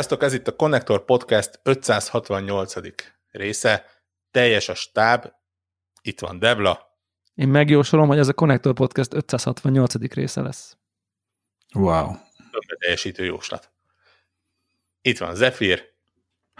Sziasztok, 0.00 0.22
ez 0.22 0.32
itt 0.32 0.48
a 0.48 0.56
Connector 0.56 1.04
Podcast 1.04 1.60
568. 1.62 2.74
része. 3.30 3.84
Teljes 4.30 4.68
a 4.68 4.74
stáb. 4.74 5.32
Itt 6.02 6.20
van 6.20 6.38
Devla. 6.38 6.98
Én 7.34 7.48
megjósolom, 7.48 8.08
hogy 8.08 8.18
ez 8.18 8.28
a 8.28 8.32
Connector 8.32 8.74
Podcast 8.74 9.14
568. 9.14 9.94
része 9.94 10.40
lesz. 10.40 10.76
Wow. 11.74 12.06
Többre 12.50 12.76
teljesítő 12.78 13.24
jóslat. 13.24 13.72
Itt 15.02 15.18
van 15.18 15.34
Zephyr. 15.34 15.84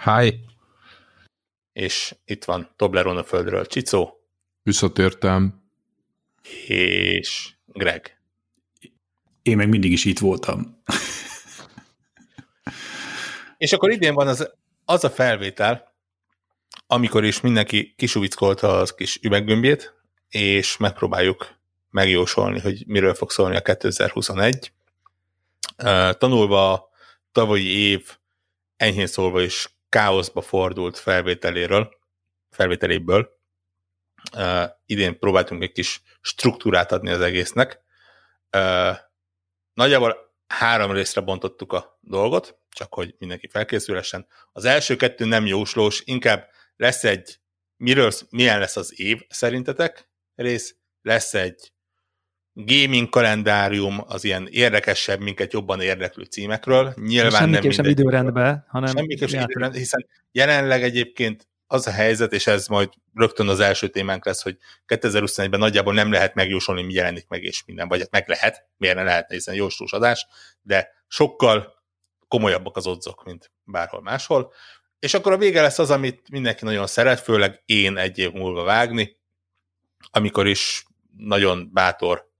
Hi. 0.04 0.40
És 1.72 2.14
itt 2.24 2.44
van 2.44 2.70
Toblerone 2.76 3.20
a 3.20 3.24
földről 3.24 3.66
Csicó. 3.66 4.20
Visszatértem. 4.62 5.62
És 6.66 7.54
Greg. 7.66 8.20
Én 9.42 9.56
meg 9.56 9.68
mindig 9.68 9.92
is 9.92 10.04
itt 10.04 10.18
voltam. 10.18 10.82
És 13.60 13.72
akkor 13.72 13.90
idén 13.90 14.14
van 14.14 14.28
az, 14.28 14.52
az 14.84 15.04
a 15.04 15.10
felvétel, 15.10 15.94
amikor 16.86 17.24
is 17.24 17.40
mindenki 17.40 17.94
kisuvickolta 17.96 18.78
az 18.78 18.94
kis 18.94 19.18
üveggömbjét, 19.22 19.94
és 20.28 20.76
megpróbáljuk 20.76 21.54
megjósolni, 21.90 22.60
hogy 22.60 22.86
miről 22.86 23.14
fog 23.14 23.30
szólni 23.30 23.56
a 23.56 23.62
2021. 23.62 24.72
Tanulva 26.18 26.72
a 26.72 26.88
tavalyi 27.32 27.66
év 27.66 28.16
enyhén 28.76 29.06
szólva 29.06 29.40
is 29.40 29.68
káoszba 29.88 30.40
fordult 30.40 30.98
felvételéről, 30.98 31.98
felvételéből, 32.50 33.38
idén 34.86 35.18
próbáltunk 35.18 35.62
egy 35.62 35.72
kis 35.72 36.02
struktúrát 36.20 36.92
adni 36.92 37.10
az 37.10 37.20
egésznek. 37.20 37.80
Nagyjából 39.74 40.34
három 40.46 40.92
részre 40.92 41.20
bontottuk 41.20 41.72
a 41.72 41.98
dolgot, 42.00 42.59
csak 42.70 42.94
hogy 42.94 43.14
mindenki 43.18 43.48
felkészülhessen. 43.48 44.26
Az 44.52 44.64
első 44.64 44.96
kettő 44.96 45.24
nem 45.24 45.46
jóslós, 45.46 46.02
inkább 46.04 46.48
lesz 46.76 47.04
egy, 47.04 47.40
miről, 47.76 48.10
milyen 48.30 48.58
lesz 48.58 48.76
az 48.76 49.00
év 49.00 49.20
szerintetek 49.28 50.08
rész, 50.34 50.76
lesz 51.02 51.34
egy 51.34 51.72
gaming 52.52 53.08
kalendárium 53.08 54.04
az 54.06 54.24
ilyen 54.24 54.46
érdekesebb, 54.50 55.20
minket 55.20 55.52
jobban 55.52 55.80
érdeklő 55.80 56.22
címekről. 56.22 56.94
Nyilván 56.96 57.48
nem 57.48 57.70
sem 57.70 57.84
időrendben, 57.84 58.64
hanem 58.68 58.96
semmiképp 58.96 59.28
sem 59.28 59.42
időrendben, 59.42 59.80
hiszen 59.80 60.06
jelenleg 60.32 60.82
egyébként 60.82 61.48
az 61.66 61.86
a 61.86 61.90
helyzet, 61.90 62.32
és 62.32 62.46
ez 62.46 62.66
majd 62.66 62.88
rögtön 63.14 63.48
az 63.48 63.60
első 63.60 63.88
témánk 63.88 64.24
lesz, 64.24 64.42
hogy 64.42 64.56
2021-ben 64.86 65.58
nagyjából 65.58 65.94
nem 65.94 66.12
lehet 66.12 66.34
megjósolni, 66.34 66.82
mi 66.82 66.92
jelenik 66.92 67.28
meg, 67.28 67.42
és 67.42 67.64
minden, 67.66 67.88
vagy 67.88 68.00
hát 68.00 68.10
meg 68.10 68.28
lehet, 68.28 68.68
miért 68.76 68.96
ne 68.96 69.02
lehetne, 69.02 69.34
hiszen 69.34 69.54
jóslós 69.54 69.92
adás, 69.92 70.26
de 70.62 70.88
sokkal 71.08 71.79
komolyabbak 72.30 72.76
az 72.76 72.86
odzok, 72.86 73.24
mint 73.24 73.52
bárhol 73.64 74.02
máshol. 74.02 74.52
És 74.98 75.14
akkor 75.14 75.32
a 75.32 75.36
vége 75.36 75.62
lesz 75.62 75.78
az, 75.78 75.90
amit 75.90 76.30
mindenki 76.30 76.64
nagyon 76.64 76.86
szeret, 76.86 77.20
főleg 77.20 77.62
én 77.66 77.96
egy 77.96 78.18
év 78.18 78.32
múlva 78.32 78.62
vágni, 78.62 79.16
amikor 80.10 80.46
is 80.46 80.86
nagyon 81.16 81.70
bátor 81.72 82.30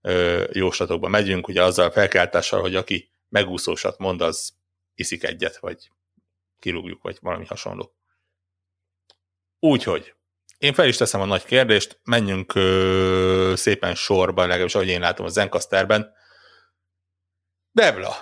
ö, 0.00 0.44
jóslatokba 0.52 1.08
megyünk, 1.08 1.48
ugye 1.48 1.62
azzal 1.62 1.86
a 1.86 1.90
felkeltással, 1.90 2.60
hogy 2.60 2.74
aki 2.74 3.10
megúszósat 3.28 3.98
mond, 3.98 4.20
az 4.20 4.52
iszik 4.94 5.24
egyet, 5.24 5.56
vagy 5.56 5.90
kirúgjuk, 6.58 7.02
vagy 7.02 7.18
valami 7.20 7.46
hasonló. 7.46 7.94
Úgyhogy 9.60 10.14
én 10.58 10.72
fel 10.74 10.88
is 10.88 10.96
teszem 10.96 11.20
a 11.20 11.24
nagy 11.24 11.44
kérdést, 11.44 12.00
menjünk 12.04 12.54
ö, 12.54 13.52
szépen 13.56 13.94
sorba, 13.94 14.40
legalábbis 14.40 14.74
ahogy 14.74 14.88
én 14.88 15.00
látom 15.00 15.26
a 15.26 15.28
Zencasterben. 15.28 16.14
Devla, 17.72 18.16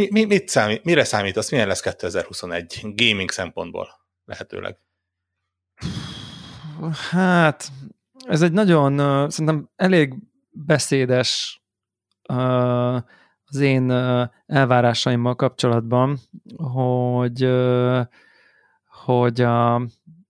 mi, 0.00 0.08
mi, 0.10 0.24
mit 0.24 0.48
számít, 0.48 0.84
mire 0.84 1.04
számítasz, 1.04 1.50
milyen 1.50 1.66
lesz 1.66 1.80
2021 1.80 2.94
gaming 2.94 3.30
szempontból 3.30 3.88
lehetőleg? 4.24 4.78
Hát, 7.10 7.68
ez 8.26 8.42
egy 8.42 8.52
nagyon, 8.52 8.92
uh, 8.92 9.28
szerintem 9.28 9.70
elég 9.76 10.14
beszédes 10.50 11.60
uh, 12.28 12.94
az 13.44 13.56
én 13.60 13.90
uh, 13.90 14.28
elvárásaimmal 14.46 15.34
kapcsolatban, 15.34 16.18
hogy 16.56 17.48
hogy 19.04 19.40
a 19.40 19.82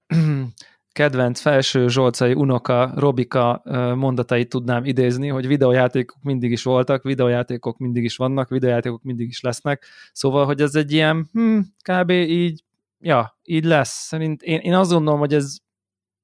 kedvenc 0.92 1.40
felső 1.40 1.88
zsolcai 1.88 2.32
unoka 2.32 2.92
Robika 2.94 3.62
mondatait 3.96 4.48
tudnám 4.48 4.84
idézni, 4.84 5.28
hogy 5.28 5.46
videójátékok 5.46 6.22
mindig 6.22 6.50
is 6.50 6.62
voltak, 6.62 7.02
videójátékok 7.02 7.78
mindig 7.78 8.04
is 8.04 8.16
vannak, 8.16 8.48
videójátékok 8.48 9.02
mindig 9.02 9.28
is 9.28 9.40
lesznek. 9.40 9.84
Szóval, 10.12 10.44
hogy 10.44 10.60
ez 10.60 10.74
egy 10.74 10.92
ilyen, 10.92 11.28
hm, 11.32 11.58
kb. 11.82 12.10
így, 12.10 12.64
ja, 12.98 13.38
így 13.42 13.64
lesz. 13.64 14.06
Szerint 14.06 14.42
én, 14.42 14.58
én 14.58 14.74
azt 14.74 14.90
gondolom, 14.90 15.18
hogy 15.20 15.34
ez, 15.34 15.56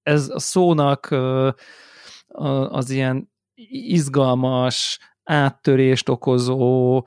ez 0.02 0.28
a 0.28 0.38
szónak 0.38 1.10
az 2.68 2.90
ilyen 2.90 3.30
izgalmas, 3.86 4.98
áttörést 5.24 6.08
okozó 6.08 7.06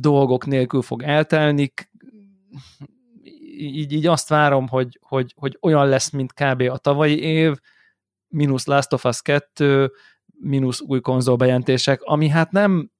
dolgok 0.00 0.46
nélkül 0.46 0.82
fog 0.82 1.02
eltelni, 1.02 1.72
így, 3.58 3.92
így 3.92 4.06
azt 4.06 4.28
várom, 4.28 4.68
hogy, 4.68 4.98
hogy, 5.02 5.34
hogy 5.36 5.58
olyan 5.60 5.88
lesz, 5.88 6.10
mint 6.10 6.32
kb. 6.32 6.60
a 6.60 6.76
tavalyi 6.76 7.20
év, 7.20 7.56
mínusz 8.28 8.66
Last 8.66 8.92
of 8.92 9.04
Us 9.04 9.22
2, 9.22 9.92
mínusz 10.40 10.80
új 10.80 11.00
konzolbejelentések, 11.00 12.02
ami 12.02 12.28
hát 12.28 12.50
nem 12.50 12.90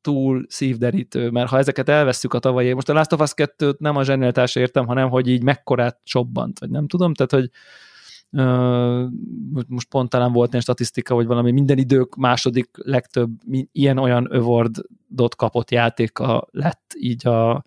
túl 0.00 0.44
szívderítő, 0.48 1.30
mert 1.30 1.48
ha 1.48 1.58
ezeket 1.58 1.88
elvesszük 1.88 2.34
a 2.34 2.38
tavalyi 2.38 2.66
év, 2.66 2.74
most 2.74 2.88
a 2.88 2.92
Last 2.92 3.12
of 3.12 3.20
Us 3.20 3.32
2-t 3.34 3.78
nem 3.78 3.96
a 3.96 4.04
zsenéltás 4.04 4.54
értem, 4.54 4.86
hanem 4.86 5.08
hogy 5.08 5.28
így 5.28 5.42
mekkorát 5.42 6.00
csobbant, 6.04 6.58
vagy 6.58 6.70
nem 6.70 6.86
tudom, 6.86 7.14
tehát 7.14 7.32
hogy 7.32 7.50
Uh, 8.30 9.10
most 9.68 9.88
pont 9.88 10.08
talán 10.08 10.32
volt 10.32 10.54
egy 10.54 10.62
statisztika, 10.62 11.14
hogy 11.14 11.26
valami 11.26 11.50
minden 11.50 11.78
idők 11.78 12.16
második 12.16 12.70
legtöbb 12.72 13.30
ilyen-olyan 13.72 14.24
awardot 14.24 15.36
kapott 15.36 15.70
játéka 15.70 16.48
lett 16.50 16.94
így 16.98 17.26
a, 17.26 17.64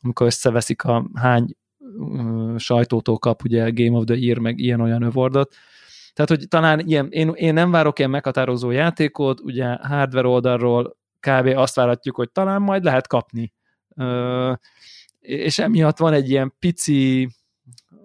amikor 0.00 0.26
összeveszik 0.26 0.84
a 0.84 1.10
hány 1.14 1.56
sajtótól 2.56 3.18
kap 3.18 3.42
ugye 3.44 3.70
Game 3.70 3.98
of 3.98 4.04
the 4.04 4.16
Year, 4.16 4.38
meg 4.38 4.58
ilyen-olyan 4.58 5.02
övordot. 5.02 5.54
Tehát, 6.12 6.30
hogy 6.30 6.48
talán 6.48 6.80
ilyen, 6.80 7.08
én, 7.10 7.32
én 7.34 7.54
nem 7.54 7.70
várok 7.70 7.98
ilyen 7.98 8.10
meghatározó 8.10 8.70
játékot, 8.70 9.40
ugye 9.40 9.66
hardware 9.66 10.28
oldalról 10.28 10.96
kb. 11.20 11.46
azt 11.46 11.74
várhatjuk, 11.74 12.16
hogy 12.16 12.30
talán 12.30 12.62
majd 12.62 12.84
lehet 12.84 13.06
kapni. 13.06 13.52
És 15.18 15.58
emiatt 15.58 15.98
van 15.98 16.12
egy 16.12 16.30
ilyen 16.30 16.54
pici, 16.58 17.28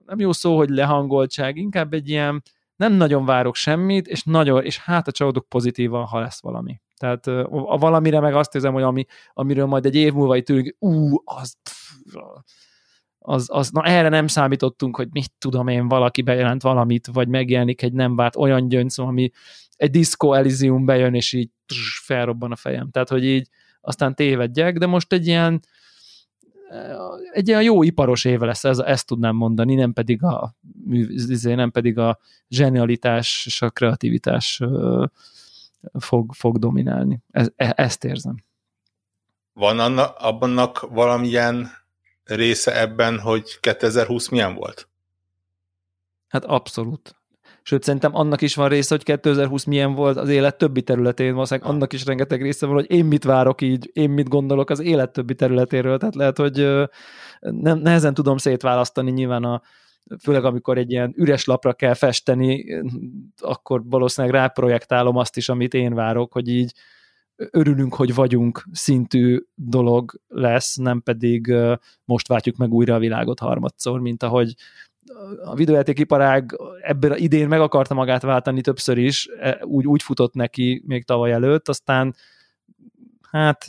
nem 0.05 0.19
jó 0.19 0.31
szó, 0.31 0.57
hogy 0.57 0.69
lehangoltság, 0.69 1.57
inkább 1.57 1.93
egy 1.93 2.09
ilyen 2.09 2.43
nem 2.75 2.93
nagyon 2.93 3.25
várok 3.25 3.55
semmit, 3.55 4.07
és 4.07 4.23
nagyon, 4.23 4.63
és 4.63 4.77
hát 4.77 5.07
a 5.07 5.11
csalódok 5.11 5.49
pozitívan, 5.49 6.05
ha 6.05 6.19
lesz 6.19 6.41
valami. 6.41 6.81
Tehát 6.97 7.27
a 7.27 7.77
valamire 7.77 8.19
meg 8.19 8.35
azt 8.35 8.55
érzem, 8.55 8.73
hogy 8.73 8.83
ami, 8.83 9.05
amiről 9.33 9.65
majd 9.65 9.85
egy 9.85 9.95
év 9.95 10.13
múlva 10.13 10.35
itt 10.35 10.49
ülünk, 10.49 10.75
ú, 10.79 11.21
az, 11.23 11.57
pff, 11.63 11.77
az, 13.29 13.47
az, 13.51 13.69
na 13.69 13.83
erre 13.83 14.09
nem 14.09 14.27
számítottunk, 14.27 14.95
hogy 14.95 15.07
mit 15.12 15.31
tudom 15.38 15.68
én, 15.68 15.88
valaki 15.88 16.21
bejelent 16.21 16.62
valamit, 16.62 17.07
vagy 17.07 17.27
megjelenik 17.27 17.81
egy 17.81 17.94
nem 17.94 18.15
várt 18.15 18.35
olyan 18.35 18.68
gyönc, 18.68 18.97
ami 18.97 19.31
egy 19.75 19.91
Disco 19.91 20.33
Elysium 20.33 20.85
bejön, 20.85 21.13
és 21.13 21.33
így 21.33 21.50
tss, 21.65 22.00
felrobban 22.03 22.51
a 22.51 22.56
fejem. 22.56 22.89
Tehát, 22.91 23.09
hogy 23.09 23.25
így 23.25 23.47
aztán 23.81 24.15
tévedjek, 24.15 24.77
de 24.77 24.85
most 24.85 25.13
egy 25.13 25.27
ilyen 25.27 25.59
egy 27.31 27.47
ilyen 27.47 27.63
jó 27.63 27.83
iparos 27.83 28.25
éve 28.25 28.45
lesz, 28.45 28.63
ez, 28.63 28.77
ezt 28.79 29.07
tudnám 29.07 29.35
mondani, 29.35 29.75
nem 29.75 29.94
pedig 29.94 30.24
a 30.24 30.56
izé, 31.09 31.53
nem 31.53 31.71
pedig 31.71 31.97
a 31.97 32.19
zsenialitás 32.50 33.44
és 33.45 33.62
a 33.62 33.69
kreativitás 33.69 34.62
fog, 36.00 36.33
fog 36.33 36.57
dominálni. 36.57 37.19
Ez, 37.31 37.50
e, 37.56 37.74
ezt 37.75 38.03
érzem. 38.03 38.35
Van 39.53 39.79
annak, 39.79 40.15
abbannak 40.18 40.88
valamilyen 40.89 41.69
része 42.27 42.79
ebben, 42.79 43.19
hogy 43.19 43.59
2020 43.59 44.29
milyen 44.29 44.53
volt? 44.53 44.88
Hát 46.27 46.45
abszolút. 46.45 47.15
Sőt, 47.62 47.83
szerintem 47.83 48.15
annak 48.15 48.41
is 48.41 48.56
van 48.56 48.69
része, 48.69 48.95
hogy 48.95 49.03
2020 49.03 49.63
milyen 49.63 49.94
volt 49.94 50.18
az 50.18 50.29
élet 50.29 50.57
többi 50.57 50.81
területén, 50.81 51.33
valószínűleg 51.33 51.69
annak 51.69 51.94
is 51.94 52.06
rengeteg 52.06 52.41
része 52.41 52.65
van, 52.65 52.75
hogy 52.75 52.91
én 52.91 53.06
mit 53.06 53.24
várok 53.24 53.62
így, 53.62 53.89
én 53.94 54.09
mit 54.09 54.27
gondolok 54.27 54.69
az 54.69 54.79
élet 54.79 55.12
többi 55.12 55.35
területéről, 55.35 55.97
tehát 55.97 56.15
lehet, 56.15 56.38
hogy 56.38 56.88
nem, 57.39 57.77
nehezen 57.79 58.13
tudom 58.13 58.38
szétválasztani 58.38 59.12
nyilván 59.12 59.44
a, 59.44 59.62
főleg 60.21 60.45
amikor 60.45 60.77
egy 60.77 60.91
ilyen 60.91 61.13
üres 61.15 61.45
lapra 61.45 61.74
kell 61.74 61.94
festeni, 61.94 62.65
akkor 63.38 63.81
valószínűleg 63.85 64.35
ráprojektálom 64.35 65.18
azt 65.18 65.38
is, 65.38 65.50
amit 65.50 65.74
én 65.74 65.94
várok, 65.94 66.31
hogy 66.31 66.47
így 66.47 66.74
örülünk, 67.38 67.94
hogy 67.94 68.13
vagyunk 68.13 68.66
szintű 68.72 69.39
dolog 69.56 70.22
lesz, 70.28 70.75
nem 70.75 71.01
pedig 71.01 71.54
most 72.06 72.28
váltjuk 72.28 72.57
meg 72.57 72.74
újra 72.74 72.95
a 72.95 73.00
világot 73.00 73.39
harmadszor, 73.39 74.00
mint 74.00 74.24
ahogy 74.24 74.56
a 75.44 75.56
videójátékiparág 75.56 76.57
ebben 76.81 77.18
idén 77.18 77.48
meg 77.48 77.62
akarta 77.62 77.94
magát 77.94 78.22
váltani 78.22 78.62
többször 78.62 78.98
is, 78.98 79.28
e, 79.39 79.60
úgy, 79.63 79.86
úgy 79.86 80.04
futott 80.04 80.34
neki 80.34 80.84
még 80.86 81.06
tavaly 81.06 81.31
előtt, 81.31 81.68
aztán 81.68 82.16
hát 83.31 83.68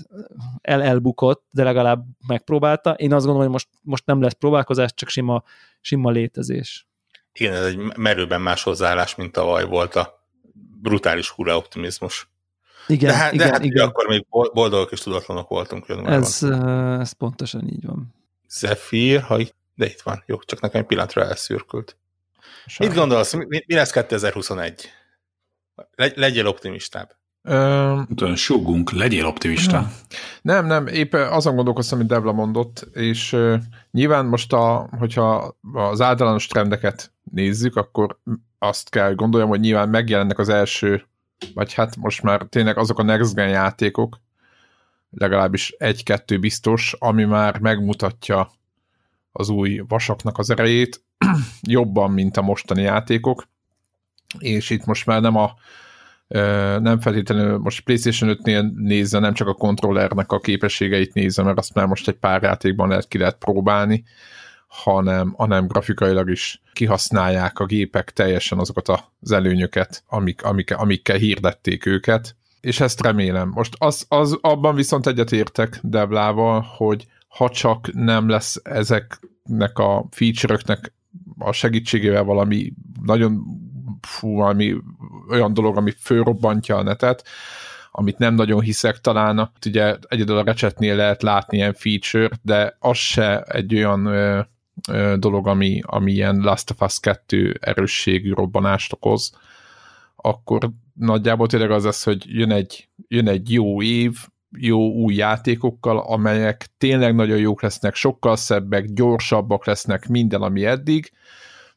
el 0.61 0.82
elbukott, 0.82 1.44
de 1.50 1.62
legalább 1.62 2.05
megpróbálta. 2.26 2.91
Én 2.91 3.12
azt 3.12 3.25
gondolom, 3.25 3.43
hogy 3.43 3.50
most, 3.50 3.69
most 3.82 4.06
nem 4.06 4.20
lesz 4.23 4.32
próbálkozás, 4.32 4.94
csak 4.94 5.09
sima, 5.09 5.43
sima 5.81 6.11
létezés. 6.11 6.87
Igen, 7.32 7.53
ez 7.55 7.65
egy 7.65 7.97
merőben 7.97 8.41
más 8.41 8.62
hozzáállás, 8.62 9.15
mint 9.15 9.32
tavaly 9.32 9.65
volt 9.65 9.94
a 9.94 10.26
brutális 10.81 11.29
hurra 11.29 11.56
optimizmus. 11.56 12.29
Igen, 12.88 13.11
de 13.11 13.17
hát, 13.17 13.32
igen, 13.32 13.46
de 13.46 13.52
hát 13.52 13.64
igen. 13.64 13.87
akkor 13.87 14.06
még 14.06 14.26
boldogok 14.31 14.93
és 14.93 15.00
tudatlanok 15.00 15.49
voltunk. 15.49 15.88
Ez, 15.88 16.43
uh, 16.43 17.00
ez 17.00 17.12
pontosan 17.12 17.69
így 17.69 17.87
van. 17.87 18.14
Zephyr, 18.49 19.20
ha 19.20 19.38
itt, 19.38 19.55
de 19.75 19.87
itt 19.87 20.00
van. 20.00 20.23
Jó, 20.26 20.38
csak 20.38 20.61
nekem 20.61 20.81
egy 20.81 20.87
pillanatra 20.87 21.25
elszürkült. 21.25 21.96
Mit 22.79 22.94
gondolsz, 22.94 23.32
mi, 23.32 23.62
mi 23.67 23.75
lesz 23.75 23.90
2021? 23.90 24.90
Le, 25.94 26.12
legyél 26.14 26.46
optimistább. 26.46 27.17
Öm, 27.43 28.06
Sugunk, 28.35 28.91
legyél 28.91 29.26
optimista. 29.26 29.91
Nem, 30.43 30.67
nem, 30.67 30.87
épp 30.87 31.12
azon 31.12 31.55
gondolkoztam, 31.55 31.99
amit 31.99 32.11
Devla 32.11 32.32
mondott, 32.32 32.88
és 32.93 33.32
uh, 33.32 33.55
nyilván 33.91 34.26
most, 34.26 34.52
a, 34.52 34.88
hogyha 34.99 35.56
az 35.73 36.00
általános 36.00 36.46
trendeket 36.46 37.12
nézzük, 37.32 37.76
akkor 37.76 38.19
azt 38.58 38.91
kell 38.91 39.14
gondoljam, 39.14 39.49
hogy 39.49 39.61
nyilván 39.61 39.88
megjelennek 39.88 40.38
az 40.38 40.49
első, 40.49 41.07
vagy 41.55 41.73
hát 41.73 41.96
most 41.96 42.23
már 42.23 42.46
tényleg 42.49 42.79
azok 42.79 42.99
a 42.99 43.02
next 43.02 43.35
gen 43.35 43.49
játékok, 43.49 44.20
legalábbis 45.11 45.70
egy-kettő 45.70 46.38
biztos, 46.38 46.94
ami 46.99 47.25
már 47.25 47.58
megmutatja 47.58 48.50
az 49.32 49.49
új 49.49 49.82
vasaknak 49.88 50.38
az 50.38 50.50
erejét, 50.50 51.05
jobban, 51.62 52.11
mint 52.11 52.37
a 52.37 52.43
mostani 52.43 52.82
játékok, 52.82 53.49
és 54.38 54.70
itt 54.70 54.85
most 54.85 55.06
már 55.06 55.20
nem 55.20 55.37
a 55.37 55.55
nem 56.79 57.00
feltétlenül 57.00 57.58
most 57.58 57.81
PlayStation 57.81 58.38
5-nél 58.43 58.73
nézze, 58.75 59.19
nem 59.19 59.34
csak 59.34 59.49
a 59.49 59.55
kontrollernek 59.55 60.32
a 60.32 60.38
képességeit 60.38 61.14
nézze, 61.14 61.43
mert 61.43 61.58
azt 61.58 61.75
már 61.75 61.87
most 61.87 62.08
egy 62.08 62.17
pár 62.17 62.43
játékban 62.43 62.88
lehet 62.88 63.08
ki 63.08 63.19
lehet 63.19 63.38
próbálni, 63.38 64.05
hanem, 64.69 65.35
hanem 65.37 65.67
grafikailag 65.67 66.31
is 66.31 66.62
kihasználják 66.73 67.59
a 67.59 67.67
gépek 67.67 68.11
teljesen 68.11 68.59
azokat 68.59 68.88
az 69.20 69.32
előnyöket, 69.32 70.03
amik, 70.06 70.44
amik, 70.44 70.76
amikkel 70.76 71.17
hirdették 71.17 71.87
őket, 71.87 72.37
és 72.61 72.81
ezt 72.81 73.03
remélem. 73.03 73.49
Most 73.49 73.75
az, 73.79 74.06
az 74.09 74.38
abban 74.41 74.75
viszont 74.75 75.06
egyetértek 75.06 75.79
Deblával, 75.82 76.67
hogy 76.76 77.06
ha 77.29 77.49
csak 77.49 77.93
nem 77.93 78.29
lesz 78.29 78.61
ezeknek 78.62 79.79
a 79.79 80.06
feature-öknek 80.11 80.93
a 81.38 81.53
segítségével 81.53 82.25
valami 82.25 82.73
nagyon 83.03 83.43
fú, 84.00 84.35
valami 84.35 84.76
olyan 85.31 85.55
dolog, 85.55 85.76
ami 85.76 85.91
fölrobbantja 85.91 86.76
a 86.76 86.82
netet, 86.82 87.25
amit 87.91 88.19
nem 88.19 88.35
nagyon 88.35 88.61
hiszek 88.61 88.99
talán. 89.00 89.50
Ugye 89.67 89.97
egyedül 90.09 90.37
a 90.37 90.44
recsetnél 90.44 90.97
lehet 90.97 91.23
látni 91.23 91.56
ilyen 91.56 91.75
feature, 91.75 92.31
de 92.43 92.76
az 92.79 92.97
se 92.97 93.43
egy 93.43 93.75
olyan 93.75 94.09
dolog, 95.16 95.46
ami, 95.46 95.80
ami 95.86 96.12
ilyen 96.12 96.36
Last 96.36 96.70
of 96.70 96.80
Us 96.80 97.00
2 97.00 97.58
erősségű 97.60 98.32
robbanást 98.32 98.92
okoz, 98.92 99.32
akkor 100.16 100.70
nagyjából 100.94 101.46
tényleg 101.46 101.70
az 101.70 101.84
lesz, 101.84 102.04
hogy 102.04 102.25
jön 102.26 102.50
egy, 102.50 102.88
jön 103.08 103.28
egy 103.28 103.52
jó 103.52 103.82
év, 103.82 104.16
jó 104.56 104.92
új 104.92 105.14
játékokkal, 105.14 105.98
amelyek 105.98 106.66
tényleg 106.78 107.14
nagyon 107.14 107.38
jók 107.38 107.62
lesznek, 107.62 107.94
sokkal 107.94 108.36
szebbek, 108.36 108.92
gyorsabbak 108.92 109.66
lesznek 109.66 110.08
minden, 110.08 110.42
ami 110.42 110.64
eddig, 110.64 111.12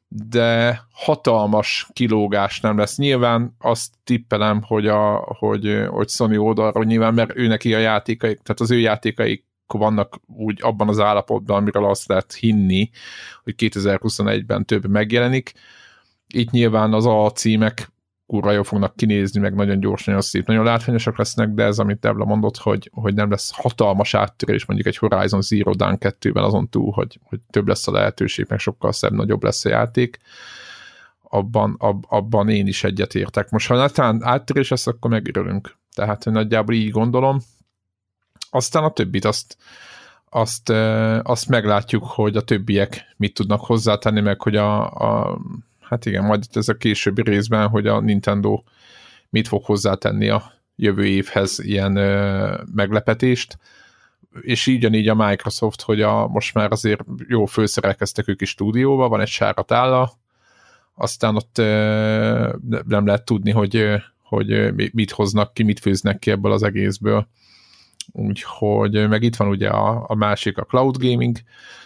de 0.08 0.82
hatalmas 0.92 1.88
kilógás 1.94 2.60
nem 2.60 2.78
lesz. 2.78 2.98
Nyilván 2.98 3.56
azt 3.60 3.94
tippelem, 4.04 4.62
hogy, 4.62 4.88
a, 4.88 5.16
hogy, 5.40 5.86
hogy 5.90 6.10
Sony 6.10 6.38
oldalról 6.38 6.84
nyilván, 6.84 7.14
mert 7.14 7.36
ő 7.36 7.48
neki 7.48 7.74
a 7.74 7.78
játékaik, 7.78 8.40
tehát 8.40 8.60
az 8.60 8.72
ő 8.72 8.80
játékaik 8.80 9.46
vannak 9.80 10.20
úgy 10.28 10.60
abban 10.62 10.88
az 10.88 11.00
állapotban, 11.00 11.58
amiről 11.58 11.86
azt 11.86 12.08
lehet 12.08 12.34
hinni, 12.34 12.90
hogy 13.44 13.56
2021-ben 13.58 14.66
több 14.66 14.88
megjelenik. 14.88 15.54
Itt 16.28 16.52
nyilván 16.52 16.94
az 16.94 17.06
A 17.06 17.32
címek 17.32 17.92
kurva 18.32 18.52
jól 18.52 18.64
fognak 18.64 18.96
kinézni, 18.96 19.40
meg 19.40 19.56
nagyon 19.56 19.80
gyorsan, 19.80 20.14
nagyon 20.14 20.30
szép, 20.30 20.48
nagyon 20.48 20.64
látványosak 20.64 21.18
lesznek, 21.18 21.50
de 21.50 21.64
ez, 21.64 21.80
amit 21.80 22.00
Debla 22.00 22.26
mondott, 22.26 22.58
hogy, 22.58 22.90
hogy 22.94 23.14
nem 23.14 23.30
lesz 23.30 23.52
hatalmas 23.54 24.14
áttörés 24.14 24.66
mondjuk 24.66 24.88
egy 24.88 24.98
Horizon 24.98 25.42
Zero 25.42 25.74
Dawn 25.74 25.98
2-ben 26.00 26.44
azon 26.44 26.70
túl, 26.70 26.92
hogy, 26.92 27.20
hogy 27.24 27.40
több 27.50 27.68
lesz 27.68 27.88
a 27.88 27.92
lehetőség, 27.92 28.46
meg 28.50 28.60
sokkal 28.60 28.92
szebb, 28.92 29.12
nagyobb 29.12 29.44
lesz 29.44 29.66
a 29.66 29.70
játék, 29.70 30.18
abban, 31.22 31.76
ab, 31.78 32.06
abban 32.08 32.50
én 32.50 32.68
is 32.68 32.84
egyetértek. 32.84 33.50
Most 33.50 33.68
ha 33.68 33.76
netán 33.76 34.24
áttörés 34.24 34.70
lesz, 34.70 34.88
akkor 34.88 35.10
megörülünk. 35.10 35.78
Tehát 35.96 36.26
nagyjából 36.26 36.76
így 36.76 36.92
gondolom. 36.92 37.40
Aztán 38.54 38.84
a 38.84 38.92
többit 38.92 39.26
azt, 39.26 39.58
azt, 40.30 40.70
azt 41.24 41.48
meglátjuk, 41.48 42.04
hogy 42.04 42.36
a 42.36 42.42
többiek 42.42 43.14
mit 43.18 43.34
tudnak 43.34 43.62
hozzátenni, 43.62 44.22
meg 44.22 44.42
hogy 44.42 44.56
a, 44.56 44.92
a 44.92 45.38
hát 45.80 46.06
igen, 46.06 46.24
majd 46.24 46.44
ez 46.54 46.70
a 46.70 46.78
későbbi 46.78 47.22
részben, 47.22 47.68
hogy 47.68 47.88
a 47.88 48.00
Nintendo 48.00 48.64
mit 49.30 49.48
fog 49.48 49.64
hozzátenni 49.66 50.30
a 50.30 50.54
jövő 50.76 51.06
évhez 51.06 51.60
ilyen 51.60 51.96
ö, 51.96 52.62
meglepetést, 52.76 53.58
és 54.42 54.68
így 54.68 54.94
így 54.94 55.08
a 55.08 55.16
Microsoft, 55.16 55.82
hogy 55.82 56.02
a, 56.02 56.28
most 56.28 56.54
már 56.54 56.72
azért 56.72 57.02
jó 57.28 57.46
főszerelkeztek 57.46 58.28
ők 58.28 58.42
is 58.42 58.50
stúdióba, 58.50 59.08
van 59.08 59.22
egy 59.22 59.28
sárat 59.28 59.72
álla, 59.72 60.12
aztán 60.96 61.36
ott 61.36 61.58
ö, 61.58 62.54
nem 62.88 63.06
lehet 63.06 63.26
tudni, 63.26 63.52
hogy, 63.52 63.86
hogy 64.24 64.74
mit 64.94 65.12
hoznak 65.12 65.54
ki, 65.54 65.64
mit 65.64 65.80
főznek 65.80 66.20
ki 66.20 66.32
ebből 66.32 66.52
az 66.52 66.64
egészből. 66.64 67.28
Úgyhogy 68.12 69.08
meg 69.08 69.24
itt 69.24 69.36
van 69.36 69.48
ugye 69.48 69.70
a, 69.70 70.04
a 70.08 70.16
másik, 70.16 70.58
a 70.58 70.64
cloud 70.64 70.98
gaming, 70.98 71.38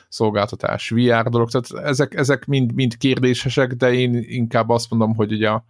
szolgáltatás, 0.09 0.89
VR 0.89 1.29
dolog, 1.29 1.49
tehát 1.49 1.85
ezek, 1.85 2.13
ezek 2.15 2.45
mind, 2.45 2.73
mind 2.73 2.97
kérdésesek, 2.97 3.71
de 3.73 3.93
én 3.93 4.15
inkább 4.27 4.69
azt 4.69 4.89
mondom, 4.89 5.15
hogy 5.15 5.31
ugye 5.31 5.49
a, 5.49 5.65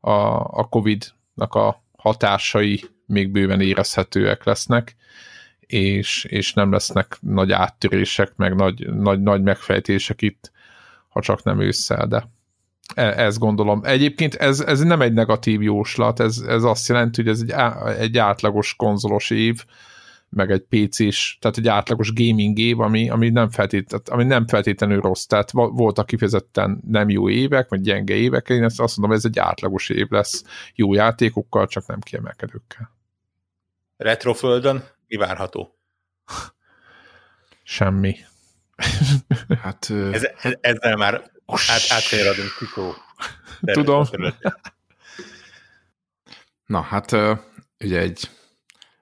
a, 0.00 0.10
a 0.50 0.68
Covid-nak 0.68 1.54
a 1.54 1.82
hatásai 1.96 2.84
még 3.06 3.30
bőven 3.30 3.60
érezhetőek 3.60 4.44
lesznek, 4.44 4.96
és, 5.60 6.24
és 6.24 6.52
nem 6.52 6.72
lesznek 6.72 7.18
nagy 7.20 7.52
áttörések, 7.52 8.32
meg 8.36 8.54
nagy, 8.54 8.94
nagy, 8.94 9.20
nagy 9.20 9.42
megfejtések 9.42 10.22
itt, 10.22 10.52
ha 11.08 11.20
csak 11.20 11.42
nem 11.42 11.60
ősszel, 11.60 12.06
de 12.06 12.28
ezt 12.94 13.38
gondolom. 13.38 13.80
Egyébként 13.84 14.34
ez, 14.34 14.60
ez 14.60 14.80
nem 14.80 15.00
egy 15.00 15.12
negatív 15.12 15.62
jóslat, 15.62 16.20
ez, 16.20 16.38
ez 16.38 16.62
azt 16.62 16.88
jelenti, 16.88 17.22
hogy 17.22 17.30
ez 17.30 17.40
egy, 17.40 17.54
egy 17.98 18.18
átlagos 18.18 18.74
konzolos 18.76 19.30
év, 19.30 19.64
meg 20.30 20.50
egy 20.50 20.60
PC-s, 20.68 21.38
tehát 21.40 21.56
egy 21.56 21.68
átlagos 21.68 22.12
gaming 22.12 22.58
év, 22.58 22.80
ami, 22.80 23.10
ami, 23.10 23.28
nem, 23.28 23.50
feltét, 23.50 23.92
ami 23.92 24.24
nem 24.24 24.46
feltétlenül 24.46 25.00
rossz, 25.00 25.24
tehát 25.24 25.50
voltak 25.50 26.06
kifejezetten 26.06 26.80
nem 26.86 27.08
jó 27.08 27.28
évek, 27.28 27.68
vagy 27.68 27.80
gyenge 27.80 28.14
évek, 28.14 28.48
én 28.48 28.64
ezt 28.64 28.80
azt 28.80 28.96
mondom, 28.96 29.16
ez 29.16 29.24
egy 29.24 29.38
átlagos 29.38 29.88
év 29.88 30.06
lesz 30.08 30.44
jó 30.74 30.94
játékokkal, 30.94 31.66
csak 31.66 31.86
nem 31.86 32.00
kiemelkedőkkel. 32.00 32.96
Retroföldön 33.96 34.84
mi 35.06 35.16
várható? 35.16 35.78
Semmi. 37.62 38.16
Hát, 39.62 39.90
ez, 40.12 40.28
ez, 40.42 40.56
ezzel 40.60 40.96
már 40.96 41.30
át, 41.52 41.86
átkanyarodunk 41.88 42.56
Kikó. 42.58 42.94
Tudom. 43.60 44.04
Na, 46.66 46.80
hát 46.80 47.12
ugye 47.78 47.98
egy 47.98 48.30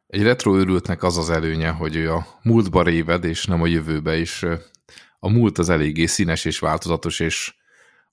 egy 0.06 0.22
retro 0.22 0.56
őrültnek 0.56 1.02
az 1.02 1.18
az 1.18 1.30
előnye, 1.30 1.68
hogy 1.68 1.96
ő 1.96 2.12
a 2.12 2.26
múltba 2.42 2.82
réved, 2.82 3.24
és 3.24 3.44
nem 3.44 3.62
a 3.62 3.66
jövőbe 3.66 4.16
is. 4.16 4.44
A 5.18 5.28
múlt 5.28 5.58
az 5.58 5.68
eléggé 5.68 6.06
színes 6.06 6.44
és 6.44 6.58
változatos, 6.58 7.20
és 7.20 7.54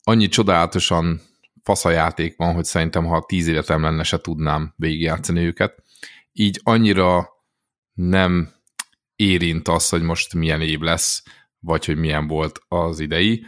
annyi 0.04 0.28
csodálatosan 0.28 1.22
faszajáték 1.63 2.38
van, 2.38 2.54
hogy 2.54 2.63
szerintem, 2.63 3.06
ha 3.06 3.25
tíz 3.28 3.48
életem 3.48 3.82
lenne, 3.82 4.04
se 4.04 4.18
tudnám 4.18 4.74
végigjátszani 4.75 5.40
őket. 5.40 5.84
Így 6.32 6.60
annyira 6.63 7.30
nem 7.94 8.54
érint 9.16 9.68
az, 9.68 9.90
hogy 9.90 10.02
most 10.02 10.34
milyen 10.34 10.62
év 10.62 10.80
lesz, 10.80 11.24
vagy 11.60 11.86
hogy 11.86 11.98
milyen 11.98 12.28
volt 12.28 12.60
az 12.68 13.00
idei. 13.00 13.46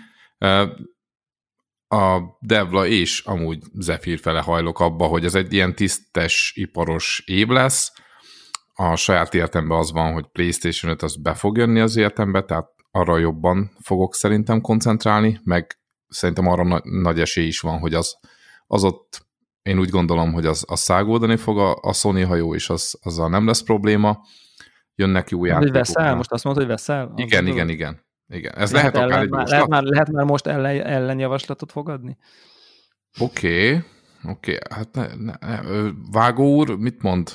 A 1.87 2.19
Devla 2.39 2.87
és 2.87 3.19
amúgy 3.25 3.63
Zephyr 3.73 4.19
fele 4.19 4.41
hajlok 4.41 4.79
abba, 4.79 5.05
hogy 5.05 5.25
ez 5.25 5.35
egy 5.35 5.53
ilyen 5.53 5.75
tisztes, 5.75 6.53
iparos 6.55 7.23
év 7.25 7.47
lesz, 7.47 7.91
a 8.77 8.95
saját 8.95 9.33
életemben 9.33 9.77
az 9.77 9.91
van, 9.91 10.13
hogy 10.13 10.25
PlayStation 10.31 10.91
5 10.91 11.01
az 11.01 11.15
be 11.15 11.33
fog 11.33 11.57
jönni 11.57 11.79
az 11.79 11.95
életembe, 11.95 12.41
tehát 12.41 12.69
arra 12.91 13.17
jobban 13.17 13.71
fogok 13.81 14.15
szerintem 14.15 14.61
koncentrálni, 14.61 15.39
meg 15.43 15.79
szerintem 16.07 16.47
arra 16.47 16.63
na- 16.63 16.81
nagy 16.83 17.19
esély 17.19 17.47
is 17.47 17.59
van, 17.59 17.79
hogy 17.79 17.93
az, 17.93 18.17
az 18.67 18.83
ott 18.83 19.25
én 19.61 19.79
úgy 19.79 19.89
gondolom, 19.89 20.33
hogy 20.33 20.45
az, 20.45 20.65
az 20.67 20.79
szágódani 20.79 21.35
fog 21.35 21.57
a, 21.57 21.75
a 21.81 21.93
Sony 21.93 22.25
hajó, 22.25 22.55
és 22.55 22.69
az, 22.69 22.99
azzal 23.01 23.29
nem 23.29 23.45
lesz 23.45 23.63
probléma. 23.63 24.21
Jönnek 24.95 25.29
jó 25.29 25.45
játékok. 25.45 25.75
Hogy 25.75 25.77
veszel? 25.77 26.15
Most 26.15 26.31
azt 26.31 26.43
mondod, 26.43 26.63
hogy 26.63 26.71
veszel? 26.71 27.13
Igen, 27.15 27.47
igen, 27.47 27.53
igen. 27.53 27.69
igen. 27.69 28.04
Ez 28.27 28.71
lehet, 28.71 28.71
lehet 28.71 28.95
akár 28.95 29.09
ellen, 29.11 29.39
egy 29.39 29.47
lehet 29.47 29.67
már, 29.67 29.83
lehet 29.83 30.11
már 30.11 30.25
most 30.25 30.47
ellen, 30.47 30.81
ellenjavaslatot 30.81 31.71
fogadni? 31.71 32.17
Oké, 33.19 33.67
okay, 33.67 33.83
oké. 34.23 34.57
Okay. 34.57 34.77
Hát 34.77 34.93
ne, 34.93 35.07
ne, 35.15 35.33
ne, 35.39 35.91
Vágó 36.11 36.55
úr, 36.55 36.77
mit 36.77 37.01
mond? 37.01 37.31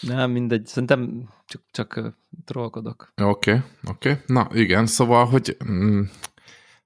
Nem, 0.00 0.30
mindegy, 0.30 0.66
szerintem 0.66 1.28
csak, 1.46 1.62
csak 1.70 2.18
trollkodok. 2.44 3.12
Oké, 3.22 3.50
okay, 3.50 3.62
oké. 3.88 4.10
Okay. 4.10 4.22
Na 4.26 4.48
igen, 4.52 4.86
szóval, 4.86 5.26
hogy 5.26 5.56
mm, 5.64 6.02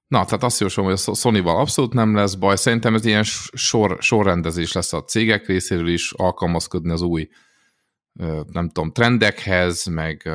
na, 0.07 0.25
tehát 0.25 0.43
azt 0.43 0.59
jósolom, 0.59 0.89
hogy 0.89 0.99
a 1.05 1.13
Sony-val 1.13 1.59
abszolút 1.59 1.93
nem 1.93 2.15
lesz 2.15 2.33
baj. 2.33 2.55
Szerintem 2.55 2.95
ez 2.95 3.05
ilyen 3.05 3.23
sor, 3.53 3.97
sorrendezés 3.99 4.71
lesz 4.71 4.93
a 4.93 5.03
cégek 5.03 5.47
részéről 5.47 5.87
is, 5.87 6.11
alkalmazkodni 6.11 6.91
az 6.91 7.01
új 7.01 7.29
nem 8.51 8.69
tudom, 8.69 8.91
trendekhez, 8.91 9.85
meg 9.85 10.29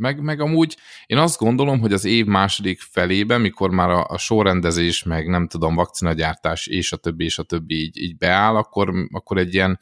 meg, 0.00 0.20
meg 0.20 0.40
amúgy 0.40 0.76
én 1.06 1.18
azt 1.18 1.38
gondolom, 1.38 1.80
hogy 1.80 1.92
az 1.92 2.04
év 2.04 2.26
második 2.26 2.80
felében, 2.80 3.40
mikor 3.40 3.70
már 3.70 3.90
a, 3.90 4.06
a 4.06 4.18
sorrendezés, 4.18 5.02
meg 5.02 5.28
nem 5.28 5.48
tudom, 5.48 5.74
vakcinagyártás 5.74 6.66
és 6.66 6.92
a 6.92 6.96
többi, 6.96 7.24
és 7.24 7.38
a 7.38 7.42
többi 7.42 7.74
így, 7.74 7.96
így 7.96 8.16
beáll, 8.16 8.56
akkor, 8.56 8.92
akkor 9.10 9.38
egy 9.38 9.54
ilyen 9.54 9.80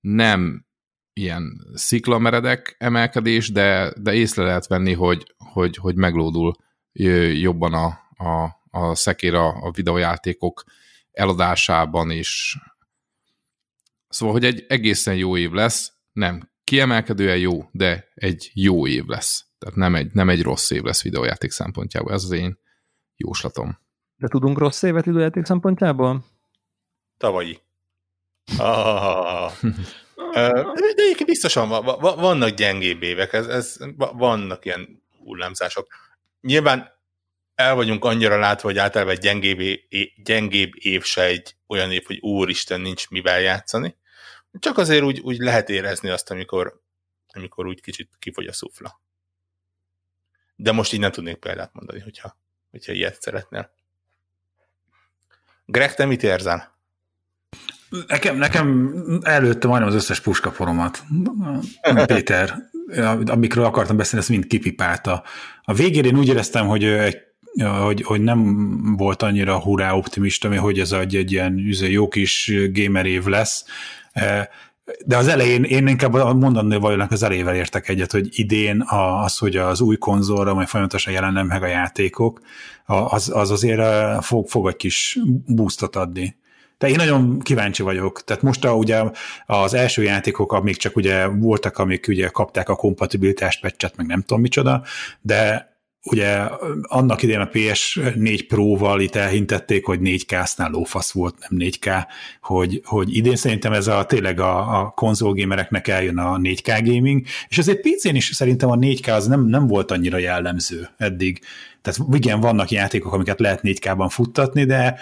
nem 0.00 0.66
ilyen 1.12 1.66
sziklameredek 1.74 2.76
emelkedés, 2.78 3.52
de, 3.52 3.92
de 3.96 4.14
észre 4.14 4.44
lehet 4.44 4.66
venni, 4.66 4.92
hogy, 4.92 5.34
hogy, 5.52 5.76
hogy 5.76 5.94
meglódul 5.96 6.54
jobban 7.32 7.74
a, 7.74 7.86
a, 8.24 8.60
a 8.70 8.94
szekér 8.94 9.34
a, 9.34 9.46
a 9.46 9.70
videójátékok 9.70 10.64
eladásában 11.12 12.10
is. 12.10 12.58
Szóval, 14.08 14.34
hogy 14.34 14.44
egy 14.44 14.64
egészen 14.68 15.16
jó 15.16 15.36
év 15.36 15.50
lesz, 15.50 15.92
nem 16.12 16.49
kiemelkedően 16.70 17.38
jó, 17.38 17.68
de 17.72 18.08
egy 18.14 18.50
jó 18.54 18.86
év 18.86 19.04
lesz. 19.04 19.44
Tehát 19.58 19.76
nem 19.76 19.94
egy, 19.94 20.12
nem 20.12 20.28
egy 20.28 20.42
rossz 20.42 20.70
év 20.70 20.82
lesz 20.82 21.02
videójáték 21.02 21.50
szempontjából. 21.50 22.12
Ez 22.12 22.24
az 22.24 22.30
én 22.30 22.58
jóslatom. 23.16 23.78
De 24.16 24.28
tudunk 24.28 24.58
rossz 24.58 24.82
évet 24.82 25.04
videójáték 25.04 25.44
szempontjából? 25.44 26.24
Tavalyi. 27.16 27.58
Ah. 28.58 29.52
De 30.34 30.82
egyébként 30.96 31.28
biztosan 31.28 31.68
vannak 31.98 32.48
gyengébb 32.48 33.02
évek, 33.02 33.32
ez, 33.32 33.46
ez, 33.46 33.76
vannak 33.96 34.64
ilyen 34.64 35.02
hullámzások. 35.24 35.86
Nyilván 36.40 36.90
el 37.54 37.74
vagyunk 37.74 38.04
annyira 38.04 38.38
látva, 38.38 38.68
hogy 38.68 38.78
általában 38.78 39.14
egy 39.14 39.20
gyengébb, 39.20 39.58
gyengébb 40.24 40.70
év 40.74 41.02
se 41.02 41.22
egy 41.22 41.56
olyan 41.66 41.92
év, 41.92 42.04
hogy 42.06 42.18
úristen, 42.20 42.80
nincs 42.80 43.08
mivel 43.08 43.40
játszani. 43.40 43.96
Csak 44.58 44.78
azért 44.78 45.02
úgy, 45.02 45.20
úgy 45.20 45.38
lehet 45.38 45.68
érezni 45.68 46.08
azt, 46.08 46.30
amikor, 46.30 46.80
amikor 47.32 47.66
úgy 47.66 47.80
kicsit 47.80 48.10
kifogy 48.18 48.46
a 48.46 48.52
szufla. 48.52 49.00
De 50.56 50.72
most 50.72 50.92
így 50.92 51.00
nem 51.00 51.10
tudnék 51.10 51.36
példát 51.36 51.70
mondani, 51.72 52.00
hogyha, 52.00 52.36
hogyha 52.70 52.92
ilyet 52.92 53.22
szeretnél. 53.22 53.72
Greg, 55.64 55.94
te 55.94 56.04
mit 56.04 56.22
érzel? 56.22 56.78
Nekem, 58.06 58.36
nekem 58.36 58.94
előtte 59.22 59.68
majdnem 59.68 59.88
az 59.88 59.94
összes 59.94 60.20
puskaporomat. 60.20 61.02
Péter, 62.06 62.54
amikről 63.24 63.64
akartam 63.64 63.96
beszélni, 63.96 64.20
ezt 64.20 64.28
mind 64.28 64.46
kipipálta. 64.46 65.24
A 65.62 65.74
végén 65.74 66.04
én 66.04 66.18
úgy 66.18 66.28
éreztem, 66.28 66.66
hogy 66.66 66.84
hogy, 67.82 68.02
hogy 68.02 68.20
nem 68.20 68.96
volt 68.96 69.22
annyira 69.22 69.60
hurrá 69.60 69.92
optimista, 69.92 70.60
hogy 70.60 70.78
ez 70.78 70.92
egy, 70.92 71.16
egy 71.16 71.32
ilyen 71.32 71.72
jó 71.78 72.08
kis 72.08 72.52
gamer 72.72 73.06
év 73.06 73.24
lesz, 73.24 73.64
de 75.04 75.16
az 75.16 75.28
elején, 75.28 75.64
én 75.64 75.86
inkább 75.86 76.34
mondani 76.34 76.76
vajonak 76.76 77.10
az 77.10 77.22
elejével 77.22 77.54
értek 77.54 77.88
egyet, 77.88 78.12
hogy 78.12 78.28
idén 78.30 78.84
az, 79.24 79.38
hogy 79.38 79.56
az 79.56 79.80
új 79.80 79.96
konzolra 79.96 80.54
majd 80.54 80.68
folyamatosan 80.68 81.12
jelennek 81.12 81.46
meg 81.46 81.62
a 81.62 81.66
játékok, 81.66 82.40
az, 82.86 83.30
az 83.34 83.50
azért 83.50 83.82
fog, 84.24 84.48
fog 84.48 84.68
egy 84.68 84.76
kis 84.76 85.18
boostot 85.46 85.96
adni. 85.96 86.38
De 86.78 86.88
én 86.88 86.96
nagyon 86.96 87.38
kíváncsi 87.38 87.82
vagyok. 87.82 88.24
Tehát 88.24 88.42
most 88.42 88.64
a, 88.64 88.74
ugye 88.74 89.02
az 89.46 89.74
első 89.74 90.02
játékok, 90.02 90.52
amik 90.52 90.76
csak 90.76 90.96
ugye 90.96 91.26
voltak, 91.26 91.78
amik 91.78 92.08
ugye 92.08 92.28
kapták 92.28 92.68
a 92.68 92.74
kompatibilitást, 92.74 93.60
pecset, 93.60 93.96
meg 93.96 94.06
nem 94.06 94.20
tudom 94.20 94.40
micsoda, 94.40 94.82
de 95.20 95.69
ugye 96.04 96.28
annak 96.82 97.22
idején 97.22 97.40
a 97.40 97.48
PS4 97.48 98.44
Pro-val 98.48 99.00
itt 99.00 99.14
elhintették, 99.14 99.84
hogy 99.84 99.98
4K-sznál 100.02 100.70
lófasz 100.70 101.12
volt, 101.12 101.34
nem 101.38 101.70
4K, 101.70 102.06
hogy, 102.40 102.80
hogy 102.84 103.16
idén 103.16 103.36
szerintem 103.36 103.72
ez 103.72 103.86
a 103.86 104.04
tényleg 104.04 104.40
a, 104.40 104.80
a 104.80 104.90
konzolgémereknek 104.90 105.88
eljön 105.88 106.18
a 106.18 106.38
4K 106.38 106.80
gaming, 106.84 107.22
és 107.48 107.58
azért 107.58 107.80
PC-n 107.80 108.14
is 108.14 108.30
szerintem 108.34 108.70
a 108.70 108.76
4K 108.76 109.14
az 109.14 109.26
nem, 109.26 109.46
nem 109.46 109.66
volt 109.66 109.90
annyira 109.90 110.18
jellemző 110.18 110.88
eddig. 110.96 111.40
Tehát 111.82 112.00
igen, 112.12 112.40
vannak 112.40 112.70
játékok, 112.70 113.12
amiket 113.12 113.40
lehet 113.40 113.60
4K-ban 113.62 114.08
futtatni, 114.10 114.64
de 114.64 114.98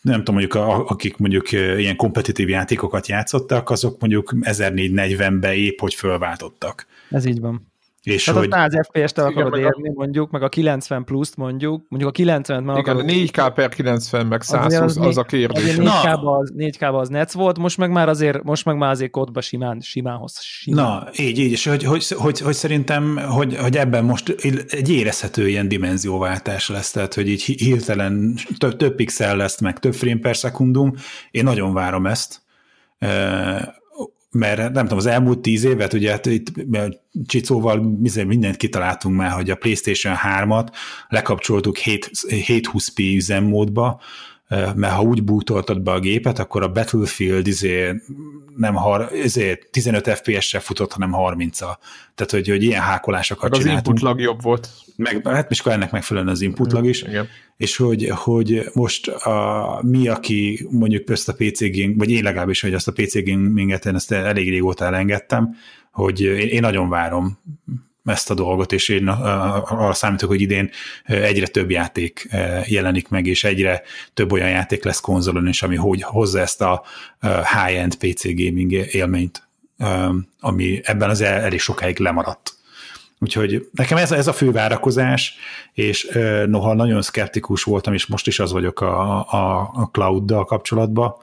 nem 0.00 0.18
tudom, 0.18 0.34
mondjuk 0.34 0.54
a, 0.54 0.86
akik 0.86 1.16
mondjuk 1.16 1.52
ilyen 1.52 1.96
kompetitív 1.96 2.48
játékokat 2.48 3.08
játszottak, 3.08 3.70
azok 3.70 4.00
mondjuk 4.00 4.32
1440-be 4.40 5.54
épp 5.54 5.78
hogy 5.78 5.94
fölváltottak. 5.94 6.86
Ez 7.10 7.24
így 7.24 7.40
van. 7.40 7.72
És 8.08 8.24
Tehát 8.24 8.40
hogy... 8.40 8.52
a 8.52 8.56
100 8.56 8.86
FPS-t 8.86 9.18
el 9.18 9.26
akarod 9.26 9.56
igen, 9.56 9.66
érni, 9.66 9.92
mondjuk, 9.94 10.30
meg 10.30 10.42
a 10.42 10.48
90 10.48 11.04
pluszt 11.04 11.36
mondjuk, 11.36 11.84
mondjuk 11.88 12.10
a 12.10 12.22
90-et 12.22 12.48
meg 12.48 12.60
igen, 12.60 12.76
akarod... 12.76 13.04
4K 13.08 13.52
per 13.54 13.68
90, 13.68 14.26
meg 14.26 14.42
120, 14.42 14.74
az, 14.74 14.96
az, 14.96 15.06
az 15.06 15.16
a 15.16 15.22
kérdés. 15.22 15.74
4K-ba 15.76 16.38
az, 16.38 16.52
4K 16.56 16.92
az 16.92 17.08
NEC 17.08 17.32
volt, 17.32 17.58
most 17.58 17.78
meg 17.78 17.90
már 17.90 18.08
azért, 18.08 18.42
most 18.42 18.64
meg 18.64 18.76
már 18.76 18.90
azért 18.90 19.10
kódba 19.10 19.40
simán, 19.40 19.80
simán 19.80 20.16
hoz. 20.16 20.40
Simán. 20.40 20.84
Na, 20.84 21.08
így, 21.16 21.38
így, 21.38 21.50
és 21.50 21.66
hogy, 21.66 21.84
hogy, 21.84 22.06
hogy, 22.08 22.40
hogy 22.40 22.54
szerintem, 22.54 23.16
hogy, 23.16 23.56
hogy 23.56 23.76
ebben 23.76 24.04
most 24.04 24.28
egy 24.68 24.90
érezhető 24.90 25.48
ilyen 25.48 25.68
dimenzióváltás 25.68 26.68
lesz, 26.68 26.90
tehát 26.90 27.14
hogy 27.14 27.28
így 27.28 27.42
hirtelen 27.42 28.34
több, 28.58 28.76
több 28.76 28.94
pixel 28.94 29.36
lesz, 29.36 29.60
meg 29.60 29.78
több 29.78 29.94
frame 29.94 30.20
per 30.20 30.36
szekundum, 30.36 30.92
én 31.30 31.44
nagyon 31.44 31.72
várom 31.72 32.06
ezt 32.06 32.46
mert 34.38 34.58
nem 34.58 34.82
tudom, 34.82 34.98
az 34.98 35.06
elmúlt 35.06 35.38
tíz 35.38 35.64
évet, 35.64 35.92
ugye 35.92 36.10
hát 36.10 36.26
itt 36.26 36.52
Csicóval 37.26 37.98
mindent 38.26 38.56
kitaláltunk 38.56 39.16
már, 39.16 39.30
hogy 39.30 39.50
a 39.50 39.54
PlayStation 39.54 40.14
3-at 40.38 40.68
lekapcsoltuk 41.08 41.76
720p 41.78 43.14
üzemmódba, 43.14 44.00
mert 44.48 44.92
ha 44.92 45.02
úgy 45.02 45.24
bútoltad 45.24 45.80
be 45.80 45.90
a 45.90 46.00
gépet, 46.00 46.38
akkor 46.38 46.62
a 46.62 46.72
Battlefield 46.72 47.46
izé 47.46 48.02
nem 48.56 48.74
har, 48.74 49.10
izé 49.24 49.58
15 49.70 50.08
FPS-sel 50.08 50.60
futott, 50.60 50.92
hanem 50.92 51.12
30-a. 51.14 51.78
Tehát, 52.14 52.30
hogy, 52.30 52.48
hogy 52.48 52.62
ilyen 52.62 52.82
hákolásokat 52.82 53.52
az 53.52 53.58
csináltunk. 53.58 53.96
Az 53.96 54.02
input 54.02 54.10
lag 54.10 54.20
jobb 54.20 54.42
volt. 54.42 54.68
Meg, 54.96 55.26
hát 55.28 55.50
és 55.50 55.60
akkor 55.60 55.72
ennek 55.72 55.90
megfelelően 55.90 56.32
az 56.32 56.40
input 56.40 56.72
lag 56.72 56.86
is. 56.86 57.02
Igen. 57.02 57.28
És 57.56 57.76
hogy, 57.76 58.08
hogy 58.14 58.70
most 58.72 59.08
a, 59.08 59.80
mi, 59.82 60.08
aki 60.08 60.66
mondjuk 60.70 61.10
ezt 61.10 61.28
a 61.28 61.34
PC 61.34 61.60
gaming, 61.60 61.98
vagy 61.98 62.10
én 62.10 62.22
legalábbis, 62.22 62.60
hogy 62.60 62.74
azt 62.74 62.88
a 62.88 62.92
PC 62.92 63.24
gaminget 63.24 63.86
én 63.86 63.94
ezt 63.94 64.12
elég 64.12 64.48
régóta 64.48 64.84
elengedtem, 64.84 65.54
hogy 65.92 66.20
én, 66.20 66.48
én 66.48 66.60
nagyon 66.60 66.88
várom 66.88 67.38
ezt 68.08 68.30
a 68.30 68.34
dolgot, 68.34 68.72
és 68.72 68.88
én 68.88 69.08
arra 69.08 69.92
számítok, 69.92 70.28
hogy 70.28 70.40
idén 70.40 70.70
egyre 71.04 71.46
több 71.46 71.70
játék 71.70 72.28
jelenik 72.66 73.08
meg, 73.08 73.26
és 73.26 73.44
egyre 73.44 73.82
több 74.14 74.32
olyan 74.32 74.48
játék 74.48 74.84
lesz 74.84 75.00
konzolon 75.00 75.48
is, 75.48 75.62
ami 75.62 75.76
hogy 75.76 76.02
hozza 76.02 76.40
ezt 76.40 76.60
a 76.60 76.82
high-end 77.20 77.94
PC 77.94 78.24
gaming 78.24 78.72
élményt, 78.72 79.48
ami 80.40 80.80
ebben 80.82 81.10
az 81.10 81.20
elég 81.20 81.60
sokáig 81.60 81.98
lemaradt. 81.98 82.56
Úgyhogy 83.20 83.68
nekem 83.72 83.98
ez, 83.98 84.12
ez 84.12 84.26
a 84.26 84.32
fő 84.32 84.50
várakozás, 84.52 85.34
és 85.72 86.18
noha 86.46 86.74
nagyon 86.74 87.02
szkeptikus 87.02 87.62
voltam, 87.62 87.92
és 87.92 88.06
most 88.06 88.26
is 88.26 88.38
az 88.38 88.52
vagyok 88.52 88.80
a, 88.80 89.26
a, 89.32 89.70
a 89.74 89.88
cloud-dal 89.92 90.44
kapcsolatban, 90.44 91.14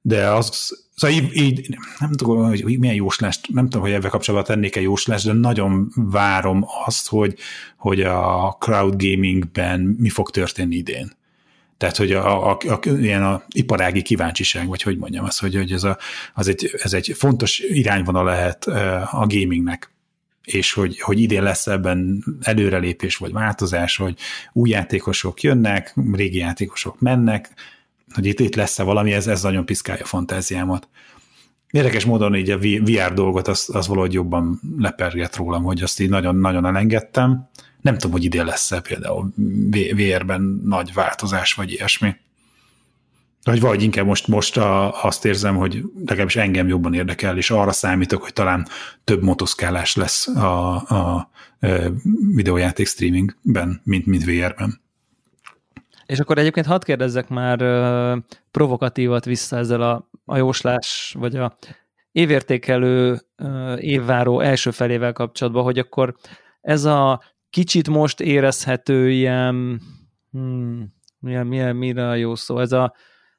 de 0.00 0.28
az, 0.28 0.86
szóval 0.98 1.16
így, 1.16 1.36
így 1.36 1.76
nem 1.98 2.12
tudom, 2.12 2.46
hogy 2.46 2.78
milyen 2.78 2.94
jóslást, 2.94 3.48
nem 3.52 3.64
tudom, 3.64 3.80
hogy 3.80 3.92
ebben 3.92 4.10
kapcsolatban 4.10 4.54
tennék-e 4.54 4.80
jóslást, 4.80 5.26
de 5.26 5.32
nagyon 5.32 5.92
várom 5.94 6.64
azt, 6.84 7.08
hogy, 7.08 7.34
hogy 7.76 8.00
a 8.00 8.56
crowd 8.60 9.02
gamingben 9.02 9.80
mi 9.80 10.08
fog 10.08 10.30
történni 10.30 10.76
idén. 10.76 11.16
Tehát, 11.76 11.96
hogy 11.96 12.12
a, 12.12 12.50
a, 12.50 12.58
a, 12.66 12.80
ilyen 12.88 13.24
a 13.24 13.42
iparági 13.48 14.02
kíváncsiság, 14.02 14.66
vagy 14.66 14.82
hogy 14.82 14.98
mondjam 14.98 15.24
azt, 15.24 15.40
hogy, 15.40 15.54
hogy 15.54 15.72
ez, 15.72 15.84
a, 15.84 15.98
az 16.34 16.48
egy, 16.48 16.70
ez 16.82 16.92
egy 16.92 17.14
fontos 17.16 17.58
irányvonal 17.58 18.24
lehet 18.24 18.66
a 19.10 19.26
gamingnek 19.28 19.92
és 20.44 20.72
hogy, 20.72 21.00
hogy 21.00 21.20
idén 21.20 21.42
lesz 21.42 21.66
ebben 21.66 22.24
előrelépés 22.40 23.16
vagy 23.16 23.32
változás, 23.32 23.96
hogy 23.96 24.18
új 24.52 24.68
játékosok 24.68 25.42
jönnek, 25.42 25.94
régi 26.12 26.38
játékosok 26.38 27.00
mennek, 27.00 27.50
hogy 28.14 28.26
itt, 28.26 28.40
itt 28.40 28.54
lesz-e 28.54 28.82
valami, 28.82 29.12
ez, 29.12 29.26
ez 29.26 29.42
nagyon 29.42 29.64
piszkálja 29.64 30.02
a 30.02 30.06
fantáziámat. 30.06 30.88
Érdekes 31.70 32.04
módon 32.04 32.34
így 32.34 32.50
a 32.50 32.58
VR 32.58 33.12
dolgot 33.14 33.48
az, 33.48 33.70
az 33.72 33.86
valahogy 33.86 34.12
jobban 34.12 34.60
leperget 34.78 35.36
rólam, 35.36 35.62
hogy 35.62 35.82
azt 35.82 36.00
így 36.00 36.08
nagyon-nagyon 36.08 36.66
elengedtem. 36.66 37.48
Nem 37.80 37.94
tudom, 37.94 38.12
hogy 38.12 38.24
idén 38.24 38.44
lesz-e 38.44 38.80
például 38.80 39.32
VR-ben 39.96 40.60
nagy 40.64 40.92
változás, 40.92 41.52
vagy 41.52 41.72
ilyesmi. 41.72 42.16
Vagy 43.42 43.60
vagy 43.60 43.82
inkább 43.82 44.06
most, 44.06 44.26
most 44.26 44.56
a, 44.56 45.02
azt 45.04 45.24
érzem, 45.24 45.56
hogy 45.56 45.82
legalábbis 46.04 46.36
engem 46.36 46.68
jobban 46.68 46.94
érdekel, 46.94 47.36
és 47.36 47.50
arra 47.50 47.72
számítok, 47.72 48.22
hogy 48.22 48.32
talán 48.32 48.66
több 49.04 49.22
motoszkálás 49.22 49.94
lesz 49.94 50.26
a, 50.26 50.74
a, 50.74 50.94
a 50.94 51.30
videójáték 52.34 52.86
streamingben, 52.86 53.80
mint, 53.84 54.06
mint 54.06 54.24
VR-ben. 54.24 54.80
És 56.08 56.18
akkor 56.18 56.38
egyébként 56.38 56.66
hadd 56.66 56.84
kérdezzek 56.84 57.28
már 57.28 57.62
uh, 57.62 58.22
provokatívat 58.50 59.24
vissza 59.24 59.56
ezzel 59.56 59.82
a, 59.82 60.10
a 60.24 60.36
jóslás, 60.36 61.14
vagy 61.18 61.36
a 61.36 61.56
évértékelő 62.12 63.20
évváró 63.76 64.40
első 64.40 64.70
felével 64.70 65.12
kapcsolatban, 65.12 65.62
hogy 65.62 65.78
akkor 65.78 66.14
ez 66.60 66.84
a 66.84 67.22
kicsit 67.50 67.88
most 67.88 68.20
érezhető 68.20 69.10
ilyen, 69.10 69.80
hmm, 70.30 70.94
milyen, 71.18 71.46
milyen, 71.46 71.76
mire 71.76 72.08
a 72.08 72.14
jó 72.14 72.34
szó, 72.34 72.58
ez 72.58 72.72
a 72.72 72.94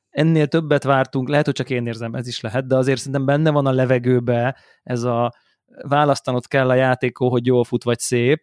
ennél 0.10 0.48
többet 0.48 0.84
vártunk, 0.84 1.30
lehet, 1.30 1.46
hogy 1.46 1.54
csak 1.54 1.70
én 1.70 1.86
érzem, 1.86 2.14
ez 2.14 2.28
is 2.28 2.40
lehet, 2.40 2.68
de 2.68 2.76
azért 2.76 2.98
szerintem 2.98 3.26
benne 3.26 3.50
van 3.50 3.66
a 3.66 3.72
levegőbe 3.72 4.56
ez 4.84 5.04
a 5.04 5.34
választanod 5.82 6.48
kell 6.48 6.70
a 6.70 6.74
játékó, 6.74 7.30
hogy 7.30 7.46
jól 7.46 7.64
fut 7.64 7.84
vagy 7.84 8.00
szép, 8.00 8.42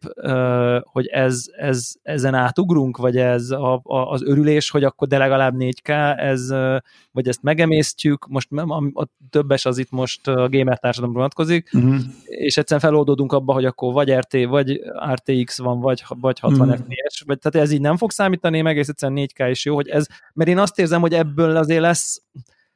hogy 0.82 1.06
ez, 1.06 1.44
ez, 1.56 1.92
ezen 2.02 2.34
átugrunk, 2.34 2.96
vagy 2.96 3.16
ez 3.16 3.50
a, 3.50 3.80
a, 3.82 4.10
az 4.10 4.22
örülés, 4.22 4.70
hogy 4.70 4.84
akkor 4.84 5.08
de 5.08 5.18
legalább 5.18 5.54
4K, 5.58 6.18
ez, 6.18 6.48
vagy 7.12 7.28
ezt 7.28 7.42
megemésztjük, 7.42 8.26
most 8.28 8.52
a, 8.52 8.82
a 8.94 9.08
többes 9.30 9.64
az 9.64 9.78
itt 9.78 9.90
most 9.90 10.28
a 10.28 10.48
gamer 10.48 10.78
társadalomra 10.78 11.18
vonatkozik, 11.18 11.70
uh-huh. 11.72 11.96
és 12.24 12.56
egyszerűen 12.56 12.90
feloldódunk 12.90 13.32
abba, 13.32 13.52
hogy 13.52 13.64
akkor 13.64 13.92
vagy 13.92 14.12
RT, 14.12 14.44
vagy 14.44 14.80
RTX 15.12 15.58
van, 15.58 15.80
vagy, 15.80 16.04
vagy 16.08 16.38
60 16.38 16.68
uh-huh. 16.68 16.84
FPS, 16.84 17.20
vagy, 17.26 17.38
tehát 17.38 17.66
ez 17.66 17.72
így 17.72 17.80
nem 17.80 17.96
fog 17.96 18.10
számítani, 18.10 18.60
meg 18.60 18.72
egész 18.72 18.88
egyszerűen 18.88 19.28
4K 19.34 19.46
is 19.50 19.64
jó, 19.64 19.74
hogy 19.74 19.88
ez, 19.88 20.06
mert 20.34 20.50
én 20.50 20.58
azt 20.58 20.78
érzem, 20.78 21.00
hogy 21.00 21.14
ebből 21.14 21.56
azért 21.56 21.80
lesz, 21.80 22.22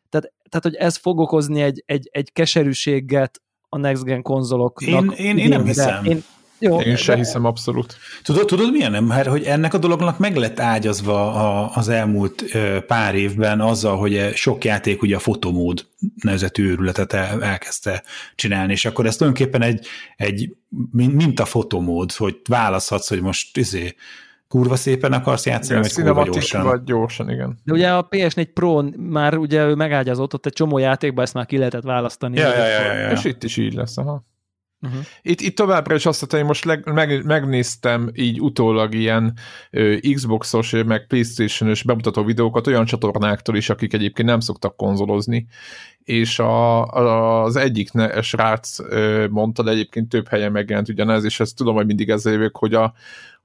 tehát, 0.09 0.33
tehát 0.49 0.64
hogy 0.64 0.75
ez 0.75 0.97
fog 0.97 1.19
okozni 1.19 1.62
egy, 1.62 1.83
egy, 1.87 2.09
egy 2.12 2.33
keserűséget 2.33 3.40
a 3.72 3.78
next 3.78 4.04
gen 4.04 4.22
konzoloknak. 4.22 5.18
Én, 5.18 5.26
én, 5.26 5.38
én 5.38 5.48
nem 5.48 5.64
hiszem. 5.64 6.04
Én, 6.04 6.22
jó, 6.62 6.80
Én 6.80 6.96
se 6.96 7.12
de... 7.12 7.18
hiszem 7.18 7.44
abszolút. 7.44 7.96
Tudod, 8.22 8.46
tudod 8.46 8.72
milyen 8.72 8.90
nem? 8.90 9.04
Mert 9.04 9.28
hogy 9.28 9.42
ennek 9.42 9.74
a 9.74 9.78
dolognak 9.78 10.18
meg 10.18 10.36
lett 10.36 10.60
ágyazva 10.60 11.32
a, 11.32 11.70
az 11.74 11.88
elmúlt 11.88 12.44
pár 12.86 13.14
évben 13.14 13.60
azzal, 13.60 13.96
hogy 13.96 14.30
sok 14.34 14.64
játék 14.64 15.02
ugye 15.02 15.16
a 15.16 15.18
fotomód 15.18 15.86
nevezetű 16.22 16.68
őrületet 16.68 17.12
el, 17.12 17.42
elkezdte 17.42 18.02
csinálni, 18.34 18.72
és 18.72 18.84
akkor 18.84 19.06
ez 19.06 19.16
tulajdonképpen 19.16 19.62
egy, 19.62 19.86
egy 20.16 20.56
mint 20.94 21.40
a 21.40 21.44
fotomód, 21.44 22.12
hogy 22.12 22.36
választhatsz, 22.48 23.08
hogy 23.08 23.20
most 23.20 23.56
izé, 23.56 23.94
kurva 24.50 24.76
szépen 24.76 25.12
akarsz 25.12 25.47
játszani, 25.47 25.80
vagy 25.80 25.92
kurva 25.92 26.25
gyorsan. 26.25 26.64
Vagy 26.64 26.85
gyorsan, 26.85 27.30
igen. 27.30 27.59
De 27.64 27.73
ugye 27.73 27.92
a 27.92 28.09
PS4 28.09 28.49
Pro 28.54 28.83
már 28.97 29.37
ugye 29.37 29.66
ő 29.66 29.75
megágyazott, 29.75 30.35
ott 30.35 30.47
egy 30.47 30.52
csomó 30.52 30.78
játékban 30.78 31.25
ezt 31.25 31.35
már 31.35 31.47
ki 31.47 31.59
lehetett 31.59 31.83
választani. 31.83 32.38
Ja, 32.38 32.49
ja, 32.49 32.66
ja, 32.66 32.83
ja, 32.83 32.92
ja. 32.92 33.11
És 33.11 33.25
itt 33.25 33.45
is 33.45 33.57
így 33.57 33.75
lesz, 33.75 33.99
aha. 33.99 34.28
Uh-huh. 34.83 35.00
Itt, 35.23 35.40
itt 35.40 35.57
továbbra 35.57 35.95
is 35.95 36.07
azt 36.07 36.30
hogy 36.30 36.45
most 36.45 36.64
leg, 36.64 36.92
meg, 36.92 37.25
megnéztem 37.25 38.11
így 38.14 38.40
utólag 38.40 38.95
ilyen 38.95 39.33
ö, 39.71 39.97
Xboxos, 40.14 40.75
meg 40.87 41.07
Playstation-ös 41.07 41.83
bemutató 41.83 42.25
videókat 42.25 42.66
olyan 42.66 42.85
csatornáktól 42.85 43.57
is, 43.57 43.71
akik 43.71 43.92
egyébként 43.92 44.28
nem 44.28 44.40
szoktak 44.40 44.76
konzolozni, 44.76 45.47
és 46.04 46.38
a, 46.38 46.85
a, 46.87 47.42
az 47.42 47.57
egyik 47.57 47.92
ne, 47.92 48.23
srác 48.23 48.78
ö, 48.78 49.26
mondta, 49.30 49.62
de 49.62 49.71
egyébként 49.71 50.09
több 50.09 50.28
helyen 50.28 50.52
megjelent 50.52 50.88
ugyanez, 50.88 51.25
és 51.25 51.40
ezt 51.40 51.57
tudom, 51.57 51.75
hogy 51.75 51.87
mindig 51.87 52.11
ezzel 52.11 52.33
jövök, 52.33 52.57
hogy 52.57 52.75
a, 52.75 52.95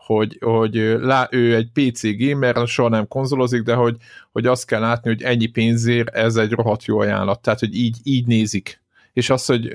hogy, 0.06 0.38
hogy 0.40 0.76
lá, 1.00 1.28
ő 1.32 1.56
egy 1.56 1.70
PC 1.74 2.18
gamer, 2.18 2.68
soha 2.68 2.90
nem 2.90 3.08
konzolozik, 3.08 3.62
de 3.62 3.74
hogy, 3.74 3.98
hogy 4.32 4.46
azt 4.46 4.66
kell 4.66 4.80
látni, 4.80 5.10
hogy 5.10 5.22
ennyi 5.22 5.46
pénzért 5.46 6.16
ez 6.16 6.36
egy 6.36 6.52
rohadt 6.52 6.86
jó 6.86 7.00
ajánlat. 7.00 7.42
Tehát, 7.42 7.60
hogy 7.60 7.76
így, 7.76 7.98
így 8.04 8.26
nézik 8.26 8.84
és 9.16 9.30
az, 9.30 9.46
hogy, 9.46 9.74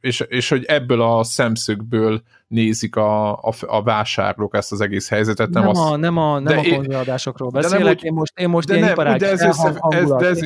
és, 0.00 0.24
és 0.28 0.48
hogy 0.48 0.64
ebből 0.64 1.02
a 1.02 1.24
szemszögből 1.24 2.22
nézik 2.50 2.96
a, 2.96 3.32
a, 3.32 3.52
a 3.66 3.82
vásárlók 3.82 4.56
ezt 4.56 4.72
az 4.72 4.80
egész 4.80 5.08
helyzetet. 5.08 5.50
Nem, 5.50 5.62
nem, 5.62 5.76
a, 5.76 5.96
nem 5.96 6.16
a, 6.16 6.38
nem 6.38 6.58
a 6.58 6.62
konzoládásokról 6.74 7.50
beszélek, 7.50 8.02
nem, 8.02 8.04
én 8.04 8.12
most, 8.12 8.32
én 8.38 8.48
most 8.48 8.68
de 8.68 8.76
ilyen 8.76 8.92
nem, 8.96 9.16
de 9.18 9.30
ez, 9.30 9.42
össze, 9.42 9.74
ez, 9.88 10.08
de, 10.08 10.26
ez, 10.26 10.40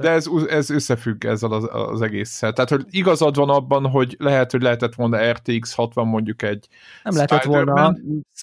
de 0.00 0.10
ez, 0.10 0.26
ez 0.48 0.70
összefügg 0.70 1.24
ezzel 1.24 1.52
az, 1.52 1.68
az 1.72 2.02
egésszel. 2.02 2.52
Tehát, 2.52 2.70
hogy 2.70 2.84
igazad 2.90 3.36
van 3.36 3.48
abban, 3.48 3.86
hogy 3.86 4.16
lehet, 4.18 4.50
hogy 4.50 4.62
lehetett 4.62 4.94
volna 4.94 5.30
RTX 5.30 5.74
60 5.74 6.06
mondjuk 6.06 6.42
egy 6.42 6.68
Nem 7.02 7.14
lehetett 7.14 7.42
volna, 7.42 7.94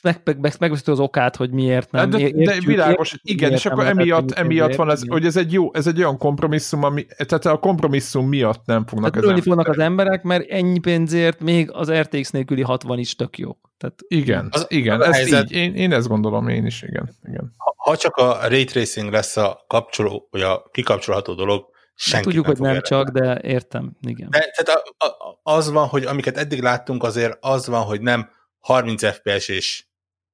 megbeszéltük 0.04 0.60
meg, 0.60 0.72
meg, 0.72 0.72
az 0.86 1.00
okát, 1.00 1.36
hogy 1.36 1.52
miért 1.52 1.92
nem. 1.92 2.10
De, 2.10 2.18
de, 2.18 2.24
értjük, 2.24 2.46
de 2.46 2.60
világos, 2.66 3.12
értjük, 3.12 3.38
igen, 3.38 3.52
és 3.52 3.66
akkor 3.66 3.86
emiatt, 3.86 4.32
emiatt 4.32 4.76
van 4.76 4.90
ez, 4.90 5.02
hogy 5.08 5.26
ez 5.26 5.38
egy 5.38 5.54
jó, 5.54 5.74
ez 5.74 5.88
egy 5.88 5.98
olyan 5.98 6.18
kompromisszum, 6.18 6.84
ami, 6.84 7.06
tehát 7.06 7.46
a 7.46 7.58
kompromisszum 7.58 8.28
miatt 8.28 8.66
nem 8.66 8.86
fognak 8.86 9.12
tehát 9.12 9.38
az 9.38 9.44
fognak 9.44 9.68
az 9.68 9.80
emberek, 9.80 10.24
mert 10.24 10.50
ennyi 10.50 10.80
pénzért 10.80 11.42
még 11.42 11.72
az 11.72 11.92
RTX 11.92 12.32
nélküli 12.32 12.62
60 12.70 13.00
is 13.00 13.16
tök 13.16 13.38
jó. 13.38 13.58
Tehát, 13.78 14.00
igen, 14.08 14.48
az, 14.52 14.66
igen, 14.68 15.02
az 15.02 15.08
ez 15.08 15.16
helyzet, 15.16 15.44
így, 15.44 15.52
én, 15.52 15.76
én 15.76 15.94
ezt 15.94 16.08
gondolom, 16.08 16.48
én 16.48 16.66
is, 16.66 16.82
igen. 16.82 17.10
igen. 17.24 17.54
Ha, 17.58 17.74
ha 17.78 17.98
csak 17.98 18.16
a 18.16 18.48
ray 18.48 18.64
tracing 18.64 19.12
lesz 19.12 19.38
a 19.38 19.66
kapcsoló, 19.68 20.28
vagy 20.32 20.42
a 20.42 20.70
kikapcsolható 20.72 21.34
dolog, 21.34 21.70
senki 21.96 22.26
Tudjuk, 22.26 22.46
nem 22.46 22.56
hogy 22.56 22.66
nem 22.66 22.82
csak, 22.82 23.10
de 23.10 23.42
értem, 23.42 23.98
igen. 24.02 24.30
De, 24.30 24.52
tehát 24.56 24.84
a, 24.98 25.06
a, 25.06 25.40
az 25.44 25.72
van, 25.72 25.88
hogy 25.88 26.04
amiket 26.06 26.38
eddig 26.38 26.62
láttunk, 26.62 27.04
azért 27.04 27.38
az 27.40 27.68
van, 27.68 27.82
hogy 27.82 28.02
nem 28.02 28.30
30 28.60 29.06
FPS 29.06 29.48
és 29.48 29.86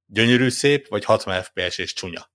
gyönyörű 0.06 0.50
szép, 0.50 0.88
vagy 0.88 1.06
60 1.06 1.42
FPS 1.42 1.78
és 1.78 1.94
csúnya, 1.94 2.32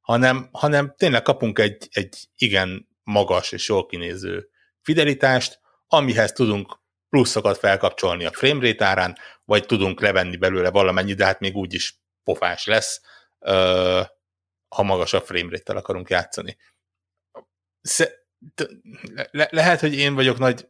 hanem, 0.00 0.48
hanem 0.52 0.94
tényleg 0.96 1.22
kapunk 1.22 1.58
egy, 1.58 1.88
egy 1.90 2.28
igen 2.36 2.88
magas 3.02 3.52
és 3.52 3.68
jól 3.68 3.86
kinéző 3.86 4.48
fidelitást, 4.82 5.60
amihez 5.86 6.32
tudunk 6.32 6.78
pluszokat 7.08 7.58
felkapcsolni 7.58 8.24
a 8.24 8.30
framerate 8.30 8.84
árán, 8.84 9.16
vagy 9.46 9.66
tudunk 9.66 10.00
levenni 10.00 10.36
belőle 10.36 10.70
valamennyi, 10.70 11.14
de 11.14 11.24
hát 11.24 11.40
még 11.40 11.56
úgyis 11.56 12.00
pofás 12.24 12.66
lesz, 12.66 13.00
ha 14.68 14.82
magasabb 14.82 15.24
framerate-tel 15.24 15.76
akarunk 15.76 16.08
játszani. 16.10 16.56
Le- 19.30 19.48
lehet, 19.50 19.80
hogy 19.80 19.94
én 19.94 20.14
vagyok 20.14 20.38
nagy 20.38 20.68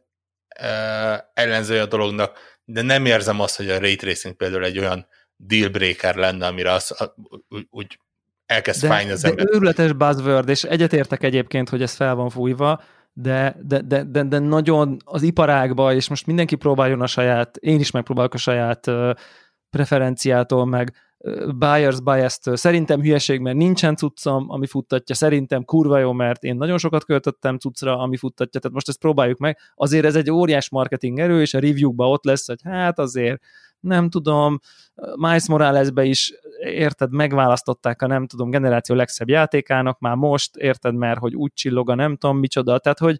ellenzője 1.33 1.81
a 1.81 1.85
dolognak, 1.85 2.59
de 2.63 2.81
nem 2.81 3.05
érzem 3.05 3.39
azt, 3.39 3.55
hogy 3.55 3.69
a 3.69 3.79
ray 3.79 3.95
tracing 3.95 4.35
például 4.35 4.63
egy 4.63 4.79
olyan 4.79 5.07
dealbreaker 5.35 6.15
lenne, 6.15 6.45
amire 6.45 6.71
az, 6.71 7.11
úgy, 7.49 7.67
úgy 7.69 7.99
elkezd 8.45 8.81
de, 8.81 8.87
fájni 8.87 9.11
az 9.11 9.21
de 9.21 9.29
ember. 9.29 9.45
Őrületes 9.53 9.93
buzzword, 9.93 10.49
és 10.49 10.63
egyetértek 10.63 11.23
egyébként, 11.23 11.69
hogy 11.69 11.81
ez 11.81 11.93
fel 11.93 12.15
van 12.15 12.29
fújva, 12.29 12.83
de, 13.19 13.57
de, 13.61 13.81
de, 13.81 14.03
de, 14.03 14.23
de 14.23 14.39
nagyon 14.39 14.97
az 15.05 15.21
iparágba, 15.21 15.93
és 15.93 16.09
most 16.09 16.25
mindenki 16.25 16.55
próbáljon 16.55 17.01
a 17.01 17.07
saját, 17.07 17.57
én 17.57 17.79
is 17.79 17.91
megpróbálok 17.91 18.33
a 18.33 18.37
saját 18.37 18.91
preferenciától, 19.69 20.65
meg 20.65 20.93
buyers 21.55 22.01
bias-től. 22.01 22.55
Szerintem 22.55 23.01
hülyeség, 23.01 23.39
mert 23.39 23.57
nincsen 23.57 23.95
cuccom, 23.95 24.45
ami 24.49 24.67
futtatja, 24.67 25.15
szerintem 25.15 25.63
kurva 25.63 25.97
jó, 25.97 26.11
mert 26.11 26.43
én 26.43 26.55
nagyon 26.55 26.77
sokat 26.77 27.05
költöttem 27.05 27.57
cuccra, 27.57 27.99
ami 27.99 28.17
futtatja, 28.17 28.59
tehát 28.59 28.75
most 28.75 28.89
ezt 28.89 28.99
próbáljuk 28.99 29.37
meg. 29.37 29.57
Azért 29.75 30.05
ez 30.05 30.15
egy 30.15 30.31
óriás 30.31 30.69
marketing 30.69 31.19
erő, 31.19 31.41
és 31.41 31.53
a 31.53 31.59
review-ba 31.59 32.09
ott 32.09 32.23
lesz, 32.23 32.47
hogy 32.47 32.59
hát 32.63 32.99
azért 32.99 33.41
nem 33.79 34.09
tudom, 34.09 34.59
Miles 35.15 35.47
Moralesbe 35.47 36.03
is, 36.03 36.33
érted, 36.59 37.11
megválasztották 37.11 38.01
a 38.01 38.07
nem 38.07 38.27
tudom, 38.27 38.49
generáció 38.49 38.95
legszebb 38.95 39.29
játékának, 39.29 39.99
már 39.99 40.15
most, 40.15 40.55
érted, 40.55 40.95
mert 40.95 41.19
hogy 41.19 41.35
úgy 41.35 41.53
csillog 41.53 41.89
a 41.89 41.95
nem 41.95 42.15
tudom 42.15 42.37
micsoda, 42.37 42.79
tehát 42.79 42.99
hogy 42.99 43.19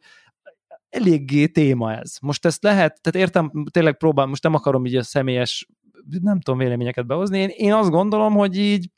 eléggé 0.90 1.48
téma 1.48 1.94
ez. 1.94 2.18
Most 2.22 2.46
ezt 2.46 2.64
lehet, 2.64 3.02
tehát 3.02 3.28
értem, 3.28 3.52
tényleg 3.72 3.98
próbál, 3.98 4.26
most 4.26 4.44
nem 4.44 4.54
akarom 4.54 4.86
így 4.86 4.96
a 4.96 5.04
személyes, 5.04 5.68
nem 6.22 6.40
tudom 6.40 6.60
véleményeket 6.60 7.08
behozni, 7.08 7.40
én, 7.40 7.50
én 7.50 7.74
azt 7.74 7.90
gondolom, 7.90 8.34
hogy 8.34 8.58
így 8.58 8.90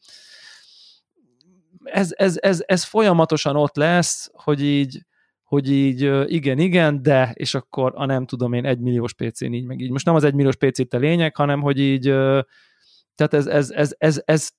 ez, 1.84 2.10
ez, 2.16 2.38
ez, 2.42 2.64
ez 2.66 2.84
folyamatosan 2.84 3.56
ott 3.56 3.76
lesz, 3.76 4.30
hogy 4.34 4.64
így 4.64 5.08
hogy 5.44 5.72
így 5.72 6.02
igen, 6.32 6.60
igen, 6.60 7.02
de, 7.02 7.32
és 7.34 7.56
akkor 7.56 7.92
a 7.96 8.06
nem 8.06 8.26
tudom 8.26 8.54
én 8.54 8.66
egymilliós 8.66 9.14
PC-n 9.14 9.54
így 9.54 9.66
meg 9.66 9.80
így. 9.80 9.92
Most 9.92 10.06
nem 10.06 10.16
az 10.16 10.24
egymilliós 10.24 10.56
PC-t 10.56 10.94
a 10.94 10.98
lényeg, 10.98 11.36
hanem 11.36 11.62
hogy 11.62 11.80
így, 11.80 12.14
tehát 13.28 13.34
ez, 13.34 13.48
ez, 13.48 13.70
ez, 13.72 13.94
ez, 13.98 14.22
ez 14.26 14.50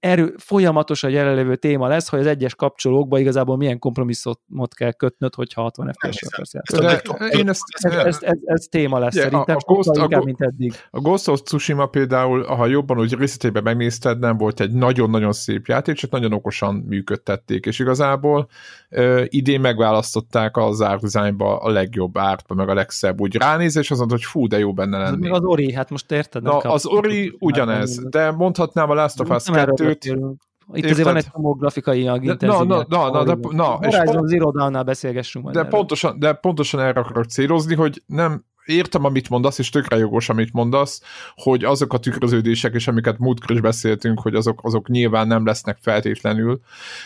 erő, 0.00 0.34
folyamatosan 0.38 1.10
jelenlévő 1.10 1.56
téma 1.56 1.88
lesz, 1.88 2.08
hogy 2.08 2.18
az 2.18 2.26
egyes 2.26 2.54
kapcsolókban 2.54 3.20
igazából 3.20 3.56
milyen 3.56 3.78
kompromisszumot 3.78 4.74
kell 4.74 4.92
kötnöd, 4.92 5.34
hogyha 5.34 5.62
60 5.62 5.92
FPS 5.92 6.22
akarsz 6.22 6.54
játszani. 6.54 7.38
Én 7.38 7.48
ezt, 7.48 7.62
ez, 7.68 7.92
ez, 7.92 8.18
ez, 8.20 8.38
ez, 8.44 8.64
téma 8.70 8.98
lesz 8.98 9.14
yeah, 9.14 9.30
szerintem, 9.30 9.56
a, 9.56 9.58
a 9.58 9.72
Ghost, 9.72 9.90
inkább, 9.96 10.20
a, 10.20 10.24
mint 10.24 10.40
eddig. 10.40 10.74
A 10.90 11.00
Ghost 11.00 11.28
of 11.28 11.42
Tsushima 11.42 11.86
például, 11.86 12.44
ha 12.44 12.66
jobban 12.66 12.98
úgy 12.98 13.14
részletében 13.14 13.62
megnézted, 13.62 14.18
nem 14.18 14.36
volt 14.36 14.60
egy 14.60 14.72
nagyon-nagyon 14.72 15.32
szép 15.32 15.66
játék, 15.66 15.94
csak 15.94 16.10
nagyon 16.10 16.32
okosan 16.32 16.74
működtették, 16.74 17.66
és 17.66 17.78
igazából 17.78 18.48
uh, 18.90 19.24
idén 19.28 19.60
megválasztották 19.60 20.56
az 20.56 20.82
árdizájnba 20.82 21.56
a 21.56 21.70
legjobb 21.70 22.18
ártba, 22.18 22.54
meg 22.54 22.68
a 22.68 22.74
legszebb 22.74 23.20
úgy 23.20 23.36
ránéz, 23.36 23.76
és 23.76 23.90
az 23.90 23.98
mondta, 23.98 24.14
hogy 24.14 24.24
fú, 24.24 24.46
de 24.46 24.58
jó 24.58 24.72
benne 24.72 24.98
lenni. 24.98 25.16
Még 25.16 25.32
az 25.32 25.44
Ori, 25.44 25.72
hát 25.72 25.90
most 25.90 26.12
érted? 26.12 26.42
Na, 26.42 26.56
az 26.56 26.86
Ori 26.86 27.36
ugyanez, 27.38 28.08
de 28.08 28.30
mondhatnám 28.30 28.90
a 28.90 28.94
Last 28.94 29.20
of 29.20 29.30
Us 29.30 29.48
2-t, 29.64 30.36
itt 30.72 30.84
azért 30.84 31.04
van 31.04 31.16
egy 31.16 31.26
grafikai 31.32 32.08
anyag, 32.08 32.38
na, 32.40 32.64
na, 32.64 32.84
na, 32.88 33.10
na, 33.10 33.24
de, 33.24 33.48
na, 33.50 33.64
Horizon 33.64 34.26
Zero 34.26 34.50
Dawn-nál 34.50 34.82
beszélgessünk 34.82 35.44
majd 35.44 35.56
de 35.56 35.64
pontosan, 35.64 36.18
de 36.18 36.32
pontosan 36.32 36.80
erre 36.80 37.00
akarok 37.00 37.24
célozni, 37.24 37.74
hogy 37.74 38.02
nem, 38.06 38.44
értem, 38.64 39.04
amit 39.04 39.28
mondasz, 39.28 39.58
és 39.58 39.68
tökre 39.68 39.96
jogos, 39.96 40.28
amit 40.28 40.52
mondasz, 40.52 41.02
hogy 41.34 41.64
azok 41.64 41.92
a 41.92 41.98
tükröződések, 41.98 42.74
és 42.74 42.88
amiket 42.88 43.18
múltkor 43.18 43.50
is 43.50 43.60
beszéltünk, 43.60 44.20
hogy 44.20 44.34
azok, 44.34 44.60
azok 44.62 44.88
nyilván 44.88 45.26
nem 45.26 45.46
lesznek 45.46 45.78
feltétlenül, 45.80 46.60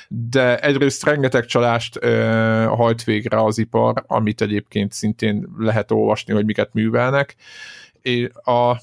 de 0.08 0.58
egyrészt 0.58 1.04
rengeteg 1.04 1.44
csalást 1.44 1.98
ö, 2.00 2.64
hajt 2.68 3.04
végre 3.04 3.44
az 3.44 3.58
ipar, 3.58 4.04
amit 4.06 4.40
egyébként 4.40 4.92
szintén 4.92 5.48
lehet 5.58 5.90
olvasni, 5.90 6.32
hogy 6.32 6.44
miket 6.44 6.72
művelnek, 6.72 7.36
és 8.00 8.28
a 8.44 8.80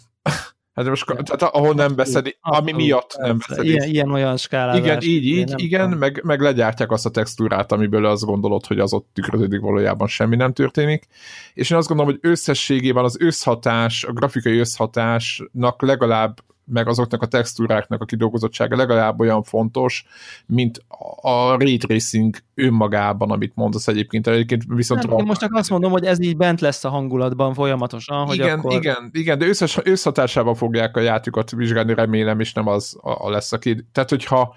Hát 0.75 0.85
most, 0.85 1.05
tehát 1.05 1.41
ahol 1.41 1.73
nem 1.73 1.95
beszedi, 1.95 2.37
ami 2.41 2.71
miatt 2.71 3.17
nem 3.17 3.37
beszedi. 3.47 3.69
Ilyen, 3.69 3.87
ilyen 3.89 4.11
olyan 4.11 4.37
skálázás. 4.37 4.81
Igen, 4.81 5.01
így, 5.01 5.25
így, 5.25 5.53
igen, 5.55 5.89
meg, 5.89 6.21
meg 6.23 6.39
legyártják 6.39 6.91
azt 6.91 7.05
a 7.05 7.09
textúrát, 7.09 7.71
amiből 7.71 8.05
azt 8.05 8.25
gondolod, 8.25 8.65
hogy 8.65 8.79
az 8.79 8.93
ott 8.93 9.09
tükröződik 9.13 9.59
valójában 9.59 10.07
semmi 10.07 10.35
nem 10.35 10.53
történik. 10.53 11.07
És 11.53 11.69
én 11.69 11.77
azt 11.77 11.87
gondolom, 11.87 12.11
hogy 12.11 12.29
összességében 12.31 13.03
az 13.03 13.17
összhatás, 13.19 14.03
a 14.03 14.11
grafikai 14.11 14.59
összhatásnak 14.59 15.81
legalább 15.81 16.39
meg 16.65 16.87
azoknak 16.87 17.21
a 17.21 17.25
textúráknak 17.25 18.01
a 18.01 18.05
kidolgozottsága 18.05 18.75
legalább 18.75 19.19
olyan 19.19 19.43
fontos, 19.43 20.05
mint 20.45 20.81
a 21.21 21.57
ray 21.57 21.77
tracing 21.77 22.35
önmagában, 22.55 23.31
amit 23.31 23.55
mondasz 23.55 23.87
egyébként. 23.87 24.27
Egyébként 24.27 24.63
viszont 24.67 25.07
nem, 25.07 25.17
én 25.17 25.25
most 25.25 25.39
csak 25.39 25.53
azt 25.53 25.69
mondom, 25.69 25.91
hogy 25.91 26.05
ez 26.05 26.21
így 26.21 26.37
bent 26.37 26.61
lesz 26.61 26.83
a 26.83 26.89
hangulatban 26.89 27.53
folyamatosan, 27.53 28.25
hogy 28.25 28.35
igen, 28.35 28.59
akkor... 28.59 28.73
Igen, 28.73 29.09
igen, 29.11 29.37
de 29.37 29.45
összes, 29.45 29.79
összhatásában 29.83 30.55
fogják 30.55 30.97
a 30.97 30.99
játékot 30.99 31.51
vizsgálni, 31.51 31.93
remélem, 31.93 32.39
és 32.39 32.53
nem 32.53 32.67
az 32.67 32.97
a, 33.01 33.25
a 33.25 33.29
lesz, 33.29 33.51
aki... 33.51 33.87
Tehát, 33.91 34.09
hogyha 34.09 34.55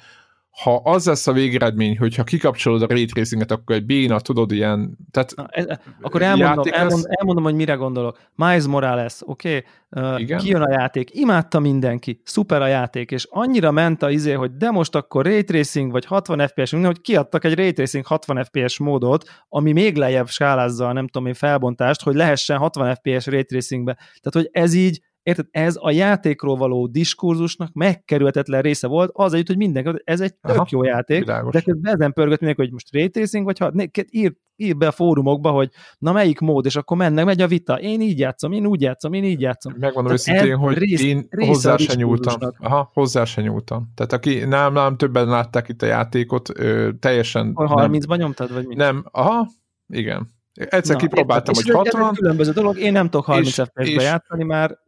ha 0.50 0.76
az 0.76 1.06
lesz 1.06 1.26
a 1.26 1.32
végeredmény, 1.32 1.98
hogyha 1.98 2.24
kikapcsolod 2.24 2.82
a 2.82 2.87
ray 2.87 3.04
tracinget, 3.04 3.50
akkor 3.50 3.76
egy 3.76 3.87
béna, 3.87 4.20
tudod, 4.20 4.52
ilyen... 4.52 4.98
Tehát 5.11 5.32
Na, 5.37 5.46
ez, 5.50 5.66
akkor 6.00 6.22
elmondom, 6.22 6.64
elmondom, 6.70 7.00
elmondom, 7.04 7.44
hogy 7.44 7.54
mire 7.54 7.74
gondolok. 7.74 8.18
Miles 8.34 8.66
Morales, 8.66 9.20
oké? 9.24 9.64
Okay? 9.90 10.30
Uh, 10.30 10.37
kijön 10.38 10.62
a 10.62 10.70
játék, 10.70 11.14
imádta 11.14 11.58
mindenki, 11.58 12.20
szuper 12.24 12.62
a 12.62 12.66
játék, 12.66 13.11
és 13.11 13.26
annyira 13.30 13.70
ment 13.70 14.02
a 14.02 14.11
izé, 14.11 14.32
hogy 14.32 14.56
de 14.56 14.70
most 14.70 14.94
akkor 14.94 15.24
ray 15.24 15.44
tracing, 15.44 15.90
vagy 15.90 16.04
60 16.04 16.46
FPS, 16.46 16.70
minden, 16.70 16.90
hogy 16.90 17.00
kiadtak 17.00 17.44
egy 17.44 17.54
ray 17.54 17.72
tracing 17.72 18.06
60 18.06 18.44
FPS 18.44 18.78
módot, 18.78 19.24
ami 19.48 19.72
még 19.72 19.96
lejjebb 19.96 20.28
skálázza 20.28 20.88
a 20.88 20.92
nem 20.92 21.06
tudom 21.08 21.28
én 21.28 21.34
felbontást, 21.34 22.02
hogy 22.02 22.14
lehessen 22.14 22.58
60 22.58 22.94
FPS 22.94 23.26
ray 23.26 23.44
tracingbe. 23.44 23.94
Tehát, 23.94 24.32
hogy 24.32 24.48
ez 24.52 24.74
így 24.74 25.00
Érted? 25.28 25.46
Ez 25.50 25.76
a 25.80 25.90
játékról 25.90 26.56
való 26.56 26.86
diskurzusnak 26.86 27.72
megkerülhetetlen 27.72 28.62
része 28.62 28.86
volt, 28.86 29.10
az 29.12 29.32
együtt, 29.32 29.46
hogy 29.46 29.56
mindenki, 29.56 29.90
ez 30.04 30.20
egy 30.20 30.34
tök 30.34 30.56
Aha, 30.56 30.66
jó 30.70 30.84
játék, 30.84 31.18
világos. 31.18 31.52
de 31.52 31.60
közben 31.60 31.94
ezen 31.94 32.12
pörgött 32.12 32.38
mindenki, 32.38 32.62
hogy 32.62 32.72
most 32.72 32.92
ray 32.92 33.08
tracing, 33.08 33.44
vagy 33.44 33.58
ha 33.58 33.72
ír, 34.10 34.34
ír 34.56 34.76
be 34.76 34.86
a 34.86 34.90
fórumokba, 34.90 35.50
hogy 35.50 35.70
na 35.98 36.12
melyik 36.12 36.38
mód, 36.38 36.66
és 36.66 36.76
akkor 36.76 36.96
mennek, 36.96 37.24
megy 37.24 37.40
a 37.40 37.46
vita. 37.46 37.80
Én 37.80 38.00
így 38.00 38.18
játszom, 38.18 38.52
én 38.52 38.66
úgy 38.66 38.80
játszom, 38.80 39.12
én 39.12 39.24
így 39.24 39.40
játszom. 39.40 39.74
Megmondom 39.78 40.12
őszintén, 40.12 40.56
hogy 40.56 40.78
rész, 40.78 41.02
én 41.02 41.26
rész 41.30 41.46
hozzá 41.46 41.76
se 41.76 41.94
nyúltam. 41.94 42.34
Aha, 42.58 42.90
hozzá 42.92 43.24
se 43.24 43.42
nyúltam. 43.42 43.92
Tehát 43.94 44.12
aki 44.12 44.44
nem, 44.44 44.72
nem 44.72 44.96
többen 44.96 45.28
látták 45.28 45.68
itt 45.68 45.82
a 45.82 45.86
játékot, 45.86 46.58
ö, 46.58 46.90
teljesen... 47.00 47.52
30-ban 47.54 48.16
nyomtad, 48.16 48.52
vagy 48.52 48.66
mi? 48.66 48.74
Nem, 48.74 49.04
aha, 49.10 49.48
igen. 49.86 50.36
Egyszer 50.58 50.96
Na, 50.96 51.00
kipróbáltam, 51.00 51.54
hogy 51.54 51.68
60. 51.70 52.14
Különböző 52.14 52.52
dolog, 52.52 52.78
én 52.78 52.92
nem 52.92 53.04
tudok 53.10 53.26
30 53.26 53.52
FPS-be 53.52 54.02
játszani 54.02 54.44
már, 54.44 54.78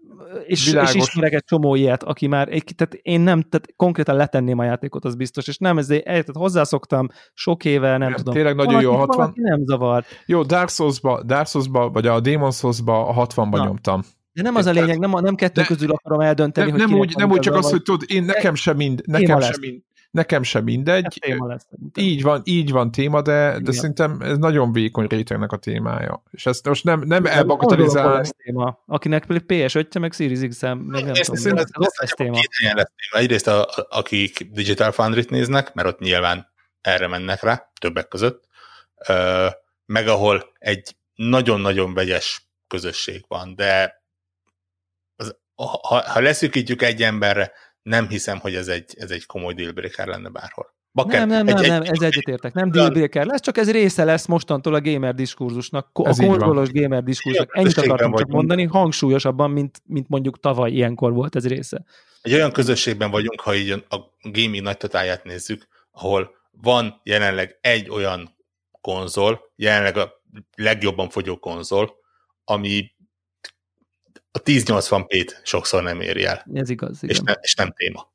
és, 0.46 0.72
és 0.72 0.94
ismerek 0.94 1.32
egy 1.32 1.44
csomó 1.44 1.74
ilyet, 1.74 2.02
aki 2.02 2.26
már, 2.26 2.48
tehát 2.48 2.94
én 3.02 3.20
nem, 3.20 3.42
tehát 3.42 3.68
konkrétan 3.76 4.16
letenném 4.16 4.58
a 4.58 4.64
játékot, 4.64 5.04
az 5.04 5.14
biztos, 5.14 5.48
és 5.48 5.58
nem 5.58 5.78
ezért, 5.78 6.04
tehát 6.04 6.28
hozzászoktam 6.32 7.08
sok 7.34 7.64
éve, 7.64 7.88
nem, 7.90 7.98
nem 7.98 8.12
tudom. 8.12 8.34
Tényleg 8.34 8.54
nagyon 8.54 8.80
jó 8.80 8.92
a 8.92 8.96
60. 8.96 9.32
Nem 9.34 9.64
zavar. 9.64 10.04
Jó, 10.26 10.42
Dark 10.42 10.68
Souls-ba, 10.68 11.22
Dark 11.22 11.46
Souls-ba, 11.46 11.90
vagy 11.90 12.06
a 12.06 12.20
Demon's 12.20 12.56
Souls-ba 12.56 13.08
a 13.08 13.26
60-ban 13.26 13.64
nyomtam. 13.64 14.02
De 14.32 14.42
nem 14.42 14.54
az 14.54 14.66
a 14.66 14.70
lényeg, 14.70 14.98
nem, 14.98 15.10
nem 15.10 15.34
kettő 15.34 15.60
de, 15.60 15.66
közül 15.66 15.90
akarom 15.90 16.20
eldönteni, 16.20 16.70
nem, 16.70 16.78
hogy 16.78 16.88
nem 16.88 16.98
úgy, 16.98 17.14
nem 17.16 17.30
úgy 17.30 17.40
csak 17.40 17.54
az, 17.54 17.70
hogy 17.70 17.82
tudod, 17.82 18.02
én 18.06 18.24
nekem 18.24 18.54
sem 18.54 18.76
mind, 18.76 19.02
nekem 19.06 19.40
sem 19.40 19.60
mind, 19.60 19.82
Nekem 20.10 20.42
sem 20.42 20.64
mindegy. 20.64 21.18
téma 21.20 21.46
lesz, 21.46 21.66
így 21.94 22.22
van, 22.22 22.40
így 22.44 22.70
van 22.70 22.90
téma, 22.90 23.22
de, 23.22 23.58
de 23.62 23.72
szerintem 23.72 24.20
ez 24.20 24.38
nagyon 24.38 24.72
vékony 24.72 25.06
rétegnek 25.06 25.52
a 25.52 25.56
témája. 25.56 26.22
És 26.30 26.46
ezt 26.46 26.66
most 26.66 26.84
nem, 26.84 27.00
nem 27.00 27.26
elbagatelizálni. 27.26 28.28
téma. 28.44 28.82
Akinek 28.86 29.26
pedig 29.26 29.44
PS5-je, 29.46 30.00
meg 30.00 30.12
Series 30.12 30.48
x 30.48 30.60
meg 30.60 30.72
nem 30.72 30.88
tudom. 30.88 31.08
Ez, 31.08 31.28
ez, 31.28 31.92
ez 31.96 32.10
téma. 32.10 32.32
Két 32.32 32.50
helyen 32.60 32.76
lesz 32.76 32.92
téma. 32.96 33.22
Egyrészt 33.22 33.46
a, 33.46 33.62
a, 33.62 33.86
akik 33.90 34.42
Digital 34.52 34.92
Foundry-t 34.92 35.30
néznek, 35.30 35.74
mert 35.74 35.88
ott 35.88 35.98
nyilván 35.98 36.52
erre 36.80 37.06
mennek 37.06 37.42
rá, 37.42 37.70
többek 37.80 38.08
között, 38.08 38.44
ö, 39.08 39.46
meg 39.86 40.08
ahol 40.08 40.52
egy 40.58 40.96
nagyon-nagyon 41.14 41.94
vegyes 41.94 42.48
közösség 42.66 43.24
van, 43.28 43.54
de 43.54 44.02
az, 45.16 45.36
ha, 45.54 46.02
ha 46.10 46.20
leszűkítjük 46.20 46.82
egy 46.82 47.02
emberre, 47.02 47.52
nem 47.82 48.08
hiszem, 48.08 48.38
hogy 48.38 48.54
ez 48.54 48.68
egy, 48.68 48.94
ez 48.98 49.10
egy 49.10 49.26
komoly 49.26 49.54
dealbreaker 49.54 50.06
lenne 50.06 50.28
bárhol. 50.28 50.74
Bakker, 50.92 51.26
nem, 51.26 51.44
nem, 51.44 51.56
egy, 51.56 51.68
nem, 51.68 51.82
egy, 51.82 51.88
ez 51.88 52.02
egyetértek. 52.02 52.52
Nem 52.52 52.70
dealbreaker 52.70 53.26
lesz, 53.26 53.40
csak 53.40 53.58
ez 53.58 53.70
része 53.70 54.04
lesz 54.04 54.26
mostantól 54.26 54.74
a 54.74 54.80
gamer 54.80 55.14
diskurzusnak, 55.14 55.88
a 55.92 56.02
konzolos 56.02 56.72
gamer 56.72 57.02
diskurzusnak. 57.02 57.56
Ennyit 57.56 57.76
akartam 57.76 58.14
csak 58.14 58.28
mondani, 58.28 58.64
hangsúlyosabban, 58.64 59.50
mint, 59.50 59.82
mint 59.84 60.08
mondjuk 60.08 60.40
tavaly 60.40 60.70
ilyenkor 60.70 61.12
volt 61.12 61.36
ez 61.36 61.46
része. 61.46 61.84
Egy 62.22 62.32
olyan 62.32 62.52
közösségben 62.52 63.10
vagyunk, 63.10 63.40
ha 63.40 63.54
így 63.54 63.70
a 63.70 63.96
gaming 64.22 64.62
nagy 64.62 64.76
totáját 64.76 65.24
nézzük, 65.24 65.68
ahol 65.90 66.34
van 66.50 67.00
jelenleg 67.02 67.58
egy 67.60 67.90
olyan 67.90 68.36
konzol, 68.80 69.40
jelenleg 69.56 69.96
a 69.96 70.22
legjobban 70.56 71.08
fogyó 71.08 71.36
konzol, 71.36 71.94
ami 72.44 72.90
a 74.32 74.42
1080p-t 74.42 75.42
sokszor 75.42 75.82
nem 75.82 76.00
éri 76.00 76.24
el. 76.24 76.46
Ez 76.52 76.70
igaz, 76.70 77.02
igen. 77.02 77.16
És, 77.16 77.20
ne, 77.20 77.32
és 77.32 77.54
nem 77.54 77.72
téma. 77.72 78.08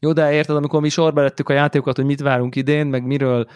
Jó, 0.00 0.12
de 0.12 0.32
érted, 0.32 0.56
amikor 0.56 0.80
mi 0.80 0.88
sorba 0.88 1.22
lettük 1.22 1.48
a 1.48 1.52
játékokat, 1.52 1.96
hogy 1.96 2.04
mit 2.04 2.20
várunk 2.20 2.56
idén, 2.56 2.86
meg 2.86 3.04
miről, 3.04 3.48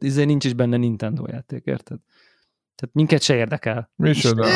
ezért 0.00 0.26
nincs 0.26 0.44
is 0.44 0.52
benne 0.52 0.76
Nintendo 0.76 1.24
játék, 1.26 1.64
érted? 1.64 1.98
Tehát 2.74 2.94
minket 2.94 3.22
se 3.22 3.34
érdekel. 3.34 3.90
Micsoda? 3.96 4.46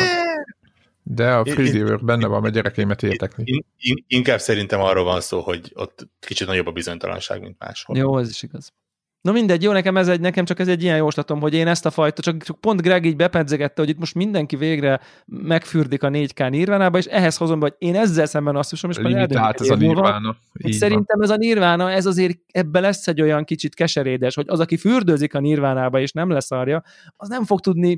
De 1.03 1.35
a 1.35 1.45
Free 1.45 1.83
Work 1.83 2.05
benne 2.05 2.27
van, 2.27 2.45
a 2.45 2.49
gyerekeimet 2.49 3.03
értekli. 3.03 3.43
In, 3.47 3.65
in, 3.79 4.05
inkább 4.07 4.39
szerintem 4.39 4.81
arról 4.81 5.05
van 5.05 5.21
szó, 5.21 5.41
hogy 5.41 5.73
ott 5.75 6.09
kicsit 6.21 6.47
nagyobb 6.47 6.67
a 6.67 6.73
bizonytalanság, 6.73 7.41
mint 7.41 7.59
máshol. 7.59 7.97
Jó, 7.97 8.19
ez 8.19 8.29
is 8.29 8.43
igaz. 8.43 8.73
Na 9.21 9.33
mindegy, 9.33 9.63
jó, 9.63 9.73
nekem, 9.73 9.97
ez 9.97 10.09
egy, 10.09 10.21
nekem 10.21 10.45
csak 10.45 10.59
ez 10.59 10.69
egy 10.69 10.83
ilyen 10.83 10.97
jóslatom, 10.97 11.41
hogy 11.41 11.55
én 11.55 11.67
ezt 11.67 11.87
a 11.87 11.91
fajta, 11.91 12.23
csak, 12.23 12.43
csak 12.43 12.61
pont 12.61 12.83
Greg 12.83 13.05
így 13.05 13.17
bepedzegette, 13.17 13.81
hogy 13.81 13.91
itt 13.91 13.99
most 13.99 14.15
mindenki 14.15 14.57
végre 14.57 15.01
megfürdik 15.27 16.03
a 16.03 16.09
4K 16.09 16.51
nirvánába, 16.51 16.99
és 16.99 17.05
ehhez 17.05 17.37
hozom, 17.37 17.61
hogy 17.61 17.75
én 17.79 17.97
ezzel 17.97 18.27
szemben 18.27 18.57
azt 18.57 18.71
hiszem, 18.71 18.91
és 18.91 18.97
Limitált 18.97 19.61
ez 19.61 19.71
a 19.71 19.77
nirvána. 19.77 20.37
Szerintem 20.55 21.21
ez 21.21 21.31
a 21.31 21.37
nirvána, 21.37 21.91
ez 21.91 22.07
azért 22.07 22.39
ebbe 22.51 22.81
lesz 22.81 23.07
egy 23.07 23.21
olyan 23.21 23.45
kicsit 23.45 23.75
keserédes, 23.75 24.35
hogy 24.35 24.47
az, 24.49 24.61
aki 24.61 24.77
fürdőzik 24.77 25.35
a 25.35 25.41
nirvánába, 25.41 26.01
és 26.01 26.13
nem 26.13 26.31
leszarja, 26.31 26.83
az 27.17 27.29
nem 27.29 27.45
fog 27.45 27.61
tudni 27.61 27.97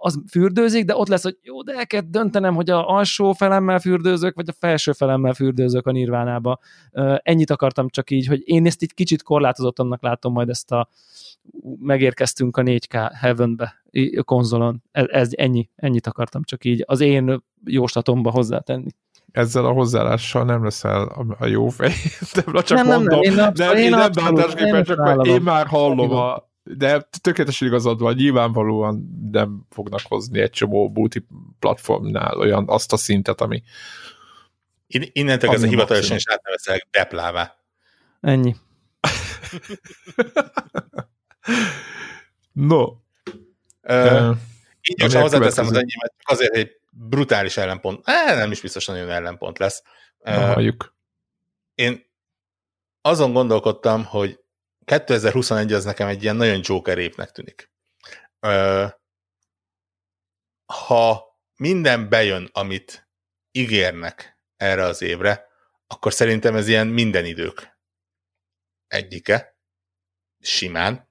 az 0.00 0.22
fürdőzik, 0.30 0.84
de 0.84 0.96
ott 0.96 1.08
lesz, 1.08 1.22
hogy 1.22 1.38
jó, 1.42 1.62
de 1.62 1.72
el 1.72 1.86
kell 1.86 2.00
döntenem, 2.00 2.54
hogy 2.54 2.70
a 2.70 2.88
alsó 2.88 3.32
felemmel 3.32 3.78
fürdőzök, 3.78 4.34
vagy 4.34 4.48
a 4.48 4.54
felső 4.58 4.92
felemmel 4.92 5.32
fürdőzök 5.32 5.86
a 5.86 5.92
nirvánába. 5.92 6.58
Ennyit 7.16 7.50
akartam 7.50 7.88
csak 7.88 8.10
így, 8.10 8.26
hogy 8.26 8.42
én 8.44 8.66
ezt 8.66 8.82
így 8.82 8.94
kicsit 8.94 9.22
korlátozottannak 9.22 10.02
látom 10.02 10.32
majd 10.32 10.48
ezt 10.48 10.72
a 10.72 10.88
megérkeztünk 11.78 12.56
a 12.56 12.62
4K 12.62 13.10
Heavenbe 13.14 13.82
konzolon. 14.24 14.82
Ez, 14.90 15.06
ez 15.08 15.28
ennyi, 15.32 15.68
ennyit 15.76 16.06
akartam 16.06 16.42
csak 16.42 16.64
így 16.64 16.84
az 16.86 17.00
én 17.00 17.42
jóslatomba 17.64 18.30
hozzátenni 18.30 18.90
ezzel 19.32 19.64
a 19.64 19.72
hozzáállással 19.72 20.44
nem 20.44 20.64
leszel 20.64 21.02
a, 21.02 21.24
a 21.38 21.46
jó 21.46 21.68
fej. 21.68 21.92
De 22.34 22.62
csak 22.62 22.78
nem, 22.78 22.86
mondom. 22.86 23.20
Nem, 23.20 23.34
nem, 23.34 23.52
én, 23.52 23.60
nem, 23.60 23.76
én, 23.76 23.90
nem, 23.90 24.10
nem, 24.14 24.34
nem, 24.34 24.84
csak 24.84 25.26
én 25.26 25.42
már 25.42 25.66
hallom 25.66 26.10
a, 26.10 26.49
de 26.62 27.08
tökéletesen 27.20 27.68
igazad 27.68 28.00
van, 28.00 28.14
nyilvánvalóan 28.14 29.28
nem 29.32 29.66
fognak 29.70 30.00
hozni 30.04 30.40
egy 30.40 30.50
csomó 30.50 30.88
multiplatformnál 30.88 32.38
olyan 32.38 32.64
azt 32.68 32.92
a 32.92 32.96
szintet, 32.96 33.40
ami 33.40 33.62
In, 34.86 35.02
innentől 35.12 35.50
ez 35.50 35.62
a 35.62 35.66
hivatalosan 35.66 36.16
is 36.16 36.28
átnevezek 36.28 36.88
deplává. 36.90 37.56
Ennyi. 38.20 38.56
no. 42.52 42.82
Uh, 43.82 44.36
így 44.82 44.96
gyorsan 44.96 45.20
hozzáteszem 45.20 45.66
az 45.66 45.72
enyémet, 45.72 46.14
azért, 46.22 46.54
hogy 46.54 46.80
brutális 46.90 47.56
ellenpont, 47.56 48.08
eh, 48.08 48.36
nem 48.36 48.50
is 48.50 48.60
biztos 48.60 48.86
nagyon 48.86 49.10
ellenpont 49.10 49.58
lesz. 49.58 49.82
Uh, 50.18 50.72
Én 51.74 52.04
azon 53.00 53.32
gondolkodtam, 53.32 54.04
hogy 54.04 54.40
2021 54.84 55.72
az 55.72 55.84
nekem 55.84 56.08
egy 56.08 56.22
ilyen 56.22 56.36
nagyon 56.36 56.60
Joker 56.62 56.98
épnek 56.98 57.30
tűnik. 57.30 57.70
Ha 60.66 61.38
minden 61.56 62.08
bejön, 62.08 62.48
amit 62.52 63.08
ígérnek 63.50 64.38
erre 64.56 64.84
az 64.84 65.02
évre, 65.02 65.48
akkor 65.86 66.12
szerintem 66.12 66.56
ez 66.56 66.68
ilyen 66.68 66.86
minden 66.86 67.24
idők 67.24 67.78
egyike, 68.86 69.56
simán. 70.40 71.08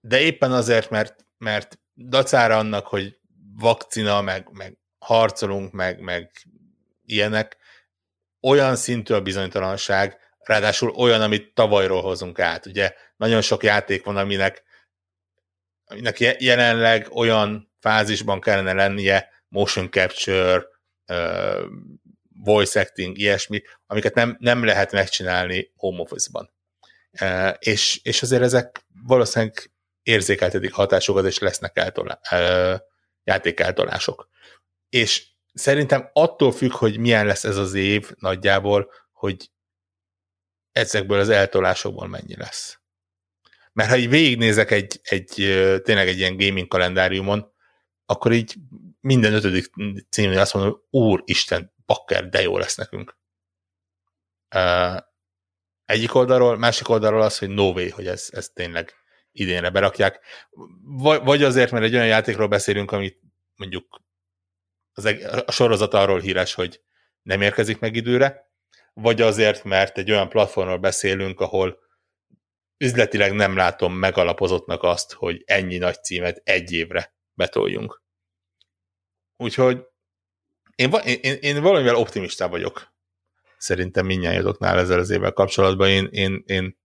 De 0.00 0.20
éppen 0.20 0.52
azért, 0.52 0.90
mert, 0.90 1.26
mert 1.38 1.80
dacára 1.94 2.58
annak, 2.58 2.86
hogy 2.86 3.18
vakcina, 3.56 4.20
meg, 4.20 4.48
meg 4.52 4.78
harcolunk, 4.98 5.72
meg, 5.72 6.00
meg 6.00 6.32
ilyenek, 7.04 7.56
olyan 8.40 8.76
szintű 8.76 9.14
a 9.14 9.22
bizonytalanság, 9.22 10.20
ráadásul 10.48 10.90
olyan, 10.90 11.20
amit 11.20 11.54
tavalyról 11.54 12.02
hozunk 12.02 12.38
át. 12.38 12.66
Ugye 12.66 12.94
nagyon 13.16 13.40
sok 13.40 13.62
játék 13.62 14.04
van, 14.04 14.16
aminek, 14.16 14.62
aminek 15.84 16.18
jelenleg 16.38 17.08
olyan 17.10 17.72
fázisban 17.80 18.40
kellene 18.40 18.72
lennie, 18.72 19.28
motion 19.48 19.90
capture, 19.90 20.66
voice 22.44 22.80
acting, 22.80 23.18
ilyesmi, 23.18 23.62
amiket 23.86 24.14
nem, 24.14 24.36
nem 24.40 24.64
lehet 24.64 24.92
megcsinálni 24.92 25.72
home 25.76 26.00
office-ban. 26.00 26.52
És, 27.58 28.00
és 28.02 28.22
azért 28.22 28.42
ezek 28.42 28.84
valószínűleg 29.06 29.70
érzékeltetik 30.02 30.72
hatásokat, 30.72 31.26
és 31.26 31.38
lesznek 31.38 31.76
eltolá, 31.76 32.20
játékeltolások. 33.24 34.28
És 34.88 35.26
szerintem 35.54 36.10
attól 36.12 36.52
függ, 36.52 36.72
hogy 36.72 36.98
milyen 36.98 37.26
lesz 37.26 37.44
ez 37.44 37.56
az 37.56 37.74
év 37.74 38.10
nagyjából, 38.18 38.90
hogy 39.12 39.50
ezekből 40.72 41.18
az 41.18 41.28
eltolásokból 41.28 42.08
mennyi 42.08 42.36
lesz. 42.36 42.78
Mert 43.72 43.90
ha 43.90 43.96
így 43.96 44.08
végignézek 44.08 44.70
egy, 44.70 45.00
egy 45.02 45.34
tényleg 45.82 46.08
egy 46.08 46.18
ilyen 46.18 46.36
gaming 46.36 46.68
kalendáriumon, 46.68 47.52
akkor 48.06 48.32
így 48.32 48.54
minden 49.00 49.32
ötödik 49.32 49.70
címnél 50.10 50.38
azt 50.38 50.54
mondom, 50.54 50.72
hogy 50.72 51.00
úristen, 51.00 51.74
bakker, 51.86 52.28
de 52.28 52.42
jó 52.42 52.58
lesz 52.58 52.76
nekünk. 52.76 53.16
Egyik 55.84 56.14
oldalról, 56.14 56.56
másik 56.58 56.88
oldalról 56.88 57.22
az, 57.22 57.38
hogy 57.38 57.48
no 57.48 57.72
hogy 57.72 58.06
ez, 58.06 58.28
ez 58.30 58.48
tényleg 58.48 58.94
idénre 59.32 59.70
berakják. 59.70 60.20
Vagy 61.22 61.42
azért, 61.42 61.70
mert 61.70 61.84
egy 61.84 61.94
olyan 61.94 62.06
játékról 62.06 62.48
beszélünk, 62.48 62.90
amit 62.90 63.20
mondjuk 63.56 64.02
az, 64.92 65.04
a 65.46 65.52
sorozat 65.52 65.94
arról 65.94 66.20
híres, 66.20 66.54
hogy 66.54 66.82
nem 67.22 67.40
érkezik 67.40 67.78
meg 67.78 67.96
időre, 67.96 68.47
vagy 69.00 69.20
azért, 69.20 69.64
mert 69.64 69.98
egy 69.98 70.10
olyan 70.10 70.28
platformról 70.28 70.78
beszélünk, 70.78 71.40
ahol 71.40 71.78
üzletileg 72.76 73.32
nem 73.32 73.56
látom 73.56 73.94
megalapozottnak 73.94 74.82
azt, 74.82 75.12
hogy 75.12 75.42
ennyi 75.46 75.76
nagy 75.76 76.02
címet 76.02 76.40
egy 76.44 76.72
évre 76.72 77.14
betoljunk. 77.34 78.02
Úgyhogy 79.36 79.82
én, 80.74 80.92
én, 81.20 81.34
én 81.40 81.62
valamivel 81.62 81.94
optimista 81.94 82.48
vagyok. 82.48 82.94
Szerintem 83.58 84.06
mindnyájatoknál 84.06 84.78
ezzel 84.78 84.98
az 84.98 85.10
évvel 85.10 85.32
kapcsolatban. 85.32 85.88
Én, 85.88 86.08
én, 86.10 86.42
én 86.46 86.76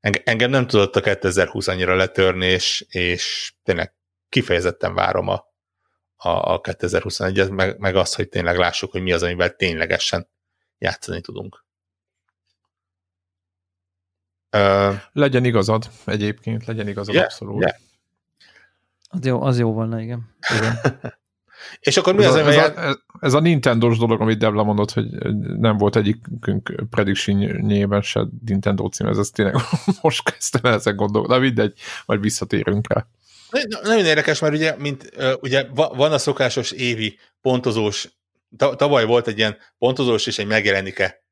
engem 0.00 0.50
nem 0.50 0.66
tudott 0.66 0.96
a 0.96 1.00
2020 1.00 1.66
annyira 1.66 1.94
letörni, 1.94 2.46
és, 2.46 2.86
és 2.88 3.52
tényleg 3.62 3.94
kifejezetten 4.28 4.94
várom 4.94 5.28
a, 5.28 5.44
a, 6.16 6.28
a 6.28 6.60
2021-et, 6.60 7.50
meg, 7.50 7.78
meg 7.78 7.96
azt, 7.96 8.14
hogy 8.14 8.28
tényleg 8.28 8.56
lássuk, 8.56 8.90
hogy 8.90 9.02
mi 9.02 9.12
az, 9.12 9.22
amivel 9.22 9.56
ténylegesen 9.56 10.28
játszani 10.80 11.20
tudunk. 11.20 11.64
Uh, 14.56 14.94
legyen 15.12 15.44
igazad 15.44 15.90
egyébként, 16.04 16.64
legyen 16.64 16.88
igazad 16.88 17.14
yeah, 17.14 17.26
abszolút. 17.26 17.60
Yeah. 17.62 17.76
Az 19.08 19.24
jó, 19.24 19.42
az 19.42 19.58
jó 19.58 19.72
volna, 19.72 20.00
igen. 20.00 20.34
igen. 20.58 20.80
És 21.80 21.96
akkor 21.96 22.14
mi 22.14 22.24
ez 22.24 22.34
az, 22.34 22.46
a, 22.46 22.48
ez, 22.48 22.56
a, 22.56 23.02
ez 23.20 23.34
a 23.34 23.40
Nintendo-s 23.40 23.98
dolog, 23.98 24.20
amit 24.20 24.38
Devla 24.38 24.62
mondott, 24.62 24.92
hogy 24.92 25.06
nem 25.58 25.76
volt 25.76 25.96
egyikünk 25.96 26.74
prediction 26.90 28.02
se 28.02 28.26
Nintendo 28.46 28.88
cím, 28.88 29.06
ez, 29.06 29.18
ez 29.18 29.30
tényleg 29.30 29.54
most 30.02 30.30
kezdtem 30.30 30.60
el 30.64 30.78
ezen 30.78 30.96
gondolni. 30.96 31.28
Na 31.28 31.38
mindegy, 31.38 31.78
majd 32.06 32.20
visszatérünk 32.20 32.92
rá. 32.92 33.06
Nagyon 33.82 34.04
érdekes, 34.04 34.40
mert 34.40 34.54
ugye, 34.54 34.76
mint, 34.78 35.10
ugye 35.40 35.66
van 35.72 36.12
a 36.12 36.18
szokásos 36.18 36.70
évi 36.70 37.18
pontozós, 37.40 38.08
tavaly 38.56 39.04
volt 39.04 39.26
egy 39.26 39.38
ilyen 39.38 39.56
pontozós 39.78 40.26
és 40.26 40.38
egy 40.38 40.46
megjelenike 40.46 41.24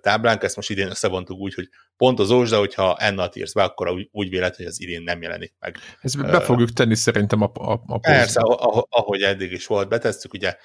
táblánk, 0.00 0.42
ezt 0.42 0.56
most 0.56 0.70
idén 0.70 0.88
összevontuk 0.88 1.38
úgy, 1.38 1.54
hogy 1.54 1.68
pontozós, 1.96 2.50
de 2.50 2.56
hogyha 2.56 2.96
ennat 2.96 3.36
írsz 3.36 3.52
be, 3.52 3.62
akkor 3.62 3.90
úgy, 3.90 4.08
úgy 4.12 4.28
vélet, 4.28 4.56
hogy 4.56 4.66
az 4.66 4.80
idén 4.80 5.02
nem 5.02 5.22
jelenik 5.22 5.54
meg. 5.58 5.76
Ezt 6.00 6.20
be 6.20 6.40
fogjuk 6.40 6.72
tenni 6.72 6.94
szerintem 6.94 7.42
a, 7.42 7.50
a, 7.54 7.82
a 7.86 7.98
Persze, 7.98 8.40
ahogy 8.88 9.22
eddig 9.22 9.52
is 9.52 9.66
volt, 9.66 9.88
betesszük, 9.88 10.32
ugye 10.32 10.56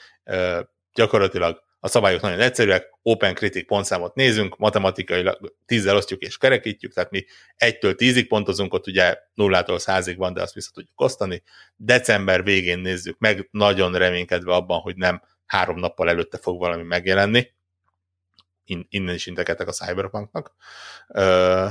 gyakorlatilag 0.93 1.63
a 1.83 1.87
szabályok 1.87 2.21
nagyon 2.21 2.39
egyszerűek, 2.39 2.89
Open 3.01 3.33
Critic 3.33 3.67
pontszámot 3.67 4.15
nézünk, 4.15 4.57
matematikailag 4.57 5.55
tízzel 5.65 5.95
osztjuk 5.95 6.21
és 6.21 6.37
kerekítjük, 6.37 6.93
tehát 6.93 7.11
mi 7.11 7.25
egytől 7.55 7.95
tízig 7.95 8.27
pontozunk, 8.27 8.73
ott 8.73 8.87
ugye 8.87 9.17
nullától 9.33 9.79
százig 9.79 10.17
van, 10.17 10.33
de 10.33 10.41
azt 10.41 10.53
vissza 10.53 10.71
tudjuk 10.73 11.01
osztani. 11.01 11.43
December 11.75 12.43
végén 12.43 12.79
nézzük 12.79 13.17
meg, 13.19 13.47
nagyon 13.51 13.97
reménykedve 13.97 14.53
abban, 14.53 14.79
hogy 14.79 14.95
nem 14.95 15.21
három 15.51 15.79
nappal 15.79 16.09
előtte 16.09 16.37
fog 16.37 16.59
valami 16.59 16.83
megjelenni, 16.83 17.51
In, 18.63 18.85
innen 18.89 19.15
is 19.15 19.25
integetek 19.25 19.67
a 19.67 19.71
Cyberpunknak. 19.71 20.55
Ö, 21.07 21.67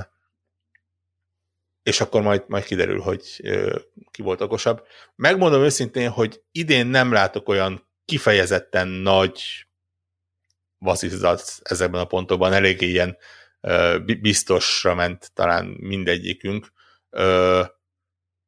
és 1.83 2.01
akkor 2.01 2.23
majd, 2.23 2.45
majd 2.47 2.65
kiderül, 2.65 3.01
hogy 3.01 3.41
ö, 3.43 3.79
ki 4.11 4.23
volt 4.23 4.41
okosabb. 4.41 4.87
Megmondom 5.15 5.63
őszintén, 5.63 6.11
hogy 6.11 6.43
idén 6.53 6.87
nem 6.87 7.13
látok 7.13 7.49
olyan 7.49 7.89
kifejezetten 8.05 8.89
nagy 8.89 9.67
vasszizat 10.79 11.59
ezekben 11.63 12.01
a 12.01 12.05
pontokban, 12.05 12.53
eléggé 12.53 12.87
ilyen 12.87 13.17
ö, 13.61 13.99
biztosra 14.21 14.95
ment 14.95 15.33
talán 15.35 15.65
mindegyikünk. 15.65 16.73
Ö, 17.11 17.63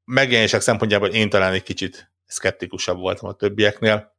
megjelenések 0.05 0.61
szempontjából 0.61 1.09
én 1.09 1.31
talán 1.31 1.53
egy 1.53 1.63
kicsit 1.63 2.13
szkeptikusabb 2.27 2.99
voltam 2.99 3.29
a 3.29 3.35
többieknél, 3.35 4.12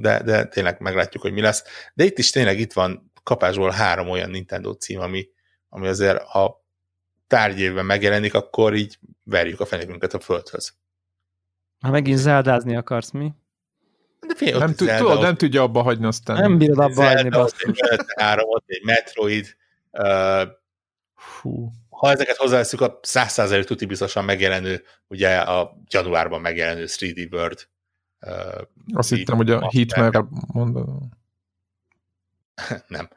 de, 0.00 0.22
de 0.24 0.44
tényleg 0.44 0.80
meglátjuk, 0.80 1.22
hogy 1.22 1.32
mi 1.32 1.40
lesz. 1.40 1.64
De 1.94 2.04
itt 2.04 2.18
is 2.18 2.30
tényleg 2.30 2.58
itt 2.58 2.72
van 2.72 3.12
kapásból 3.22 3.70
három 3.70 4.08
olyan 4.08 4.30
Nintendo 4.30 4.72
cím, 4.72 5.00
ami, 5.00 5.28
ami 5.68 5.86
azért, 5.86 6.22
ha 6.22 6.64
tárgyévben 7.26 7.84
megjelenik, 7.84 8.34
akkor 8.34 8.74
így 8.74 8.98
verjük 9.22 9.60
a 9.60 9.66
fenekünket 9.66 10.14
a 10.14 10.20
földhöz. 10.20 10.74
Ha 11.80 11.90
megint 11.90 12.18
zeldázni 12.18 12.76
akarsz, 12.76 13.10
mi? 13.10 13.32
De 14.26 14.34
fél, 14.34 14.58
nem, 14.58 14.74
tud, 14.74 14.96
tudod, 14.96 15.20
nem 15.20 15.36
tudja 15.36 15.62
abba 15.62 15.82
hagyni 15.82 16.06
aztán. 16.06 16.40
Nem 16.40 16.58
bírod 16.58 16.78
abba 16.78 17.04
hagyni, 17.04 17.28
basszus. 17.28 17.78
Három, 18.16 18.48
ott 18.48 18.64
egy 18.66 18.82
Metroid. 18.84 19.56
Uh, 19.90 20.48
Fú. 21.14 21.70
Ha 21.88 22.10
ezeket 22.10 22.36
hozzáveszünk, 22.36 22.82
a 22.82 23.00
100% 23.02 23.64
tuti 23.64 23.84
biztosan 23.84 24.24
megjelenő, 24.24 24.82
ugye 25.08 25.36
a 25.36 25.76
januárban 25.90 26.40
megjelenő 26.40 26.84
3D 26.88 27.32
World 27.32 27.68
Uh, 28.26 28.62
Azt 28.92 29.08
hittem, 29.08 29.36
hogy 29.36 29.50
a 29.50 29.68
Hitmerre 29.68 30.24
mondom. 30.52 31.08
nem. 32.88 33.08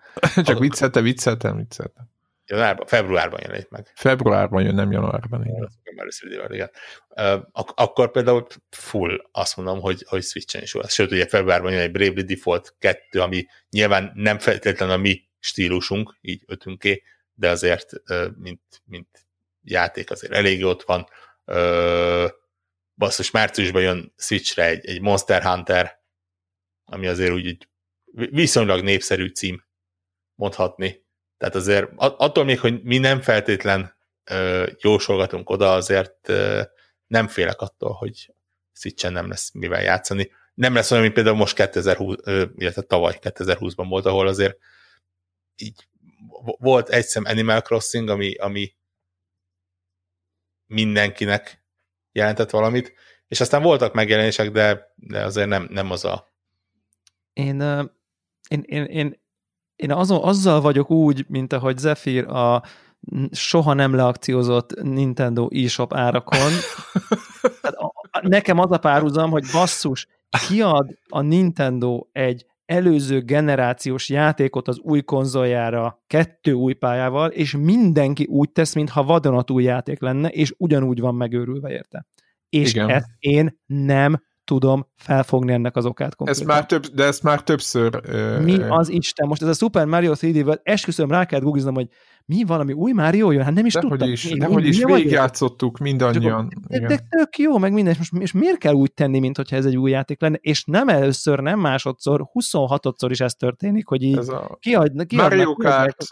Csak 0.44 0.60
vicceltem, 0.60 1.04
vicceltem, 1.04 1.58
vicceltem. 1.58 2.10
Januárban, 2.46 2.88
februárban 2.88 3.40
jelenik 3.42 3.70
meg. 3.70 3.92
Februárban 3.96 4.64
jön, 4.64 4.76
nem 4.76 4.92
januárban. 4.92 5.46
Igen. 5.46 5.70
Először 5.96 6.52
igen. 6.52 6.70
Uh, 7.10 7.46
ak- 7.52 7.80
akkor 7.80 8.12
például 8.12 8.48
full 8.70 9.30
azt 9.32 9.58
mondom, 9.58 9.80
hogy, 9.80 10.06
hogy 10.08 10.24
Switch-en 10.24 10.62
is 10.62 10.72
volt. 10.72 10.92
Sőt, 10.92 11.12
ugye 11.12 11.28
februárban 11.28 11.72
jön 11.72 11.82
egy 11.82 11.92
Bravely 11.92 12.24
Default 12.24 12.76
2, 12.80 13.22
ami 13.22 13.46
nyilván 13.70 14.12
nem 14.16 14.40
feltétlenül 14.40 14.96
a 14.96 14.98
mi 14.98 15.24
stílusunk, 15.40 16.18
így 16.22 16.44
ötünké, 16.48 17.04
de 17.34 17.50
azért, 17.50 17.90
mint, 18.38 18.62
mint 18.86 19.08
játék 19.64 20.12
azért 20.12 20.34
elég 20.34 20.66
ott 20.66 20.84
van. 20.84 21.06
Uh, 21.46 22.30
basszus, 23.00 23.32
márciusban 23.32 23.82
jön 23.82 24.14
Switchre 24.18 24.66
egy, 24.66 24.86
egy 24.86 25.02
Monster 25.02 25.44
Hunter, 25.44 26.00
ami 26.86 27.08
azért 27.08 27.32
úgy, 27.32 27.48
úgy 27.48 27.68
viszonylag 28.32 28.84
népszerű 28.84 29.28
cím 29.28 29.66
mondhatni. 30.36 31.06
Tehát 31.38 31.56
azért 31.56 31.90
attól 31.96 32.44
még, 32.44 32.60
hogy 32.60 32.84
mi 32.84 32.98
nem 32.98 33.22
feltétlen 33.22 33.98
ö, 34.24 34.68
jósolgatunk 34.80 35.50
oda, 35.50 35.74
azért 35.74 36.30
ö, 36.30 36.62
nem 37.08 37.28
félek 37.28 37.62
attól, 37.62 37.92
hogy 37.92 38.34
Switchen 38.74 39.14
nem 39.14 39.30
lesz 39.30 39.52
mivel 39.52 39.82
játszani. 39.82 40.32
Nem 40.54 40.74
lesz 40.74 40.92
olyan, 40.92 41.04
mint 41.04 41.16
például 41.16 41.36
most 41.36 41.56
2020, 41.56 42.16
ö, 42.24 42.46
illetve 42.56 42.82
tavaly 42.82 43.18
2020-ban 43.22 43.86
volt, 43.90 44.06
ahol 44.06 44.28
azért 44.28 44.58
így 45.56 45.88
volt 46.42 46.90
egy 46.90 47.06
szem 47.06 47.24
Animal 47.26 47.62
Crossing, 47.62 48.10
ami, 48.10 48.36
ami 48.36 48.76
mindenkinek 50.66 51.59
jelentett 52.12 52.50
valamit, 52.50 52.94
és 53.28 53.42
aztán 53.42 53.62
voltak 53.62 53.94
megjelenések, 53.94 54.52
de, 54.52 54.94
de 54.96 55.24
azért 55.24 55.48
nem, 55.48 55.68
nem 55.70 55.92
az 55.92 56.06
a... 56.06 56.28
Én, 57.34 57.62
én, 58.50 58.64
én, 58.66 58.84
én, 58.84 59.22
én 59.76 59.92
azon, 59.92 60.24
azzal 60.24 60.62
vagyok 60.62 60.92
úgy, 60.92 61.26
mint 61.28 61.54
ahogy 61.54 61.78
Zephyr 61.78 62.28
a 62.28 62.64
soha 63.32 63.74
nem 63.74 63.96
leakciózott 63.96 64.82
Nintendo 64.82 65.48
eShop 65.50 65.94
árakon. 65.94 66.52
Hát 68.12 68.24
nekem 68.24 68.60
az 68.60 68.72
a 68.72 68.78
párhuzam, 68.78 69.30
hogy 69.30 69.46
basszus, 69.52 70.08
kiad 70.48 70.98
a 71.08 71.22
Nintendo 71.22 72.06
egy 72.12 72.46
előző 72.70 73.22
generációs 73.22 74.10
játékot 74.10 74.68
az 74.68 74.80
új 74.80 75.02
konzoljára 75.02 76.04
kettő 76.08 76.52
új 76.52 76.74
pályával, 76.74 77.30
és 77.30 77.56
mindenki 77.56 78.26
úgy 78.26 78.52
tesz, 78.52 78.74
mintha 78.74 79.04
vadonatúj 79.04 79.64
játék 79.64 80.00
lenne, 80.02 80.28
és 80.30 80.54
ugyanúgy 80.58 81.00
van 81.00 81.16
megőrülve 81.16 81.70
érte. 81.72 82.06
És 82.50 82.74
Igen. 82.74 82.90
ezt 82.90 83.08
én 83.20 83.60
nem 83.66 84.24
tudom 84.44 84.88
felfogni 84.96 85.54
ennek 85.54 85.76
az 85.76 85.86
okát 85.86 86.08
Ez 86.08 86.16
konkrétan. 86.16 86.46
már 86.46 86.66
több, 86.66 86.86
de 86.86 87.04
ezt 87.04 87.24
már 87.24 87.44
többször... 87.44 88.02
Mi 88.44 88.62
az 88.62 88.90
Isten? 88.90 89.28
Most 89.28 89.42
ez 89.42 89.48
a 89.48 89.54
Super 89.54 89.86
Mario 89.86 90.14
3D 90.16 90.36
World, 90.36 90.60
esküszöm, 90.64 91.12
rá 91.12 91.26
kellett 91.26 91.46
googliznom, 91.46 91.74
hogy 91.74 91.88
mi 92.30 92.44
valami 92.44 92.74
új 92.74 92.92
Mario 92.92 93.32
jön? 93.32 93.44
Hát 93.44 93.54
nem 93.54 93.66
is 93.66 93.74
Dehogy 93.74 93.90
tudtam. 93.90 94.12
is, 94.12 94.24
dehogy 94.24 94.64
mi- 94.64 94.68
is, 94.70 94.80
ez? 94.80 94.86
végigjátszottuk 94.86 95.78
mindannyian. 95.78 96.50
De, 96.68 96.76
Igen. 96.78 96.88
de 96.88 97.00
tök 97.10 97.38
jó, 97.38 97.58
meg 97.58 97.74
minden, 97.74 97.94
és, 97.94 97.98
most, 98.12 98.24
és 98.24 98.32
miért 98.32 98.58
kell 98.58 98.74
úgy 98.74 98.94
tenni, 98.94 99.20
mint 99.20 99.36
hogyha 99.38 99.56
ez 99.56 99.66
egy 99.66 99.78
új 99.78 99.92
játék 99.92 100.22
lenne, 100.22 100.38
és 100.42 100.64
nem 100.64 100.90
először, 100.90 101.40
nem 101.40 101.60
másodszor, 101.60 102.26
26-szor 102.34 103.08
is 103.10 103.20
ez 103.20 103.34
történik, 103.34 103.88
hogy 103.88 104.04
így 104.04 104.18
Ez 104.18 104.30
a 104.30 104.58
kiadnak, 104.60 105.08
kiadnak 105.08 105.30
Mario 105.32 105.54
Kart. 105.56 106.06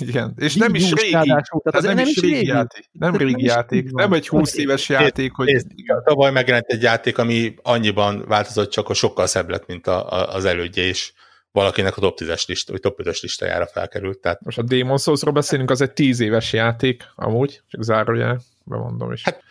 Igen, 0.00 0.34
és 0.36 0.54
nem 0.56 0.74
is 0.74 0.92
régi. 0.92 1.12
ráadásul, 1.12 1.60
tehát 1.62 1.80
Tehát 1.82 1.98
az 1.98 2.04
nem 2.04 2.06
is 2.06 2.20
régi 2.20 2.46
játék. 2.46 2.88
Nem 2.92 3.10
Tehát 3.10 3.18
nem 3.18 3.26
régi 3.28 3.44
is 3.44 3.48
játék. 3.50 3.90
Nem 3.92 4.12
egy 4.12 4.28
20 4.28 4.56
éves 4.56 4.88
játék, 4.88 5.32
hogy 5.32 5.46
Nézd, 5.46 5.66
tavaly 6.04 6.30
megjelent 6.32 6.66
egy 6.66 6.82
játék, 6.82 7.18
ami 7.18 7.54
annyiban 7.62 8.24
változott, 8.28 8.70
csak 8.70 8.86
hogy 8.86 8.96
sokkal 8.96 9.26
szebb 9.26 9.48
lett, 9.48 9.66
mint 9.66 9.86
a, 9.86 10.12
a, 10.12 10.34
az 10.34 10.44
elődje, 10.44 10.84
és 10.84 11.12
valakinek 11.58 11.96
a 11.96 12.00
top 12.00 12.18
10-es 12.20 12.46
lista, 12.46 12.72
vagy 12.72 12.80
top 12.80 13.00
5-ös 13.02 13.20
listájára 13.20 13.66
felkerült. 13.66 14.18
Tehát 14.18 14.40
most 14.44 14.58
a 14.58 14.62
Demon 14.62 14.98
Souls-ról 14.98 15.32
beszélünk, 15.32 15.70
az 15.70 15.80
egy 15.80 15.92
10 15.92 16.20
éves 16.20 16.52
játék, 16.52 17.04
amúgy, 17.14 17.60
csak 17.68 17.82
zárójel, 17.82 18.40
bemondom 18.64 19.12
is. 19.12 19.22
Hát, 19.24 19.42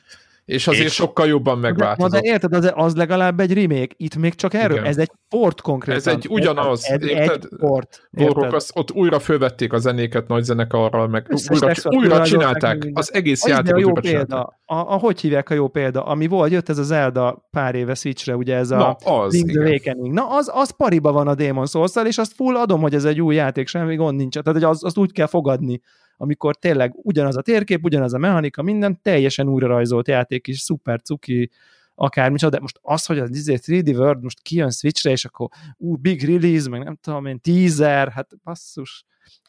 és 0.48 0.68
azért 0.68 0.86
és- 0.86 0.94
sokkal 0.94 1.28
jobban 1.28 1.62
De, 1.62 1.68
megváltozott. 1.68 2.12
de 2.22 2.30
érted, 2.30 2.54
az, 2.54 2.72
az 2.76 2.96
legalább 2.96 3.40
egy 3.40 3.54
remake, 3.54 3.94
itt 3.98 4.16
még 4.16 4.34
csak 4.36 4.54
erről, 4.54 4.78
Igen. 4.78 4.88
ez 4.90 4.98
egy 4.98 5.12
port 5.30 5.62
konkrétan. 5.62 5.98
Ez 6.00 6.08
egy 6.08 6.28
ugyanaz, 6.30 6.86
Ez 6.86 7.04
érted? 7.04 7.44
egy 7.44 7.58
port. 7.58 8.10
Érted? 8.12 8.54
az, 8.54 8.72
ott 8.76 8.92
újra 8.92 9.20
fölvették 9.20 9.74
a 9.74 9.78
zenéket 9.78 10.28
nagy 10.28 10.44
zenekarral, 10.44 11.08
meg 11.08 11.26
Összes 11.30 11.86
újra, 11.86 11.98
újra 11.98 12.24
csinálták. 12.26 12.84
meg. 12.84 12.92
Az 12.96 13.14
egész 13.14 13.44
Az 13.44 13.50
de 13.50 13.54
a 13.54 13.58
játékot 13.58 13.82
jó 13.82 13.94
példa, 13.94 14.42
a, 14.66 14.76
a, 14.76 14.98
hogy 14.98 15.22
hívják 15.22 15.50
a 15.50 15.54
jó 15.54 15.68
példa, 15.68 16.04
ami 16.06 16.28
volt, 16.28 16.52
jött 16.52 16.70
ez 16.70 16.78
a 16.78 16.84
Zelda 16.84 17.48
pár 17.52 17.76
éve 17.76 17.94
Switchre, 17.94 18.36
ugye 18.36 18.56
ez 18.56 18.72
a 18.72 18.78
Na, 18.78 18.92
az, 18.92 19.34
Link's. 19.36 19.66
Awakening. 19.66 20.14
Na, 20.14 20.28
az, 20.30 20.52
az 20.54 20.70
pariba 20.70 21.12
van 21.12 21.28
a 21.28 21.36
Demon 21.36 21.66
souls 21.66 21.92
és 22.06 22.18
azt 22.18 22.34
full 22.34 22.56
adom, 22.56 22.82
hogy 22.82 22.94
ez 22.94 23.06
egy 23.06 23.22
új 23.22 23.36
játék, 23.36 23.68
semmi 23.68 23.96
gond 23.96 24.18
nincs. 24.18 24.38
Tehát 24.40 24.62
hogy 24.62 24.70
az, 24.70 24.84
azt 24.84 24.98
úgy 24.98 25.12
kell 25.12 25.28
fogadni, 25.28 25.82
amikor 26.18 26.56
tényleg 26.56 26.92
ugyanaz 26.96 27.38
a 27.38 27.42
térkép, 27.42 27.84
ugyanaz 27.84 28.14
a 28.14 28.18
mechanika, 28.18 28.62
minden 28.62 29.02
teljesen 29.02 29.50
újra 29.50 29.68
rajzolt 29.68 30.08
játék 30.08 30.48
is, 30.48 30.60
szuper 30.60 31.02
cuki, 31.02 31.50
akármicsoda, 31.96 32.56
de 32.56 32.62
most 32.62 32.80
az, 32.82 33.06
hogy 33.06 33.20
az 33.20 33.36
izé 33.36 33.58
3D 33.62 33.96
World 33.96 34.24
most 34.24 34.42
kijön 34.42 34.72
Switchre, 34.72 35.12
és 35.12 35.26
akkor 35.26 35.48
ú, 35.78 35.96
big 35.96 36.24
release, 36.24 36.70
meg 36.70 36.84
nem 36.84 36.96
tudom 37.02 37.26
én, 37.26 37.40
teaser, 37.42 38.10
hát 38.10 38.32
basszus, 38.44 39.06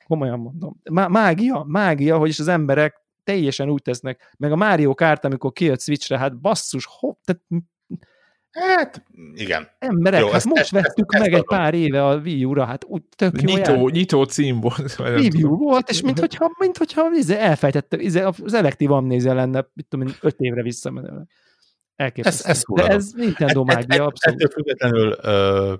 komolyan 0.06 0.38
mondom. 0.38 0.80
Má- 0.90 1.08
mágia, 1.08 1.64
mágia, 1.66 2.18
hogy 2.18 2.28
is 2.28 2.38
az 2.38 2.48
emberek 2.48 3.02
teljesen 3.24 3.70
úgy 3.70 3.82
tesznek, 3.82 4.34
meg 4.38 4.52
a 4.52 4.56
Mario 4.56 4.94
Kart, 4.94 5.24
amikor 5.24 5.52
kijött 5.52 5.80
Switchre, 5.80 6.18
hát 6.18 6.40
basszus, 6.40 6.86
ho, 6.90 7.12
tehát 7.24 7.42
hát 8.58 9.02
igen. 9.34 9.68
emberek, 9.78 10.20
Jó, 10.20 10.26
hát 10.26 10.34
ezt- 10.34 10.46
most 10.46 10.60
ezt- 10.60 10.70
vettük 10.70 11.12
ezt 11.14 11.22
meg 11.22 11.32
egy 11.32 11.38
adom. 11.38 11.58
pár 11.58 11.74
éve 11.74 12.06
a 12.06 12.16
Wii 12.16 12.44
U-ra, 12.44 12.64
hát 12.64 12.84
úgy 12.84 13.02
tök 13.16 13.42
jó 13.42 13.54
Nyitó, 13.54 13.72
játék. 13.72 13.90
nyitó 13.90 14.24
cím 14.24 14.60
volt. 14.60 14.96
Review 14.96 15.28
tudom. 15.30 15.58
volt, 15.58 15.88
és 15.90 16.00
mint 16.00 16.18
hogyha, 16.18 16.50
mint 16.58 16.76
hogyha 16.78 17.10
izé 17.14 17.36
elfejtette, 17.36 17.96
izé 17.98 18.20
az 18.20 18.54
elektív 18.54 18.90
amnézia 18.92 19.34
lenne, 19.34 19.66
mit 19.74 19.86
tudom 19.88 20.06
én, 20.06 20.14
öt 20.20 20.36
évre 20.38 20.62
visszamenőleg. 20.62 21.26
Elképesztő. 21.96 22.48
Ez- 22.50 22.56
ez 22.56 22.62
De 22.74 22.86
ez 22.94 23.12
Nintendo 23.12 23.60
Et- 23.60 23.68
et- 23.70 23.74
mágia, 23.88 24.02
et- 24.02 24.08
abszolút. 24.08 24.40
Ettől 24.42 24.50
függetlenül 24.50 25.16
ö, 25.22 25.74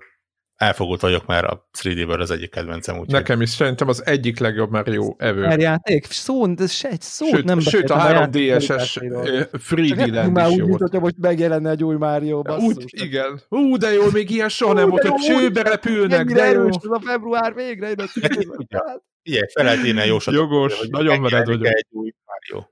elfogult 0.58 1.00
vagyok, 1.00 1.26
mert 1.26 1.44
a 1.46 1.68
3D-ből 1.82 2.20
az 2.20 2.30
egyik 2.30 2.50
kedvencem. 2.50 2.94
Úgyhogy 2.94 3.12
Nekem 3.14 3.40
is 3.40 3.50
szerintem 3.50 3.88
az 3.88 4.06
egyik 4.06 4.38
legjobb 4.38 4.70
Mario 4.70 5.14
ever. 5.18 5.48
Per 5.48 5.58
játék, 5.58 6.04
szó, 6.04 6.46
de 6.46 6.66
se 6.66 6.88
egy 6.88 7.00
szót 7.00 7.28
Sőt, 7.28 7.44
nem 7.44 7.60
sőt 7.60 7.90
a 7.90 7.96
beszéltem 7.96 8.30
3DS-es 8.30 8.68
játékairól. 8.94 9.26
ö, 9.26 9.40
Csak 9.40 9.60
3D 9.60 9.96
nem 9.96 10.14
Land 10.14 10.32
már 10.32 10.48
is 10.50 10.54
úgy, 10.54 10.68
volt. 10.68 10.80
hogyha 10.80 11.00
most 11.00 11.14
megjelenne 11.20 11.70
egy 11.70 11.84
új 11.84 11.96
Mario, 11.96 12.42
basszus. 12.42 12.74
Úgy, 12.74 12.84
igen. 13.02 13.40
Ú, 13.48 13.76
de 13.76 13.92
jó, 13.92 14.02
még 14.12 14.30
ilyen 14.30 14.48
soha 14.48 14.72
nem 14.72 14.88
volt, 14.90 15.06
hogy 15.06 15.20
csőbe 15.20 15.62
repülnek, 15.62 16.18
Ennyire 16.18 16.40
de 16.40 16.46
jó. 16.50 16.60
erős 16.60 16.74
ez 16.76 16.90
a 16.90 17.00
február 17.04 17.54
végre. 17.54 17.86
Hát, 17.86 18.10
Ilyen 19.22 19.46
felelt 19.54 19.84
írni 19.84 20.06
jó 20.06 20.18
sokat, 20.18 20.40
Jogos, 20.40 20.78
hogy 20.78 20.90
nagyon 20.90 21.20
mered 21.20 21.46
vagyok. 21.46 21.66
egy 21.66 21.86
új 21.90 22.12
Mario. 22.24 22.66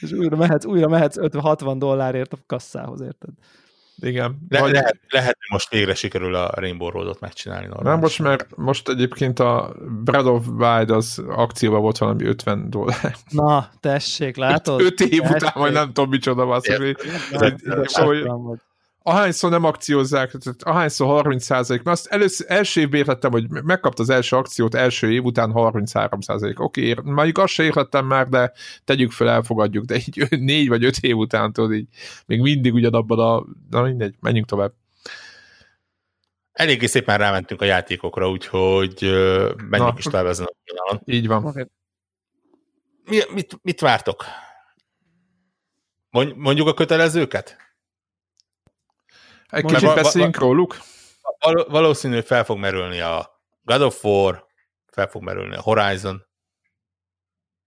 És 0.00 0.12
újra 0.12 0.36
mehetsz, 0.36 0.64
újra 0.64 0.88
mehetsz 0.88 1.16
50-60 1.20 1.74
dollárért 1.78 2.32
a 2.32 2.36
kasszához, 2.46 3.00
érted? 3.00 3.30
Igen. 4.00 4.46
Le, 4.48 4.60
Vagy- 4.60 4.72
lehet, 4.72 5.00
lehet, 5.08 5.36
hogy 5.38 5.48
most 5.50 5.70
végre 5.70 5.94
sikerül 5.94 6.34
a 6.34 6.50
Rainbow 6.54 6.90
Road-ot 6.90 7.20
megcsinálni. 7.20 7.66
Nem, 7.66 7.74
normálisan. 7.74 8.00
most 8.00 8.18
mert 8.18 8.56
most 8.56 8.88
egyébként 8.88 9.38
a 9.38 9.74
Breath 10.04 10.26
of 10.28 10.46
Wild 10.46 10.90
az 10.90 11.22
akcióban 11.28 11.80
volt 11.80 11.98
valami 11.98 12.24
50 12.24 12.70
dollár. 12.70 13.16
Na, 13.30 13.68
tessék, 13.80 14.36
látod? 14.36 14.80
5 14.80 15.00
év 15.00 15.20
után, 15.20 15.38
Tessék. 15.38 15.54
vagy 15.54 15.72
nem 15.72 15.86
tudom 15.92 16.08
micsoda, 16.10 16.46
basszus. 16.46 16.94
Ahányszor 19.08 19.50
nem 19.50 19.64
akciózzák, 19.64 20.30
tehát 20.30 20.62
ahányszor 20.62 21.06
30 21.06 21.44
százalék, 21.44 21.82
mert 21.82 21.98
azt 21.98 22.06
először, 22.06 22.46
első 22.50 22.80
évben 22.80 22.98
értettem, 22.98 23.30
hogy 23.30 23.48
megkapta 23.48 24.02
az 24.02 24.10
első 24.10 24.36
akciót 24.36 24.74
első 24.74 25.12
év 25.12 25.24
után 25.24 25.52
33 25.52 26.20
százalék. 26.20 26.60
Oké, 26.60 26.90
okay, 26.90 27.12
mondjuk 27.12 27.38
azt 27.38 27.52
se 27.52 27.62
értettem 27.62 28.06
már, 28.06 28.28
de 28.28 28.52
tegyük 28.84 29.12
fel, 29.12 29.28
elfogadjuk, 29.28 29.84
de 29.84 29.96
így 29.96 30.26
négy 30.40 30.68
vagy 30.68 30.84
öt 30.84 30.96
év 30.96 31.16
után 31.16 31.52
tudod, 31.52 31.72
így 31.72 31.88
még 32.26 32.40
mindig 32.40 32.74
ugyanabban 32.74 33.18
a, 33.18 33.44
na 33.70 33.82
mindegy, 33.82 34.14
menjünk 34.20 34.46
tovább. 34.46 34.72
Eléggé 36.52 36.86
szépen 36.86 37.18
rámentünk 37.18 37.60
a 37.60 37.64
játékokra, 37.64 38.30
úgyhogy 38.30 38.98
menjünk 39.56 39.92
Na. 39.92 39.94
is 39.98 40.04
tovább 40.04 40.26
ezen 40.26 40.46
a 40.46 40.52
vonalon. 40.66 41.02
Így 41.04 41.26
van. 41.26 41.68
Mi, 43.04 43.18
mit, 43.32 43.58
mit 43.62 43.80
vártok? 43.80 44.24
Mond- 46.10 46.36
Mondjuk 46.36 46.68
a 46.68 46.74
kötelezőket? 46.74 47.65
Egy 49.48 49.62
Most- 49.62 49.74
kicsit 49.74 49.94
beszéljünk 49.94 50.38
róluk. 50.38 50.76
Val- 51.38 51.68
valószínű, 51.68 52.14
hogy 52.14 52.24
fel 52.24 52.44
fog 52.44 52.58
merülni 52.58 53.00
a 53.00 53.40
God 53.62 53.80
of 53.80 54.04
War, 54.04 54.46
fel 54.92 55.06
fog 55.06 55.22
merülni 55.22 55.54
a 55.56 55.60
Horizon. 55.60 56.22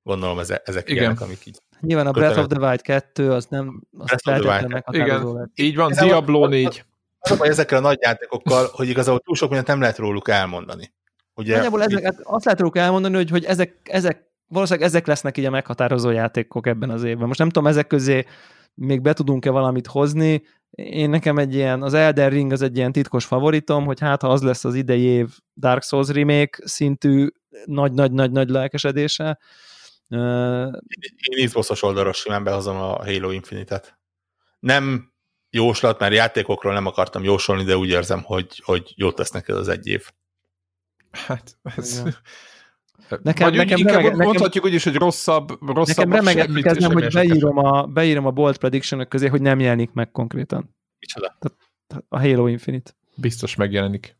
Gondolom 0.03 0.39
ezek, 0.39 0.67
ezek 0.67 0.89
Igen. 0.89 1.01
ilyenek, 1.01 1.21
amik 1.21 1.45
így. 1.45 1.57
Nyilván 1.81 2.07
a 2.07 2.11
Breath 2.11 2.39
of 2.39 2.45
the 2.47 2.59
Wild 2.59 2.81
2 2.81 3.31
az 3.31 3.45
nem 3.45 3.81
az 3.97 4.15
meghatározó 4.23 4.91
Igen, 4.91 5.33
lett. 5.33 5.49
így 5.55 5.75
van, 5.75 5.91
Diablo 5.91 6.47
4. 6.47 6.83
Az 7.19 7.31
a 7.31 7.35
baj 7.37 7.47
ezekkel 7.47 7.77
a 7.77 7.81
nagy 7.81 7.97
játékokkal, 8.01 8.67
hogy 8.71 8.89
igazából 8.89 9.19
túl 9.19 9.35
sok 9.35 9.47
mindent 9.47 9.67
nem 9.67 9.79
lehet 9.79 9.97
róluk 9.97 10.27
elmondani. 10.29 10.93
Ugye, 11.35 11.53
Nagyjából 11.55 11.83
ezek, 11.83 12.03
hát 12.03 12.19
azt 12.23 12.45
lehet 12.45 12.59
róluk 12.59 12.77
elmondani, 12.77 13.15
hogy, 13.15 13.29
hogy 13.29 13.45
ezek, 13.45 13.75
ezek, 13.83 14.23
valószínűleg 14.47 14.87
ezek 14.87 15.07
lesznek 15.07 15.37
így 15.37 15.45
a 15.45 15.49
meghatározó 15.49 16.09
játékok 16.09 16.67
ebben 16.67 16.89
az 16.89 17.03
évben. 17.03 17.27
Most 17.27 17.39
nem 17.39 17.49
tudom, 17.49 17.67
ezek 17.67 17.87
közé 17.87 18.25
még 18.73 19.01
be 19.01 19.13
tudunk-e 19.13 19.49
valamit 19.49 19.87
hozni. 19.87 20.43
Én 20.69 21.09
nekem 21.09 21.37
egy 21.37 21.53
ilyen, 21.53 21.81
az 21.81 21.93
Elden 21.93 22.29
Ring 22.29 22.51
az 22.51 22.61
egy 22.61 22.77
ilyen 22.77 22.91
titkos 22.91 23.25
favoritom, 23.25 23.85
hogy 23.85 23.99
hát 23.99 24.21
ha 24.21 24.27
az 24.29 24.41
lesz 24.41 24.65
az 24.65 24.75
idei 24.75 25.01
év 25.01 25.29
Dark 25.55 25.83
Souls 25.83 26.07
remake 26.07 26.59
szintű 26.63 27.27
nagy-nagy-nagy-nagy 27.65 28.49
lelkesedése. 28.49 29.39
Én 31.37 31.45
Xbox-os 31.45 31.81
oldalról 31.81 32.13
simán 32.13 32.43
behozom 32.43 32.75
a 32.75 33.05
Halo 33.05 33.31
Infinite-et. 33.31 33.99
Nem 34.59 35.13
jóslat, 35.49 35.99
mert 35.99 36.13
játékokról 36.13 36.73
nem 36.73 36.85
akartam 36.85 37.23
jósolni, 37.23 37.63
de 37.63 37.77
úgy 37.77 37.89
érzem, 37.89 38.23
hogy, 38.23 38.61
hogy 38.65 38.93
jót 38.95 39.15
tesznek 39.15 39.47
ez 39.47 39.55
az 39.55 39.67
egy 39.67 39.87
év. 39.87 40.05
Hát, 41.11 41.57
ez... 41.63 41.99
Igen. 41.99 42.15
Nekem, 43.09 43.19
Nekem- 43.23 43.47
Vagy 43.47 43.57
nekem 43.57 43.73
úgy, 43.73 43.79
inkább 43.79 43.95
remeg- 43.95 44.11
nekem- 44.11 44.25
mondhatjuk 44.25 44.65
úgy 44.65 44.73
is, 44.73 44.83
hogy 44.83 44.95
rosszabb, 44.95 45.49
rosszabb 45.73 46.07
nekem 46.07 46.23
kezdem, 46.61 46.89
semmi 46.89 47.01
hogy 47.03 47.13
beírom 47.13 47.57
a, 47.57 47.85
beírom 47.85 48.25
a 48.25 48.31
bold 48.31 48.57
prediction 48.57 49.07
közé, 49.07 49.27
hogy 49.27 49.41
nem 49.41 49.59
jelenik 49.59 49.91
meg 49.93 50.11
konkrétan. 50.11 50.75
Micsoda? 50.99 51.37
A 52.09 52.19
Halo 52.19 52.47
Infinite. 52.47 52.91
Biztos 53.15 53.55
megjelenik. 53.55 54.17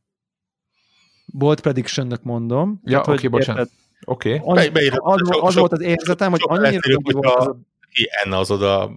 Bold 1.25 1.61
prediction 1.61 2.07
mondom. 2.23 2.81
Ja, 2.83 3.01
hogy 3.03 3.13
oké, 3.17 3.27
bocsánat. 3.27 3.61
érted, 3.61 3.77
Oké. 4.05 4.39
Okay. 4.43 4.63
annyi- 4.63 4.69
Be- 4.71 4.97
az, 4.97 5.21
az 5.21 5.53
sok- 5.53 5.53
volt 5.59 5.71
az 5.71 5.81
érzetem, 5.81 6.29
hogy 6.31 6.39
sok 6.39 6.49
annyira 6.51 6.67
egyszerűbb, 6.67 7.03
nagy 7.03 7.13
volt 7.13 7.35
az 7.35 7.45
a 7.45 7.57
az 8.37 8.51
oda 8.51 8.91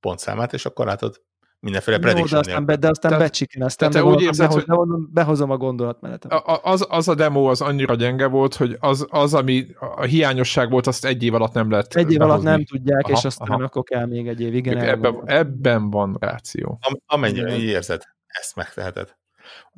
pontszámát, 0.00 0.52
és 0.52 0.66
akkor 0.66 0.86
látod 0.86 1.22
mindenféle 1.60 1.96
Jó, 1.96 2.02
de 2.02 2.08
prediction 2.10 2.40
aztán, 2.40 2.64
be, 2.64 2.76
de 2.76 2.88
aztán 2.88 3.10
Tehát- 3.10 3.26
becsikineztem, 3.26 3.90
tehát 3.90 4.06
de 4.06 4.10
te 4.10 4.16
úgy 4.16 4.22
érzed, 4.22 4.46
behoz, 4.48 4.54
hogy- 4.54 4.66
behozom, 4.66 5.08
behozom 5.12 5.50
a 5.50 5.56
gondolatmenetet. 5.56 6.32
Az, 6.62 6.86
az 6.88 7.08
a 7.08 7.14
demo 7.14 7.50
az 7.50 7.60
annyira 7.60 7.94
gyenge 7.94 8.26
volt, 8.26 8.54
hogy 8.54 8.76
az, 8.80 9.06
az, 9.10 9.34
ami 9.34 9.66
a 9.78 10.02
hiányosság 10.02 10.70
volt, 10.70 10.86
azt 10.86 11.04
egy 11.04 11.22
év 11.22 11.34
alatt 11.34 11.52
nem 11.52 11.70
lehet 11.70 11.94
Egy 11.96 12.12
év 12.12 12.20
alatt 12.20 12.28
behozni. 12.28 12.50
nem 12.50 12.64
tudják, 12.64 13.04
Aha, 13.04 13.12
és 13.18 13.24
aztán 13.24 13.48
aha. 13.48 13.62
akkor 13.62 13.82
kell 13.82 14.06
még 14.06 14.28
egy 14.28 14.40
év. 14.40 14.54
Igen, 14.54 14.78
ebben, 14.78 15.22
ebben 15.24 15.90
van 15.90 16.16
ráció. 16.20 16.78
Am- 16.80 17.02
amennyire 17.06 17.56
így 17.56 17.62
érzed, 17.64 18.02
ezt 18.26 18.56
megteheted. 18.56 19.16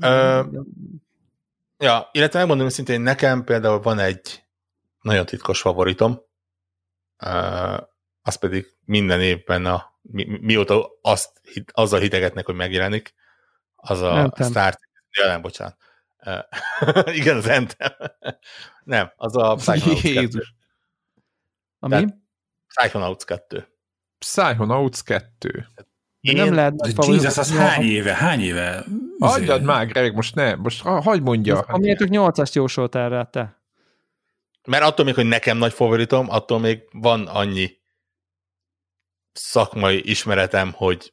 Ö, 0.03 0.41
Ja, 1.83 2.09
illetve 2.13 2.39
megmondom 2.39 2.67
őszintén, 2.67 2.95
hogy 2.97 3.05
nekem 3.05 3.45
például 3.45 3.81
van 3.81 3.99
egy 3.99 4.45
nagyon 5.01 5.27
titkos 5.27 5.61
favoritom, 5.61 6.21
az 8.23 8.35
pedig 8.35 8.67
minden 8.85 9.21
évben 9.21 9.67
a, 9.67 9.99
mi, 10.03 10.25
mi- 10.25 10.39
mióta 10.43 10.91
azt, 11.03 11.41
azzal 11.73 12.01
hidegetnek, 12.01 12.47
hogy 12.47 12.55
megjelenik, 12.55 13.15
az 13.77 14.01
a 14.01 14.13
Anthem. 14.13 14.51
Star 14.51 14.79
ja, 15.11 15.27
nem, 15.27 15.43
bocsánat. 15.43 15.77
Igen, 17.19 17.37
az 17.37 17.47
Anthem. 17.49 17.93
nem, 18.85 19.13
az 19.17 19.37
a 19.37 19.55
Psychonauts 19.55 20.03
2. 20.03 20.09
Jézus. 20.21 20.55
Ami? 21.79 21.93
Tehát- 21.95 22.19
Psychonauts 22.67 23.25
2. 23.25 23.69
Psychonauts 24.19 25.03
2. 25.03 25.67
Én, 26.21 26.37
nem 26.37 26.55
lehet 26.55 26.75
Jesus, 27.07 27.39
az 27.39 27.57
hány 27.57 27.83
éve, 27.85 28.15
hány 28.15 28.41
éve? 28.41 28.85
Hagyjad 29.19 29.63
már, 29.63 29.87
Greg, 29.87 30.15
most 30.15 30.35
ne, 30.35 30.55
most 30.55 30.81
hagyd 30.83 31.23
mondja. 31.23 31.59
Amiért 31.59 31.99
csak 31.99 32.09
nyolcast 32.09 32.55
jósoltál 32.55 33.09
rá 33.09 33.23
te. 33.23 33.63
Mert 34.67 34.83
attól 34.85 35.05
még, 35.05 35.15
hogy 35.15 35.27
nekem 35.27 35.57
nagy 35.57 35.73
favoritom, 35.73 36.31
attól 36.31 36.59
még 36.59 36.83
van 36.93 37.27
annyi 37.27 37.80
szakmai 39.33 40.11
ismeretem, 40.11 40.73
hogy 40.73 41.13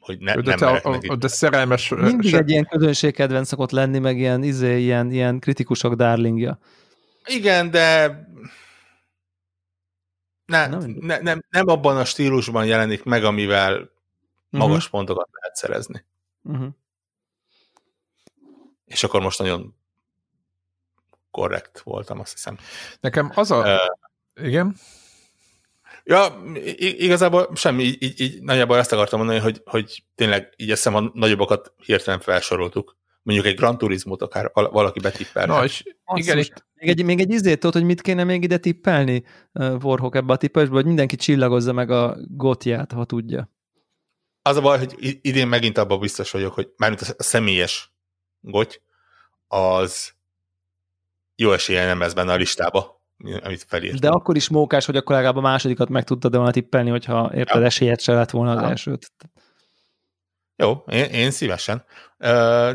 hogy 0.00 0.18
ne, 0.18 0.34
de 0.34 0.54
nem 0.54 0.58
te, 0.58 0.88
a, 0.88 1.00
a, 1.06 1.16
de 1.16 1.28
szerelmes... 1.28 1.88
Mindig 1.88 2.30
se... 2.30 2.38
egy 2.38 2.50
ilyen 2.50 2.66
közönségkedvenc 2.66 3.48
szokott 3.48 3.70
lenni, 3.70 3.98
meg 3.98 4.18
ilyen, 4.18 4.42
izé, 4.42 4.80
ilyen, 4.80 5.10
ilyen 5.10 5.38
kritikusok 5.38 5.94
darlingja. 5.94 6.58
Igen, 7.24 7.70
de 7.70 8.08
ne, 10.46 10.66
nem, 10.66 10.96
ne, 11.00 11.18
nem, 11.18 11.44
nem 11.50 11.68
abban 11.68 11.96
a 11.96 12.04
stílusban 12.04 12.66
jelenik 12.66 13.02
meg, 13.02 13.24
amivel 13.24 13.72
uh-huh. 13.72 13.90
magas 14.50 14.88
pontokat 14.88 15.28
lehet 15.32 15.56
szerezni. 15.56 16.04
Uh-huh. 16.42 16.68
És 18.84 19.04
akkor 19.04 19.20
most 19.20 19.38
nagyon 19.38 19.74
korrekt 21.30 21.80
voltam, 21.80 22.20
azt 22.20 22.32
hiszem. 22.32 22.58
Nekem 23.00 23.32
az 23.34 23.50
a... 23.50 23.58
Uh, 23.58 24.46
igen? 24.46 24.76
Ja, 26.04 26.42
igazából 26.78 27.50
semmi, 27.54 27.82
így, 27.82 28.20
így, 28.20 28.42
nagyjából 28.42 28.78
ezt 28.78 28.92
akartam 28.92 29.18
mondani, 29.18 29.40
hogy, 29.40 29.62
hogy 29.64 30.04
tényleg 30.14 30.54
így 30.56 30.70
eszem 30.70 30.94
a 30.94 31.10
nagyobbakat 31.14 31.72
hirtelen 31.76 32.20
felsoroltuk. 32.20 32.98
Mondjuk 33.22 33.46
egy 33.46 33.54
Gran 33.54 33.78
Turismo-t 33.78 34.22
akár 34.22 34.50
valaki 34.52 35.00
betippel. 35.00 35.46
Na, 35.46 35.64
és 35.64 35.82
igen, 36.14 36.38
itt... 36.38 36.68
Még 36.74 36.88
egy, 36.88 37.04
még 37.04 37.20
egy 37.20 37.30
izét 37.30 37.58
tudod, 37.58 37.74
hogy 37.74 37.84
mit 37.84 38.00
kéne 38.00 38.24
még 38.24 38.42
ide 38.42 38.56
tippelni 38.56 39.24
uh, 39.52 39.84
Warhawk 39.84 40.14
ebbe 40.14 40.32
a 40.32 40.36
tippelésbe, 40.36 40.74
hogy 40.74 40.84
mindenki 40.84 41.16
csillagozza 41.16 41.72
meg 41.72 41.90
a 41.90 42.16
gotját, 42.28 42.92
ha 42.92 43.04
tudja. 43.04 43.50
Az 44.42 44.56
a 44.56 44.60
baj, 44.60 44.78
hogy 44.78 45.18
idén 45.22 45.48
megint 45.48 45.78
abban 45.78 46.00
biztos 46.00 46.30
vagyok, 46.30 46.54
hogy 46.54 46.68
mármint 46.76 47.00
a 47.00 47.22
személyes 47.22 47.92
goty, 48.40 48.82
az 49.48 50.12
jó 51.36 51.52
esélye 51.52 51.86
nem 51.86 51.98
lesz 51.98 52.12
benne 52.12 52.32
a 52.32 52.36
listába 52.36 52.99
amit 53.42 53.64
felírtam. 53.68 54.00
De 54.00 54.08
akkor 54.08 54.36
is 54.36 54.48
mókás, 54.48 54.86
hogy 54.86 54.96
akkor 54.96 55.14
legalább 55.14 55.36
a 55.36 55.40
másodikat 55.40 55.88
meg 55.88 56.04
tudtad 56.04 56.34
volna 56.34 56.50
tippelni, 56.50 56.90
hogyha 56.90 57.30
érted, 57.34 57.60
ja. 57.60 57.66
esélyed 57.66 58.00
se 58.00 58.12
lett 58.12 58.30
volna 58.30 58.50
az 58.50 58.60
ja. 58.60 58.68
elsőt. 58.68 59.12
Jó, 60.56 60.84
én, 60.86 61.04
én 61.04 61.30
szívesen. 61.30 61.84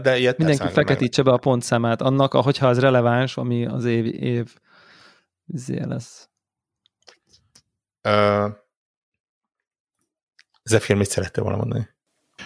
De 0.02 0.18
ilyet 0.18 0.38
Mindenki 0.38 0.68
feketítse 0.68 1.22
be 1.22 1.32
a 1.32 1.38
pontszámát 1.38 2.02
annak, 2.02 2.34
ahogyha 2.34 2.68
az 2.68 2.80
releváns, 2.80 3.38
ami 3.38 3.66
az 3.66 3.86
év, 3.86 4.06
év 4.06 4.56
zé 5.46 5.84
lesz. 5.84 6.30
Uh, 8.04 8.52
Zephyr 10.64 10.96
mit 10.96 11.10
szerette 11.10 11.42
volna 11.42 11.58
mondani? 11.58 11.90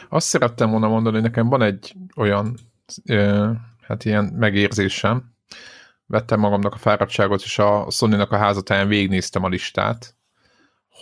Azt 0.09 0.27
szerettem 0.27 0.69
volna 0.69 0.87
mondani, 0.87 1.15
hogy 1.15 1.23
nekem 1.23 1.49
van 1.49 1.61
egy 1.61 1.95
olyan 2.15 2.57
uh, 3.05 3.49
hát 3.81 4.05
ilyen 4.05 4.23
megérzésem, 4.23 5.35
vettem 6.09 6.39
magamnak 6.39 6.73
a 6.73 6.77
fáradtságot, 6.77 7.41
és 7.41 7.59
a 7.59 7.87
Sony-nak 7.89 8.31
a 8.31 8.37
házatáján 8.37 8.87
végignéztem 8.87 9.43
a 9.43 9.47
listát, 9.47 10.15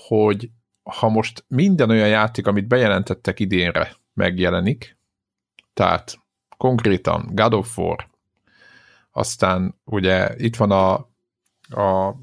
hogy 0.08 0.49
ha 0.84 1.10
most 1.10 1.45
minden 1.47 1.89
olyan 1.89 2.08
játék, 2.08 2.47
amit 2.47 2.68
bejelentettek 2.68 3.39
idénre, 3.39 3.95
megjelenik, 4.14 4.97
tehát 5.74 6.20
konkrétan 6.58 7.30
God 7.34 7.53
of 7.53 7.78
War, 7.78 8.10
aztán 9.12 9.76
ugye 9.84 10.34
itt 10.38 10.55
van 10.55 10.72
a, 10.72 10.93
a 11.82 12.16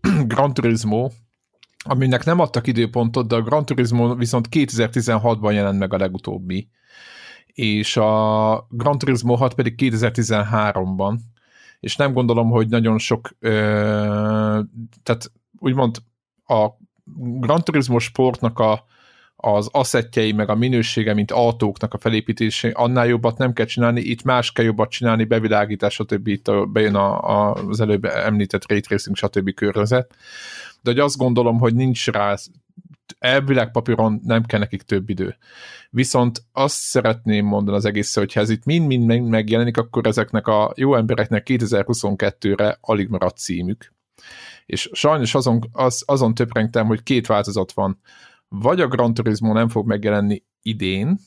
Gran 0.32 0.54
Turismo, 0.54 1.10
aminek 1.84 2.24
nem 2.24 2.40
adtak 2.40 2.66
időpontot, 2.66 3.28
de 3.28 3.34
a 3.34 3.42
Gran 3.42 3.66
Turismo 3.66 4.14
viszont 4.14 4.48
2016-ban 4.50 5.52
jelent 5.52 5.78
meg 5.78 5.92
a 5.92 5.98
legutóbbi, 5.98 6.68
és 7.46 7.96
a 7.96 8.66
Gran 8.70 8.98
Turismo 8.98 9.34
6 9.34 9.54
pedig 9.54 9.74
2013-ban, 9.78 11.16
és 11.84 11.96
nem 11.96 12.12
gondolom, 12.12 12.50
hogy 12.50 12.68
nagyon 12.68 12.98
sok, 12.98 13.30
ö, 13.38 13.50
tehát 15.02 15.32
úgymond 15.58 15.96
a 16.46 16.68
Gran 17.16 17.60
Turismo 17.60 17.98
sportnak 17.98 18.58
a, 18.58 18.84
az 19.36 19.68
asszettjei, 19.72 20.32
meg 20.32 20.48
a 20.48 20.54
minősége, 20.54 21.14
mint 21.14 21.30
autóknak 21.30 21.94
a 21.94 21.98
felépítése, 21.98 22.70
annál 22.74 23.06
jobbat 23.06 23.38
nem 23.38 23.52
kell 23.52 23.66
csinálni, 23.66 24.00
itt 24.00 24.22
más 24.22 24.52
kell 24.52 24.64
jobbat 24.64 24.90
csinálni, 24.90 25.24
bevilágítás, 25.24 25.94
stb. 25.94 26.26
Itt 26.26 26.48
a, 26.48 26.66
bejön 26.66 26.94
a, 26.94 27.20
a, 27.20 27.52
az 27.52 27.80
előbb 27.80 28.04
említett 28.04 28.68
ray 28.68 28.80
stb. 29.12 29.54
környezet. 29.54 30.14
De 30.82 30.90
hogy 30.90 30.98
azt 30.98 31.16
gondolom, 31.16 31.58
hogy 31.58 31.74
nincs 31.74 32.06
rá 32.10 32.36
elvileg 33.18 33.70
papíron 33.70 34.20
nem 34.22 34.44
kell 34.44 34.58
nekik 34.58 34.82
több 34.82 35.10
idő. 35.10 35.36
Viszont 35.90 36.42
azt 36.52 36.76
szeretném 36.76 37.46
mondani 37.46 37.76
az 37.76 37.84
egész, 37.84 38.14
hogy 38.14 38.32
ha 38.32 38.40
ez 38.40 38.50
itt 38.50 38.64
mind-mind 38.64 39.28
megjelenik, 39.28 39.76
akkor 39.76 40.06
ezeknek 40.06 40.46
a 40.46 40.72
jó 40.76 40.94
embereknek 40.94 41.46
2022-re 41.50 42.78
alig 42.80 43.08
maradt 43.08 43.36
címük. 43.36 43.92
És 44.66 44.90
sajnos 44.92 45.34
azon, 45.34 45.68
az, 45.72 46.02
azon 46.06 46.34
töprengtem, 46.34 46.86
hogy 46.86 47.02
két 47.02 47.26
változat 47.26 47.72
van. 47.72 48.00
Vagy 48.48 48.80
a 48.80 48.88
Gran 48.88 49.14
Turismo 49.14 49.52
nem 49.52 49.68
fog 49.68 49.86
megjelenni 49.86 50.42
idén, 50.62 51.18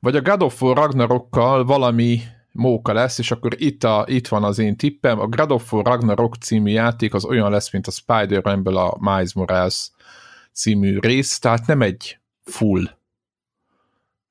vagy 0.00 0.16
a 0.16 0.22
God 0.22 0.42
of 0.42 0.62
War 0.62 0.76
Ragnarokkal 0.76 1.64
valami 1.64 2.20
móka 2.52 2.92
lesz, 2.92 3.18
és 3.18 3.30
akkor 3.30 3.52
itt, 3.56 3.84
a, 3.84 4.04
itt 4.08 4.28
van 4.28 4.44
az 4.44 4.58
én 4.58 4.76
tippem. 4.76 5.18
A 5.18 5.26
God 5.26 5.50
of 5.50 5.72
War 5.72 5.84
Ragnarok 5.84 6.34
című 6.34 6.70
játék 6.70 7.14
az 7.14 7.24
olyan 7.24 7.50
lesz, 7.50 7.72
mint 7.72 7.86
a 7.86 7.90
Spider-Man-ből 7.90 8.76
a 8.76 8.96
Miles 9.00 9.34
Morales 9.34 9.90
című 10.52 10.98
rész, 10.98 11.38
tehát 11.38 11.66
nem 11.66 11.82
egy 11.82 12.18
full 12.44 12.96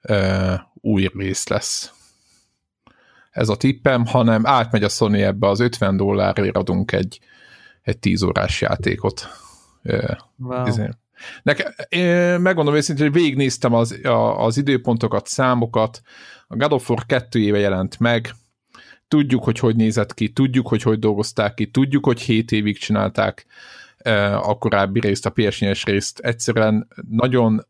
uh, 0.10 0.60
új 0.74 1.10
rész 1.14 1.48
lesz. 1.48 1.92
Ez 3.32 3.50
a 3.50 3.58
tippem, 3.58 4.06
hanem 4.06 4.46
átmegy 4.46 4.84
a 4.84 4.90
Sony 4.90 5.22
ebbe 5.22 5.48
az 5.48 5.60
50 5.60 5.98
dollárért 5.98 6.58
adunk 6.58 6.92
egy, 6.92 7.20
egy 7.82 7.98
10 7.98 8.22
órás 8.22 8.62
játékot. 8.62 9.28
Uh, 9.84 10.18
wow. 10.38 10.68
Izé. 10.68 10.90
Nekem, 11.44 11.72
megmondom 12.42 12.76
őszintén, 12.76 13.06
hogy 13.06 13.22
végignéztem 13.22 13.74
az, 13.74 14.00
a, 14.04 14.46
az 14.46 14.58
időpontokat, 14.58 15.28
számokat, 15.28 16.02
a 16.48 16.56
God 16.56 16.74
of 16.74 16.90
War 16.90 17.06
2 17.06 17.40
éve 17.40 17.58
jelent 17.58 18.00
meg, 18.00 18.32
tudjuk, 19.08 19.44
hogy 19.44 19.60
hogy 19.60 19.76
nézett 19.76 20.14
ki, 20.14 20.30
tudjuk, 20.30 20.68
hogy 20.68 20.82
hogy 20.82 21.00
dolgozták 21.00 21.54
ki, 21.54 21.66
tudjuk, 21.66 22.06
hogy 22.06 22.22
7 22.22 22.52
évig 22.52 22.78
csinálták 22.78 23.46
a 24.42 24.58
korábbi 24.58 25.00
részt, 25.00 25.26
a 25.26 25.30
ps 25.30 25.84
részt. 25.84 26.20
Egyszerűen 26.20 26.88
nagyon 27.10 27.66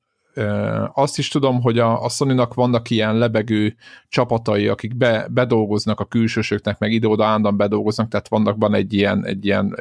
azt 0.93 1.18
is 1.18 1.28
tudom, 1.28 1.62
hogy 1.62 1.80
a, 1.80 2.04
a 2.04 2.10
sony 2.10 2.48
vannak 2.54 2.89
ilyen 2.89 3.18
lebegő 3.18 3.76
csapatai, 4.10 4.68
akik 4.68 4.95
be, 4.95 5.28
bedolgoznak 5.30 6.00
a 6.00 6.06
külsősöknek, 6.06 6.80
meg 6.80 6.91
ide-oda 6.91 7.26
állandóan 7.26 7.58
bedolgoznak, 7.58 8.08
tehát 8.08 8.28
vannak 8.28 8.56
van 8.60 8.74
egy 8.74 8.93
ilyen, 8.93 9.26
egy 9.26 9.45
ilyen 9.45 9.78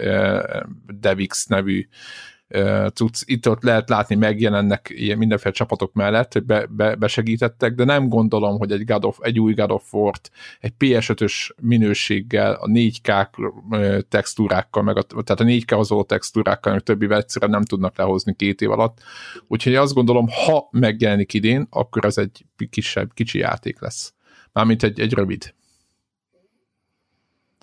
Devix 1.01 1.47
nevű 1.47 1.89
cucc, 2.95 3.23
itt 3.25 3.49
ott 3.49 3.63
lehet 3.63 3.89
látni, 3.89 4.15
megjelennek 4.15 4.89
ilyen 4.95 5.19
mindenféle 5.19 5.55
csapatok 5.55 5.93
mellett, 5.93 6.33
hogy 6.33 6.43
be, 6.43 6.67
be, 6.67 6.95
besegítettek, 6.95 7.75
de 7.75 7.85
nem 7.85 8.09
gondolom, 8.09 8.59
hogy 8.59 8.73
egy, 8.73 8.85
God 8.85 9.05
of, 9.05 9.19
egy 9.21 9.41
új 9.41 9.55
God 9.55 9.71
of 9.71 9.93
War-t 9.93 10.31
egy 10.61 10.73
PS5-ös 10.79 11.51
minőséggel, 11.63 12.53
a 12.53 12.67
4K 12.67 13.29
textúrákkal, 14.09 14.83
meg 14.83 14.97
a, 14.97 15.03
tehát 15.03 15.41
a 15.41 15.45
4K 15.45 15.85
való 15.89 16.03
textúrákkal, 16.03 16.73
meg 16.73 16.83
többivel 16.83 17.19
egyszerűen 17.19 17.51
nem 17.51 17.65
tudnak 17.65 17.97
lehozni 17.97 18.35
két 18.35 18.61
év 18.61 18.71
alatt. 18.71 19.03
Úgyhogy 19.47 19.75
azt 19.75 19.95
gondolom, 19.95 20.27
ha 20.29 20.69
megjelenik 20.71 21.35
idén, 21.35 21.67
akkor 21.71 22.05
ez 22.05 22.19
egy 22.19 22.45
kisebb, 22.71 23.15
kicsi 23.15 23.39
játék 23.39 23.81
lesz. 23.81 24.15
Mármint 24.53 24.83
egy, 24.83 25.01
egy 25.01 25.13
rövid. 25.13 25.55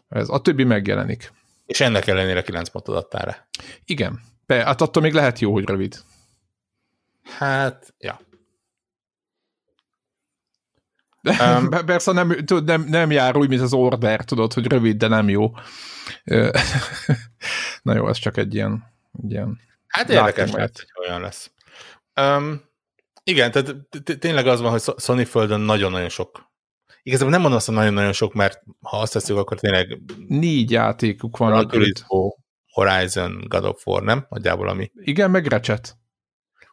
Ez, 0.10 0.30
a 0.30 0.42
többi 0.42 0.64
megjelenik. 0.64 1.32
És 1.66 1.82
ennek 1.82 2.08
ellenére 2.08 2.42
9 2.42 2.70
pontot 2.70 2.96
adtál 2.96 3.26
rá. 3.26 3.48
Igen, 3.86 4.20
Be, 4.54 4.64
hát 4.64 4.82
attól 4.82 5.04
még 5.04 5.14
lehet 5.14 5.40
jó, 5.40 5.54
hogy 5.54 5.66
rövid. 5.66 5.96
Hát, 7.24 7.94
ja. 8.00 8.20
Um, 11.22 11.70
Persze 11.70 12.12
nem, 12.12 12.30
tudod, 12.30 12.66
nem, 12.66 12.82
nem 12.82 13.12
jár 13.12 13.36
úgy, 13.38 13.50
mint 13.50 13.62
az 13.62 13.74
order, 13.74 14.26
tudod, 14.26 14.54
hogy 14.54 14.68
rövid, 14.68 14.98
de 14.98 15.08
nem 15.08 15.30
jó. 15.30 15.52
Na 17.84 17.96
jó, 17.96 18.10
ez 18.10 18.18
csak 18.18 18.38
egy 18.38 18.54
ilyen, 18.54 18.94
egy 19.24 19.32
ilyen 19.32 19.60
Hát 19.88 20.10
érdekes 20.10 20.52
lehet, 20.52 20.86
hogy 20.94 21.08
olyan 21.08 21.22
lesz. 21.22 21.52
Um, 22.22 22.62
igen, 23.24 23.52
tehát 23.52 23.76
tényleg 24.20 24.48
az 24.48 24.62
van, 24.62 24.72
hogy 24.72 24.82
Sony 24.98 25.26
földön 25.26 25.60
nagyon-nagyon 25.60 26.10
sok 26.10 26.52
Igazából 27.04 27.32
nem 27.32 27.42
mondom 27.42 27.58
azt, 27.58 27.68
hogy 27.68 27.76
nagyon-nagyon 27.76 28.14
sok, 28.14 28.34
mert 28.34 28.64
ha 28.82 29.00
azt 29.00 29.14
teszünk, 29.14 29.40
akkor 29.40 29.60
tényleg 29.60 30.00
négy 30.28 30.72
játékuk 30.72 31.38
van. 31.38 31.50
Gran 31.50 31.68
Turismo, 31.68 32.36
Horizon, 32.74 33.46
God 33.48 33.66
of 33.66 33.88
War, 33.88 34.04
nem? 34.04 34.26
Nagyjából 34.30 34.70
ami. 34.70 34.92
Igen, 34.94 35.32
meg 35.32 35.46
Recset. 35.46 35.98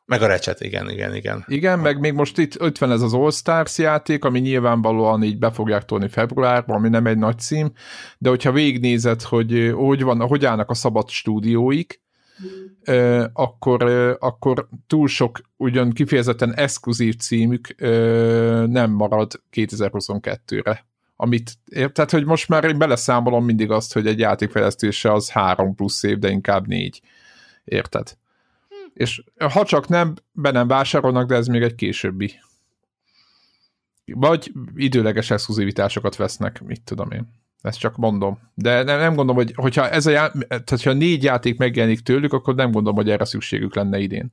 Meg 0.04 0.22
a 0.22 0.26
Recset, 0.26 0.60
igen, 0.60 0.90
igen, 0.90 1.14
igen. 1.14 1.44
Igen, 1.46 1.78
meg 1.78 2.00
még 2.00 2.12
most 2.12 2.38
itt 2.38 2.60
50 2.60 2.90
ez 2.90 3.02
az 3.02 3.14
All 3.14 3.30
Stars 3.30 3.78
játék, 3.78 4.24
ami 4.24 4.38
nyilvánvalóan 4.40 5.22
így 5.22 5.38
be 5.38 5.50
fogják 5.50 5.84
tolni 5.84 6.08
februárban, 6.08 6.76
ami 6.76 6.88
nem 6.88 7.06
egy 7.06 7.18
nagy 7.18 7.38
cím, 7.38 7.72
de 8.18 8.28
hogyha 8.28 8.52
végignézed, 8.52 9.22
hogy 9.22 9.72
hogy, 9.74 10.02
van, 10.02 10.20
hogy 10.20 10.44
állnak 10.44 10.70
a 10.70 10.74
szabad 10.74 11.08
stúdióik, 11.08 12.02
ö, 12.84 13.24
akkor, 13.32 13.82
akkor 14.20 14.68
túl 14.86 15.08
sok 15.08 15.40
ugyan 15.56 15.90
kifejezetten 15.90 16.54
exkluzív 16.54 17.16
címük 17.16 17.74
nem 18.66 18.90
marad 18.90 19.42
2022-re. 19.52 20.89
Amit, 21.22 21.52
tehát, 21.70 22.10
hogy 22.10 22.24
most 22.24 22.48
már 22.48 22.64
én 22.64 22.78
beleszámolom 22.78 23.44
mindig 23.44 23.70
azt, 23.70 23.92
hogy 23.92 24.06
egy 24.06 24.18
játékfejlesztése 24.18 25.12
az 25.12 25.30
három 25.30 25.74
plusz 25.74 26.02
év, 26.02 26.18
de 26.18 26.30
inkább 26.30 26.66
négy. 26.66 27.00
Érted? 27.64 28.16
És 28.94 29.22
ha 29.52 29.64
csak 29.64 29.88
nem, 29.88 30.14
be 30.32 30.50
nem 30.50 30.68
vásárolnak, 30.68 31.28
de 31.28 31.34
ez 31.34 31.46
még 31.46 31.62
egy 31.62 31.74
későbbi. 31.74 32.40
Vagy 34.04 34.52
időleges 34.74 35.30
exkluzivitásokat 35.30 36.16
vesznek, 36.16 36.62
mit 36.62 36.82
tudom 36.82 37.10
én. 37.10 37.32
Ezt 37.62 37.78
csak 37.78 37.96
mondom. 37.96 38.38
De 38.54 38.82
nem, 38.82 38.98
nem 38.98 39.14
gondolom, 39.14 39.36
hogy 39.36 39.52
hogyha, 39.54 39.88
ez 39.88 40.06
a 40.06 40.10
já- 40.10 40.46
tehát, 40.48 40.82
ha 40.82 40.92
négy 40.92 41.22
játék 41.22 41.58
megjelenik 41.58 42.00
tőlük, 42.00 42.32
akkor 42.32 42.54
nem 42.54 42.70
gondolom, 42.70 42.98
hogy 42.98 43.10
erre 43.10 43.24
szükségük 43.24 43.74
lenne 43.74 43.98
idén. 43.98 44.32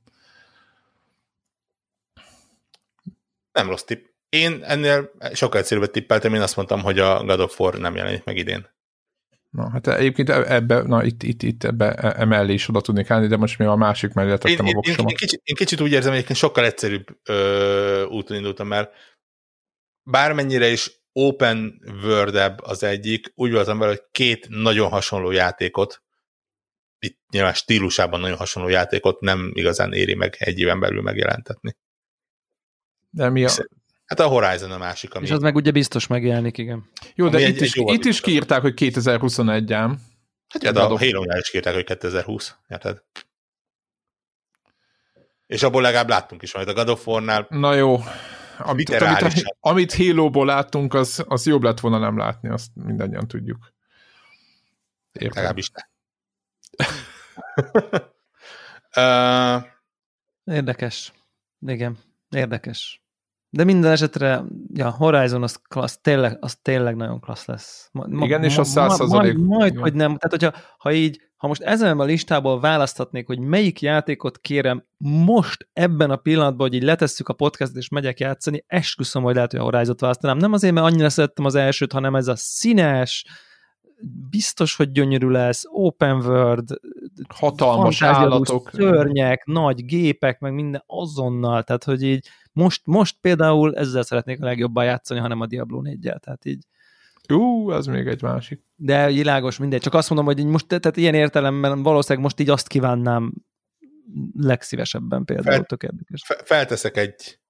Nem 3.52 3.68
rossz 3.68 3.84
tipp. 3.84 4.06
Én 4.28 4.62
ennél 4.62 5.10
sokkal 5.32 5.60
egyszerűbbet 5.60 5.90
tippeltem, 5.90 6.34
én 6.34 6.40
azt 6.40 6.56
mondtam, 6.56 6.82
hogy 6.82 6.98
a 6.98 7.24
God 7.24 7.40
of 7.40 7.60
War 7.60 7.78
nem 7.78 7.96
jelenik 7.96 8.24
meg 8.24 8.36
idén. 8.36 8.68
Na, 9.50 9.70
hát 9.70 9.86
egyébként 9.86 10.28
ebbe, 10.28 10.82
na 10.82 11.04
itt, 11.04 11.22
itt, 11.22 11.42
itt 11.42 11.64
ebbe 11.64 11.94
emellé 11.94 12.52
is 12.52 12.68
oda 12.68 12.80
tudnék 12.80 13.10
állni, 13.10 13.26
de 13.26 13.36
most 13.36 13.58
mi 13.58 13.64
a 13.64 13.74
másik 13.74 14.12
mellé 14.12 14.30
tettem 14.30 14.66
én, 14.66 14.72
a 14.72 14.74
voksomat. 14.74 14.98
Én, 14.98 15.06
én, 15.08 15.16
kicsit, 15.16 15.40
én 15.44 15.54
kicsit 15.54 15.80
úgy 15.80 15.92
érzem, 15.92 16.08
hogy 16.08 16.16
egyébként 16.16 16.38
sokkal 16.38 16.64
egyszerűbb 16.64 17.18
ö, 17.24 18.04
úton 18.04 18.36
indultam, 18.36 18.66
mert 18.66 18.92
bármennyire 20.02 20.68
is 20.68 20.90
open 21.12 21.82
world 22.02 22.54
az 22.56 22.82
egyik, 22.82 23.32
úgy 23.34 23.52
voltam 23.52 23.78
vele, 23.78 23.90
hogy 23.90 24.02
két 24.10 24.48
nagyon 24.48 24.88
hasonló 24.88 25.30
játékot, 25.30 26.02
itt 26.98 27.18
nyilván 27.30 27.54
stílusában 27.54 28.20
nagyon 28.20 28.36
hasonló 28.36 28.68
játékot 28.68 29.20
nem 29.20 29.50
igazán 29.54 29.92
éri 29.92 30.14
meg 30.14 30.36
egy 30.38 30.58
éven 30.58 30.80
belül 30.80 31.02
megjelentetni. 31.02 31.76
De 33.10 33.28
mi 33.28 33.44
a... 33.44 33.50
Hát 34.08 34.20
a 34.20 34.26
Horizon 34.26 34.70
a 34.70 34.78
másik, 34.78 35.14
ami... 35.14 35.24
És 35.24 35.30
az 35.30 35.40
meg 35.40 35.54
ugye 35.54 35.70
biztos 35.70 36.06
megjelenik, 36.06 36.58
igen. 36.58 36.90
Jó, 37.14 37.28
de 37.28 37.40
itt, 37.40 37.46
egy, 37.46 37.62
is, 37.62 37.74
egy 37.74 37.92
itt 37.92 38.04
is 38.04 38.20
kiírták, 38.20 38.60
hogy 38.60 38.74
2021 38.74 39.72
ám. 39.72 40.00
Hát 40.48 40.62
ja, 40.62 40.72
de 40.72 40.80
a 40.80 40.98
halo 40.98 41.38
is 41.38 41.50
kiírták, 41.50 41.74
hogy 41.74 41.84
2020, 41.84 42.54
érted? 42.68 43.02
És 45.46 45.62
abból 45.62 45.82
legalább 45.82 46.08
láttunk 46.08 46.42
is 46.42 46.54
majd 46.54 46.68
a 46.68 46.72
God 46.72 46.88
of 46.88 47.06
War-nál. 47.06 47.46
Na 47.50 47.74
jó, 47.74 47.98
amit, 48.58 48.90
amit, 48.90 49.56
amit 49.60 49.94
Halo-ból 49.94 50.46
láttunk, 50.46 50.94
az, 50.94 51.24
az 51.28 51.46
jobb 51.46 51.62
lett 51.62 51.80
volna 51.80 51.98
nem 51.98 52.18
látni, 52.18 52.48
azt 52.48 52.70
mindannyian 52.74 53.28
tudjuk. 53.28 53.72
Értem. 55.12 55.30
Legalábbis 55.34 55.70
ne. 55.70 55.82
uh, 59.56 59.64
érdekes. 60.56 61.12
Igen, 61.66 61.98
érdekes. 62.30 63.02
De 63.50 63.64
minden 63.64 63.90
esetre, 63.90 64.44
ja, 64.74 64.90
Horizon 64.90 65.42
az, 65.42 65.60
klassz, 65.68 65.98
tényleg, 66.00 66.36
az 66.40 66.56
tényleg 66.62 66.96
nagyon 66.96 67.20
klassz 67.20 67.46
lesz. 67.46 67.88
Ma, 67.92 68.24
Igen, 68.24 68.44
és 68.44 68.58
a 68.58 68.64
százszerzalék. 68.64 69.36
Majd, 69.36 69.46
majd 69.46 69.78
hogy 69.78 69.94
nem. 69.94 70.16
Tehát, 70.16 70.30
hogyha 70.30 70.52
ha 70.78 70.92
így, 70.92 71.20
ha 71.36 71.48
most 71.48 71.62
ezen 71.62 72.00
a 72.00 72.04
listából 72.04 72.60
választhatnék, 72.60 73.26
hogy 73.26 73.38
melyik 73.38 73.80
játékot 73.80 74.38
kérem 74.38 74.84
most 74.98 75.68
ebben 75.72 76.10
a 76.10 76.16
pillanatban, 76.16 76.66
hogy 76.66 76.76
így 76.76 76.82
letesszük 76.82 77.28
a 77.28 77.32
podcastot 77.32 77.76
és 77.76 77.88
megyek 77.88 78.20
játszani, 78.20 78.64
esküszöm, 78.66 79.22
hogy 79.22 79.34
lehet, 79.34 79.50
hogy 79.50 79.60
a 79.60 79.62
Horizon-t 79.62 80.00
választanám. 80.00 80.36
Nem 80.36 80.52
azért, 80.52 80.74
mert 80.74 80.86
annyira 80.86 81.08
szerettem 81.08 81.44
az 81.44 81.54
elsőt, 81.54 81.92
hanem 81.92 82.14
ez 82.14 82.28
a 82.28 82.36
színes, 82.36 83.24
biztos, 84.30 84.76
hogy 84.76 84.90
gyönyörű 84.90 85.28
lesz, 85.28 85.62
open 85.66 86.16
world, 86.16 86.68
hatalmas 87.34 88.02
állatok, 88.02 88.70
szörnyek, 88.72 89.44
nagy 89.44 89.84
gépek, 89.84 90.38
meg 90.38 90.52
minden 90.52 90.82
azonnal, 90.86 91.62
tehát 91.62 91.84
hogy 91.84 92.02
így 92.02 92.28
most, 92.52 92.82
most 92.84 93.16
például 93.20 93.76
ezzel 93.76 94.02
szeretnék 94.02 94.42
a 94.42 94.44
legjobban 94.44 94.84
játszani, 94.84 95.20
hanem 95.20 95.40
a 95.40 95.46
Diablo 95.46 95.80
4 95.80 95.98
tehát 96.00 96.44
így. 96.44 96.64
Ú, 97.32 97.72
ez 97.72 97.86
még 97.86 98.06
egy 98.06 98.22
másik. 98.22 98.62
De 98.76 99.06
világos, 99.06 99.58
mindegy. 99.58 99.80
Csak 99.80 99.94
azt 99.94 100.08
mondom, 100.08 100.26
hogy 100.26 100.46
most, 100.46 100.66
tehát 100.66 100.96
ilyen 100.96 101.14
értelemben 101.14 101.82
valószínűleg 101.82 102.24
most 102.24 102.40
így 102.40 102.50
azt 102.50 102.68
kívánnám 102.68 103.32
legszívesebben 104.36 105.24
például, 105.24 105.56
Fel, 105.56 105.64
tök 105.64 105.82
érdekes. 105.82 106.22
Felteszek 106.44 106.96
egy 106.96 107.40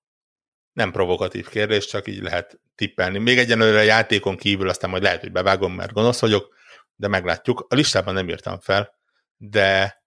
nem 0.73 0.93
provokatív 0.93 1.49
kérdés, 1.49 1.87
csak 1.87 2.09
így 2.09 2.23
lehet 2.23 2.61
tippelni. 2.75 3.19
Még 3.19 3.39
egyenlőre 3.39 3.79
a 3.79 3.83
játékon 3.83 4.37
kívül, 4.37 4.69
aztán 4.69 4.91
majd 4.91 5.03
lehet, 5.03 5.21
hogy 5.21 5.33
bevágom, 5.33 5.73
mert 5.73 5.93
gonosz 5.93 6.21
vagyok, 6.21 6.55
de 6.97 7.09
meglátjuk. 7.09 7.67
A 7.69 7.75
listában 7.75 8.15
nem 8.15 8.29
írtam 8.29 8.59
fel, 8.59 8.95
de 9.37 10.03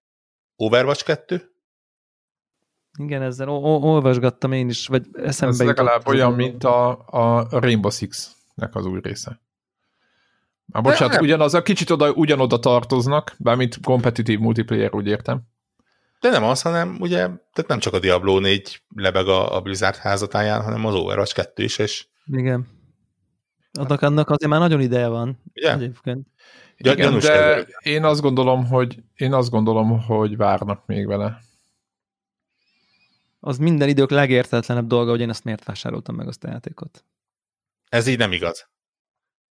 Overwatch 0.55 1.03
2? 1.03 1.50
Igen, 2.97 3.21
ezzel 3.21 3.49
olvasgattam 3.49 4.51
én 4.51 4.69
is, 4.69 4.87
vagy 4.87 5.05
eszembe 5.13 5.53
Ez 5.53 5.61
legalább 5.61 6.07
olyan, 6.07 6.33
mint 6.33 6.63
a, 6.63 6.89
a 7.05 7.47
Rainbow 7.49 7.91
Six-nek 7.91 8.75
az 8.75 8.85
új 8.85 8.99
része. 9.01 9.41
Már 10.65 10.83
bocsánat, 10.83 11.21
ugyanaz, 11.21 11.53
a 11.53 11.61
kicsit 11.61 11.89
oda, 11.89 12.11
ugyanoda 12.11 12.59
tartoznak, 12.59 13.35
bármint 13.39 13.79
kompetitív 13.83 14.39
multiplayer, 14.39 14.93
úgy 14.93 15.07
értem. 15.07 15.41
De 16.19 16.29
nem 16.29 16.43
az, 16.43 16.61
hanem 16.61 16.97
ugye, 16.99 17.17
tehát 17.17 17.67
nem 17.67 17.79
csak 17.79 17.93
a 17.93 17.99
Diablo 17.99 18.39
4 18.39 18.83
lebeg 18.95 19.27
a, 19.27 19.55
a 19.55 19.61
Blizzard 19.61 19.95
házatáján, 19.95 20.63
hanem 20.63 20.85
az 20.85 20.93
Overwatch 20.93 21.33
2 21.33 21.63
is, 21.63 21.77
és... 21.77 22.07
Igen. 22.25 22.67
Annak, 23.79 24.01
annak 24.01 24.29
azért 24.29 24.51
már 24.51 24.59
nagyon 24.59 24.81
ideje 24.81 25.07
van. 25.07 25.41
Ugye? 25.53 25.73
Egyébként. 25.73 26.27
Igen, 26.77 27.19
de 27.19 27.65
én 27.83 28.03
azt 28.03 28.21
gondolom, 28.21 28.67
hogy 28.67 29.03
én 29.15 29.33
azt 29.33 29.49
gondolom, 29.49 30.01
hogy 30.01 30.37
várnak 30.37 30.85
még 30.85 31.07
vele. 31.07 31.41
Az 33.43 33.57
minden 33.57 33.89
idők 33.89 34.09
legértetlenebb 34.09 34.87
dolga, 34.87 35.09
hogy 35.09 35.21
én 35.21 35.29
ezt 35.29 35.43
miért 35.43 35.63
vásároltam 35.63 36.15
meg 36.15 36.27
azt 36.27 36.43
a 36.43 36.47
játékot. 36.47 37.05
Ez 37.89 38.07
így 38.07 38.17
nem 38.17 38.31
igaz. 38.31 38.69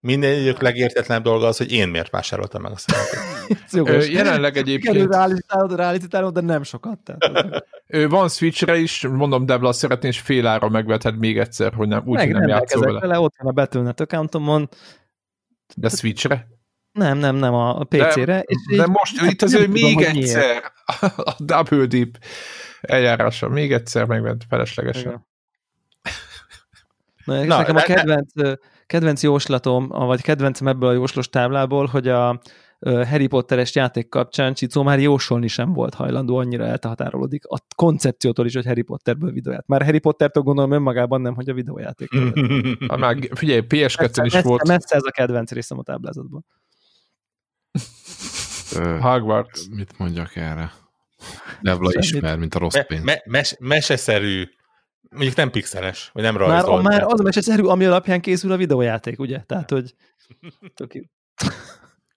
Minden 0.00 0.40
idők 0.40 0.60
legértetlenebb 0.60 1.24
dolga 1.24 1.46
az, 1.46 1.56
hogy 1.56 1.72
én 1.72 1.88
miért 1.88 2.10
vásároltam 2.10 2.62
meg 2.62 2.72
azt 2.72 2.90
a 2.90 2.96
játékot. 2.96 4.06
jelenleg 4.18 4.56
egyébként... 4.56 5.12
Realizitálod, 5.12 5.76
realizitálod, 5.76 6.34
de 6.34 6.40
nem 6.40 6.62
sokat. 6.62 6.98
Tehát. 6.98 7.64
van 8.08 8.28
Switchre 8.28 8.76
is, 8.76 9.06
mondom, 9.06 9.46
Debla, 9.46 9.72
szeretné, 9.72 10.08
és 10.08 10.20
fél 10.20 10.46
ára 10.46 10.68
megveted 10.68 11.18
még 11.18 11.38
egyszer, 11.38 11.74
hogy 11.74 11.88
nem, 11.88 12.02
úgy, 12.04 12.16
meg 12.16 12.30
nem, 12.30 12.40
nem 12.40 12.48
játszol 12.48 12.82
vele. 12.82 13.00
vele. 13.00 13.20
Ott 13.20 13.34
van 13.38 13.48
a 13.48 13.52
Battle.net 13.52 14.00
accountomon. 14.00 14.68
De 15.76 15.88
Switchre? 15.88 16.48
Nem, 16.92 17.18
nem, 17.18 17.36
nem 17.36 17.54
a 17.54 17.84
PC-re. 17.84 18.24
De, 18.24 18.44
és 18.46 18.76
de 18.76 18.86
most 18.86 19.22
itt 19.22 19.42
azért 19.42 19.68
még 19.82 20.00
egyszer 20.00 20.72
a 21.30 21.34
Double 21.38 21.86
Deep 21.86 22.18
eljárása. 22.80 23.48
Még 23.48 23.72
egyszer 23.72 24.04
megvett 24.04 24.40
feleslegesen. 24.48 25.26
Na, 27.24 27.44
Na, 27.44 27.56
nekem 27.56 27.76
a 27.76 27.80
kedvenc, 27.80 28.32
kedvenc 28.86 29.22
jóslatom, 29.22 29.88
vagy 29.88 30.22
kedvencem 30.22 30.66
ebből 30.66 30.88
a 30.88 30.92
jóslos 30.92 31.28
táblából, 31.28 31.86
hogy 31.86 32.08
a 32.08 32.40
Harry 32.80 33.26
Potteres 33.26 33.74
játék 33.74 34.08
kapcsán 34.08 34.54
Csicó 34.54 34.82
már 34.82 35.00
jósolni 35.00 35.48
sem 35.48 35.72
volt 35.72 35.94
hajlandó, 35.94 36.36
annyira 36.36 36.64
elhatárolódik 36.64 37.46
a 37.46 37.58
koncepciótól 37.76 38.46
is, 38.46 38.54
hogy 38.54 38.66
Harry 38.66 38.82
Potterből 38.82 39.32
videóját. 39.32 39.66
Már 39.66 39.84
Harry 39.84 39.98
Pottertől 39.98 40.42
gondolom 40.42 40.70
önmagában 40.70 41.20
nem, 41.20 41.34
hogy 41.34 41.48
a 41.48 41.54
videójáték. 41.54 42.08
már 42.98 43.16
figyelj, 43.34 43.60
PS2 43.68 44.22
is 44.22 44.32
messze, 44.32 44.48
volt. 44.48 44.66
Messze 44.66 44.94
ez 44.94 45.04
a 45.04 45.10
kedvenc 45.10 45.50
részem 45.52 45.78
a 45.78 45.82
táblázatban. 45.82 46.44
Hogwarts. 49.00 49.68
Mit 49.70 49.98
mondjak 49.98 50.36
erre? 50.36 50.72
Devla 51.60 51.90
ismer, 51.98 52.38
mint 52.38 52.54
a 52.54 52.58
rossz 52.58 52.76
pénz. 52.86 53.02
Me, 53.02 53.12
me, 53.12 53.22
mes, 53.24 53.56
meseszerű, 53.58 54.48
mondjuk 55.10 55.36
nem 55.36 55.50
pixeles, 55.50 56.10
vagy 56.12 56.22
nem 56.22 56.36
rajzolt. 56.36 56.82
Már, 56.82 57.00
már 57.00 57.12
az 57.12 57.20
a 57.20 57.22
meseszerű, 57.22 57.62
ami 57.62 57.84
alapján 57.84 58.20
készül 58.20 58.52
a 58.52 58.56
videójáték, 58.56 59.18
ugye? 59.18 59.40
Tehát, 59.46 59.70
hogy 59.70 59.94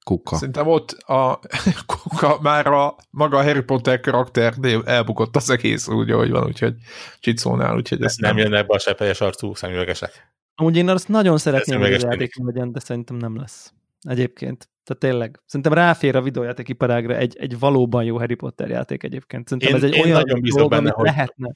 Kuka. 0.04 0.36
Szerintem 0.36 0.68
ott 0.68 0.92
a 0.92 1.40
Kuka 1.86 2.40
már 2.42 2.68
a 2.68 2.96
maga 3.10 3.38
a 3.38 3.44
Harry 3.44 3.62
Potter 3.62 4.00
karakter 4.00 4.54
elbukott 4.86 5.36
az 5.36 5.50
egész 5.50 5.88
úgy, 5.88 6.12
ahogy 6.12 6.30
van, 6.30 6.46
úgyhogy 6.46 6.76
Csicónál, 7.20 7.76
úgyhogy 7.76 8.04
ezt 8.04 8.20
nem, 8.20 8.36
nem 8.36 8.44
jönnek 8.44 8.68
be 8.68 8.76
a 8.76 8.80
sepelyes 8.80 9.22
arcú 9.22 9.54
szemüvegesek. 9.54 10.34
Amúgy 10.56 10.78
én 10.78 10.90
azt 10.90 11.08
nagyon 11.08 11.38
szeretném, 11.38 11.80
hogy 11.80 11.94
a 11.94 12.08
játék 12.10 12.34
legyen, 12.36 12.72
de 12.72 12.80
szerintem 12.80 13.16
nem 13.16 13.38
lesz. 13.38 13.74
Egyébként. 14.02 14.70
Tehát 14.84 15.02
tényleg. 15.02 15.42
Szerintem 15.46 15.74
ráfér 15.74 16.16
a 16.16 16.22
videójáték 16.22 16.70
iparágra 16.70 17.16
egy, 17.16 17.38
egy 17.40 17.60
valóban 17.60 18.04
jó 18.04 18.18
Harry 18.18 18.36
Potter 18.36 18.70
játék 18.70 19.04
egyébként. 19.04 19.48
Szerintem 19.48 19.76
én, 19.76 19.84
ez 19.84 19.84
egy 19.84 19.96
én 19.96 20.04
olyan 20.04 20.22
nagyon 20.22 20.42
bízok 20.42 20.58
dolog, 20.58 20.72
benne, 20.72 20.92
hogy 20.92 21.06
lehetne. 21.06 21.54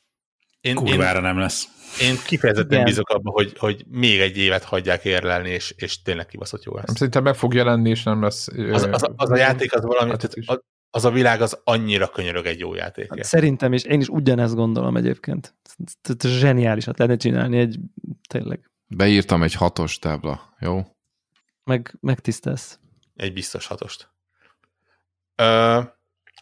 Én, 0.61 0.75
Kurvára 0.75 1.17
én, 1.17 1.23
nem 1.23 1.37
lesz. 1.37 1.67
Én 2.01 2.15
kifejezetten 2.25 2.71
Igen. 2.71 2.83
bízok 2.83 3.09
abban, 3.09 3.33
hogy, 3.33 3.57
hogy 3.57 3.85
még 3.87 4.19
egy 4.19 4.37
évet 4.37 4.63
hagyják 4.63 5.05
érlelni, 5.05 5.49
és, 5.49 5.73
és 5.77 6.01
tényleg 6.01 6.25
kibaszott 6.25 6.63
jó 6.63 6.75
lesz. 6.75 6.93
Szerintem 6.93 7.23
meg 7.23 7.35
fog 7.35 7.53
jelenni, 7.53 7.89
és 7.89 8.03
nem 8.03 8.21
lesz... 8.21 8.47
Az, 8.47 8.87
az, 8.91 9.09
az 9.15 9.29
a 9.29 9.37
játék 9.37 9.75
az 9.75 9.83
valami, 9.83 10.09
hát 10.09 10.29
tehát, 10.31 10.63
az 10.89 11.05
a 11.05 11.11
világ 11.11 11.41
az 11.41 11.61
annyira 11.63 12.07
könyörög 12.07 12.45
egy 12.45 12.59
jó 12.59 12.73
játék. 12.73 13.09
Hát 13.09 13.23
szerintem 13.23 13.73
is, 13.73 13.83
én 13.83 13.99
is 13.99 14.07
ugyanezt 14.07 14.55
gondolom 14.55 14.97
egyébként. 14.97 15.55
Zseniálisat 16.23 16.97
lehetne 16.97 17.19
csinálni 17.19 17.57
egy, 17.57 17.79
tényleg. 18.29 18.71
Beírtam 18.87 19.43
egy 19.43 19.53
hatos 19.53 19.99
tábla, 19.99 20.55
jó? 20.59 20.81
Meg, 21.63 21.97
megtisztelsz 21.99 22.79
egy 23.15 23.33
biztos 23.33 23.67
hatost. 23.67 24.09
Ö, 25.35 25.81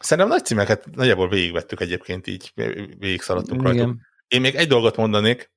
Szerintem 0.00 0.32
nagy 0.32 0.44
címeket 0.44 0.90
nagyjából 0.90 1.28
végigvettük 1.28 1.80
egyébként, 1.80 2.26
így 2.26 2.52
végigszaladtunk 2.98 3.62
rajta. 3.62 3.94
Én 4.28 4.40
még 4.40 4.54
egy 4.54 4.68
dolgot 4.68 4.96
mondanék. 4.96 5.52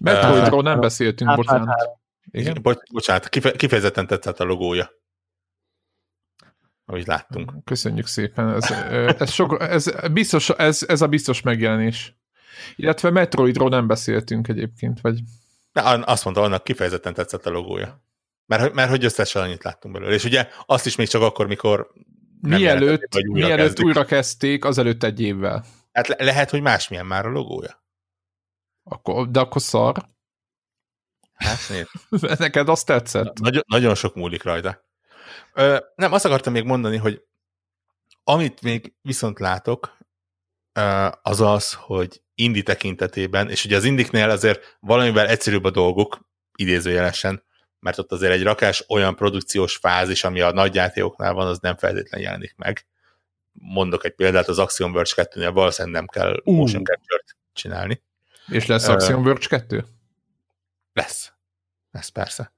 Metroidról 0.00 0.62
nem 0.62 0.80
beszéltünk, 0.80 1.34
bocsánat. 1.34 1.98
Igen? 2.30 2.62
Bo- 2.62 2.90
bocsánat, 2.92 3.28
kife- 3.28 3.56
kifejezetten 3.56 4.06
tetszett 4.06 4.40
a 4.40 4.44
logója. 4.44 4.90
Ahogy 6.84 7.06
láttunk. 7.06 7.64
Köszönjük 7.64 8.06
szépen. 8.06 8.48
Ez, 8.54 8.70
ez, 9.20 9.30
sok, 9.30 9.62
ez, 9.62 10.10
biztos, 10.12 10.50
ez, 10.50 10.84
ez 10.88 11.02
a 11.02 11.08
biztos 11.08 11.40
megjelenés. 11.40 12.16
Illetve 12.76 13.10
Metroidról 13.10 13.68
nem 13.68 13.86
beszéltünk 13.86 14.48
egyébként, 14.48 15.00
vagy... 15.00 15.20
De 15.72 15.80
azt 15.82 16.24
mondta, 16.24 16.42
annak 16.42 16.64
kifejezetten 16.64 17.14
tetszett 17.14 17.46
a 17.46 17.50
logója. 17.50 18.03
Mert, 18.46 18.72
mert 18.72 18.90
hogy 18.90 19.04
összesen 19.04 19.42
annyit 19.42 19.64
láttunk 19.64 19.94
belőle. 19.94 20.14
És 20.14 20.24
ugye 20.24 20.48
azt 20.66 20.86
is 20.86 20.96
még 20.96 21.08
csak 21.08 21.22
akkor, 21.22 21.46
mikor 21.46 21.92
mielőtt, 22.40 23.16
újra, 23.28 23.46
mielőtt 23.46 23.82
újra 23.82 24.04
kezdték, 24.04 24.64
azelőtt 24.64 25.02
egy 25.02 25.20
évvel. 25.20 25.64
Hát 25.92 26.08
le- 26.08 26.24
lehet, 26.24 26.50
hogy 26.50 26.60
másmilyen 26.60 27.06
már 27.06 27.26
a 27.26 27.30
logója. 27.30 27.82
Akkor, 28.82 29.30
de 29.30 29.40
akkor 29.40 29.60
szar. 29.60 30.08
Hát. 31.34 31.58
Neked 32.38 32.68
azt 32.68 32.86
tetszett? 32.86 33.38
Nagyon, 33.38 33.62
nagyon 33.66 33.94
sok 33.94 34.14
múlik 34.14 34.42
rajta. 34.42 34.84
Ö, 35.52 35.78
nem, 35.94 36.12
azt 36.12 36.24
akartam 36.24 36.52
még 36.52 36.64
mondani, 36.64 36.96
hogy 36.96 37.22
amit 38.24 38.62
még 38.62 38.94
viszont 39.02 39.38
látok, 39.38 39.96
az 41.22 41.40
az, 41.40 41.74
hogy 41.74 42.22
indi 42.34 42.62
tekintetében, 42.62 43.50
és 43.50 43.64
ugye 43.64 43.76
az 43.76 43.84
indiknél 43.84 44.30
azért 44.30 44.76
valamivel 44.80 45.26
egyszerűbb 45.26 45.64
a 45.64 45.70
dolguk, 45.70 46.20
idézőjelesen, 46.56 47.42
mert 47.84 47.98
ott 47.98 48.12
azért 48.12 48.32
egy 48.32 48.42
rakás 48.42 48.84
olyan 48.88 49.16
produkciós 49.16 49.76
fázis, 49.76 50.24
ami 50.24 50.40
a 50.40 50.52
nagyjátékoknál 50.52 51.32
van, 51.32 51.46
az 51.46 51.58
nem 51.58 51.76
feltétlenül 51.76 52.26
jelenik 52.26 52.54
meg. 52.56 52.86
Mondok 53.52 54.04
egy 54.04 54.14
példát, 54.14 54.48
az 54.48 54.58
Axiom 54.58 54.92
Verge 54.92 55.10
2-nél 55.16 55.50
valószínűleg 55.52 55.96
nem 55.96 56.06
kell 56.06 56.40
uh. 56.44 56.56
motion 56.56 56.84
capture 56.84 57.22
csinálni. 57.52 58.02
És 58.46 58.66
lesz 58.66 58.88
Axiom 58.88 59.22
Verge 59.22 59.46
2? 59.46 59.84
Lesz. 60.92 61.32
Lesz 61.90 62.08
persze. 62.08 62.52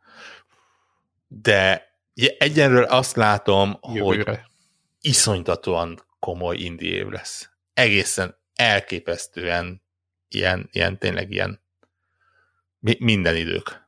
De 1.28 1.90
egyenről 2.38 2.84
azt 2.84 3.16
látom, 3.16 3.78
Jövőre. 3.92 4.30
hogy 4.30 4.40
iszonytatóan 5.00 6.02
komoly 6.18 6.56
indie 6.56 6.96
év 6.96 7.06
lesz. 7.06 7.50
Egészen 7.74 8.38
elképesztően 8.54 9.82
ilyen, 10.28 10.68
ilyen 10.72 10.98
tényleg 10.98 11.30
ilyen 11.30 11.60
minden 12.98 13.36
idők. 13.36 13.85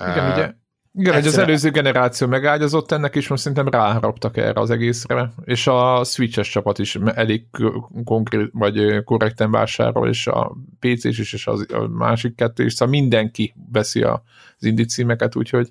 Igen, 0.00 0.26
uh, 0.26 0.32
ugye 0.32 0.52
igen, 0.92 1.14
hogy 1.14 1.26
az 1.26 1.38
előző 1.38 1.70
generáció 1.70 2.26
megágyazott 2.26 2.92
ennek, 2.92 3.16
és 3.16 3.28
most 3.28 3.42
szerintem 3.42 3.68
ráharaptak 3.68 4.36
erre 4.36 4.60
az 4.60 4.70
egészre, 4.70 5.32
és 5.44 5.66
a 5.66 6.04
Switch-es 6.04 6.48
csapat 6.48 6.78
is 6.78 6.96
elég 7.14 7.46
konkrét, 8.04 8.50
vagy 8.52 9.04
korrekten 9.04 9.50
vásárol, 9.50 10.08
és 10.08 10.26
a 10.26 10.56
pc 10.78 11.04
is, 11.04 11.32
és 11.32 11.46
az, 11.46 11.66
a 11.72 11.88
másik 11.88 12.34
kettő 12.34 12.64
is, 12.64 12.72
szóval 12.72 12.94
mindenki 12.94 13.54
veszi 13.72 14.02
az 14.02 14.20
indie 14.58 14.84
címeket, 14.84 15.36
úgyhogy 15.36 15.70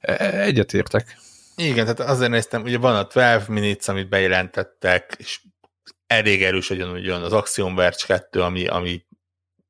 e, 0.00 0.12
e, 0.18 0.40
egyetértek. 0.40 1.16
Igen, 1.56 1.84
tehát 1.84 2.10
azért 2.10 2.30
néztem, 2.30 2.62
ugye 2.62 2.78
van 2.78 2.96
a 2.96 3.06
12 3.06 3.52
Minutes, 3.52 3.88
amit 3.88 4.08
bejelentettek, 4.08 5.14
és 5.18 5.40
elég 6.06 6.42
erős 6.42 6.68
hogy 6.68 7.04
jön 7.04 7.22
az 7.22 7.32
Axiom 7.32 7.74
Verge 7.74 8.04
2, 8.06 8.42
ami, 8.42 8.66
ami 8.66 9.06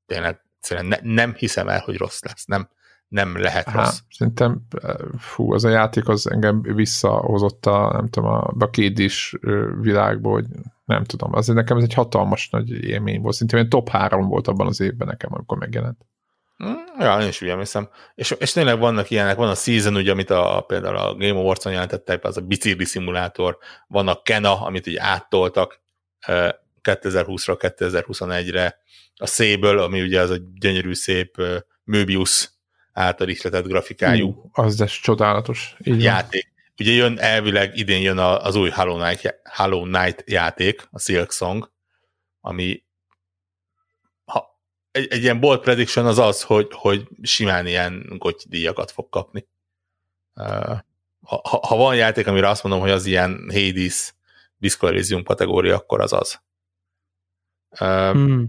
tényleg 0.07 0.41
ne, 0.69 0.97
nem 1.03 1.35
hiszem 1.35 1.69
el, 1.69 1.81
hogy 1.81 1.97
rossz 1.97 2.23
lesz. 2.23 2.45
Nem, 2.45 2.69
nem 3.13 3.41
lehet 3.41 3.69
Há, 3.69 3.79
rossz. 3.79 3.99
Szerintem, 4.11 4.67
fú, 5.19 5.53
az 5.53 5.65
a 5.65 5.69
játék 5.69 6.09
az 6.09 6.31
engem 6.31 6.63
visszahozott 6.63 7.67
a, 7.67 7.91
nem 7.93 8.09
tudom, 8.09 8.31
a, 8.31 8.55
a 8.59 8.69
is 8.79 9.35
világba, 9.81 10.31
hogy 10.31 10.47
nem 10.85 11.05
tudom, 11.05 11.35
azért 11.35 11.59
nekem 11.59 11.77
ez 11.77 11.83
egy 11.83 11.95
hatalmas 11.95 12.49
nagy 12.51 12.71
élmény 12.71 13.21
volt. 13.21 13.35
Szerintem 13.35 13.69
top 13.69 13.89
3 13.89 14.29
volt 14.29 14.49
abban 14.49 14.67
az 14.67 14.81
évben 14.81 15.09
nekem, 15.09 15.31
amikor 15.33 15.59
megjelent. 15.59 16.07
Mm, 16.65 16.73
ja, 16.99 17.21
én 17.21 17.29
is 17.29 17.43
úgy 17.43 17.49
emlékszem. 17.49 17.89
És, 18.15 18.31
és 18.31 18.53
tényleg 18.53 18.79
vannak 18.79 19.11
ilyenek, 19.11 19.37
van 19.37 19.49
a 19.49 19.55
Season, 19.55 19.97
ugye, 19.97 20.11
amit 20.11 20.31
a, 20.31 20.65
például 20.67 20.97
a 20.97 21.15
Game 21.15 21.39
Awards-on 21.39 21.73
jelentettek, 21.73 22.25
az 22.25 22.37
a 22.37 22.41
bicikli 22.41 22.85
szimulátor, 22.85 23.59
van 23.87 24.09
a 24.09 24.23
Kena, 24.23 24.61
amit 24.61 24.87
így 24.87 24.97
áttoltak 24.97 25.81
2020-ra, 26.83 27.73
2021-re, 27.79 28.81
a 29.17 29.27
Sable, 29.27 29.83
ami 29.83 30.01
ugye 30.01 30.21
az 30.21 30.31
a 30.31 30.37
gyönyörű 30.55 30.95
szép 30.95 31.37
Möbius 31.85 32.52
által 32.93 33.29
ihletett 33.29 33.67
grafikájú 33.67 34.29
uh, 34.29 34.65
az 34.65 34.81
ez 34.81 34.91
csodálatos. 34.91 35.77
Így 35.85 36.03
játék. 36.03 36.53
Van. 36.55 36.63
Ugye 36.79 36.93
jön 36.93 37.19
elvileg 37.19 37.77
idén 37.77 38.01
jön 38.01 38.19
az 38.19 38.55
új 38.55 38.71
Hollow 38.71 38.99
Knight, 38.99 39.41
Hollow 39.45 39.83
Knight 39.83 40.25
játék, 40.27 40.89
a 40.91 40.99
Silk 40.99 41.33
Song, 41.33 41.71
ami 42.41 42.85
ha, 44.25 44.61
egy, 44.91 45.13
egy 45.13 45.23
ilyen 45.23 45.41
bold 45.41 45.61
prediction 45.61 46.07
az 46.07 46.19
az, 46.19 46.43
hogy, 46.43 46.69
hogy 46.71 47.09
simán 47.23 47.67
ilyen 47.67 48.05
goty 48.19 48.45
díjakat 48.49 48.91
fog 48.91 49.09
kapni. 49.09 49.47
Uh, 50.35 50.79
ha, 51.23 51.61
ha, 51.67 51.77
van 51.77 51.97
játék, 51.97 52.27
amire 52.27 52.49
azt 52.49 52.63
mondom, 52.63 52.81
hogy 52.81 52.91
az 52.91 53.07
ilyen 53.07 53.51
Hades, 53.53 54.15
Disco 54.57 54.87
Elysium 54.87 55.23
kategória, 55.23 55.77
akkor 55.77 56.01
az 56.01 56.13
az. 56.13 56.41
Hmm. 57.79 58.49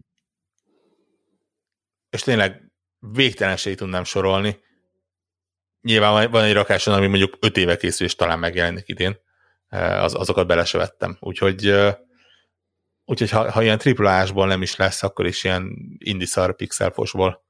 És 2.10 2.22
tényleg 2.22 2.63
végtelenségig 3.12 3.78
tudnám 3.78 4.04
sorolni. 4.04 4.60
Nyilván 5.82 6.32
van 6.32 6.44
egy 6.44 6.54
rakáson, 6.54 6.94
ami 6.94 7.08
mondjuk 7.08 7.38
5 7.40 7.58
éve 7.58 7.78
készül, 7.78 8.08
és 8.08 8.16
talán 8.16 8.40
megjelenik 8.40 8.88
idén. 8.88 9.20
Az, 9.70 10.16
azokat 10.16 10.48
bele 10.48 10.66
se 10.66 10.78
vettem. 10.78 11.18
Úgyhogy, 11.20 11.74
úgyhogy 13.06 13.30
ha, 13.30 13.52
ha 13.52 13.62
ilyen 13.62 13.78
triplásból 13.78 14.48
nem 14.48 14.62
is 14.62 14.76
lesz, 14.76 15.04
akkor 15.04 15.26
is 15.26 15.44
ilyen 15.44 15.76
indiszar 15.98 16.56
pixelfosból 16.56 17.44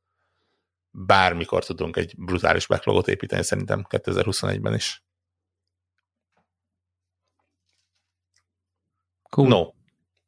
bármikor 0.92 1.66
tudunk 1.66 1.98
egy 1.98 2.14
brutális 2.18 2.68
backlogot 2.68 3.08
építeni 3.08 3.44
szerintem 3.44 3.86
2021-ben 3.90 4.74
is. 4.74 5.04
Cool. 9.30 9.48
No. 9.48 9.72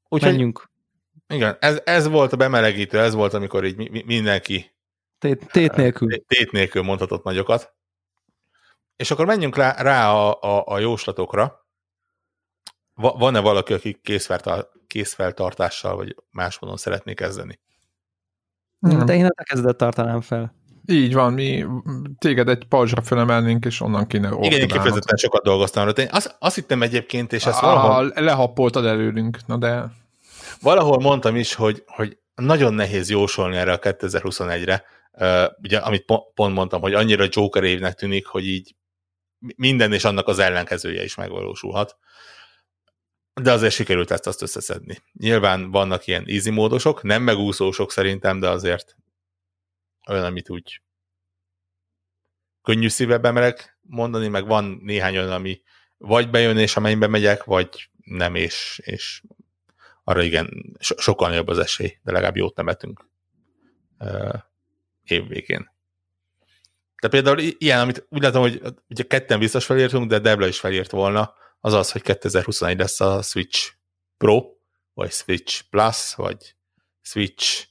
Úgyhogy, 0.07 0.31
Menjünk. 0.31 0.69
Igen, 1.27 1.57
ez, 1.59 1.81
ez 1.83 2.07
volt 2.07 2.33
a 2.33 2.37
bemelegítő, 2.37 2.99
ez 2.99 3.13
volt, 3.13 3.33
amikor 3.33 3.65
így 3.65 3.75
mi, 3.75 4.03
mindenki 4.05 4.74
Tét, 5.25 5.51
tét 5.51 5.75
nélkül. 5.75 6.23
Tét 6.27 6.51
nélkül 6.51 6.81
mondhatott 6.81 7.23
nagyokat. 7.23 7.73
És 8.95 9.11
akkor 9.11 9.25
menjünk 9.25 9.55
rá, 9.55 9.81
rá 9.81 10.11
a, 10.13 10.41
a, 10.41 10.63
a 10.65 10.79
jóslatokra. 10.79 11.65
Va, 12.93 13.11
van-e 13.11 13.39
valaki, 13.39 13.73
aki 13.73 14.01
készfeltartással, 14.87 15.95
vagy 15.95 16.15
más 16.31 16.59
módon 16.59 16.77
szeretné 16.77 17.13
kezdeni? 17.13 17.59
Hmm. 18.79 19.05
De 19.05 19.15
én 19.15 19.25
a 19.25 19.43
kezdet 19.43 19.77
tartanám 19.77 20.21
fel. 20.21 20.55
Így 20.85 21.13
van, 21.13 21.33
mi 21.33 21.65
téged 22.17 22.49
egy 22.49 22.65
pajzsra 22.65 23.01
fölemelnénk, 23.01 23.65
és 23.65 23.81
onnan 23.81 24.07
kéne 24.07 24.29
Igen, 24.41 24.59
én 24.59 24.67
kifejezetten 24.67 25.17
sokat 25.17 25.43
dolgoztam 25.43 25.87
Én 25.97 26.07
azt, 26.11 26.35
azt 26.39 26.55
hittem 26.55 26.81
egyébként, 26.81 27.33
és 27.33 27.45
ezt 27.45 27.59
valahol... 27.59 28.11
Lehappoltad 28.15 28.85
előlünk, 28.85 29.37
na 29.45 29.57
de... 29.57 29.91
Valahol 30.61 30.99
mondtam 30.99 31.35
is, 31.35 31.53
hogy, 31.53 31.83
hogy 31.87 32.17
nagyon 32.35 32.73
nehéz 32.73 33.09
jósolni 33.09 33.55
erre 33.55 33.73
a 33.73 33.79
2021-re, 33.79 34.83
Uh, 35.19 35.45
ugye, 35.61 35.77
amit 35.77 36.05
pont 36.33 36.53
mondtam, 36.53 36.81
hogy 36.81 36.93
annyira 36.93 37.27
Joker 37.29 37.63
évnek 37.63 37.93
tűnik, 37.93 38.25
hogy 38.25 38.47
így 38.47 38.75
minden 39.55 39.93
és 39.93 40.03
annak 40.03 40.27
az 40.27 40.39
ellenkezője 40.39 41.03
is 41.03 41.15
megvalósulhat. 41.15 41.97
De 43.41 43.51
azért 43.51 43.73
sikerült 43.73 44.11
ezt 44.11 44.27
azt 44.27 44.41
összeszedni. 44.41 45.01
Nyilván 45.13 45.71
vannak 45.71 46.07
ilyen 46.07 46.25
easy 46.27 46.49
módosok, 46.49 47.03
nem 47.03 47.23
megúszósok 47.23 47.91
szerintem, 47.91 48.39
de 48.39 48.49
azért 48.49 48.95
olyan, 50.07 50.23
amit 50.23 50.49
úgy 50.49 50.81
könnyű 52.61 52.87
szívebben 52.87 53.33
merek 53.33 53.77
mondani, 53.81 54.27
meg 54.27 54.45
van 54.45 54.79
néhány 54.81 55.17
olyan, 55.17 55.31
ami 55.31 55.61
vagy 55.97 56.29
bejön 56.29 56.57
és 56.57 56.75
amennyibe 56.75 57.07
megyek, 57.07 57.43
vagy 57.43 57.89
nem, 58.03 58.35
és, 58.35 58.81
és 58.83 59.21
arra 60.03 60.21
igen, 60.21 60.75
so- 60.79 60.99
sokkal 60.99 61.33
jobb 61.33 61.47
az 61.47 61.57
esély, 61.57 61.97
de 62.03 62.11
legalább 62.11 62.35
jót 62.35 62.55
nemetünk 62.55 63.05
évvégén. 65.07 65.73
De 67.01 67.07
például 67.07 67.39
ilyen, 67.39 67.79
amit 67.79 68.05
úgy 68.09 68.21
látom, 68.21 68.41
hogy 68.41 68.61
ugye 68.89 69.03
ketten 69.03 69.39
biztos 69.39 69.65
felírtunk, 69.65 70.09
de 70.09 70.19
Debla 70.19 70.47
is 70.47 70.59
felírt 70.59 70.91
volna, 70.91 71.33
az 71.59 71.73
az, 71.73 71.91
hogy 71.91 72.01
2021 72.01 72.77
lesz 72.77 73.01
a 73.01 73.21
Switch 73.21 73.71
Pro, 74.17 74.41
vagy 74.93 75.11
Switch 75.11 75.61
Plus, 75.69 76.15
vagy 76.15 76.55
Switch 77.01 77.67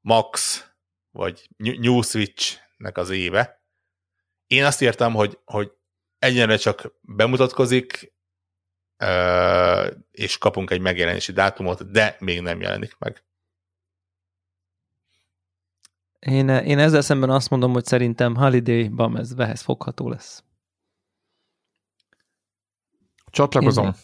Max, 0.00 0.64
vagy 1.10 1.48
New 1.56 2.02
Switch-nek 2.02 2.98
az 2.98 3.10
éve. 3.10 3.62
Én 4.46 4.64
azt 4.64 4.82
írtam, 4.82 5.14
hogy, 5.14 5.38
hogy 5.44 5.72
egyenre 6.18 6.56
csak 6.56 6.94
bemutatkozik, 7.00 8.12
és 10.10 10.38
kapunk 10.38 10.70
egy 10.70 10.80
megjelenési 10.80 11.32
dátumot, 11.32 11.90
de 11.90 12.16
még 12.18 12.40
nem 12.40 12.60
jelenik 12.60 12.98
meg. 12.98 13.24
Én, 16.26 16.48
én 16.48 16.78
ezzel 16.78 17.00
szemben 17.00 17.30
azt 17.30 17.50
mondom, 17.50 17.72
hogy 17.72 17.84
szerintem 17.84 18.36
Holiday-ban 18.36 19.18
ez 19.18 19.34
vehez 19.34 19.60
fogható 19.60 20.08
lesz. 20.08 20.44
Csatlakozom. 23.30 23.84
Én- 23.84 23.94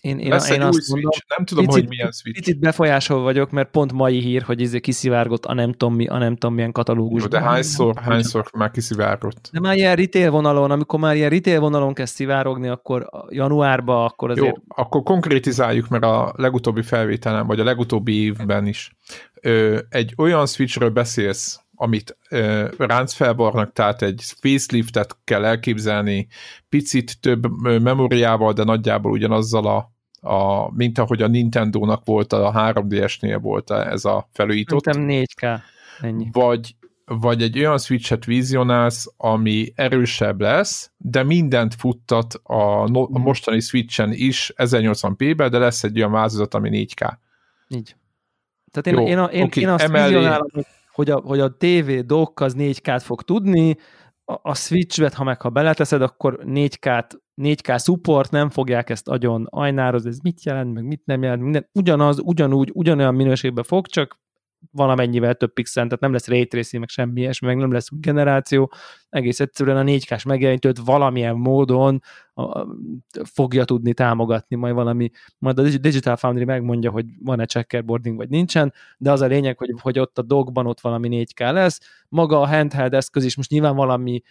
Én, 0.00 0.18
én, 0.18 0.28
Lesz 0.28 0.48
én 0.50 0.54
egy 0.54 0.62
új 0.62 0.66
azt 0.66 0.88
mondom, 0.90 1.10
Switch, 1.10 1.36
nem 1.36 1.46
tudom, 1.46 1.64
picit- 1.64 1.80
hogy 1.80 1.88
milyen 1.88 2.12
Switch. 2.12 2.40
picit 2.40 2.58
befolyásol 2.60 3.22
vagyok, 3.22 3.50
mert 3.50 3.70
pont 3.70 3.92
mai 3.92 4.20
hír, 4.20 4.42
hogy 4.42 4.60
izé 4.60 4.80
kiszivárgott 4.80 5.44
a 5.44 5.54
nem 5.54 5.72
tudom 5.72 5.94
mi, 5.94 6.06
a 6.06 6.18
nem 6.18 6.32
tudom 6.36 6.54
milyen 6.54 6.68
Jó, 6.74 6.82
katalógusban. 6.82 7.30
de 7.30 7.40
hányszor, 7.46 7.94
hányszor 8.02 8.50
már 8.52 8.70
kiszivárgott? 8.70 9.48
De 9.52 9.60
már 9.60 9.76
ilyen 9.76 9.96
retail 9.96 10.30
vonalon, 10.30 10.70
amikor 10.70 10.98
már 11.00 11.16
ilyen 11.16 11.30
retail 11.30 11.60
vonalon 11.60 11.94
kezd 11.94 12.14
szivárogni, 12.14 12.68
akkor 12.68 13.08
januárba, 13.28 14.04
akkor 14.04 14.30
azért... 14.30 14.46
Jó, 14.46 14.62
akkor 14.68 15.02
konkrétizáljuk, 15.02 15.88
mert 15.88 16.04
a 16.04 16.32
legutóbbi 16.36 16.82
felvételen, 16.82 17.46
vagy 17.46 17.60
a 17.60 17.64
legutóbbi 17.64 18.22
évben 18.22 18.66
is 18.66 18.96
ö, 19.40 19.78
egy 19.88 20.14
olyan 20.16 20.46
switchről 20.46 20.90
beszélsz, 20.90 21.60
amit 21.76 22.16
ö, 22.28 22.68
ráncfelvarnak, 22.78 23.72
tehát 23.72 24.02
egy 24.02 24.22
faceliftet 24.40 25.16
kell 25.24 25.44
elképzelni, 25.44 26.26
picit 26.68 27.20
több 27.20 27.46
memóriával, 27.62 28.52
de 28.52 28.64
nagyjából 28.64 29.10
ugyanazzal 29.12 29.66
a, 29.66 29.92
a 30.28 30.70
mint 30.74 30.98
ahogy 30.98 31.22
a 31.22 31.26
Nintendo-nak 31.26 32.04
volt, 32.04 32.32
a 32.32 32.52
3DS-nél 32.52 33.38
volt 33.40 33.70
ez 33.70 34.04
a 34.04 34.28
felújított 34.32 34.84
Szerintem 34.84 35.24
4K. 35.40 35.60
Ennyi. 36.00 36.28
vagy, 36.32 36.74
vagy 37.04 37.42
egy 37.42 37.58
olyan 37.58 37.78
switchet 37.78 38.24
vizionálsz, 38.24 39.12
ami 39.16 39.72
erősebb 39.74 40.40
lesz, 40.40 40.90
de 40.96 41.22
mindent 41.22 41.74
futtat 41.74 42.40
a, 42.42 42.88
no, 42.88 43.02
a 43.02 43.18
mostani 43.18 43.60
switchen 43.60 44.12
is 44.12 44.52
1080p-be, 44.56 45.48
de 45.48 45.58
lesz 45.58 45.84
egy 45.84 45.98
olyan 45.98 46.12
változat, 46.12 46.54
ami 46.54 46.86
4K. 46.88 47.12
Így. 47.68 47.96
Tehát 48.70 48.86
én, 48.86 48.94
Jó, 48.94 49.08
én, 49.08 49.18
a, 49.18 49.24
én, 49.24 49.42
oké, 49.42 49.60
én 49.60 49.68
azt 49.68 49.84
emellé- 49.84 50.14
vizionálom, 50.14 50.48
hogy 50.52 50.66
a, 51.10 51.20
hogy 51.24 51.40
a 51.40 51.56
TV 51.56 51.90
dock 52.06 52.40
az 52.40 52.54
4K-t 52.58 53.02
fog 53.04 53.22
tudni, 53.22 53.76
a, 54.24 54.38
a 54.42 54.54
Switch-bet, 54.54 55.14
ha 55.14 55.24
meg 55.24 55.40
ha 55.40 55.50
beleteszed, 55.50 56.02
akkor 56.02 56.38
4K-t 56.44 57.10
4K 57.42 57.82
support, 57.84 58.30
nem 58.30 58.50
fogják 58.50 58.90
ezt 58.90 59.08
agyon 59.08 59.46
ajnározni, 59.50 60.08
ez 60.08 60.18
mit 60.18 60.44
jelent, 60.44 60.74
meg 60.74 60.84
mit 60.84 61.02
nem 61.04 61.22
jelent, 61.22 61.42
minden, 61.42 61.68
ugyanaz, 61.72 62.18
ugyanúgy, 62.18 62.70
ugyanolyan 62.74 63.14
minőségben 63.14 63.64
fog, 63.64 63.86
csak 63.86 64.18
valamennyivel 64.72 65.34
több 65.34 65.52
pixel, 65.52 65.84
tehát 65.84 66.00
nem 66.00 66.12
lesz 66.12 66.28
ray 66.28 66.48
meg 66.78 66.88
semmi 66.88 67.20
ilyesmi, 67.20 67.46
meg 67.46 67.56
nem 67.56 67.72
lesz 67.72 67.92
új 67.92 67.98
generáció, 68.00 68.72
egész 69.08 69.40
egyszerűen 69.40 69.76
a 69.76 69.82
4K-s 69.82 70.24
megjelenítőt 70.24 70.78
valamilyen 70.84 71.36
módon 71.36 72.02
a, 72.34 72.42
a, 72.42 72.66
fogja 73.24 73.64
tudni 73.64 73.94
támogatni, 73.94 74.56
majd 74.56 74.74
valami, 74.74 75.10
majd 75.38 75.58
a 75.58 75.62
Digital 75.62 76.16
Foundry 76.16 76.44
megmondja, 76.44 76.90
hogy 76.90 77.06
van-e 77.22 77.44
checkerboarding, 77.46 78.16
vagy 78.16 78.28
nincsen, 78.28 78.72
de 78.98 79.12
az 79.12 79.20
a 79.20 79.26
lényeg, 79.26 79.58
hogy, 79.58 79.74
hogy 79.80 79.98
ott 79.98 80.18
a 80.18 80.22
dogban 80.22 80.66
ott 80.66 80.80
valami 80.80 81.26
4K 81.34 81.52
lesz, 81.52 81.80
maga 82.08 82.40
a 82.40 82.46
handheld 82.46 82.94
eszköz 82.94 83.24
is 83.24 83.36
most 83.36 83.50
nyilván 83.50 83.76
valami 83.76 84.22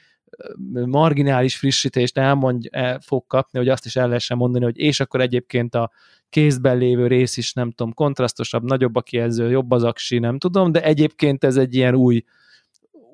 marginális 0.86 1.56
frissítést 1.58 2.18
elmondj, 2.18 2.68
el 2.72 3.00
fog 3.00 3.28
kapni, 3.28 3.60
hogy 3.60 3.70
azt 3.70 3.86
is 3.86 3.96
el 3.96 4.08
lehessen 4.08 4.38
mondani, 4.38 4.64
hogy 4.64 4.78
és 4.78 5.00
akkor 5.00 5.22
egyébként 5.22 5.76
a 5.76 5.92
kézben 6.30 6.78
lévő 6.78 7.08
rész 7.08 7.38
is, 7.38 7.54
nem 7.54 7.72
tudom, 7.72 7.94
kontrasztosabb, 7.94 8.64
nagyobb 8.64 8.96
a 8.96 9.02
kijelző, 9.02 9.50
jobb 9.50 9.72
az 9.72 9.84
aksi, 9.84 10.20
nem 10.20 10.38
tudom, 10.38 10.72
de 10.72 10.84
egyébként 10.84 11.44
ez 11.44 11.58
egy 11.58 11.76
ilyen 11.76 11.96
új 11.96 12.24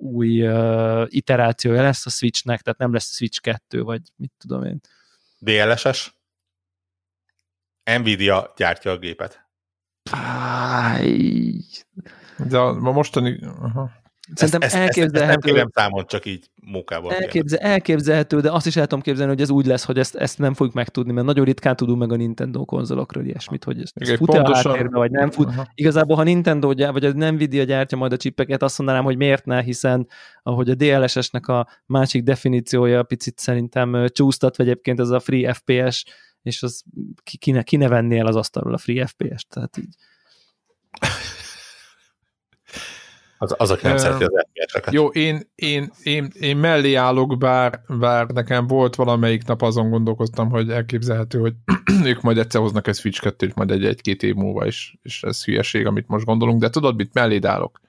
új 0.02 0.48
uh, 0.48 1.06
iterációja 1.08 1.82
lesz 1.82 2.06
a 2.06 2.10
Switchnek, 2.10 2.62
tehát 2.62 2.80
nem 2.80 2.94
lesz 2.94 3.16
Switch 3.16 3.42
2, 3.42 3.82
vagy 3.82 4.02
mit 4.16 4.32
tudom 4.38 4.64
én. 4.64 4.80
DLSS. 5.40 6.14
Nvidia 8.00 8.54
gyártja 8.58 8.92
a 8.92 8.98
gépet. 8.98 9.50
De 12.50 12.58
a, 12.58 12.68
a 12.68 12.92
mostani... 12.92 13.40
Aha. 13.44 14.01
Szerintem 14.34 14.62
ezt, 14.62 14.76
ezt, 14.76 14.84
ezt, 14.84 14.98
ezt 14.98 15.12
nem 15.14 15.22
elképzelhető, 15.22 15.52
kérem 15.52 15.70
számon, 15.74 16.06
csak 16.08 16.26
így 16.26 16.50
munkából. 16.66 17.14
elképzel, 17.14 17.60
elképzelhető, 17.60 18.40
de 18.40 18.52
azt 18.52 18.66
is 18.66 18.76
el 18.76 18.88
tudom 18.88 19.02
képzelni, 19.02 19.32
hogy 19.32 19.42
ez 19.42 19.50
úgy 19.50 19.66
lesz, 19.66 19.86
hogy 19.86 19.98
ezt, 19.98 20.16
ezt 20.16 20.38
nem 20.38 20.54
fogjuk 20.54 20.76
megtudni, 20.76 21.12
mert 21.12 21.26
nagyon 21.26 21.46
ritkán 21.46 21.76
tudunk 21.76 22.00
meg 22.00 22.12
a 22.12 22.16
Nintendo 22.16 22.66
konzolokról 22.66 23.26
ilyesmit, 23.26 23.64
hogy 23.64 23.82
ez, 23.82 23.90
ez 23.94 24.10
fut-e 24.18 24.40
a 24.40 24.42
pontosan- 24.42 24.72
háttérbe, 24.72 24.98
vagy 24.98 25.12
nem 25.12 25.32
fut. 25.32 25.48
Aha. 25.48 25.68
Igazából, 25.74 26.16
ha 26.16 26.24
Nintendo 26.24 26.74
gyár, 26.74 26.92
vagy 26.92 27.06
a 27.06 27.32
Nvidia 27.32 27.64
gyártja 27.64 27.98
majd 27.98 28.14
a 28.14 28.18
csipeket, 28.18 28.64
azt 28.64 28.78
mondanám, 28.78 29.04
hogy 29.04 29.18
miért 29.18 29.46
ne, 29.46 29.62
hiszen 29.62 30.08
ahogy 30.44 30.70
a 30.70 30.76
DLSS-nek 30.76 31.48
a 31.48 31.68
másik 31.86 32.24
definíciója 32.24 33.04
picit 33.04 33.40
szerintem 33.40 33.94
ö, 33.94 34.10
csúsztatva 34.10 34.64
egyébként 34.64 35.00
ez 35.00 35.10
a 35.10 35.20
Free 35.20 35.54
FPS, 35.54 36.06
és 36.42 36.64
az 36.64 36.84
ki, 37.24 37.38
ki, 37.38 37.52
ne, 37.52 37.64
ki 37.64 37.76
ne 37.76 37.88
vennél 37.88 38.26
az 38.26 38.36
asztalról 38.36 38.74
a 38.74 38.78
Free 38.78 39.08
FPS-t, 39.08 39.48
tehát 39.50 39.78
így. 39.78 39.96
Az, 43.42 43.56
az 43.58 43.72
aki 43.72 43.86
nem 43.86 43.96
Ö, 43.96 44.00
szereti 44.00 44.24
az 44.24 44.46
FPS-eket. 44.54 44.94
Jó, 44.94 45.08
én, 45.08 45.52
én, 45.56 45.92
én, 46.04 46.32
én 46.40 46.58
mellé 46.58 46.94
állok, 46.94 47.38
bár, 47.38 47.82
bár 47.88 48.28
nekem 48.28 48.68
volt 48.68 48.96
valamelyik 48.96 49.46
nap 49.46 49.62
azon 49.62 49.90
gondolkoztam, 49.90 50.50
hogy 50.50 50.70
elképzelhető, 50.70 51.40
hogy 51.40 51.54
ők 52.12 52.22
majd 52.22 52.38
egyszer 52.38 52.62
hoznak 52.62 52.88
egy 52.88 52.96
Switch 52.96 53.22
2 53.22 53.52
majd 53.56 53.72
egy, 53.72 53.86
egy-két 53.86 54.24
év 54.24 54.36
múlva 54.36 54.66
is, 54.66 54.98
és 55.02 55.24
ez 55.24 55.44
hülyeség, 55.44 55.86
amit 55.86 56.08
most 56.08 56.26
gondolunk, 56.26 56.62
de 56.62 56.70
tudod, 56.70 56.96
mit 56.96 57.14
melléd 57.14 57.46
állok? 57.46 57.82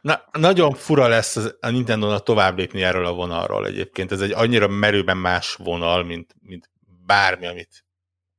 Na, 0.00 0.22
nagyon 0.32 0.72
fura 0.74 1.08
lesz 1.08 1.36
az, 1.36 1.56
a 1.60 1.70
Nintendo-nak 1.70 2.22
tovább 2.22 2.56
lépni 2.58 2.82
erről 2.82 3.06
a 3.06 3.14
vonalról 3.14 3.66
egyébként. 3.66 4.12
Ez 4.12 4.20
egy 4.20 4.32
annyira 4.32 4.68
merőben 4.68 5.16
más 5.16 5.54
vonal, 5.54 6.04
mint, 6.04 6.34
mint 6.42 6.70
bármi, 7.06 7.46
amit 7.46 7.84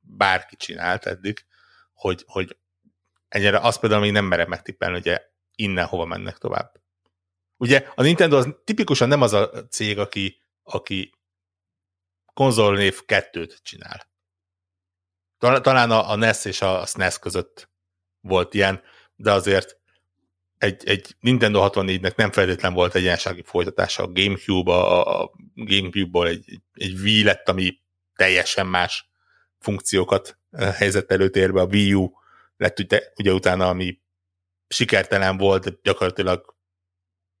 bárki 0.00 0.56
csinált 0.56 1.06
eddig, 1.06 1.44
hogy, 1.94 2.24
hogy 2.26 2.56
ennyire 3.28 3.58
azt 3.58 3.80
például 3.80 4.00
még 4.00 4.12
nem 4.12 4.24
merem 4.24 4.48
megtippelni, 4.48 4.94
hogy 4.94 5.20
innen 5.62 5.86
hova 5.86 6.04
mennek 6.04 6.38
tovább. 6.38 6.80
Ugye 7.56 7.86
a 7.94 8.02
Nintendo 8.02 8.36
az 8.36 8.54
tipikusan 8.64 9.08
nem 9.08 9.22
az 9.22 9.32
a 9.32 9.66
cég, 9.68 9.98
aki, 9.98 10.42
aki 10.62 11.12
konzolnév 12.34 13.04
kettőt 13.04 13.60
csinál. 13.62 14.10
Tal- 15.38 15.62
Talán 15.62 15.90
a, 15.90 16.10
a 16.10 16.16
NES 16.16 16.44
és 16.44 16.62
a 16.62 16.86
SNES 16.86 17.18
között 17.18 17.70
volt 18.20 18.54
ilyen, 18.54 18.82
de 19.16 19.32
azért 19.32 19.80
egy, 20.58 20.88
egy 20.88 21.16
Nintendo 21.20 21.68
64-nek 21.72 22.16
nem 22.16 22.32
feltétlen 22.32 22.72
volt 22.72 22.94
egy 22.94 23.02
ilyensági 23.02 23.42
folytatása. 23.42 24.02
A 24.02 24.12
Gamecube, 24.12 24.72
a, 24.72 25.22
a 25.22 25.30
Gamecube-ból 25.54 26.28
egy, 26.28 26.60
egy 26.72 27.00
Wii 27.00 27.24
lett, 27.24 27.48
ami 27.48 27.78
teljesen 28.14 28.66
más 28.66 29.10
funkciókat 29.58 30.38
eh, 30.50 30.74
helyezett 30.74 31.10
előtérbe. 31.10 31.60
A 31.60 31.66
Wii 31.66 31.94
U 31.94 32.12
lett 32.56 32.78
ugye, 32.78 33.00
ugye 33.16 33.32
utána, 33.32 33.68
ami 33.68 34.00
sikertelen 34.72 35.36
volt, 35.36 35.82
gyakorlatilag 35.82 36.56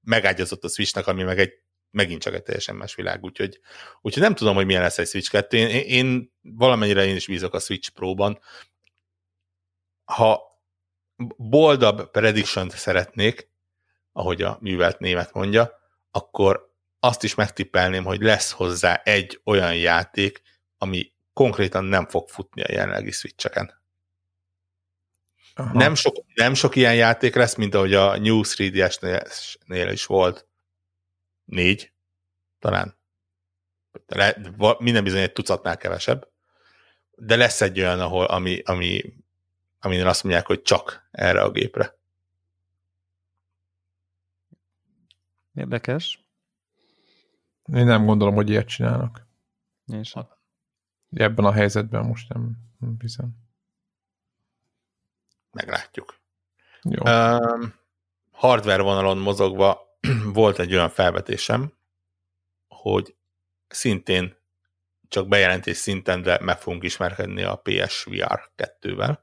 megágyazott 0.00 0.64
a 0.64 0.68
Switchnek, 0.68 1.06
ami 1.06 1.22
meg 1.22 1.38
egy 1.38 1.62
megint 1.90 2.22
csak 2.22 2.34
egy 2.34 2.42
teljesen 2.42 2.76
más 2.76 2.94
világ, 2.94 3.22
úgyhogy, 3.22 3.60
úgyhogy 4.00 4.22
nem 4.22 4.34
tudom, 4.34 4.54
hogy 4.54 4.66
milyen 4.66 4.82
lesz 4.82 4.98
egy 4.98 5.06
Switch 5.08 5.30
2. 5.30 5.56
Én, 5.56 5.68
én 5.68 6.32
valamennyire 6.40 7.04
én 7.04 7.16
is 7.16 7.26
bízok 7.26 7.54
a 7.54 7.58
Switch 7.58 7.90
Pro-ban. 7.90 8.38
Ha 10.04 10.40
boldabb 11.36 12.10
prediction 12.10 12.70
szeretnék, 12.70 13.50
ahogy 14.12 14.42
a 14.42 14.58
művelt 14.60 14.98
német 14.98 15.32
mondja, 15.32 15.80
akkor 16.10 16.74
azt 17.00 17.22
is 17.22 17.34
megtippelném, 17.34 18.04
hogy 18.04 18.20
lesz 18.20 18.50
hozzá 18.50 18.94
egy 18.94 19.40
olyan 19.44 19.76
játék, 19.76 20.42
ami 20.78 21.12
konkrétan 21.32 21.84
nem 21.84 22.06
fog 22.08 22.28
futni 22.28 22.62
a 22.62 22.72
jelenlegi 22.72 23.10
switcheken. 23.10 23.81
Aha. 25.54 25.78
Nem 25.78 25.94
sok, 25.94 26.16
nem 26.34 26.54
sok 26.54 26.76
ilyen 26.76 26.94
játék 26.94 27.34
lesz, 27.34 27.54
mint 27.54 27.74
ahogy 27.74 27.94
a 27.94 28.18
New 28.18 28.40
3DS-nél 28.44 29.88
is 29.92 30.06
volt. 30.06 30.46
Négy, 31.44 31.92
talán. 32.58 32.96
Le, 34.06 34.36
minden 34.78 35.04
bizony 35.04 35.20
egy 35.20 35.32
tucatnál 35.32 35.76
kevesebb. 35.76 36.30
De 37.16 37.36
lesz 37.36 37.60
egy 37.60 37.78
olyan, 37.78 38.00
ahol, 38.00 38.24
ami, 38.24 38.62
ami, 38.64 39.14
aminél 39.80 40.08
azt 40.08 40.22
mondják, 40.22 40.46
hogy 40.46 40.62
csak 40.62 41.08
erre 41.10 41.42
a 41.42 41.50
gépre. 41.50 41.96
Érdekes. 45.54 46.24
Én 47.72 47.84
nem 47.84 48.04
gondolom, 48.04 48.34
hogy 48.34 48.50
ilyet 48.50 48.68
csinálnak. 48.68 49.26
És 49.86 50.14
Ebben 51.10 51.44
a 51.44 51.52
helyzetben 51.52 52.04
most 52.04 52.28
nem, 52.28 52.56
nem 52.78 52.96
hiszem. 53.00 53.41
Meglátjuk. 55.52 56.20
Jó. 56.82 57.02
Um, 57.12 57.74
hardware 58.30 58.82
vonalon 58.82 59.18
mozogva 59.18 59.98
volt 60.32 60.58
egy 60.58 60.72
olyan 60.74 60.88
felvetésem, 60.90 61.72
hogy 62.68 63.14
szintén 63.68 64.36
csak 65.08 65.28
bejelentés 65.28 65.76
szinten, 65.76 66.22
de 66.22 66.38
meg 66.40 66.58
fogunk 66.60 66.82
ismerkedni 66.82 67.42
a 67.42 67.56
PSVR 67.56 68.50
2-vel, 68.56 69.18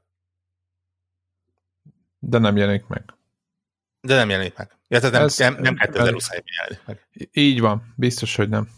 De 2.18 2.38
nem 2.38 2.56
jelenik 2.56 2.86
meg. 2.86 3.14
de 4.00 4.14
nem 4.14 4.28
jelenik 4.30 4.56
meg. 4.56 4.78
Ja, 4.88 4.98
tehát 4.98 5.14
nem, 5.14 5.24
Ez- 5.24 5.38
nem, 5.38 5.54
nem 5.54 5.74
2021-ben 5.78 6.42
jelenik 6.62 6.86
meg. 6.86 7.06
Így 7.32 7.60
van, 7.60 7.94
biztos, 7.96 8.36
hogy 8.36 8.48
nem. 8.48 8.68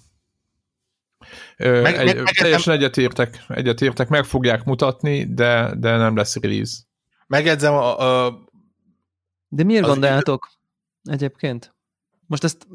Ö, 1.57 1.80
Meg- 1.82 1.96
egy, 1.96 2.16
meg- 2.22 2.34
teljesen 2.34 2.74
egyetértek, 2.74 3.44
egyetértek, 3.48 4.09
meg 4.09 4.24
fogják 4.24 4.64
mutatni, 4.64 5.34
de, 5.34 5.74
de 5.76 5.96
nem 5.96 6.16
lesz 6.16 6.36
release. 6.36 6.76
Megjegyzem, 7.26 7.74
a, 7.74 8.24
a, 8.26 8.38
De 9.48 9.64
miért 9.64 9.84
Az 9.84 9.90
gondoljátok 9.90 10.48
egyébként? 11.04 11.74
most 12.32 12.44
ezt 12.44 12.66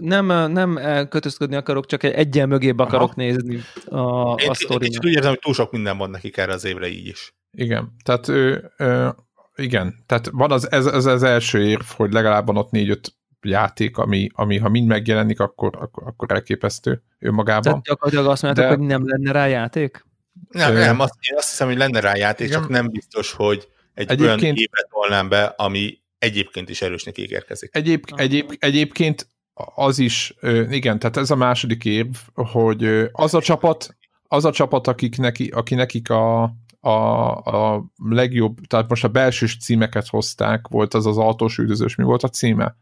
nem, 0.00 0.26
nem 0.52 0.78
kötözködni 1.08 1.56
akarok, 1.56 1.86
csak 1.86 2.02
egy 2.02 2.12
egyen 2.12 2.48
mögébb 2.48 2.78
akarok 2.78 3.10
Aha. 3.10 3.20
nézni 3.22 3.60
a, 3.86 4.34
én, 4.34 4.50
a 4.50 4.54
sztorinak. 4.54 5.04
Én 5.04 5.10
úgy 5.10 5.16
érzem, 5.16 5.30
hogy 5.30 5.38
túl 5.38 5.54
sok 5.54 5.72
minden 5.72 5.98
van 5.98 6.10
nekik 6.10 6.36
erre 6.36 6.52
az 6.52 6.64
évre 6.64 6.88
így 6.88 7.06
is. 7.06 7.34
Igen, 7.52 7.92
tehát 8.04 8.28
ő, 8.28 8.72
ő 8.76 9.14
igen, 9.54 9.94
tehát 10.06 10.28
van 10.32 10.52
az, 10.52 10.70
ez, 10.70 10.86
ez 10.86 11.04
az 11.04 11.22
első 11.22 11.62
érv, 11.62 11.84
hogy 11.96 12.12
legalább 12.12 12.46
van 12.46 12.56
ott 12.56 12.70
négy-öt 12.70 13.14
játék, 13.42 13.96
ami, 13.96 14.28
ami 14.32 14.58
ha 14.58 14.68
mind 14.68 14.88
megjelenik, 14.88 15.40
akkor, 15.40 15.76
akkor, 15.80 16.02
akkor 16.06 16.32
elképesztő 16.32 17.02
önmagában. 17.18 17.62
Tehát 17.62 17.82
gyakorlatilag 17.82 18.26
azt 18.26 18.42
mondjátok, 18.42 18.72
De... 18.72 18.78
hogy 18.78 18.88
nem 18.88 19.08
lenne 19.08 19.32
rá 19.32 19.46
játék? 19.46 20.04
Nem, 20.48 20.74
nem 20.74 21.00
azt, 21.00 21.14
én 21.30 21.36
azt 21.36 21.48
hiszem, 21.48 21.68
hogy 21.68 21.76
lenne 21.76 22.00
rá 22.00 22.16
játék, 22.16 22.48
igen. 22.48 22.60
csak 22.60 22.70
nem 22.70 22.88
biztos, 22.90 23.32
hogy 23.32 23.68
egy 24.00 24.10
egyébként... 24.10 24.42
olyan 24.42 24.56
évre 24.56 24.86
tolnám 24.90 25.28
be, 25.28 25.44
ami 25.44 25.98
egyébként 26.18 26.68
is 26.68 26.82
erősnek 26.82 27.18
ígérkezik. 27.18 27.70
Egyéb, 27.76 28.04
egyéb, 28.14 28.56
egyébként 28.58 29.28
az 29.74 29.98
is, 29.98 30.34
igen, 30.70 30.98
tehát 30.98 31.16
ez 31.16 31.30
a 31.30 31.36
második 31.36 31.84
érv, 31.84 32.14
hogy 32.34 33.08
az 33.12 33.34
a 33.34 33.40
csapat, 33.40 33.96
az 34.28 34.44
a 34.44 34.52
csapat, 34.52 34.86
akik 34.86 35.18
neki, 35.18 35.48
aki 35.48 35.74
nekik 35.74 36.10
a, 36.10 36.42
a, 36.80 36.90
a 37.36 37.84
legjobb, 37.96 38.58
tehát 38.66 38.88
most 38.88 39.04
a 39.04 39.08
belsős 39.08 39.56
címeket 39.56 40.06
hozták, 40.06 40.68
volt 40.68 40.94
az 40.94 41.06
az 41.06 41.18
autós 41.18 41.58
üldözős, 41.58 41.94
mi 41.94 42.04
volt 42.04 42.22
a 42.22 42.28
címe? 42.28 42.76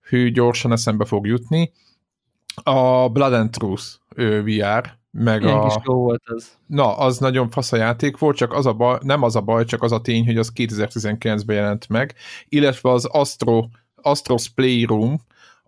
Hű, 0.00 0.30
gyorsan 0.30 0.72
eszembe 0.72 1.04
fog 1.04 1.26
jutni. 1.26 1.72
A 2.62 3.08
Blood 3.08 3.32
and 3.32 3.50
Truth 3.50 3.84
VR, 4.16 4.98
meg 5.12 5.42
Ilyen 5.42 5.56
a... 5.56 5.62
Kis 5.62 5.74
jó 5.84 5.94
volt 5.94 6.22
az. 6.24 6.56
Na, 6.66 6.96
az 6.96 7.18
nagyon 7.18 7.50
fasz 7.50 7.72
a 7.72 7.76
játék 7.76 8.18
volt, 8.18 8.36
csak 8.36 8.52
az 8.52 8.66
a 8.66 8.72
baj, 8.72 8.98
nem 9.02 9.22
az 9.22 9.36
a 9.36 9.40
baj, 9.40 9.64
csak 9.64 9.82
az 9.82 9.92
a 9.92 10.00
tény, 10.00 10.24
hogy 10.26 10.36
az 10.36 10.52
2019-ben 10.54 11.56
jelent 11.56 11.88
meg, 11.88 12.14
illetve 12.48 12.90
az 12.90 13.04
Astro, 13.04 13.68
Astros 13.94 14.48
Playroom, 14.48 15.20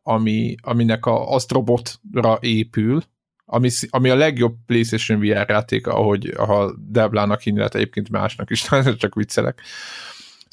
ami, 0.03 0.55
aminek 0.63 1.07
a 1.07 1.31
Astrobotra 1.31 2.39
épül, 2.41 3.03
ami, 3.45 3.69
ami 3.89 4.11
a 4.11 4.15
legjobb 4.15 4.55
PlayStation 4.67 5.19
VR 5.19 5.49
játék, 5.49 5.87
ahogy 5.87 6.27
a 6.27 6.75
Deblának 6.77 7.41
hinni, 7.41 7.63
egyébként 7.63 8.11
másnak 8.11 8.51
is, 8.51 8.69
csak 8.97 9.15
viccelek. 9.15 9.61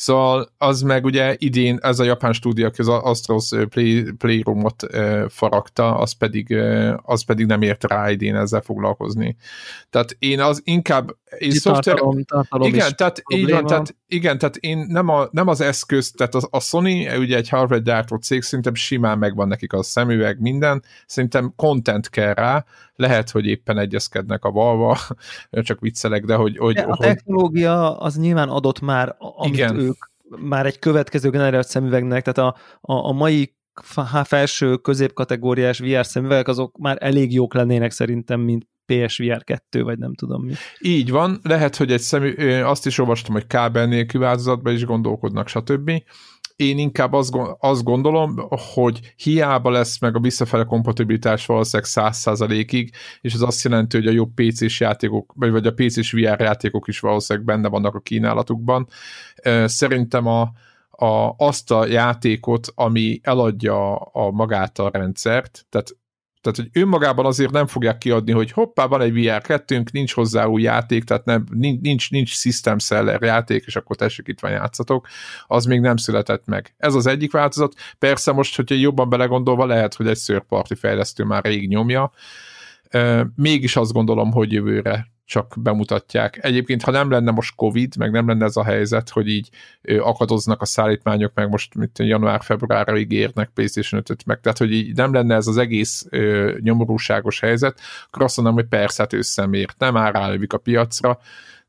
Szóval 0.02 0.54
az 0.58 0.82
meg 0.82 1.06
ugye 1.06 1.36
idén 1.38 1.80
ez 1.82 2.00
a 2.00 2.04
japán 2.04 2.34
stúdió, 2.34 2.66
aki 2.66 2.82
az 2.82 2.88
Astros 2.88 3.50
Play, 3.70 4.04
Playroom-ot 4.18 4.84
e, 4.84 5.30
faragta, 5.30 5.98
az 5.98 6.12
pedig, 6.12 6.52
e, 6.52 7.00
az 7.04 7.24
pedig 7.24 7.46
nem 7.46 7.62
ért 7.62 7.84
rá 7.84 8.12
idén 8.12 8.36
ezzel 8.36 8.62
foglalkozni. 8.62 9.36
Tehát 9.90 10.16
én 10.20 10.40
az 10.40 10.62
inkább... 10.64 11.10
Én 11.38 11.52
szoftver... 11.52 11.96
tartalom, 11.96 12.24
tartalom 12.24 12.68
igen, 12.68 12.92
tehát, 12.96 13.22
így 13.34 13.52
van, 13.52 13.66
tehát, 13.66 13.96
igen, 14.08 14.38
tehát 14.38 14.56
én 14.56 14.86
nem, 14.88 15.08
a, 15.08 15.28
nem 15.32 15.48
az 15.48 15.62
eszköz, 15.62 16.12
tehát 16.12 16.36
a, 16.36 16.48
a 16.50 16.60
Sony, 16.60 17.18
ugye 17.18 17.38
egy 17.38 17.50
Harvard 17.50 17.84
gyártó 17.84 18.16
cég, 18.16 18.42
szerintem 18.42 18.74
simán 18.74 19.18
megvan 19.18 19.48
nekik 19.48 19.74
a 19.74 19.84
szemüveg, 19.84 20.40
minden, 20.40 20.84
szerintem 21.06 21.54
content 21.56 22.10
kell 22.10 22.34
rá, 22.34 22.66
lehet, 23.02 23.30
hogy 23.30 23.46
éppen 23.46 23.78
egyezkednek 23.78 24.44
a 24.44 24.52
valva, 24.52 24.98
csak 25.52 25.80
viccelek, 25.80 26.26
de 26.26 26.36
hogy... 26.36 26.58
hogy, 26.58 26.76
de 26.76 26.82
a 26.82 26.98
technológia 26.98 27.98
az 27.98 28.18
nyilván 28.18 28.50
adott 28.50 28.80
már, 28.80 29.16
amit 29.18 29.54
igen. 29.54 29.80
ők 29.80 30.10
már 30.40 30.66
egy 30.66 30.80
következő 30.80 31.30
generált 31.30 31.68
szemüvegnek, 31.68 32.24
tehát 32.24 32.54
a, 32.54 32.58
a, 32.82 33.08
a 33.08 33.12
mai 33.12 33.56
felső 34.24 34.78
középkategóriás 34.78 35.80
VR 35.80 36.06
szemüvegek 36.06 36.48
azok 36.48 36.78
már 36.78 36.98
elég 37.00 37.34
jók 37.34 37.54
lennének 37.54 37.92
szerintem, 37.92 38.40
mint 38.40 38.68
PSVR 38.86 39.44
2, 39.44 39.84
vagy 39.84 39.98
nem 39.98 40.14
tudom 40.14 40.44
mi. 40.44 40.54
Így 40.80 41.12
van, 41.12 41.40
lehet, 41.44 41.76
hogy 41.76 41.92
egy 41.92 42.00
szemű, 42.00 42.34
azt 42.62 42.86
is 42.86 42.98
olvastam, 42.98 43.34
hogy 43.34 43.48
kábel 43.48 43.86
nélkül 43.86 44.22
változatban 44.22 44.74
is 44.74 44.86
gondolkodnak, 44.86 45.48
stb 45.48 45.92
én 46.56 46.78
inkább 46.78 47.14
azt, 47.60 47.84
gondolom, 47.84 48.36
hogy 48.74 49.14
hiába 49.16 49.70
lesz 49.70 50.00
meg 50.00 50.16
a 50.16 50.20
visszafele 50.20 50.64
kompatibilitás 50.64 51.46
valószínűleg 51.46 51.92
100%-ig, 51.94 52.92
és 53.22 53.34
ez 53.34 53.42
azt 53.42 53.64
jelenti, 53.64 53.98
hogy 53.98 54.08
a 54.08 54.12
jobb 54.12 54.30
PC-s 54.34 54.80
játékok, 54.80 55.34
vagy 55.36 55.68
a 55.68 55.74
PC-s 55.74 56.12
VR 56.12 56.40
játékok 56.40 56.88
is 56.88 57.00
valószínűleg 57.00 57.48
benne 57.48 57.68
vannak 57.70 57.96
a 57.96 58.00
kínálatukban. 58.00 58.88
Szerintem 59.66 60.28
a, 60.28 60.42
a, 60.90 61.34
azt 61.38 61.72
a 61.72 61.86
játékot, 61.86 62.68
ami 62.76 63.20
eladja 63.24 63.96
a 63.96 64.32
magát 64.32 64.80
a 64.80 64.90
rendszert, 64.94 65.66
tehát 65.70 65.96
tehát, 66.42 66.58
hogy 66.58 66.82
önmagában 66.82 67.26
azért 67.26 67.52
nem 67.52 67.68
fogják 67.68 67.98
kiadni, 67.98 68.32
hogy 68.32 68.52
hoppá, 68.52 68.86
van 68.86 69.02
egy 69.02 69.14
VR 69.14 69.42
2 69.42 69.84
nincs 69.92 70.14
hozzá 70.14 70.46
új 70.46 70.62
játék, 70.62 71.04
tehát 71.04 71.26
nem, 71.26 71.46
nincs, 71.82 72.12
nincs 72.12 72.30
system 72.30 72.80
seller 72.80 73.22
játék, 73.22 73.64
és 73.66 73.76
akkor 73.76 73.96
tessék 73.96 74.28
itt 74.28 74.40
van 74.40 74.52
játszatok, 74.52 75.08
az 75.48 75.66
még 75.66 75.80
nem 75.80 75.98
született 75.98 76.46
meg. 76.46 76.74
Ez 76.78 76.94
az 76.94 77.06
egyik 77.06 77.32
változat. 77.32 77.74
Persze 78.00 78.32
most, 78.32 78.56
hogyha 78.56 78.76
jobban 78.76 79.10
belegondolva, 79.10 79.66
lehet, 79.66 79.94
hogy 79.94 80.08
egy 80.08 80.20
third 80.26 80.44
party 80.44 80.74
fejlesztő 80.74 81.24
már 81.24 81.44
rég 81.44 81.68
nyomja. 81.68 82.12
Mégis 83.36 83.76
azt 83.76 83.94
gondolom, 83.94 84.32
hogy 84.32 84.52
jövőre 84.52 85.12
csak 85.32 85.56
bemutatják. 85.58 86.40
Egyébként, 86.42 86.82
ha 86.82 86.92
nem 86.92 87.12
lenne 87.12 87.32
most 87.32 87.56
Covid, 87.56 87.96
meg 87.98 88.12
nem 88.12 88.28
lenne 88.28 88.46
ez 88.46 88.56
a 88.56 88.64
helyzet, 88.64 89.10
hogy 89.10 89.28
így 89.28 89.50
akadoznak 90.00 90.62
a 90.62 90.66
szállítmányok, 90.66 91.32
meg 91.34 91.50
most 91.50 91.76
mit 91.76 92.00
január-februárra 92.00 92.98
ígérnek 92.98 93.50
PlayStation 93.50 94.04
5 94.10 94.26
meg, 94.26 94.40
tehát 94.40 94.58
hogy 94.58 94.72
így 94.72 94.96
nem 94.96 95.14
lenne 95.14 95.36
ez 95.36 95.48
az 95.48 95.58
egész 95.58 96.06
ö, 96.10 96.56
nyomorúságos 96.60 97.40
helyzet, 97.40 97.80
akkor 98.08 98.24
azt 98.24 98.38
mondom, 98.38 98.56
hogy 98.56 98.66
persze, 98.66 99.02
hát 99.02 99.14
összemért, 99.14 99.76
nem 99.78 99.98
árálövik 99.98 100.54
a 100.54 100.58
piacra, 100.58 101.20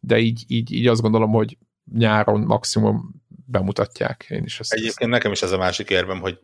de 0.00 0.18
így, 0.18 0.44
így, 0.46 0.72
így 0.72 0.86
azt 0.86 1.00
gondolom, 1.00 1.30
hogy 1.30 1.56
nyáron 1.94 2.40
maximum 2.40 3.22
bemutatják. 3.46 4.26
Én 4.28 4.44
is 4.44 4.60
ezt 4.60 4.72
Egyébként 4.72 5.10
nekem 5.10 5.32
is 5.32 5.42
ez 5.42 5.52
a 5.52 5.58
másik 5.58 5.90
érvem, 5.90 6.20
hogy 6.20 6.38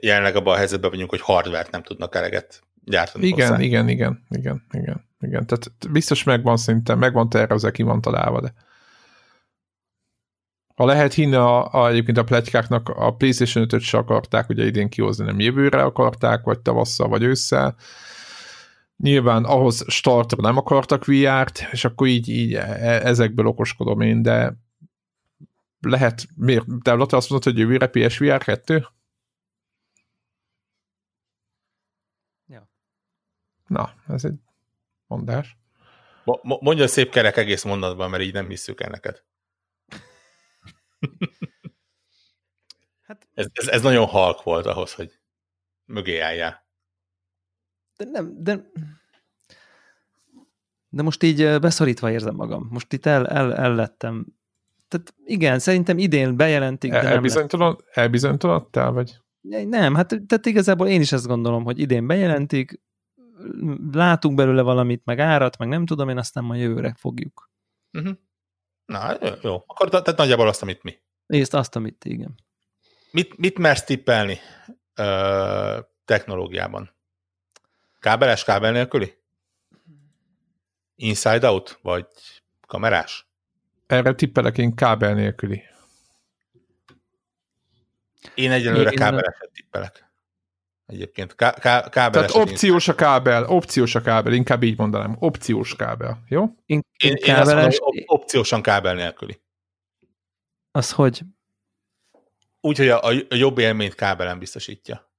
jelenleg 0.00 0.36
abban 0.36 0.54
a 0.54 0.56
helyzetben 0.56 0.90
vagyunk, 0.90 1.10
hogy 1.10 1.20
hardware 1.20 1.68
nem 1.70 1.82
tudnak 1.82 2.14
eleget 2.14 2.62
gyártani 2.84 3.26
igen, 3.26 3.48
hozzá. 3.48 3.62
Igen, 3.62 3.88
igen, 3.88 4.22
igen, 4.28 4.62
igen, 4.70 5.10
igen. 5.22 5.46
Tehát 5.46 5.90
biztos 5.90 6.22
megvan 6.22 6.56
szinte, 6.56 6.94
megvan 6.94 7.28
tervezve, 7.28 7.70
ki 7.70 7.82
van 7.82 8.00
találva, 8.00 8.40
de 8.40 8.54
ha 10.74 10.84
lehet 10.84 11.12
hinni 11.12 11.34
a, 11.34 11.72
a, 11.72 11.88
egyébként 11.88 12.18
a 12.18 12.24
pletykáknak, 12.24 12.88
a 12.88 13.14
PlayStation 13.14 13.66
5-öt 13.68 13.80
se 13.80 13.98
akarták 13.98 14.48
ugye 14.48 14.64
idén 14.66 14.88
kihozni, 14.88 15.24
nem 15.24 15.40
jövőre 15.40 15.82
akarták, 15.82 16.44
vagy 16.44 16.60
tavasszal, 16.60 17.08
vagy 17.08 17.22
ősszel. 17.22 17.76
Nyilván 18.96 19.44
ahhoz 19.44 19.84
startra 19.86 20.42
nem 20.42 20.56
akartak 20.56 21.04
VR-t, 21.04 21.68
és 21.70 21.84
akkor 21.84 22.06
így, 22.06 22.28
így 22.28 22.54
e, 22.54 23.06
ezekből 23.06 23.46
okoskodom 23.46 24.00
én, 24.00 24.22
de 24.22 24.56
lehet, 25.80 26.26
miért? 26.36 26.66
Te 26.82 26.92
Lotte 26.92 27.16
azt 27.16 27.30
mondod, 27.30 27.52
hogy 27.52 27.58
jövőre 27.58 27.86
PSVR 27.86 28.44
2? 28.44 28.86
Na, 33.66 33.94
ez 34.08 34.24
egy 34.24 34.34
mondás. 35.16 35.56
Mo- 36.24 36.60
mondja 36.60 36.86
szép 36.86 37.10
kerek 37.10 37.36
egész 37.36 37.62
mondatban, 37.62 38.10
mert 38.10 38.22
így 38.22 38.32
nem 38.32 38.48
hiszük 38.48 38.80
el 38.80 38.90
neked. 38.90 39.22
hát... 43.06 43.28
ez, 43.34 43.46
ez, 43.52 43.68
ez 43.68 43.82
nagyon 43.82 44.06
halk 44.06 44.42
volt 44.42 44.66
ahhoz, 44.66 44.94
hogy 44.94 45.20
mögé 45.84 46.18
álljál. 46.18 46.66
De 47.96 48.04
nem, 48.04 48.42
de... 48.42 48.70
De 50.88 51.02
most 51.02 51.22
így 51.22 51.60
beszorítva 51.60 52.10
érzem 52.10 52.34
magam. 52.34 52.68
Most 52.70 52.92
itt 52.92 53.06
el, 53.06 53.26
el, 53.26 53.54
el 53.54 53.74
lettem. 53.74 54.26
Tehát 54.88 55.14
igen, 55.24 55.58
szerintem 55.58 55.98
idén 55.98 56.36
bejelentik, 56.36 56.90
de 56.90 56.96
el, 56.96 57.02
nem 57.02 57.12
Elbizonytalanodtál, 57.92 58.92
vagy? 58.92 59.20
Nem, 59.40 59.94
hát 59.94 60.08
tehát 60.08 60.46
igazából 60.46 60.88
én 60.88 61.00
is 61.00 61.12
ezt 61.12 61.26
gondolom, 61.26 61.64
hogy 61.64 61.78
idén 61.78 62.06
bejelentik, 62.06 62.80
látunk 63.92 64.36
belőle 64.36 64.62
valamit, 64.62 65.04
meg 65.04 65.18
árat, 65.18 65.58
meg 65.58 65.68
nem 65.68 65.86
tudom, 65.86 66.08
én 66.08 66.18
aztán 66.18 66.44
majd 66.44 66.60
jövőre 66.60 66.94
fogjuk. 66.98 67.50
Uh-huh. 67.92 68.16
Na, 68.84 69.16
jó. 69.42 69.64
Akkor 69.66 69.88
tehát 69.88 70.16
nagyjából 70.16 70.48
azt, 70.48 70.62
amit 70.62 70.82
mi. 70.82 70.98
Észt 71.26 71.54
azt, 71.54 71.76
amit 71.76 72.04
igen. 72.04 72.34
Mit, 73.10 73.36
mit 73.36 73.58
mersz 73.58 73.84
tippelni 73.84 74.38
ö, 74.94 75.78
technológiában? 76.04 76.94
Kábeles, 77.98 78.44
kábel 78.44 78.72
nélküli? 78.72 79.20
Inside 80.94 81.48
out? 81.48 81.78
Vagy 81.82 82.06
kamerás? 82.66 83.26
Erre 83.86 84.14
tippelek 84.14 84.58
én 84.58 84.74
kábel 84.74 85.14
nélküli. 85.14 85.62
Én 88.34 88.50
egyelőre 88.50 88.90
kábeleset 88.90 89.50
tippelek. 89.52 90.11
Egyébként 90.86 91.34
ká- 91.34 91.58
ká- 91.58 91.88
kábel. 91.88 92.24
Tehát 92.24 92.48
opciós 92.48 92.88
a 92.88 92.94
kábel, 92.94 93.44
opciós 93.44 93.94
a 93.94 94.00
kábel, 94.00 94.32
inkább 94.32 94.62
így 94.62 94.78
mondanám. 94.78 95.16
Opciós 95.18 95.76
kábel, 95.76 96.22
jó? 96.28 96.44
Én, 96.66 96.80
én, 97.04 97.14
én 97.14 97.34
azt 97.34 97.52
mondom, 97.52 97.70
op- 97.78 98.04
opciósan 98.06 98.62
kábel 98.62 98.94
nélküli. 98.94 99.40
Az 100.70 100.92
hogy? 100.92 101.22
Úgy, 102.60 102.78
hogy 102.78 102.88
a, 102.88 103.04
a 103.28 103.34
jobb 103.34 103.58
élményt 103.58 103.94
kábelen 103.94 104.38
biztosítja. 104.38 105.10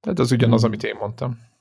Tehát 0.00 0.18
az 0.18 0.32
ugyanaz, 0.32 0.60
hmm. 0.60 0.68
amit 0.68 0.82
én 0.82 0.96
mondtam. 0.96 1.52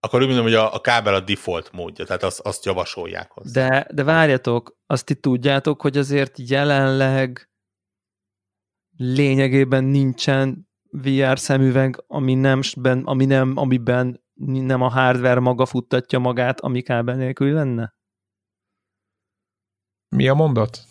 Akkor 0.00 0.20
úgy 0.20 0.26
mondom, 0.26 0.44
hogy 0.44 0.54
a, 0.54 0.74
a 0.74 0.80
kábel 0.80 1.14
a 1.14 1.20
default 1.20 1.72
módja, 1.72 2.04
tehát 2.04 2.22
azt, 2.22 2.40
azt 2.40 2.64
javasolják 2.64 3.30
hozzá. 3.30 3.68
De, 3.68 3.86
de 3.94 4.04
várjatok, 4.04 4.78
azt 4.86 5.10
itt 5.10 5.22
tudjátok, 5.22 5.80
hogy 5.80 5.96
azért 5.96 6.38
jelenleg 6.38 7.50
lényegében 8.96 9.84
nincsen 9.84 10.70
VR 10.92 11.38
szemüveg, 11.38 12.04
ami 12.06 12.34
nem, 12.34 12.60
ami 13.04 13.24
nem, 13.24 13.52
amiben 13.54 14.20
nem 14.44 14.82
a 14.82 14.88
hardware 14.88 15.40
maga 15.40 15.66
futtatja 15.66 16.18
magát, 16.18 16.60
ami 16.60 16.80
kábel 16.80 17.16
nélkül 17.16 17.52
lenne? 17.52 17.94
Mi 20.08 20.28
a 20.28 20.34
mondat? 20.34 20.84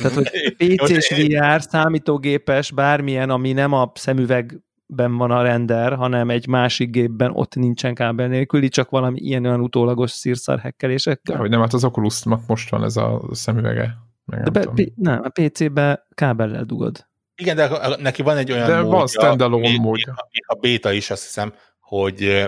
Tehát, 0.00 0.14
hogy 0.14 0.30
PC-s 0.56 1.10
VR, 1.10 1.62
számítógépes, 1.62 2.72
bármilyen, 2.72 3.30
ami 3.30 3.52
nem 3.52 3.72
a 3.72 3.92
szemüvegben 3.94 5.16
van 5.16 5.30
a 5.30 5.42
render, 5.42 5.94
hanem 5.94 6.30
egy 6.30 6.46
másik 6.46 6.90
gépben 6.90 7.30
ott 7.34 7.54
nincsen 7.54 7.94
kábel 7.94 8.28
nélküli, 8.28 8.68
csak 8.68 8.90
valami 8.90 9.20
ilyen 9.20 9.44
olyan 9.44 9.60
utólagos 9.60 10.10
szírszar 10.10 10.58
hekkelésekkel. 10.58 11.36
hogy 11.36 11.50
nem, 11.50 11.60
hát 11.60 11.72
az 11.72 11.84
oculus 11.84 12.24
most 12.46 12.70
van 12.70 12.84
ez 12.84 12.96
a 12.96 13.22
szemüvege. 13.30 13.96
Meg 14.24 14.42
De 14.42 14.50
be, 14.50 14.66
p- 14.74 14.92
nem, 14.96 15.20
a 15.22 15.28
PC-be 15.28 16.06
kábellel 16.14 16.64
dugod. 16.64 17.06
Igen, 17.36 17.56
de 17.56 17.96
neki 17.96 18.22
van 18.22 18.36
egy 18.36 18.52
olyan 18.52 18.66
de 18.66 18.74
módja, 18.76 18.90
van 18.90 19.06
standalone 19.06 19.76
módja. 19.78 20.14
A, 20.16 20.28
a 20.46 20.54
beta 20.54 20.92
is 20.92 21.10
azt 21.10 21.22
hiszem, 21.22 21.54
hogy 21.80 22.46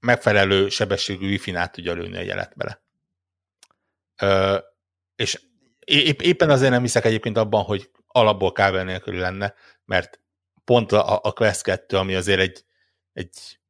megfelelő 0.00 0.68
sebességű 0.68 1.28
wifi-n 1.28 1.56
át 1.56 1.72
tudja 1.72 1.92
lőni 1.92 2.16
a 2.16 2.20
jelet 2.20 2.52
bele. 2.56 2.82
Ö, 4.22 4.58
és 5.16 5.40
épp, 5.84 6.20
éppen 6.20 6.50
azért 6.50 6.70
nem 6.70 6.82
hiszek 6.82 7.04
egyébként 7.04 7.36
abban, 7.36 7.62
hogy 7.62 7.90
alapból 8.06 8.52
kábel 8.52 8.84
nélkül 8.84 9.14
lenne, 9.14 9.54
mert 9.84 10.20
pont 10.64 10.92
a, 10.92 11.20
a 11.22 11.32
Quest 11.32 11.62
2, 11.62 11.96
ami 11.96 12.14
azért 12.14 12.40
egy, 12.40 12.64
egy 13.12 13.60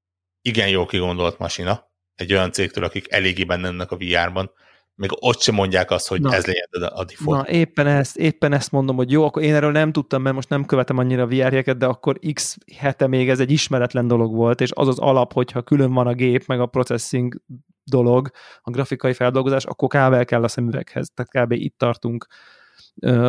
igen 0.40 0.68
jó 0.68 0.86
kigondolt 0.86 1.38
masina, 1.38 1.90
egy 2.14 2.32
olyan 2.32 2.52
cégtől, 2.52 2.84
akik 2.84 3.12
eléggé 3.12 3.44
benne 3.44 3.84
a 3.88 3.96
VR-ban, 3.96 4.52
még 4.98 5.10
ott 5.20 5.40
sem 5.40 5.54
mondják 5.54 5.90
azt, 5.90 6.08
hogy 6.08 6.20
na, 6.20 6.34
ez 6.34 6.46
legyen 6.46 6.68
a 6.94 7.04
default. 7.04 7.46
Na, 7.46 7.52
éppen 7.52 7.86
ezt, 7.86 8.16
éppen 8.16 8.52
ezt 8.52 8.72
mondom, 8.72 8.96
hogy 8.96 9.10
jó, 9.10 9.24
akkor 9.24 9.42
én 9.42 9.54
erről 9.54 9.70
nem 9.70 9.92
tudtam, 9.92 10.22
mert 10.22 10.34
most 10.34 10.48
nem 10.48 10.64
követem 10.64 10.98
annyira 10.98 11.26
vr 11.26 11.76
de 11.76 11.86
akkor 11.86 12.18
x 12.32 12.56
hete 12.76 13.06
még 13.06 13.28
ez 13.28 13.40
egy 13.40 13.50
ismeretlen 13.50 14.06
dolog 14.06 14.34
volt, 14.34 14.60
és 14.60 14.70
az 14.74 14.88
az 14.88 14.98
alap, 14.98 15.32
hogyha 15.32 15.62
külön 15.62 15.92
van 15.92 16.06
a 16.06 16.12
gép, 16.12 16.46
meg 16.46 16.60
a 16.60 16.66
processing 16.66 17.42
dolog, 17.84 18.30
a 18.62 18.70
grafikai 18.70 19.12
feldolgozás, 19.12 19.64
akkor 19.64 19.88
kábel 19.88 20.24
kell 20.24 20.42
a 20.42 20.48
szemüveghez. 20.48 21.10
Tehát 21.14 21.46
kb. 21.46 21.52
itt 21.52 21.78
tartunk, 21.78 22.26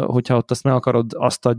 hogyha 0.05 0.37
ott 0.37 0.51
azt 0.51 0.63
meg 0.63 0.73
akarod 0.73 1.11
azt 1.17 1.45
a 1.45 1.57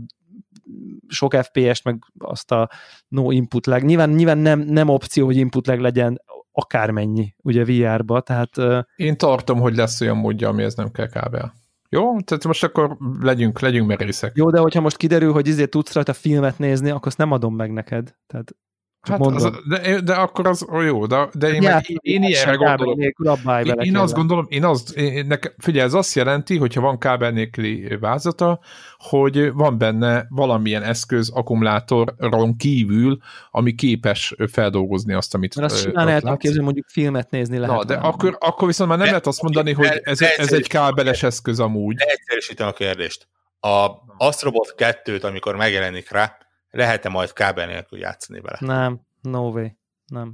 sok 1.07 1.33
FPS-t, 1.33 1.83
meg 1.83 2.03
azt 2.17 2.51
a 2.51 2.69
no 3.07 3.31
input 3.31 3.65
lag. 3.65 3.83
Nyilván, 3.83 4.09
nyilván 4.09 4.37
nem, 4.37 4.59
nem 4.59 4.89
opció, 4.89 5.25
hogy 5.25 5.37
input 5.37 5.67
lag 5.67 5.79
legyen 5.79 6.21
akármennyi, 6.51 7.35
ugye 7.37 7.63
VR-ba, 7.65 8.21
tehát... 8.21 8.57
Én 8.95 9.17
tartom, 9.17 9.59
hogy 9.59 9.75
lesz 9.75 10.01
olyan 10.01 10.17
módja, 10.17 10.49
amihez 10.49 10.75
nem 10.75 10.91
kell 10.91 11.07
kábel. 11.07 11.53
Jó? 11.89 12.19
Tehát 12.21 12.43
most 12.43 12.63
akkor 12.63 12.97
legyünk, 13.19 13.59
legyünk 13.59 13.87
merészek. 13.87 14.31
Jó, 14.35 14.49
de 14.49 14.59
hogyha 14.59 14.81
most 14.81 14.97
kiderül, 14.97 15.31
hogy 15.31 15.47
izé 15.47 15.65
tudsz 15.65 15.93
rajta 15.93 16.13
filmet 16.13 16.57
nézni, 16.57 16.89
akkor 16.89 17.07
azt 17.07 17.17
nem 17.17 17.31
adom 17.31 17.55
meg 17.55 17.71
neked. 17.71 18.15
Tehát 18.27 18.55
Hát 19.01 19.19
az, 19.19 19.49
de, 19.67 19.99
de 19.99 20.13
akkor 20.13 20.47
az 20.47 20.65
oh, 20.67 20.85
jó, 20.85 21.05
de, 21.05 21.27
de 21.33 21.47
én, 21.47 21.61
meg, 21.61 21.89
én, 21.89 21.97
én 22.01 22.23
ilyenre 22.23 22.55
gondolom. 22.55 22.97
Nélkül, 22.97 23.33
én, 23.63 23.79
én 23.79 23.97
azt 23.97 24.13
gondolom, 24.13 24.45
én 24.49 24.63
azt, 24.63 24.91
én, 24.91 25.25
nekem, 25.25 25.53
figyelj, 25.57 25.85
ez 25.85 25.93
azt 25.93 26.15
jelenti, 26.15 26.57
hogyha 26.57 26.81
van 26.81 26.97
kábel 26.97 27.31
nélküli 27.31 27.97
vázata, 27.99 28.59
hogy 28.97 29.53
van 29.53 29.77
benne 29.77 30.25
valamilyen 30.29 30.83
eszköz 30.83 31.29
akkumulátoron 31.29 32.57
kívül, 32.57 33.17
ami 33.51 33.75
képes 33.75 34.35
feldolgozni 34.51 35.13
azt, 35.13 35.33
amit 35.33 35.55
Mert 35.55 35.71
azt 35.71 35.81
simán 35.81 36.07
el 36.07 36.37
képzelni, 36.37 36.63
mondjuk 36.63 36.87
filmet 36.89 37.29
nézni 37.29 37.57
lehet. 37.57 37.75
Na, 37.75 37.83
de 37.83 37.95
akkor, 37.95 38.37
akkor 38.39 38.67
viszont 38.67 38.89
már 38.89 38.97
nem 38.97 39.07
de, 39.07 39.13
lehet 39.13 39.27
azt 39.27 39.41
mondani, 39.41 39.71
hogy 39.71 40.01
ez, 40.03 40.21
ez 40.21 40.53
egy 40.53 40.67
kábeles 40.67 41.23
eszköz 41.23 41.59
amúgy. 41.59 41.95
Egyszerűsítem 41.97 42.67
a 42.67 42.71
kérdést. 42.71 43.27
A 43.59 43.87
Astrobot 44.17 44.75
2-t, 44.77 45.23
amikor 45.23 45.55
megjelenik 45.55 46.11
rá, 46.11 46.37
lehet-e 46.71 47.09
majd 47.09 47.33
kábel 47.33 47.67
nélkül 47.67 47.99
játszani 47.99 48.39
vele? 48.39 48.57
Nem, 48.59 49.01
no 49.21 49.49
way, 49.49 49.67
nem. 50.05 50.33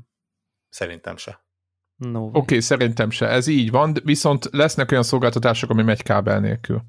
Szerintem 0.70 1.18
se. 1.18 1.46
No 1.96 2.26
Oké, 2.26 2.38
okay, 2.38 2.60
szerintem 2.60 3.10
se. 3.10 3.28
Ez 3.28 3.48
így 3.48 3.72
van, 3.72 3.96
viszont 4.04 4.50
lesznek 4.52 4.92
olyan 4.92 5.04
szolgáltatások, 5.04 5.70
ami 5.70 5.84
megy 5.84 6.04
kábel 6.04 6.40
nélkül. 6.40 6.82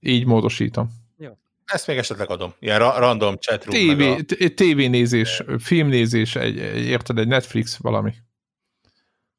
Így 0.00 0.26
módosítom. 0.26 0.90
Jó. 1.16 1.38
Ezt 1.64 1.86
még 1.86 1.96
esetleg 1.96 2.30
adom. 2.30 2.54
Ilyen 2.58 2.78
ra- 2.78 2.96
random 2.96 3.36
chatroom. 3.36 3.96
TV, 3.96 4.32
a... 4.42 4.48
tévénézés, 4.54 5.42
filmnézés, 5.58 6.36
egy, 6.36 6.58
egy, 6.58 6.84
érted, 6.84 7.18
egy 7.18 7.28
Netflix 7.28 7.76
valami. 7.76 8.14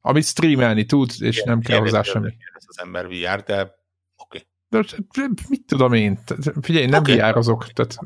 Amit 0.00 0.24
streamelni 0.24 0.84
tud, 0.84 1.10
és 1.18 1.36
Igen, 1.36 1.48
nem 1.48 1.60
kell 1.60 1.78
hozzá 1.78 2.02
semmi. 2.02 2.36
Ez 2.54 2.64
az 2.66 2.78
ember 2.78 3.08
VR, 3.08 3.42
de 3.42 3.81
de 4.80 5.28
mit 5.48 5.66
tudom 5.66 5.92
én? 5.92 6.18
Figyelj, 6.60 6.86
nem 6.86 7.00
okay. 7.00 7.14
viározok, 7.14 7.66
tehát 7.66 7.96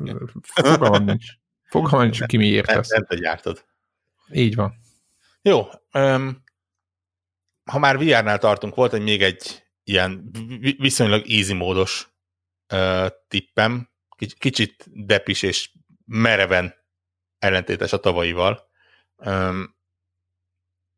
fogalmam 0.41 1.03
nincs. 1.13 1.25
Fogalmam 1.63 2.01
nincs, 2.01 2.25
ki 2.25 2.37
miért 2.37 2.69
ezt. 2.69 2.91
Nem 2.91 3.05
te 3.05 3.15
gyártod. 3.15 3.65
Így 4.31 4.55
van. 4.55 4.73
Jó. 5.41 5.67
Um, 5.93 6.43
ha 7.63 7.79
már 7.79 7.97
VR-nál 7.97 8.37
tartunk, 8.37 8.75
volt 8.75 8.93
egy 8.93 9.01
még 9.01 9.21
egy 9.21 9.63
ilyen 9.83 10.31
viszonylag 10.77 11.29
easy 11.29 11.53
módos 11.53 12.09
uh, 12.73 13.07
tippem, 13.27 13.89
kicsit 14.37 14.85
depis 15.05 15.41
és 15.41 15.71
mereven 16.05 16.73
ellentétes 17.39 17.93
a 17.93 17.99
tavalyival. 17.99 18.69
Um, 19.15 19.76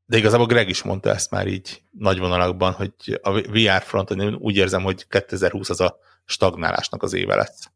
de 0.10 0.18
igazából 0.18 0.46
Greg 0.46 0.70
is 0.70 0.82
mondta 0.82 1.10
ezt 1.10 1.32
már 1.32 1.48
így 1.48 1.82
nagy 1.92 2.20
vonalakban, 2.20 2.74
hogy 2.74 3.20
a 3.22 3.42
VR 3.42 3.82
fronton 3.82 4.20
én 4.20 4.34
úgy 4.34 4.56
érzem, 4.56 4.84
hogy 4.84 5.08
2020 5.08 5.70
az 5.70 5.82
a 5.82 6.00
stagnálásnak 6.26 7.04
az 7.04 7.14
éve 7.14 7.36
lesz. 7.36 7.70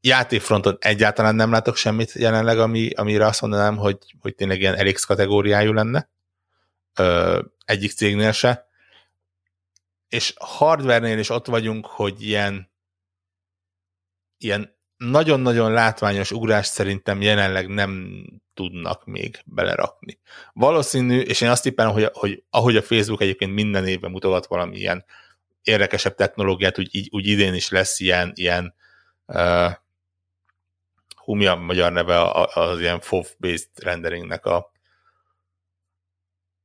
Játékfronton 0.00 0.76
egyáltalán 0.80 1.34
nem 1.34 1.50
látok 1.50 1.76
semmit 1.76 2.12
jelenleg, 2.12 2.58
ami, 2.58 2.90
amire 2.90 3.26
azt 3.26 3.40
mondanám, 3.40 3.76
hogy, 3.76 3.98
hogy 4.20 4.34
tényleg 4.34 4.60
ilyen 4.60 4.74
elég 4.74 4.98
kategóriájú 5.06 5.72
lenne. 5.72 6.08
Ö, 6.94 7.42
egyik 7.64 7.90
cégnél 7.92 8.32
se. 8.32 8.68
És 10.08 10.34
hardware-nél 10.38 11.18
is 11.18 11.28
ott 11.28 11.46
vagyunk, 11.46 11.86
hogy 11.86 12.22
ilyen 12.22 12.72
ilyen 14.38 14.73
nagyon-nagyon 15.10 15.72
látványos 15.72 16.30
ugrást 16.30 16.72
szerintem 16.72 17.22
jelenleg 17.22 17.68
nem 17.68 18.22
tudnak 18.54 19.04
még 19.04 19.42
belerakni. 19.44 20.18
Valószínű, 20.52 21.20
és 21.20 21.40
én 21.40 21.48
azt 21.48 21.62
tippelem, 21.62 21.92
hogy, 21.92 22.10
hogy 22.12 22.42
ahogy 22.50 22.76
a 22.76 22.82
Facebook 22.82 23.20
egyébként 23.20 23.54
minden 23.54 23.86
évben 23.86 24.10
mutogat 24.10 24.46
valamilyen 24.46 25.04
érdekesebb 25.62 26.14
technológiát, 26.14 26.78
úgy, 26.78 27.08
úgy 27.10 27.26
idén 27.26 27.54
is 27.54 27.70
lesz 27.70 28.00
ilyen, 28.00 28.32
ilyen 28.34 28.74
uh, 29.26 29.70
hú, 31.14 31.46
a 31.46 31.56
magyar 31.56 31.92
neve 31.92 32.30
az 32.54 32.80
ilyen 32.80 33.00
FOV-based 33.00 33.68
renderingnek 33.74 34.46
a 34.46 34.72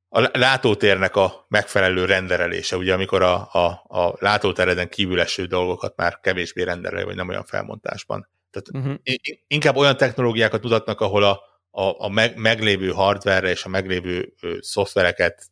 a 0.10 0.38
látótérnek 0.38 1.16
a 1.16 1.46
megfelelő 1.48 2.06
renderelése, 2.06 2.78
ugye 2.78 2.94
amikor 2.94 3.22
a, 3.22 3.54
a, 3.54 3.84
a 3.88 4.16
látótereden 4.20 4.90
kívül 4.90 5.20
eső 5.20 5.46
dolgokat 5.46 5.96
már 5.96 6.20
kevésbé 6.20 6.64
renderel, 6.64 7.06
vagy 7.06 7.16
nem 7.16 7.30
olyan 7.30 7.46
felmontásban. 7.46 8.30
Tehát 8.52 8.70
uh-huh. 8.74 9.16
inkább 9.48 9.76
olyan 9.76 9.98
technológiákat 9.98 10.64
mutatnak, 10.64 11.02
ahol 11.02 11.24
a, 11.24 11.42
a, 11.72 12.04
a 12.04 12.10
meg, 12.10 12.38
meglévő 12.38 12.92
hardware 12.92 13.50
és 13.50 13.66
a 13.66 13.70
meglévő 13.70 14.34
ö, 14.42 14.58
szoftvereket 14.60 15.44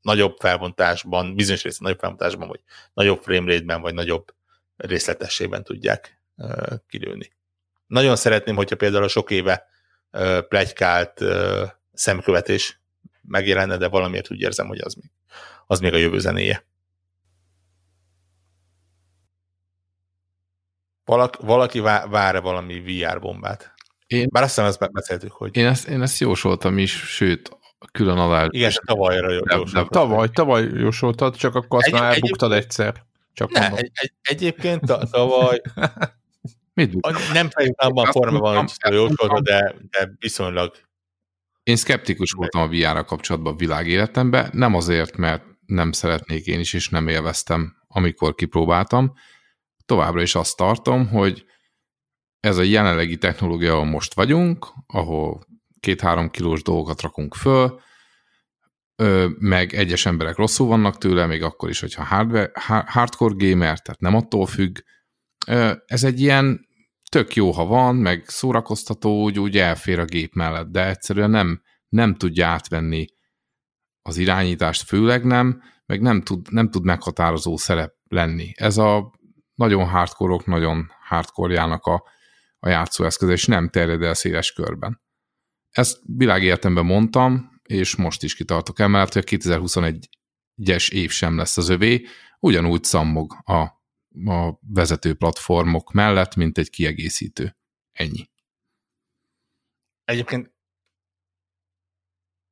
nagyobb 0.00 0.36
felbontásban, 0.38 1.34
bizonyos 1.34 1.62
részben 1.62 1.82
nagyobb 1.82 2.00
felbontásban, 2.00 2.48
vagy 2.48 2.60
nagyobb 2.94 3.22
framerate-ben, 3.22 3.80
vagy 3.80 3.94
nagyobb 3.94 4.34
részletességben 4.76 5.64
tudják 5.64 6.20
ö, 6.36 6.74
kilőni. 6.88 7.32
Nagyon 7.86 8.16
szeretném, 8.16 8.56
hogyha 8.56 8.76
például 8.76 9.04
a 9.04 9.08
sok 9.08 9.30
éve 9.30 9.66
ö, 10.10 10.40
plegykált 10.48 11.20
ö, 11.20 11.64
szemkövetés 11.92 12.80
megjelenne, 13.28 13.76
de 13.76 13.88
valamiért 13.88 14.30
úgy 14.30 14.40
érzem, 14.40 14.66
hogy 14.66 14.80
az 14.80 14.94
még, 14.94 15.10
az 15.66 15.80
még 15.80 15.92
a 15.92 15.96
jövő 15.96 16.18
zenéje. 16.18 16.64
Valaki, 21.04 21.38
valaki 21.40 21.80
vár-e 21.80 22.40
valami 22.40 22.80
VR 22.80 23.20
bombát? 23.20 23.74
Én, 24.06 24.28
Bár 24.30 24.42
azt 24.42 24.54
hiszem, 24.54 24.68
ezt 24.68 24.92
beszéltük, 24.92 25.32
hogy... 25.32 25.56
Én 25.56 25.66
ezt, 25.66 25.88
én 25.88 26.02
ezt 26.02 26.18
jósoltam 26.18 26.78
is, 26.78 26.92
sőt, 26.92 27.56
külön 27.92 28.18
alá... 28.18 28.46
Igen, 28.50 28.72
tavalyra 28.84 29.32
jósoltad. 29.32 29.88
Tavaly, 29.88 30.28
tavaly 30.28 30.68
jósoltad, 30.74 31.36
csak 31.36 31.54
akkor 31.54 31.78
azt 31.78 31.86
egy, 31.86 31.92
már 31.92 32.12
elbuktad 32.12 32.52
egy, 32.52 32.58
egyszer. 32.58 33.04
Csak 33.32 33.50
ne, 33.50 33.70
egy, 33.70 33.90
egy, 33.94 34.12
egyébként 34.22 34.80
tavaly... 35.10 35.60
Mit 36.74 37.06
Nem 37.32 37.50
fejük 37.50 37.80
abban 37.80 38.06
a 38.06 38.12
formában, 38.12 38.56
hogy 38.56 38.94
jósoltad, 38.94 39.42
de, 39.42 39.74
de 39.90 40.10
viszonylag... 40.18 40.74
Én 41.66 41.76
szkeptikus 41.76 42.32
voltam 42.32 42.60
a 42.62 42.68
VR-ra 42.68 43.04
kapcsolatban 43.04 43.52
a 43.52 43.56
világéletemben, 43.56 44.50
nem 44.52 44.74
azért, 44.74 45.16
mert 45.16 45.44
nem 45.66 45.92
szeretnék 45.92 46.46
én 46.46 46.60
is, 46.60 46.72
és 46.72 46.88
nem 46.88 47.08
élveztem, 47.08 47.76
amikor 47.86 48.34
kipróbáltam. 48.34 49.12
Továbbra 49.84 50.22
is 50.22 50.34
azt 50.34 50.56
tartom, 50.56 51.08
hogy 51.08 51.44
ez 52.40 52.56
a 52.56 52.62
jelenlegi 52.62 53.18
technológia, 53.18 53.72
ahol 53.72 53.84
most 53.84 54.14
vagyunk, 54.14 54.66
ahol 54.86 55.46
két-három 55.80 56.30
kilós 56.30 56.62
dolgokat 56.62 57.00
rakunk 57.00 57.34
föl, 57.34 57.80
meg 59.38 59.74
egyes 59.74 60.06
emberek 60.06 60.36
rosszul 60.36 60.66
vannak 60.66 60.98
tőle, 60.98 61.26
még 61.26 61.42
akkor 61.42 61.68
is, 61.68 61.80
hogyha 61.80 62.04
hardware, 62.04 62.50
hardcore 62.86 63.34
gamer, 63.46 63.80
tehát 63.80 64.00
nem 64.00 64.14
attól 64.14 64.46
függ, 64.46 64.78
Ez 65.86 66.04
egy 66.04 66.20
ilyen 66.20 66.68
tök 67.10 67.34
jó, 67.34 67.50
ha 67.50 67.64
van, 67.64 67.96
meg 67.96 68.24
szórakoztató, 68.26 69.22
úgy, 69.22 69.38
úgy 69.38 69.58
elfér 69.58 69.98
a 69.98 70.04
gép 70.04 70.34
mellett, 70.34 70.66
de 70.66 70.86
egyszerűen 70.86 71.30
nem, 71.30 71.62
nem 71.88 72.14
tudja 72.14 72.46
átvenni 72.46 73.06
az 74.02 74.16
irányítást, 74.16 74.82
főleg 74.82 75.24
nem, 75.24 75.62
meg 75.86 76.00
nem 76.00 76.22
tud, 76.22 76.52
nem 76.52 76.70
tud 76.70 76.84
meghatározó 76.84 77.56
szerep 77.56 77.94
lenni. 78.08 78.52
Ez 78.54 78.78
a 78.78 79.14
nagyon 79.54 79.88
hardcore 79.88 80.42
nagyon 80.44 80.90
hardcore 81.08 81.62
a, 81.62 82.04
a 82.58 82.68
játszóeszköz, 82.68 83.28
és 83.28 83.44
nem 83.44 83.68
terjed 83.68 84.02
el 84.02 84.14
széles 84.14 84.52
körben. 84.52 85.00
Ezt 85.70 85.98
világértemben 86.02 86.84
mondtam, 86.84 87.60
és 87.62 87.96
most 87.96 88.22
is 88.22 88.34
kitartok 88.34 88.78
emellett, 88.78 89.12
hogy 89.12 89.24
a 89.26 89.36
2021-es 89.36 90.90
év 90.90 91.10
sem 91.10 91.36
lesz 91.36 91.56
az 91.56 91.68
övé, 91.68 92.06
ugyanúgy 92.40 92.84
szammog 92.84 93.32
a, 93.44 93.66
a 94.24 94.58
vezető 94.60 95.14
platformok 95.14 95.92
mellett, 95.92 96.34
mint 96.34 96.58
egy 96.58 96.70
kiegészítő. 96.70 97.56
Ennyi. 97.92 98.30
Egyébként 100.04 100.52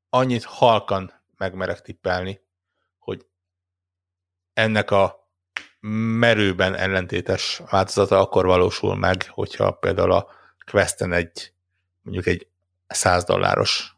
annyit 0.09 0.45
halkan 0.45 1.13
megmerek 1.37 1.81
tippelni, 1.81 2.41
hogy 2.99 3.27
ennek 4.53 4.91
a 4.91 5.29
merőben 6.19 6.75
ellentétes 6.75 7.63
változata 7.71 8.21
akkor 8.21 8.47
valósul 8.47 8.97
meg, 8.97 9.29
hogyha 9.29 9.73
például 9.73 10.13
a 10.13 10.29
Questen 10.71 11.13
egy 11.13 11.53
mondjuk 12.03 12.27
egy 12.27 12.49
100 12.87 13.25
dolláros 13.25 13.97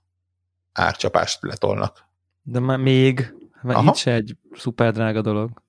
árcsapást 0.72 1.42
letolnak. 1.42 2.04
De 2.42 2.60
már 2.60 2.78
még, 2.78 3.34
mert 3.62 3.82
így 3.82 3.94
se 3.94 4.12
egy 4.12 4.36
szuper 4.52 4.92
drága 4.92 5.20
dolog. 5.20 5.62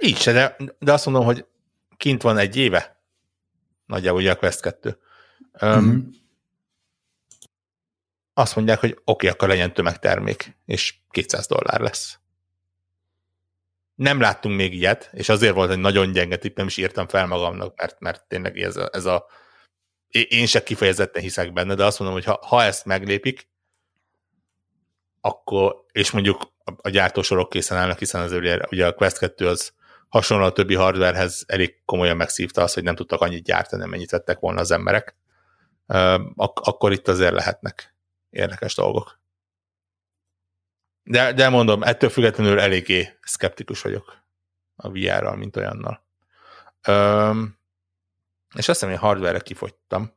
Így 0.00 0.16
se, 0.16 0.32
de, 0.32 0.56
de 0.78 0.92
azt 0.92 1.04
mondom, 1.04 1.24
hogy 1.24 1.46
kint 1.96 2.22
van 2.22 2.38
egy 2.38 2.56
éve, 2.56 3.02
nagyjából 3.86 4.20
ugye 4.20 4.30
a 4.30 4.36
Quest 4.36 4.60
2. 4.60 4.98
Um, 5.62 5.68
mm-hmm. 5.68 5.98
Azt 8.34 8.56
mondják, 8.56 8.80
hogy 8.80 8.90
oké, 8.90 9.00
okay, 9.04 9.28
akkor 9.28 9.48
legyen 9.48 9.72
tömegtermék, 9.74 10.56
és 10.66 10.94
200 11.10 11.46
dollár 11.46 11.80
lesz. 11.80 12.18
Nem 13.94 14.20
láttunk 14.20 14.56
még 14.56 14.74
ilyet, 14.74 15.10
és 15.12 15.28
azért 15.28 15.54
volt 15.54 15.70
egy 15.70 15.78
nagyon 15.78 16.12
gyenge 16.12 16.36
tipp, 16.36 16.56
nem 16.56 16.66
is 16.66 16.76
írtam 16.76 17.08
fel 17.08 17.26
magamnak, 17.26 17.76
mert, 17.76 18.00
mert 18.00 18.24
tényleg 18.28 18.58
ez 18.58 18.76
a, 18.76 18.88
ez 18.92 19.04
a 19.04 19.26
én 20.08 20.46
se 20.46 20.62
kifejezetten 20.62 21.22
hiszek 21.22 21.52
benne, 21.52 21.74
de 21.74 21.84
azt 21.84 21.98
mondom, 21.98 22.16
hogy 22.16 22.26
ha, 22.26 22.46
ha 22.46 22.62
ezt 22.62 22.84
meglépik, 22.84 23.48
akkor, 25.20 25.84
és 25.92 26.10
mondjuk 26.10 26.52
a 26.64 26.88
gyártósorok 26.88 27.48
készen 27.48 27.78
állnak, 27.78 27.98
hiszen 27.98 28.20
az 28.20 28.32
ugye, 28.32 28.58
ugye 28.70 28.86
a 28.86 28.94
Quest 28.94 29.18
2 29.18 29.48
az 29.48 29.72
hasonló 30.10 30.44
a 30.44 30.52
többi 30.52 30.74
hardwarehez 30.74 31.44
elég 31.46 31.82
komolyan 31.84 32.16
megszívta 32.16 32.62
azt, 32.62 32.74
hogy 32.74 32.82
nem 32.82 32.94
tudtak 32.94 33.20
annyit 33.20 33.44
gyártani, 33.44 33.86
mennyit 33.86 34.10
vettek 34.10 34.38
volna 34.38 34.60
az 34.60 34.70
emberek, 34.70 35.16
ak- 36.34 36.66
akkor 36.66 36.92
itt 36.92 37.08
azért 37.08 37.32
lehetnek 37.32 37.94
érdekes 38.30 38.74
dolgok. 38.74 39.20
De, 41.02 41.32
de 41.32 41.48
mondom, 41.48 41.82
ettől 41.82 42.10
függetlenül 42.10 42.60
eléggé 42.60 43.18
szkeptikus 43.22 43.82
vagyok 43.82 44.22
a 44.76 44.90
VR-ral, 44.90 45.36
mint 45.36 45.56
olyannal. 45.56 46.04
Üm, 46.88 47.58
és 48.54 48.68
azt 48.68 48.80
hiszem, 48.80 48.88
hogy 48.88 48.98
hardware-re 48.98 49.40
kifogytam. 49.40 50.12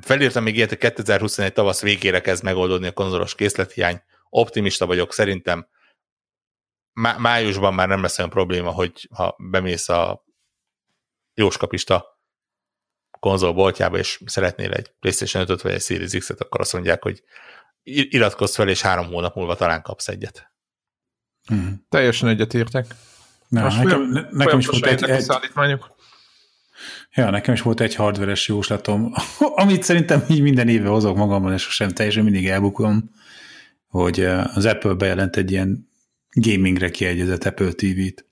Felírtam 0.00 0.42
még 0.42 0.56
ilyet, 0.56 0.68
hogy 0.68 0.78
2021 0.78 1.52
tavasz 1.52 1.82
végére 1.82 2.20
kezd 2.20 2.42
megoldódni 2.42 2.86
a 2.86 2.92
konzolos 2.92 3.34
készlethiány. 3.34 4.02
Optimista 4.28 4.86
vagyok, 4.86 5.12
szerintem 5.12 5.68
má- 6.92 7.18
májusban 7.18 7.74
már 7.74 7.88
nem 7.88 8.02
lesz 8.02 8.18
olyan 8.18 8.30
probléma, 8.30 8.70
hogy 8.70 9.08
ha 9.14 9.36
bemész 9.38 9.88
a 9.88 10.24
jóskapista 11.34 12.18
konzolboltjába, 13.20 13.98
és 13.98 14.20
szeretnél 14.26 14.72
egy 14.72 14.92
PlayStation 15.00 15.44
5-öt 15.46 15.62
vagy 15.62 15.72
egy 15.72 15.82
Series 15.82 16.10
X-et, 16.10 16.40
akkor 16.40 16.60
azt 16.60 16.72
mondják, 16.72 17.02
hogy 17.02 17.22
iratkozz 17.82 18.54
fel, 18.54 18.68
és 18.68 18.80
három 18.80 19.06
hónap 19.06 19.34
múlva 19.34 19.54
talán 19.54 19.82
kapsz 19.82 20.08
egyet. 20.08 20.52
Hmm. 21.44 21.86
Teljesen 21.88 22.28
egyetértek. 22.28 22.86
Na, 23.48 23.62
Most 23.62 23.76
nekem, 23.82 24.10
folyam, 24.12 24.28
nekem 24.30 24.58
is 24.58 24.66
volt 24.66 24.86
egy, 24.86 25.02
egy, 25.02 25.20
szállítmányok. 25.20 25.94
Ja, 27.14 27.30
nekem 27.30 27.54
is 27.54 27.62
volt 27.62 27.80
egy 27.80 27.94
hardveres 27.94 28.48
jóslatom, 28.48 29.12
amit 29.62 29.82
szerintem 29.82 30.24
így 30.28 30.42
minden 30.42 30.68
éve 30.68 30.88
hozok 30.88 31.16
magamban, 31.16 31.52
és 31.52 31.62
sosem 31.62 31.88
teljesen 31.88 32.24
mindig 32.24 32.48
elbukom, 32.48 33.10
hogy 33.86 34.20
eh, 34.20 34.56
az 34.56 34.64
Apple 34.64 34.94
bejelent 34.94 35.36
egy 35.36 35.50
ilyen 35.50 35.89
gamingre 36.30 36.90
kiegyezett 36.90 37.44
Apple 37.44 37.72
TV-t. 37.72 38.24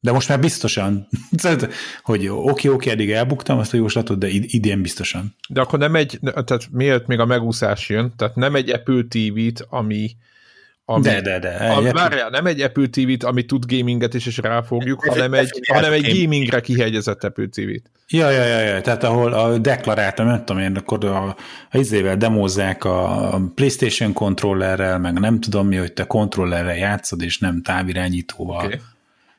De 0.00 0.12
most 0.12 0.28
már 0.28 0.40
biztosan, 0.40 1.08
hogy 2.02 2.28
oké, 2.28 2.68
oké, 2.68 2.90
eddig 2.90 3.10
elbuktam 3.10 3.58
azt 3.58 3.74
a 3.74 3.76
jóslatot, 3.76 4.18
de 4.18 4.28
idén 4.28 4.82
biztosan. 4.82 5.34
De 5.48 5.60
akkor 5.60 5.78
nem 5.78 5.94
egy, 5.94 6.18
tehát 6.20 6.68
miért 6.70 7.06
még 7.06 7.18
a 7.18 7.26
megúszás 7.26 7.88
jön, 7.88 8.12
tehát 8.16 8.36
nem 8.36 8.54
egy 8.54 8.70
Apple 8.70 9.04
TV-t, 9.08 9.66
ami 9.68 10.10
ami, 10.90 11.02
de, 11.02 11.20
de, 11.20 11.38
de. 11.38 11.48
A, 11.48 11.92
várjál, 11.92 12.30
nem 12.30 12.46
egy 12.46 12.60
Apple 12.60 12.86
TV-t, 12.86 13.24
ami 13.24 13.44
tud 13.44 13.64
gaminget 13.66 14.14
is, 14.14 14.26
és 14.26 14.38
ráfogjuk, 14.38 15.04
hanem 15.04 15.34
egy, 15.34 15.60
hanem 15.72 15.92
egy 15.92 16.20
gamingre 16.20 16.60
kihegyezett 16.60 17.24
Apple 17.24 17.46
TV-t. 17.46 17.82
Ja, 18.08 18.30
ja, 18.30 18.44
ja, 18.44 18.60
ja, 18.60 18.80
tehát 18.80 19.04
ahol 19.04 19.32
a 19.32 19.58
deklaráltam, 19.58 20.26
nem 20.26 20.44
tudom 20.44 20.62
én, 20.62 20.76
akkor 20.76 21.04
a, 21.04 21.36
a 21.70 21.78
izével 21.78 22.16
demozzák 22.16 22.84
a 22.84 23.40
PlayStation 23.54 24.12
kontrollerrel, 24.12 24.98
meg 24.98 25.18
nem 25.18 25.40
tudom 25.40 25.66
mi, 25.66 25.76
hogy 25.76 25.92
te 25.92 26.06
kontrollerrel 26.06 26.76
játszod, 26.76 27.22
és 27.22 27.38
nem 27.38 27.62
távirányítóval. 27.62 28.64
Okay. 28.64 28.80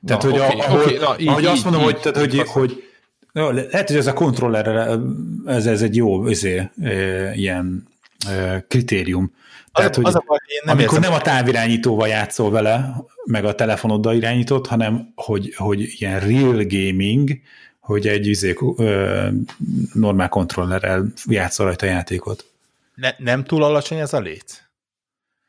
Tehát, 0.06 0.24
na, 0.24 0.30
hogy, 0.30 0.40
okay, 0.40 0.60
a, 0.60 0.64
ahol, 0.64 0.82
okay, 0.82 0.98
na, 0.98 1.16
így, 1.18 1.28
ahogy 1.28 1.44
így, 1.44 1.50
azt 1.50 1.64
mondom, 1.64 1.82
így, 1.82 1.88
hogy, 1.88 2.00
tehát, 2.02 2.18
hogy, 2.18 2.48
hogy 2.48 2.84
jó, 3.34 3.50
lehet, 3.50 3.88
hogy 3.88 3.98
ez 3.98 4.08
a 4.08 4.14
kontrollerre, 4.14 4.98
ez, 5.46 5.66
ez 5.66 5.82
egy 5.82 5.96
jó 5.96 6.28
izé, 6.28 6.70
e, 6.82 7.34
ilyen 7.36 7.88
e, 8.28 8.66
kritérium, 8.68 9.32
tehát, 9.74 9.96
hogy 9.96 10.06
az 10.06 10.16
a 10.16 10.24
baj, 10.26 10.38
én 10.48 10.62
nem 10.64 10.78
amikor 10.78 10.98
érzem. 10.98 11.12
nem 11.12 11.20
a 11.20 11.24
távirányítóval 11.24 12.08
játszol 12.08 12.52
vele, 12.52 12.96
meg 13.26 13.46
a 13.46 13.56
telefonoddal 13.56 14.16
irányított, 14.16 14.68
hanem 14.68 15.12
hogy, 15.16 15.54
hogy 15.56 15.82
ilyen 16.00 16.20
real 16.20 16.64
gaming, 16.68 17.30
hogy 17.80 18.08
egy 18.08 18.28
üzék, 18.28 18.58
ö, 18.78 19.28
normál 19.94 20.30
kontrollerrel 20.30 21.06
játszol 21.26 21.66
rajta 21.66 21.86
játékot. 21.86 22.46
Ne, 22.96 23.10
nem 23.18 23.44
túl 23.44 23.64
alacsony 23.64 23.98
ez 23.98 24.14
a 24.14 24.20
lét? 24.20 24.70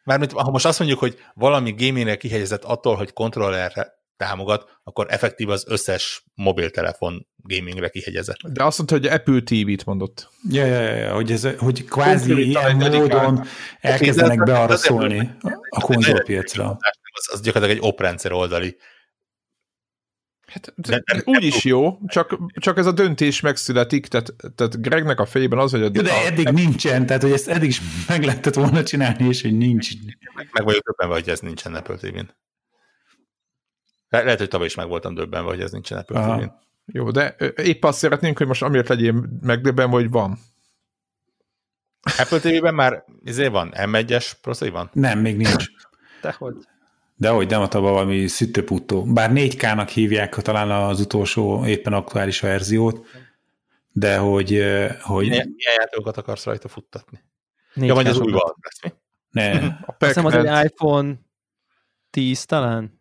Mármint, 0.04 0.32
ha 0.32 0.50
most 0.50 0.66
azt 0.66 0.78
mondjuk, 0.78 1.00
hogy 1.00 1.18
valami 1.34 1.74
gamingre 1.78 2.16
kihelyezett 2.16 2.64
attól, 2.64 2.96
hogy 2.96 3.12
kontrollerre 3.12 4.01
támogat, 4.16 4.78
akkor 4.84 5.06
effektív 5.08 5.48
az 5.48 5.64
összes 5.68 6.24
mobiltelefon 6.34 7.26
gamingre 7.36 7.88
kihegyezett. 7.88 8.36
De 8.42 8.64
azt 8.64 8.78
mondta, 8.78 8.96
hogy 8.96 9.06
Apple 9.06 9.40
TV-t 9.40 9.84
mondott. 9.84 10.28
Ja, 10.50 10.64
ja, 10.64 10.80
ja, 10.80 11.14
hogy, 11.14 11.32
ez, 11.32 11.48
hogy 11.58 11.84
kvázi 11.84 12.48
ilyen 12.48 12.76
módon 12.76 13.44
elkezdenek 13.80 14.42
be 14.42 14.58
arra 14.58 14.76
szólni 14.76 15.36
a 15.68 15.80
konzolpiacra. 15.80 16.78
Az, 17.14 17.28
az 17.32 17.40
gyakorlatilag 17.40 17.82
egy 17.82 17.88
oprendszer 17.90 18.32
oldali 18.32 18.76
Hát, 20.52 20.72
de, 20.76 21.02
de, 21.12 21.22
úgy 21.24 21.44
is 21.44 21.64
jó, 21.64 21.98
csak, 22.06 22.38
csak 22.54 22.78
ez 22.78 22.86
a 22.86 22.92
döntés 22.92 23.40
megszületik, 23.40 24.06
tehát, 24.06 24.34
tehát 24.54 24.80
Gregnek 24.80 25.20
a 25.20 25.26
fejében 25.26 25.58
az, 25.58 25.70
hogy... 25.70 25.82
A, 25.82 25.88
de 25.88 26.24
eddig 26.26 26.48
a, 26.48 26.50
nincsen, 26.50 27.06
tehát 27.06 27.22
hogy 27.22 27.32
ezt 27.32 27.48
eddig 27.48 27.68
is 27.68 27.80
meg 28.08 28.24
lehetett 28.24 28.54
volna 28.54 28.82
csinálni, 28.82 29.28
és 29.28 29.42
hogy 29.42 29.56
nincs. 29.56 29.90
Meg, 30.34 30.48
meg 30.52 30.64
vagyok 30.64 30.82
többen, 30.82 31.08
hogy 31.08 31.28
ez 31.28 31.40
nincsen 31.40 31.74
Apple 31.74 31.96
TV-n. 31.96 32.34
Le- 34.12 34.22
lehet, 34.22 34.38
hogy 34.38 34.48
tavaly 34.48 34.66
is 34.66 34.74
meg 34.74 34.88
voltam 34.88 35.14
döbbenve, 35.14 35.50
hogy 35.50 35.60
ez 35.60 35.72
nincsen 35.72 35.98
Apple 35.98 36.18
Aha. 36.18 36.38
TV-n. 36.38 36.52
Jó, 36.86 37.10
de 37.10 37.36
épp 37.56 37.84
azt 37.84 37.98
szeretnénk, 37.98 38.38
hogy 38.38 38.46
most 38.46 38.62
amiért 38.62 38.88
legyél 38.88 39.24
megdöbbenve, 39.40 39.96
hogy 39.96 40.10
van. 40.10 40.38
Apple 42.18 42.38
TV-ben 42.38 42.74
már 42.74 43.04
izé 43.24 43.46
van, 43.46 43.72
M1-es 43.74 44.32
proszai 44.40 44.70
van? 44.70 44.90
Nem, 44.92 45.18
még 45.18 45.36
nincs. 45.36 45.66
Dehogy. 46.22 46.54
Dehogy 47.16 47.48
nem 47.48 47.62
a 47.62 47.68
valami 47.68 48.26
szüttőputtó. 48.26 49.04
Bár 49.04 49.30
4K-nak 49.34 49.90
hívják 49.92 50.34
talán 50.34 50.70
az 50.70 51.00
utolsó 51.00 51.66
éppen 51.66 51.92
aktuális 51.92 52.40
verziót, 52.40 53.06
de 53.92 54.16
hogy... 54.16 54.62
hogy... 55.00 55.28
Milyen, 55.28 55.54
milyen 55.56 55.74
játékokat 55.78 56.16
akarsz 56.16 56.44
rajta 56.44 56.68
futtatni? 56.68 57.20
Ja, 57.74 57.94
vagy 57.94 58.06
az 58.06 58.18
új 58.18 58.32
van? 58.32 58.54
Ne. 59.30 59.50
A 59.50 59.84
Azt 59.86 60.04
hiszem 60.04 60.24
az 60.24 60.34
egy 60.34 60.64
iPhone 60.64 61.14
10 62.10 62.44
talán? 62.44 63.00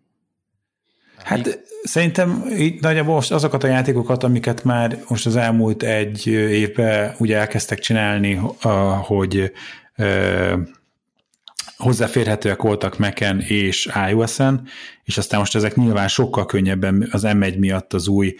Hát 1.23 1.59
szerintem 1.83 2.45
itt 2.57 2.81
nagyjából 2.81 3.13
most 3.13 3.31
azokat 3.31 3.63
a 3.63 3.67
játékokat, 3.67 4.23
amiket 4.23 4.63
már 4.63 5.03
most 5.07 5.25
az 5.25 5.35
elmúlt 5.35 5.83
egy 5.83 6.27
évben 6.27 7.15
ugye 7.17 7.37
elkezdtek 7.37 7.79
csinálni, 7.79 8.39
hogy 9.01 9.51
hozzáférhetőek 11.77 12.61
voltak 12.61 12.97
Mac-en 12.97 13.39
és 13.39 13.89
iOS-en, 14.09 14.67
és 15.03 15.17
aztán 15.17 15.39
most 15.39 15.55
ezek 15.55 15.75
nyilván 15.75 16.07
sokkal 16.07 16.45
könnyebben 16.45 17.07
az 17.11 17.23
M1 17.25 17.57
miatt 17.57 17.93
az 17.93 18.07
új 18.07 18.35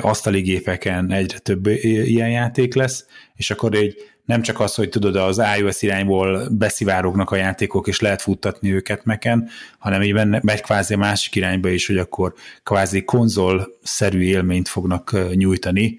asztali 0.00 0.40
gépeken 0.40 1.12
egyre 1.12 1.38
több 1.38 1.66
ilyen 1.84 2.30
játék 2.30 2.74
lesz, 2.74 3.06
és 3.34 3.50
akkor 3.50 3.74
egy 3.74 3.96
nem 4.30 4.42
csak 4.42 4.60
az, 4.60 4.74
hogy 4.74 4.88
tudod, 4.88 5.16
az 5.16 5.42
iOS 5.58 5.82
irányból 5.82 6.48
beszivárognak 6.50 7.30
a 7.30 7.36
játékok, 7.36 7.86
és 7.86 8.00
lehet 8.00 8.22
futtatni 8.22 8.72
őket 8.72 9.04
meken, 9.04 9.48
hanem 9.78 10.02
így 10.02 10.12
benne, 10.12 10.40
megy 10.42 10.60
kvázi 10.60 10.94
a 10.94 10.96
másik 10.96 11.34
irányba 11.34 11.68
is, 11.68 11.86
hogy 11.86 11.98
akkor 11.98 12.34
kvázi 12.62 13.04
konzol-szerű 13.04 14.20
élményt 14.20 14.68
fognak 14.68 15.16
nyújtani, 15.34 15.98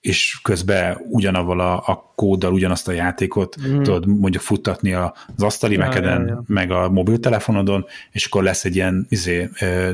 és 0.00 0.38
közben 0.42 0.98
ugyanavval 1.10 1.60
a, 1.60 1.82
a 1.86 2.12
kóddal 2.14 2.52
ugyanazt 2.52 2.88
a 2.88 2.92
játékot 2.92 3.56
mm. 3.60 3.82
tudod 3.82 4.06
mondjuk 4.06 4.42
futtatni 4.42 4.92
az 4.92 5.12
asztali 5.38 5.74
ja, 5.74 5.78
mekeden, 5.78 6.20
ja, 6.20 6.26
ja. 6.26 6.42
meg 6.46 6.70
a 6.70 6.90
mobiltelefonodon, 6.90 7.86
és 8.10 8.26
akkor 8.26 8.42
lesz 8.42 8.64
egy 8.64 8.74
ilyen 8.76 9.06
izé, 9.08 9.48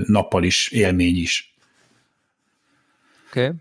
nappal 0.06 0.44
is 0.44 0.70
élmény 0.70 1.16
is. 1.16 1.54
Oké. 3.28 3.40
Okay. 3.40 3.56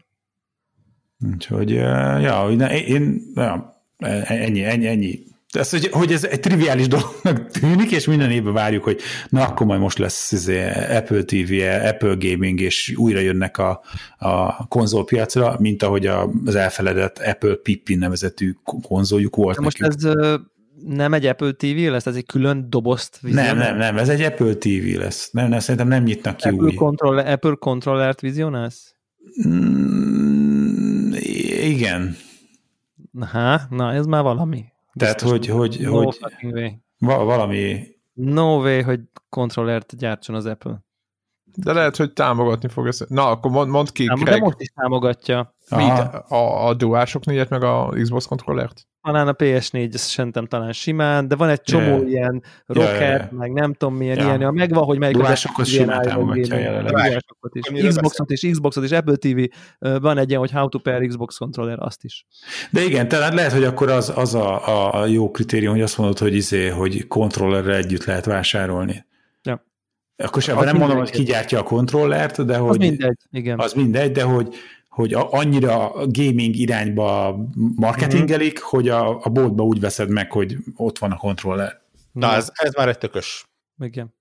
Úgyhogy, 1.34 1.70
ja, 1.70 2.48
én, 2.88 3.22
ja, 3.36 3.84
ennyi, 4.00 4.64
ennyi, 4.64 4.88
ennyi 4.88 5.26
ez, 5.56 5.70
hogy, 5.70 5.88
hogy 5.92 6.12
ez 6.12 6.24
egy 6.24 6.40
triviális 6.40 6.88
dolognak 6.88 7.48
tűnik, 7.52 7.92
és 7.92 8.08
minden 8.08 8.32
évben 8.32 8.54
várjuk, 8.54 8.84
hogy 8.84 9.00
na 9.30 9.44
akkor 9.44 9.68
majd 9.68 9.80
most 9.80 9.98
lesz 9.98 10.32
izé, 10.32 10.70
Apple 10.70 11.24
TV, 11.24 11.54
Apple 11.88 12.16
Gaming, 12.20 12.60
és 12.60 12.94
újra 12.98 13.20
jönnek 13.20 13.58
a, 13.58 13.82
a 14.18 14.68
konzolpiacra, 14.68 15.56
mint 15.60 15.84
ahogy 15.84 16.06
az 16.46 16.56
elfeledett 16.56 17.18
Apple 17.18 17.56
Pippin 17.56 17.98
nevezetű 17.98 18.54
konzoljuk 18.82 19.36
volt. 19.36 19.56
De 19.56 19.62
most 19.62 19.80
nekünk. 19.80 20.16
ez 20.16 20.40
nem 20.86 21.14
egy 21.14 21.26
Apple 21.26 21.52
TV 21.52 21.78
lesz, 21.90 22.06
ez 22.06 22.16
egy 22.16 22.26
külön 22.26 22.70
dobozt 22.70 23.20
vizionál? 23.22 23.56
Nem, 23.56 23.58
nem, 23.58 23.78
nem, 23.78 23.98
ez 23.98 24.10
egy 24.10 24.22
Apple 24.22 24.54
TV 24.54 24.98
lesz. 24.98 25.32
Nem, 25.32 25.50
nem, 25.50 25.60
szerintem 25.60 25.88
nem 25.88 26.04
nyitnak 26.04 26.36
ki 26.36 26.48
Apple 26.48 26.64
új. 26.64 26.74
Controller, 26.74 27.32
Apple 27.32 27.56
controllert 27.60 28.22
vizionálsz? 28.22 28.96
Mm, 29.48 30.35
igen. 31.66 32.16
Na, 33.12 33.62
na, 33.70 33.94
ez 33.94 34.06
már 34.06 34.24
valami. 34.24 34.66
Tehát, 34.94 35.22
hogy, 35.22 35.48
hogy, 35.48 35.78
no 35.82 36.04
hogy 36.04 36.20
valami... 37.00 37.88
No 38.14 38.62
way, 38.62 38.84
hogy 38.84 39.02
kontrollert 39.30 39.98
gyártson 39.98 40.36
az 40.36 40.46
Apple. 40.46 40.85
De 41.56 41.74
lehet, 41.74 41.96
hogy 41.96 42.14
támogatni 42.14 42.70
fog 42.70 42.88
ezt. 42.88 43.10
Na, 43.10 43.30
akkor 43.30 43.52
mond, 43.52 43.70
mond 43.70 43.92
ki, 43.92 44.06
Nem, 44.06 44.24
De 44.24 44.38
most 44.38 44.60
is 44.60 44.72
támogatja. 44.76 45.56
Mit? 45.70 45.90
A, 46.28 46.68
a 46.68 46.74
DualShock 46.74 47.26
4 47.26 47.50
meg 47.50 47.64
a 47.64 47.94
Xbox 48.02 48.26
kontrollert? 48.26 48.88
talán 49.06 49.28
a 49.28 49.34
PS4, 49.34 49.94
ezt 49.94 50.10
sentem 50.10 50.46
talán 50.46 50.72
simán, 50.72 51.28
de 51.28 51.36
van 51.36 51.50
egy 51.50 51.62
csomó 51.62 51.86
yeah. 51.86 52.10
ilyen 52.10 52.44
rocket, 52.66 53.00
yeah, 53.00 53.16
yeah. 53.16 53.32
meg 53.32 53.54
nem 53.54 53.74
tudom 53.74 53.96
milyen 53.96 54.18
yeah. 54.18 54.40
ilyen, 54.40 54.54
megvan, 54.54 54.84
hogy 54.84 55.00
melyik 55.00 55.20
az 55.20 55.68
simán 55.68 56.02
támogatja 56.02 56.58
jelenleg. 56.58 57.24
Xboxot 57.88 58.30
és 58.30 58.48
Xboxot 58.52 58.84
és 58.84 58.92
Apple 58.92 59.16
TV, 59.16 59.40
van 59.80 60.18
egy 60.18 60.30
ilyen, 60.30 60.40
hogy 60.40 60.52
how 60.52 60.70
to 60.70 60.80
pair 60.80 61.08
Xbox 61.08 61.38
controller, 61.38 61.78
azt 61.80 62.04
is. 62.04 62.26
De 62.72 62.84
igen, 62.84 63.08
tehát 63.08 63.34
lehet, 63.34 63.52
hogy 63.52 63.64
akkor 63.64 63.90
az, 63.90 64.14
az 64.16 64.36
a, 64.36 64.94
a, 65.02 65.06
jó 65.06 65.32
kritérium, 65.32 65.74
hogy 65.74 65.82
azt 65.82 65.98
mondod, 65.98 66.18
hogy 66.18 66.36
izé, 66.36 66.68
hogy 66.68 67.08
kontrollerre 67.08 67.76
együtt 67.76 68.04
lehet 68.04 68.26
vásárolni. 68.26 69.06
Akkor 70.18 70.42
sem 70.42 70.60
nem 70.60 70.78
mondom, 70.78 70.98
hogy 70.98 71.12
ki 71.12 71.24
gyártja 71.24 71.60
a 71.60 71.64
kontrollert, 71.64 72.46
de 72.46 72.58
hogy... 72.58 72.70
Az 72.70 72.78
mindegy, 72.78 73.18
igen. 73.32 73.60
Az 73.60 73.74
mindegy, 73.74 74.12
de 74.12 74.24
hogy, 74.24 74.56
hogy 74.88 75.14
annyira 75.14 75.92
gaming 76.08 76.56
irányba 76.56 77.38
marketingelik, 77.76 78.60
mm. 78.60 78.64
hogy 78.68 78.90
a, 78.90 79.20
a 79.24 79.30
boltba 79.30 79.64
úgy 79.64 79.80
veszed 79.80 80.10
meg, 80.10 80.32
hogy 80.32 80.58
ott 80.76 80.98
van 80.98 81.12
a 81.12 81.18
kontroller. 81.18 81.82
Na, 82.12 82.34
ez, 82.34 82.50
ez 82.54 82.74
már 82.74 82.88
egy 82.88 82.98
tökös 82.98 83.46
Igen. 83.80 84.14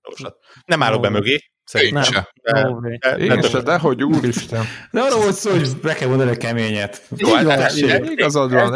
Nem 0.65 0.83
állok 0.83 1.01
be 1.01 1.09
mögé, 1.09 1.39
szerintem. 1.63 2.03
Nem. 2.13 2.23
De, 2.41 2.61
no 2.61 2.79
de, 2.79 2.97
de, 2.97 3.17
Én 3.17 3.39
de, 3.51 3.61
de, 3.61 3.77
hogy 3.77 4.03
úristen. 4.03 4.63
De 4.91 5.01
arra 5.01 5.17
volt 5.17 5.33
szó, 5.33 5.51
hogy 5.51 5.77
be 5.81 5.93
kell 5.93 6.07
mondani 6.07 6.29
a 6.29 6.37
keményet. 6.37 7.07
Jó, 7.17 7.33
hát 7.33 7.75
igazad 8.05 8.51
van. 8.51 8.73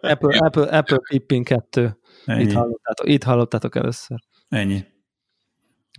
Apple, 0.00 0.38
Apple, 0.38 0.62
Apple 0.62 0.98
Pippin 1.08 1.44
2. 1.44 1.98
Itt 2.26 2.52
hallottátok, 2.52 3.08
itt 3.08 3.22
hallottátok 3.22 3.76
először. 3.76 4.18
Ennyi. 4.48 4.84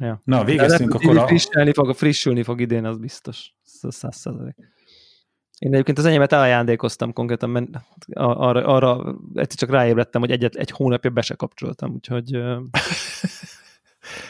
Ja. 0.02 0.22
Na, 0.24 0.44
végeztünk 0.44 0.94
akkor 0.94 1.18
a... 1.18 1.28
Frissülni 1.28 1.74
fog, 1.74 1.96
frissülni 1.96 2.44
fog 2.44 2.62
idén, 2.62 2.86
az 2.86 2.98
biztos. 2.98 3.54
Száz 3.64 4.16
százalék. 4.16 4.56
Én 5.60 5.74
egyébként 5.74 5.98
az 5.98 6.06
enyémet 6.06 6.34
elajándékoztam 6.34 7.14
konkrétan, 7.14 7.50
mert 7.50 7.68
arra, 8.14 8.66
arra 8.66 9.16
egyszer 9.34 9.58
csak 9.58 9.70
ráébredtem, 9.70 10.22
hogy 10.22 10.32
egyet, 10.32 10.56
egy 10.56 10.72
hónapja 10.72 11.10
be 11.10 11.22
se 11.22 11.36
kapcsoltam, 11.36 11.92
úgyhogy 11.94 12.32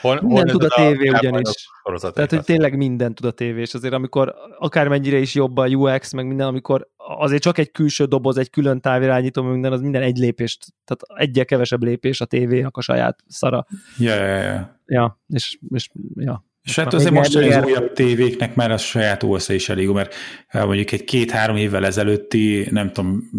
hol, 0.01 0.19
minden 0.21 0.37
hol 0.37 0.43
tud 0.43 0.63
a 0.63 0.67
tévé 0.67 1.07
a 1.07 1.17
ugyanis. 1.17 1.69
Tehát, 2.13 2.29
hogy 2.29 2.43
tényleg 2.43 2.77
minden 2.77 3.15
tud 3.15 3.25
a 3.25 3.31
tévé, 3.31 3.61
és 3.61 3.73
azért 3.73 3.93
amikor 3.93 4.35
akármennyire 4.57 5.17
is 5.17 5.35
jobb 5.35 5.57
a 5.57 5.67
UX, 5.67 6.13
meg 6.13 6.27
minden, 6.27 6.47
amikor 6.47 6.90
azért 7.07 7.41
csak 7.41 7.57
egy 7.57 7.71
külső 7.71 8.05
doboz, 8.05 8.37
egy 8.37 8.49
külön 8.49 8.81
távirányító, 8.81 9.43
minden, 9.43 9.71
az 9.71 9.81
minden 9.81 10.01
egy 10.01 10.17
lépést, 10.17 10.65
tehát 10.85 11.21
egyel 11.27 11.45
kevesebb 11.45 11.83
lépés 11.83 12.21
a 12.21 12.25
tévének 12.25 12.77
a 12.77 12.81
saját 12.81 13.19
szara. 13.27 13.65
Ja, 13.97 14.15
ja, 14.15 14.41
ja. 14.41 14.79
Ja, 14.85 15.19
és, 15.27 15.57
és 15.69 15.89
ja, 16.15 16.45
és 16.63 16.75
hát 16.75 16.93
azért 16.93 17.13
most 17.13 17.35
az 17.35 17.63
újabb 17.63 17.93
tévéknek 17.93 18.55
már 18.55 18.71
a 18.71 18.77
saját 18.77 19.23
OSZ 19.23 19.49
is 19.49 19.69
elég, 19.69 19.89
mert 19.89 20.15
mondjuk 20.51 20.91
egy 20.91 21.03
két-három 21.03 21.55
évvel 21.55 21.85
ezelőtti, 21.85 22.67
nem 22.71 22.91
tudom, 22.91 23.29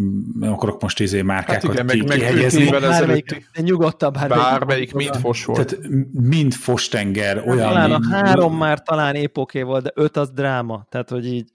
nem 0.41 0.53
akarok 0.53 0.83
most 0.83 1.01
izé 1.01 1.23
márkákat 1.23 1.63
hát 1.63 1.73
igen, 1.73 1.87
ki, 1.87 2.07
meg, 2.09 2.19
kihegyezni. 2.19 2.71
Meg 2.71 2.81
bármelyik, 2.81 3.51
nyugodtabb. 3.55 4.15
Bármelyik, 4.15 4.43
bármelyik 4.43 4.93
mind 4.93 5.17
fos 5.17 5.45
volt. 5.45 5.67
Tehát 5.67 5.89
mind 6.13 6.53
fos 6.53 6.89
tenger. 6.89 7.43
Olyan, 7.47 7.69
talán 7.69 7.93
a 7.93 8.01
három 8.11 8.57
már 8.57 8.83
talán 8.83 9.15
épp 9.15 9.37
oké 9.37 9.59
okay 9.59 9.71
volt, 9.71 9.83
de 9.85 9.91
öt 9.95 10.17
az 10.17 10.31
dráma. 10.31 10.87
Tehát, 10.89 11.11
hogy 11.11 11.27
így 11.27 11.51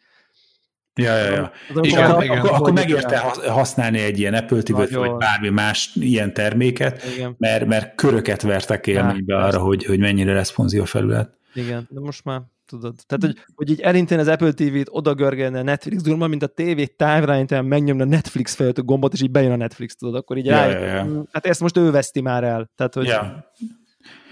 Ja, 0.98 1.18
ja, 1.18 1.32
ja. 1.32 1.52
Igen, 1.82 2.12
akkor, 2.12 2.24
igen. 2.24 2.38
Akkor, 2.38 2.52
akkor 2.52 2.74
megérte 2.74 3.18
használni 3.48 4.00
egy 4.00 4.20
ilyen 4.20 4.34
Apple 4.34 4.62
TV 4.62 4.94
vagy 4.94 5.16
bármi 5.16 5.50
más 5.50 5.92
ilyen 5.94 6.34
terméket, 6.34 7.04
mert, 7.38 7.66
mert 7.66 7.96
köröket 7.96 8.42
vertek 8.42 8.88
élménybe 8.88 9.34
ja, 9.34 9.44
arra, 9.44 9.60
hogy, 9.60 9.86
hogy 9.86 10.00
mennyire 10.00 10.34
responszív 10.34 10.82
a 10.82 10.86
felület. 10.86 11.38
Igen, 11.54 11.88
de 11.90 12.00
most 12.00 12.24
már 12.24 12.42
tudod. 12.66 12.96
Tehát, 13.06 13.24
hogy, 13.24 13.46
hogy 13.56 13.70
így 13.70 13.80
elintén 13.80 14.20
az 14.20 14.28
Apple 14.28 14.52
TV-t, 14.52 14.88
oda 14.90 15.14
görgelne 15.14 15.60
a 15.60 15.64
Netflix 15.64 16.02
durma, 16.02 16.28
mint 16.28 16.44
a 16.44 16.48
TV 16.48 16.82
távirányítően 16.96 17.66
megnyomna 17.66 18.04
a 18.04 18.08
Netflix 18.08 18.56
felett 18.56 18.78
a 18.78 18.82
gombot, 18.82 19.14
és 19.14 19.22
így 19.22 19.32
bejön 19.32 19.52
a 19.52 19.56
Netflix, 19.56 19.96
tudod, 19.96 20.16
akkor 20.16 20.38
így 20.38 20.46
ja, 20.46 20.52
rájön. 20.52 20.82
Ja, 20.82 20.88
ja. 20.88 21.24
Hát 21.32 21.46
ezt 21.46 21.60
most 21.60 21.78
ő 21.78 21.92
veszti 21.92 22.22
már 22.22 22.44
el. 22.44 22.72
Tehát, 22.76 22.94
hogy... 22.94 23.06
Ja. 23.06 23.52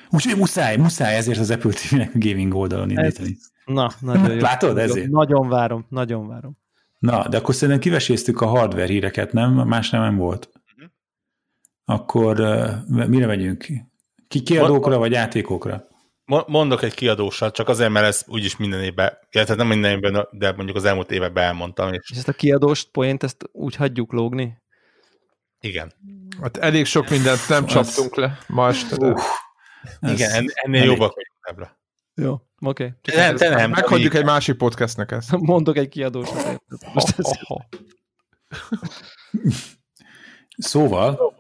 Úgyhogy 0.10 0.38
muszáj, 0.38 0.78
muszáj 0.78 1.16
ezért 1.16 1.40
az 1.40 1.52
Apple 1.52 1.72
TV-nek 1.72 2.12
a 2.14 2.18
gaming 2.18 2.56
oldalon 2.56 2.90
indítani. 2.90 3.38
Na, 3.66 3.92
nagyon 4.00 4.32
jó. 4.32 4.42
Látod, 4.42 4.78
ezért? 4.78 5.10
Nagyon 5.10 5.50
várom, 5.50 5.86
nagyon 5.90 6.28
várom. 6.28 6.58
Na, 7.00 7.28
de 7.28 7.38
akkor 7.38 7.54
szerintem 7.54 7.80
kiveséztük 7.80 8.42
a 8.42 8.46
hardware 8.46 8.86
híreket, 8.86 9.32
nem? 9.34 9.54
Más 9.54 9.90
nem, 9.90 10.02
nem 10.02 10.16
volt. 10.16 10.50
Uh-huh. 10.74 10.92
Akkor 11.86 12.40
uh, 12.40 13.08
mire 13.08 13.26
megyünk? 13.26 13.66
Ki 14.28 14.42
kiadókra 14.42 14.98
vagy 14.98 15.12
játékokra? 15.12 15.84
Mondok 16.48 16.82
egy 16.82 16.94
kiadósat, 16.94 17.56
csak 17.56 17.70
azért, 17.70 17.92
mert 17.92 18.06
ez 18.06 18.24
úgyis 18.28 18.58
minden 18.58 18.84
évben, 18.84 19.18
illetve 19.32 19.56
nem 19.56 19.68
minden 19.68 19.92
évben, 19.92 20.28
de 20.32 20.52
mondjuk 20.52 20.78
az 20.78 20.86
elmúlt 20.86 21.12
években 21.12 21.44
elmondtam. 21.44 21.94
És, 21.94 22.10
és 22.12 22.18
ezt 22.18 22.28
a 22.28 22.34
kiadóst, 22.34 22.90
poént, 22.92 23.24
ezt 23.24 23.50
úgy 23.52 23.76
hagyjuk 23.76 24.12
lógni? 24.12 24.58
Igen. 25.60 25.94
Hát 26.42 26.58
elég 26.58 26.86
sok 26.86 27.10
mindent 27.10 27.50
nem 27.50 27.66
csaptunk 27.66 28.12
az... 28.12 28.18
le 28.18 28.38
ma 28.48 28.68
este. 28.68 28.96
Uh, 29.06 29.20
igen, 30.02 30.32
ennél 30.32 30.82
elég. 30.82 30.86
jobbak 30.86 31.14
vagyunk 31.14 31.40
ebbre. 31.42 31.78
Jó, 32.14 32.42
oké. 32.60 32.94
Okay. 33.08 33.20
Nem, 33.20 33.36
te 33.36 33.50
nem. 33.50 33.70
Meghagyjuk 33.70 34.14
egy 34.14 34.26
másik 34.26 34.58
podcastnek 34.58 35.12
ezt. 35.12 35.32
Mondok 35.52 35.78
egy 35.78 35.90
kiadósat. 35.90 36.64
Most 36.94 37.20
ez... 37.20 37.32
Szóval... 40.58 41.36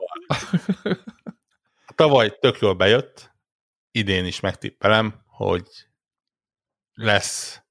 Tavaly 1.95 2.37
tök 2.39 2.59
jól 2.59 2.73
bejött, 2.73 3.31
idén 3.91 4.25
is 4.25 4.39
megtippelem, 4.39 5.23
hogy 5.27 5.67
lesz, 6.93 7.61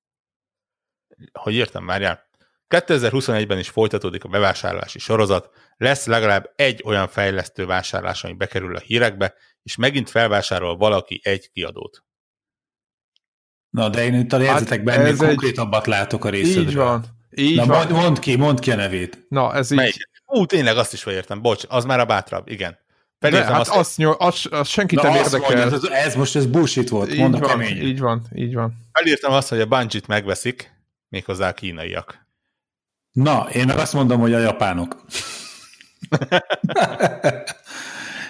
hogy 1.33 1.55
írtam 1.55 1.85
már, 1.85 2.27
2021-ben 2.69 3.59
is 3.59 3.69
folytatódik 3.69 4.25
a 4.25 4.29
bevásárlási 4.29 4.99
sorozat, 4.99 5.51
lesz 5.77 6.07
legalább 6.07 6.53
egy 6.57 6.83
olyan 6.85 7.09
fejlesztő 7.09 7.67
vásárlás, 7.67 8.25
ami 8.25 8.33
bekerül 8.33 8.77
a 8.77 8.81
hírekbe, 8.81 9.35
és 9.63 9.77
megint 9.77 10.11
felvásárol 10.11 10.77
valaki 10.77 11.21
egy 11.23 11.51
kiadót. 11.51 12.04
Na, 13.75 13.89
de 13.89 14.05
én 14.05 14.15
itt 14.15 14.33
a 14.33 14.39
jegyzetekben 14.39 15.05
hát 15.05 15.17
konkrétabbat 15.17 15.83
egy... 15.83 15.89
látok 15.89 16.25
a 16.25 16.29
részedről. 16.29 16.69
Így 16.69 16.75
van. 16.75 17.05
Így 17.31 17.57
Na, 17.57 17.67
van. 17.67 17.87
Mondd 17.91 18.21
ki, 18.21 18.37
mondd 18.37 18.61
ki 18.61 18.71
a 18.71 18.77
nevét. 18.77 19.27
Na, 19.29 19.55
ez 19.55 19.71
így. 19.71 19.77
Melyik? 19.77 20.09
Ú, 20.27 20.47
tényleg 20.47 20.77
azt 20.77 20.93
is 20.93 21.07
értem, 21.07 21.43
bocs, 21.43 21.63
az 21.69 21.85
már 21.85 22.01
a 22.01 22.05
bátrabb, 22.05 22.49
igen. 22.49 22.79
De, 23.19 23.45
hát 23.45 23.61
azt, 23.61 23.71
azt, 23.71 23.97
nyol, 23.97 24.17
azt, 24.19 24.47
azt 24.47 24.71
senkit 24.71 25.03
nem 25.03 25.15
érdekel. 25.15 25.57
Mondja, 25.57 25.77
ez, 25.77 26.07
ez, 26.07 26.15
most 26.15 26.37
ez 26.37 26.47
bullshit 26.47 26.89
volt, 26.89 27.13
így 27.13 27.19
van, 27.19 27.41
kemény. 27.41 27.83
Így 27.83 28.01
van, 28.01 28.23
így 28.35 28.55
van. 28.55 28.75
Felírtam 28.93 29.33
azt, 29.33 29.49
hogy 29.49 29.61
a 29.61 29.67
Bungie-t 29.67 30.07
megveszik, 30.07 30.73
méghozzá 31.09 31.49
a 31.49 31.53
kínaiak. 31.53 32.27
Na, 33.13 33.49
én 33.53 33.67
meg 33.67 33.79
azt 33.79 33.93
mondom, 33.93 34.21
hogy 34.21 34.33
a 34.35 34.39
japánok. 34.39 34.97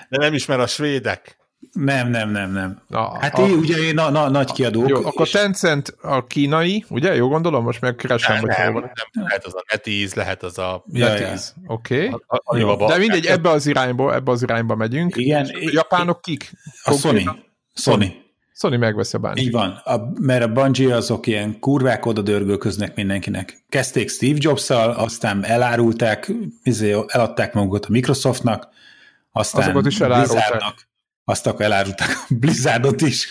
De 0.08 0.18
nem 0.18 0.34
ismer 0.34 0.60
a 0.60 0.66
svédek. 0.66 1.36
Nem, 1.72 2.08
nem, 2.10 2.30
nem, 2.30 2.52
nem. 2.52 2.80
A, 2.90 3.18
Hát 3.18 3.38
a, 3.38 3.42
a, 3.42 3.46
ugye 3.46 3.92
na, 3.92 4.10
na, 4.10 4.28
nagy 4.30 4.52
kiadók. 4.52 4.88
jó, 4.88 4.96
akkor 4.96 5.26
és- 5.26 5.32
Tencent 5.32 5.96
a 6.02 6.26
kínai, 6.26 6.84
ugye? 6.88 7.14
Jó 7.14 7.28
gondolom? 7.28 7.64
Most 7.64 7.80
megkeresem, 7.80 8.32
Nem, 8.32 8.40
hogy 8.40 8.50
nem, 8.56 8.72
hol 8.72 8.80
nem, 8.80 8.92
van. 9.12 9.24
lehet 9.24 9.44
az 9.44 9.54
a 9.54 9.64
NetEase, 9.72 10.12
lehet 10.16 10.42
az 10.42 10.58
a. 10.58 10.84
NetEase. 10.86 11.50
Oké. 11.66 12.10
Alibaba. 12.26 12.86
De 12.88 12.98
mindegy, 12.98 13.26
ebbe 13.26 13.50
az 13.50 13.66
irányba, 13.66 14.14
ebbe 14.14 14.30
az 14.30 14.42
irányba 14.42 14.74
megyünk. 14.74 15.16
Igen, 15.16 15.44
A 15.44 15.70
japánok 15.72 16.20
kik? 16.22 16.52
A 16.84 16.92
Sony. 16.92 17.28
Sony. 17.74 18.22
Sony 18.56 18.78
megveszi 18.78 19.16
a 19.16 19.18
bánt. 19.18 19.40
Így 19.40 19.50
van, 19.50 19.70
a, 19.84 19.96
mert 20.20 20.44
a 20.44 20.52
Bungie 20.52 20.94
azok 20.94 21.26
ilyen 21.26 21.58
kurvák 21.60 22.06
oda 22.06 22.22
dörgölköznek 22.22 22.94
mindenkinek. 22.94 23.64
Kezdték 23.68 24.10
Steve 24.10 24.36
Jobs-szal, 24.40 24.90
aztán 24.90 25.44
elárulták, 25.44 26.32
izé, 26.62 26.96
eladták 27.06 27.54
magukat 27.54 27.84
a 27.84 27.88
Microsoftnak, 27.90 28.68
aztán 29.32 29.62
Azokat 29.62 29.86
is 29.86 30.00
elárulták. 30.00 30.34
Blizzardnak, 30.36 30.74
azt 31.24 31.46
akkor 31.46 31.64
elárulták 31.64 32.08
a 32.28 32.34
Blizzardot 32.34 33.00
is, 33.00 33.28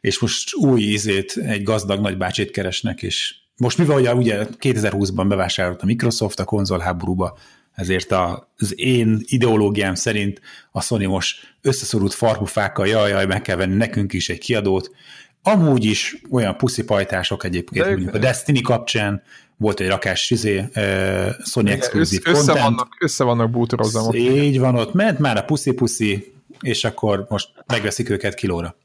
és 0.00 0.18
most 0.18 0.54
új 0.54 0.80
ízét, 0.80 1.36
egy 1.36 1.62
gazdag 1.62 2.00
nagybácsit 2.00 2.50
keresnek, 2.50 3.02
és 3.02 3.34
most 3.56 3.78
mivel 3.78 3.96
ugye, 3.96 4.14
ugye 4.14 4.46
2020-ban 4.60 5.24
bevásárolt 5.28 5.82
a 5.82 5.86
Microsoft 5.86 6.40
a 6.40 6.44
konzolháborúba, 6.44 7.38
ezért 7.74 8.12
az 8.12 8.72
én 8.80 9.20
ideológiám 9.24 9.94
szerint 9.94 10.40
a 10.72 10.80
Sony 10.80 11.06
most 11.08 11.56
összeszorult 11.62 12.14
farkufákkal, 12.14 12.86
jaj, 12.86 13.10
jaj, 13.10 13.26
meg 13.26 13.42
kell 13.42 13.56
venni 13.56 13.74
nekünk 13.74 14.12
is 14.12 14.28
egy 14.28 14.38
kiadót. 14.38 14.90
Amúgy 15.42 15.84
is 15.84 16.16
olyan 16.30 16.56
puszipajtások 16.56 17.44
egyébként, 17.44 17.84
De 17.84 17.90
ők- 17.90 17.96
mondjuk 17.96 18.14
a 18.16 18.26
Destiny 18.26 18.62
kapcsán 18.62 19.22
volt 19.56 19.80
egy 19.80 19.88
rakás 19.88 20.30
izé, 20.30 20.58
uh, 20.58 21.28
Sony 21.44 21.68
exkluzív 21.68 22.20
össze, 22.24 22.38
össze, 22.38 22.52
vannak, 22.52 22.96
össze 23.00 23.24
vannak 23.24 23.50
bútorozva. 23.50 24.14
Így 24.14 24.58
van, 24.58 24.74
ott 24.76 24.92
ment 24.94 25.18
már 25.18 25.36
a 25.36 25.42
puszi-puszi, 25.44 26.34
és 26.60 26.84
akkor 26.84 27.26
most 27.28 27.48
megveszik 27.66 28.08
őket 28.08 28.34
kilóra. 28.34 28.76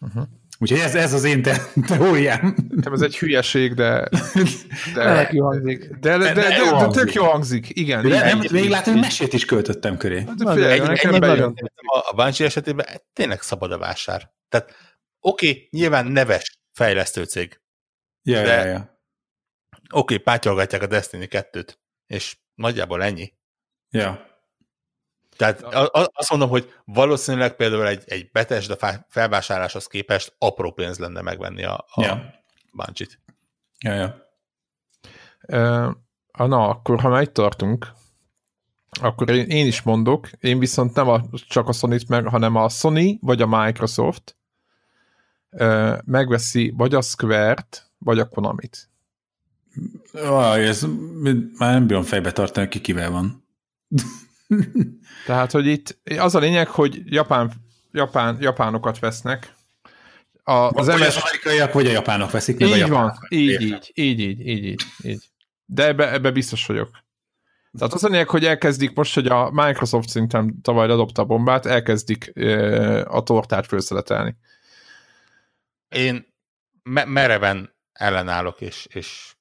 Uh-huh. 0.00 0.22
Úgyhogy 0.58 0.78
ez, 0.78 0.94
ez 0.94 1.12
az 1.12 1.24
én 1.24 1.42
te- 1.42 1.72
teóriám. 1.86 2.56
Nem, 2.68 2.92
ez 2.92 3.00
egy 3.00 3.18
hülyeség, 3.18 3.74
de... 3.74 4.08
De, 4.94 5.28
hangzik. 5.38 5.88
de, 5.88 6.18
de, 6.18 6.32
de, 6.32 6.48
de, 6.48 6.56
jó 6.56 6.78
de, 6.78 6.86
tök 6.86 7.12
jó 7.12 7.24
hangzik. 7.24 7.68
Igen. 7.68 8.02
De 8.02 8.08
igen. 8.08 8.26
nem, 8.26 8.46
még 8.50 8.68
látom, 8.68 8.92
hogy 8.92 9.02
mesét 9.02 9.32
is 9.32 9.44
költöttem 9.44 9.96
köré. 9.96 10.20
De 10.36 10.52
figyelj, 10.52 10.72
Egy- 10.72 10.82
nekem 10.82 11.14
egy- 11.14 11.20
bejön. 11.20 11.54
A, 11.74 11.98
a 12.10 12.12
Bungie 12.14 12.46
esetében 12.46 12.86
tényleg 13.12 13.42
szabad 13.42 13.72
a 13.72 13.78
vásár. 13.78 14.32
Tehát 14.48 14.74
oké, 15.20 15.48
okay, 15.48 15.68
nyilván 15.70 16.06
neves 16.06 16.60
fejlesztő 16.72 17.24
cég. 17.24 17.60
Ja, 18.22 18.42
De- 18.42 18.64
ja, 18.64 18.64
ja. 18.64 18.78
Oké, 18.78 20.14
okay, 20.14 20.18
pátyolgatják 20.18 20.82
a 20.82 20.86
Destiny 20.86 21.26
2-t, 21.30 21.74
és 22.06 22.36
nagyjából 22.54 23.02
ennyi. 23.02 23.32
ja. 23.90 24.30
Tehát 25.42 25.62
azt 26.12 26.30
mondom, 26.30 26.48
hogy 26.48 26.72
valószínűleg 26.84 27.56
például 27.56 27.86
egy, 27.86 28.02
egy 28.06 28.30
Bethesda 28.32 28.76
fá- 28.76 29.06
felvásárláshoz 29.08 29.86
képest 29.86 30.34
apró 30.38 30.72
pénz 30.72 30.98
lenne 30.98 31.20
megvenni 31.20 31.64
a, 31.64 31.84
a 31.88 32.02
Ja. 32.02 32.34
Bungie-t. 32.72 33.18
Ja, 33.78 33.92
ja. 33.94 34.30
Ah, 36.30 36.48
na, 36.48 36.68
akkor 36.68 37.00
ha 37.00 37.08
már 37.08 37.22
itt 37.22 37.32
tartunk, 37.32 37.92
akkor 39.00 39.30
én, 39.30 39.46
én 39.46 39.66
is 39.66 39.82
mondok, 39.82 40.30
én 40.40 40.58
viszont 40.58 40.94
nem 40.94 41.08
a, 41.08 41.22
csak 41.48 41.68
a 41.68 41.72
sony 41.72 42.00
meg, 42.08 42.26
hanem 42.26 42.56
a 42.56 42.68
Sony 42.68 43.18
vagy 43.20 43.42
a 43.42 43.46
Microsoft 43.46 44.36
ö, 45.50 45.96
megveszi 46.04 46.72
vagy 46.76 46.94
a 46.94 47.00
Square-t, 47.00 47.90
vagy 47.98 48.18
a 48.18 48.28
Konamit. 48.28 48.90
Vaj, 50.12 50.66
ez 50.66 50.82
már 51.58 51.72
nem 51.72 51.86
bírom 51.86 52.02
fejbe 52.02 52.32
tartani, 52.32 52.68
ki 52.68 52.80
kivel 52.80 53.10
van. 53.10 53.46
Tehát, 55.26 55.50
hogy 55.50 55.66
itt 55.66 55.98
az 56.18 56.34
a 56.34 56.38
lényeg, 56.38 56.68
hogy 56.68 57.02
japán, 57.04 57.52
japán, 57.92 58.36
japánokat 58.40 58.98
vesznek. 58.98 59.54
A, 60.44 60.52
az 60.52 60.86
vagy 60.86 60.98
MS... 60.98 61.06
az 61.06 61.16
amerikaiak, 61.16 61.72
vagy 61.72 61.86
a 61.86 61.90
japánok 61.90 62.30
veszik 62.30 62.58
meg 62.58 62.68
a 62.68 62.72
Így 62.72 62.78
japánok. 62.78 63.10
van, 63.10 63.26
így, 63.28 63.48
Értem. 63.48 63.66
így, 63.66 63.90
így, 63.94 64.20
így, 64.20 64.46
így, 64.46 64.82
így. 65.02 65.30
De 65.64 65.86
ebbe, 65.86 66.12
ebbe 66.12 66.30
biztos 66.30 66.66
vagyok. 66.66 66.90
Tehát 67.78 67.94
az 67.94 68.04
a 68.04 68.08
lényeg, 68.08 68.28
hogy 68.28 68.44
elkezdik 68.44 68.94
most, 68.94 69.14
hogy 69.14 69.26
a 69.26 69.50
Microsoft 69.50 70.08
szinten 70.08 70.60
tavaly 70.62 70.86
ledobta 70.86 71.22
a 71.22 71.24
bombát, 71.24 71.66
elkezdik 71.66 72.30
ö, 72.34 73.04
a 73.08 73.22
tortát 73.22 73.66
felszeletelni. 73.66 74.36
Én 75.88 76.26
me- 76.82 77.06
mereven 77.06 77.74
ellenállok, 77.92 78.60
és, 78.60 78.86
és 78.90 79.34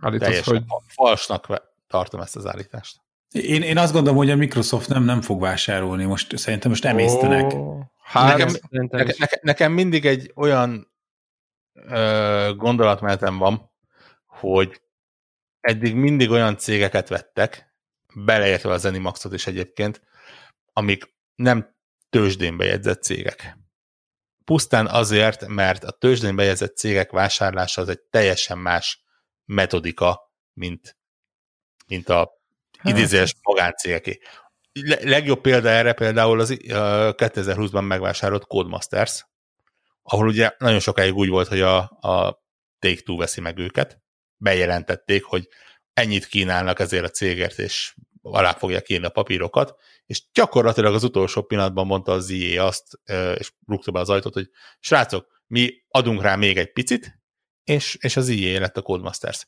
Állítasz, 0.00 0.28
teljesen 0.28 0.54
hogy 0.54 0.82
falsnak 0.86 1.62
tartom 1.86 2.20
ezt 2.20 2.36
az 2.36 2.46
állítást. 2.46 3.00
Én, 3.30 3.62
én 3.62 3.78
azt 3.78 3.92
gondolom, 3.92 4.18
hogy 4.18 4.30
a 4.30 4.36
Microsoft 4.36 4.88
nem, 4.88 5.02
nem 5.02 5.20
fog 5.20 5.40
vásárolni. 5.40 6.04
Most 6.04 6.38
szerintem 6.38 6.70
most 6.70 6.84
emésztenek. 6.84 7.52
Ó, 7.52 7.80
hát, 8.02 8.36
Nekem- 8.36 8.48
Szerintem 8.70 8.98
Neke, 8.98 9.10
is. 9.12 9.18
neke, 9.18 9.38
nekem 9.42 9.72
mindig 9.72 10.06
egy 10.06 10.32
olyan 10.34 10.92
ö, 11.72 12.52
gondolatmenetem 12.56 13.38
van, 13.38 13.70
hogy 14.26 14.82
eddig 15.60 15.94
mindig 15.94 16.30
olyan 16.30 16.56
cégeket 16.56 17.08
vettek, 17.08 17.74
beleértve 18.14 18.72
az 18.72 18.80
Zenimaxot 18.80 19.32
is 19.32 19.46
egyébként, 19.46 20.02
amik 20.72 21.14
nem 21.34 21.74
tőzsdén 22.10 22.56
bejegyzett 22.56 23.02
cégek. 23.02 23.56
Pusztán 24.44 24.86
azért, 24.86 25.46
mert 25.46 25.84
a 25.84 25.90
tőzsdén 25.90 26.36
bejegyzett 26.36 26.76
cégek 26.76 27.10
vásárlása 27.10 27.80
az 27.80 27.88
egy 27.88 28.00
teljesen 28.00 28.58
más 28.58 29.04
metodika, 29.44 30.32
mint, 30.52 30.96
mint 31.86 32.08
a. 32.08 32.37
idézés 32.82 33.34
magáncégeké. 33.42 34.18
Le- 34.72 34.98
legjobb 35.02 35.40
példa 35.40 35.68
erre 35.68 35.92
például 35.92 36.40
az 36.40 36.50
ö, 36.50 37.10
2020-ban 37.16 37.86
megvásárolt 37.86 38.46
Codemasters, 38.46 39.26
ahol 40.02 40.26
ugye 40.26 40.50
nagyon 40.58 40.80
sokáig 40.80 41.14
úgy 41.14 41.28
volt, 41.28 41.48
hogy 41.48 41.60
a, 41.60 41.78
a 42.00 42.42
Take-Two 42.78 43.16
veszi 43.16 43.40
meg 43.40 43.58
őket, 43.58 44.02
bejelentették, 44.36 45.24
hogy 45.24 45.48
ennyit 45.92 46.26
kínálnak 46.26 46.80
ezért 46.80 47.04
a 47.04 47.08
cégért, 47.08 47.58
és 47.58 47.94
alá 48.22 48.52
fogják 48.52 48.88
írni 48.88 49.06
a 49.06 49.10
papírokat, 49.10 49.74
és 50.06 50.22
gyakorlatilag 50.32 50.94
az 50.94 51.04
utolsó 51.04 51.42
pillanatban 51.42 51.86
mondta 51.86 52.12
az 52.12 52.30
EA 52.30 52.64
azt, 52.64 53.00
és 53.38 53.52
rúgta 53.66 53.90
be 53.90 54.00
az 54.00 54.10
ajtót, 54.10 54.32
hogy 54.32 54.50
srácok, 54.80 55.42
mi 55.46 55.70
adunk 55.88 56.22
rá 56.22 56.36
még 56.36 56.56
egy 56.56 56.72
picit, 56.72 57.20
és, 57.64 57.96
és 58.00 58.16
az 58.16 58.28
EA 58.28 58.60
lett 58.60 58.76
a 58.76 58.82
Codemasters. 58.82 59.46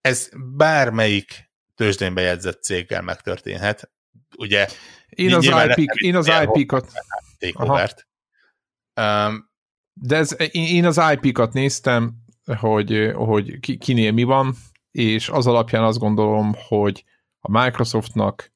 Ez 0.00 0.28
bármelyik 0.56 1.47
tőzsdén 1.78 2.14
bejegyzett 2.14 2.62
céggel 2.62 3.02
megtörténhet. 3.02 3.90
Ugye 4.36 4.68
én 5.08 5.34
az, 5.34 5.44
IP, 5.44 5.90
én 6.02 6.16
az 6.16 6.30
IP-kat. 6.42 6.92
Um, 9.00 9.50
de 9.92 10.16
ez, 10.16 10.36
én, 10.38 10.66
én 10.66 10.84
az 10.84 11.00
IP-kat 11.12 11.52
néztem, 11.52 12.14
hogy, 12.58 13.12
hogy 13.14 13.60
ki, 13.60 13.76
kinél 13.76 14.12
mi 14.12 14.22
van, 14.22 14.54
és 14.90 15.28
az 15.28 15.46
alapján 15.46 15.82
azt 15.84 15.98
gondolom, 15.98 16.54
hogy 16.68 17.04
a 17.40 17.60
Microsoftnak 17.60 18.52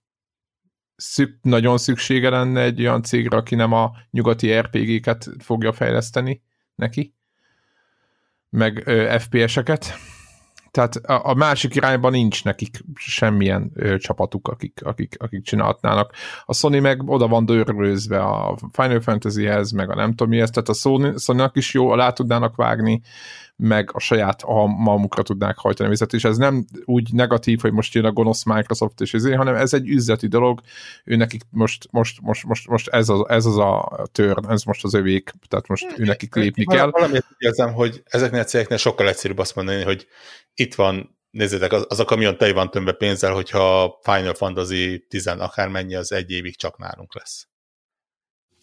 szük, 0.97 1.39
nagyon 1.43 1.79
szüksége 1.79 2.29
lenne 2.29 2.61
egy 2.61 2.81
olyan 2.81 3.03
cégre, 3.03 3.37
aki 3.37 3.55
nem 3.55 3.73
a 3.73 3.93
nyugati 4.11 4.59
RPG-ket 4.59 5.29
fogja 5.39 5.73
fejleszteni 5.73 6.43
neki, 6.75 7.15
meg 8.49 8.83
ö, 8.87 9.17
FPS-eket. 9.19 9.95
Tehát 10.73 10.97
a, 10.97 11.29
a 11.29 11.35
másik 11.35 11.75
irányban 11.75 12.13
nincs 12.13 12.45
nekik 12.45 12.85
semmilyen 12.95 13.71
ö, 13.75 13.99
csapatuk, 13.99 14.49
akik, 14.49 14.81
akik, 14.85 15.15
akik 15.19 15.45
csinálhatnának. 15.45 16.13
A 16.45 16.55
Sony 16.55 16.81
meg 16.81 17.09
oda 17.09 17.29
van 17.29 17.45
dörrőzve 17.45 18.23
a 18.23 18.57
Final 18.73 19.01
Fantasyhez, 19.01 19.71
meg 19.71 19.91
a 19.91 19.95
nem 19.95 20.11
tudom 20.11 20.29
mihez, 20.29 20.51
tehát 20.51 20.69
a 20.69 20.73
Sony, 20.73 21.17
Sony-nak 21.17 21.57
is 21.57 21.75
jó, 21.75 21.91
alá 21.91 22.11
tudnának 22.11 22.57
vágni, 22.57 23.03
meg 23.63 23.91
a 23.93 24.01
saját 24.01 24.43
a 24.43 24.67
malmukra 24.67 25.23
tudnák 25.23 25.59
hajtani 25.59 25.89
vizet, 25.89 26.13
és 26.13 26.25
ez 26.25 26.37
nem 26.37 26.65
úgy 26.85 27.13
negatív, 27.13 27.61
hogy 27.61 27.73
most 27.73 27.95
jön 27.95 28.05
a 28.05 28.13
gonosz 28.13 28.45
Microsoft 28.45 29.01
és 29.01 29.15
ezért, 29.15 29.37
hanem 29.37 29.55
ez 29.55 29.73
egy 29.73 29.89
üzleti 29.89 30.27
dolog, 30.27 30.61
ő 31.05 31.17
nekik 31.17 31.43
most, 31.51 31.89
most, 31.91 32.21
most, 32.21 32.45
most, 32.45 32.69
most 32.69 32.89
ez, 32.89 33.09
az, 33.09 33.29
ez 33.29 33.47
az 33.47 33.59
a 33.59 34.03
turn, 34.13 34.51
ez 34.51 34.63
most 34.63 34.85
az 34.85 34.95
övék, 34.95 35.33
tehát 35.49 35.69
most 35.69 35.87
ő 35.97 36.05
nekik 36.05 36.35
lépni 36.35 36.65
kell. 36.65 36.91
Valamiért 36.91 37.27
úgy 37.29 37.37
érzem, 37.39 37.73
hogy 37.73 38.03
ezeknél 38.05 38.41
a 38.41 38.45
cégeknél 38.45 38.79
sokkal 38.79 39.09
egyszerűbb 39.09 39.39
azt 39.39 39.55
mondani, 39.55 39.83
hogy 39.83 40.07
itt 40.55 40.75
van, 40.75 41.19
nézzétek, 41.31 41.73
az, 41.73 41.85
az 41.89 42.01
a 42.01 42.05
kamion 42.05 42.37
teli 42.37 42.53
van 42.53 42.71
tömbbe 42.71 42.93
pénzzel, 42.93 43.33
hogyha 43.33 43.99
Final 44.03 44.35
Fantasy 44.35 45.07
10 45.09 45.27
akármennyi, 45.27 45.95
az 45.95 46.13
egy 46.13 46.31
évig 46.31 46.57
csak 46.57 46.79
nálunk 46.79 47.15
lesz. 47.15 47.47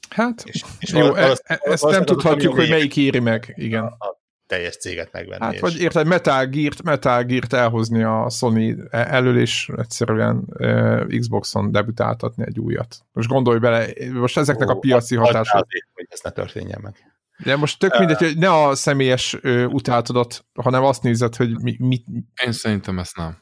Hát, 0.10 0.44
És, 0.46 0.64
és 0.80 0.92
jó, 0.92 1.16
e, 1.16 1.22
valósz- 1.22 1.44
e, 1.46 1.54
ezt 1.54 1.64
valószínűleg 1.64 2.00
nem 2.00 2.02
az 2.02 2.10
a 2.10 2.14
tudhatjuk, 2.14 2.56
hogy 2.56 2.70
melyik 2.70 2.98
éri 2.98 3.20
meg, 3.20 3.54
igen. 3.56 3.84
a, 3.84 4.06
a 4.06 4.19
teljes 4.50 4.78
céget 4.78 5.12
megvenni. 5.12 5.44
Hát, 5.44 5.60
vagy 5.60 5.82
érted, 5.82 6.08
Metal 6.08 6.46
Gear-t, 6.46 6.84
Metal 6.84 7.24
Gear-t 7.24 7.54
elhozni 7.54 8.04
a 8.04 8.30
Sony 8.30 8.78
elől, 8.92 9.40
és 9.40 9.70
egyszerűen 9.78 10.44
uh, 10.48 11.18
Xboxon 11.20 11.72
debütáltatni 11.72 12.44
egy 12.48 12.60
újat. 12.60 13.06
Most 13.12 13.30
gondolj 13.30 13.60
bele, 13.60 13.88
most 14.14 14.38
ezeknek 14.38 14.70
a 14.70 14.76
Ó, 14.76 14.80
piaci 14.80 15.16
rá 15.16 15.22
hatások. 15.22 15.66
azért, 15.66 15.86
hogy 15.94 16.06
ez 16.10 16.20
ne 16.24 16.30
történjen 16.30 16.80
meg. 16.82 16.96
De 17.44 17.56
most 17.56 17.80
tök 17.80 17.98
mindegy, 18.00 18.18
hogy 18.18 18.38
ne 18.38 18.64
a 18.64 18.76
személyes 18.76 19.38
ö, 19.42 19.66
utátodat, 19.66 20.46
hanem 20.54 20.84
azt 20.84 21.04
nézed, 21.04 21.36
hogy 21.36 21.62
mi, 21.62 21.76
mit, 21.80 22.06
Én 22.46 22.52
szerintem 22.52 23.00
ezt 23.00 23.18
nem. 23.18 23.38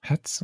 hát 0.00 0.38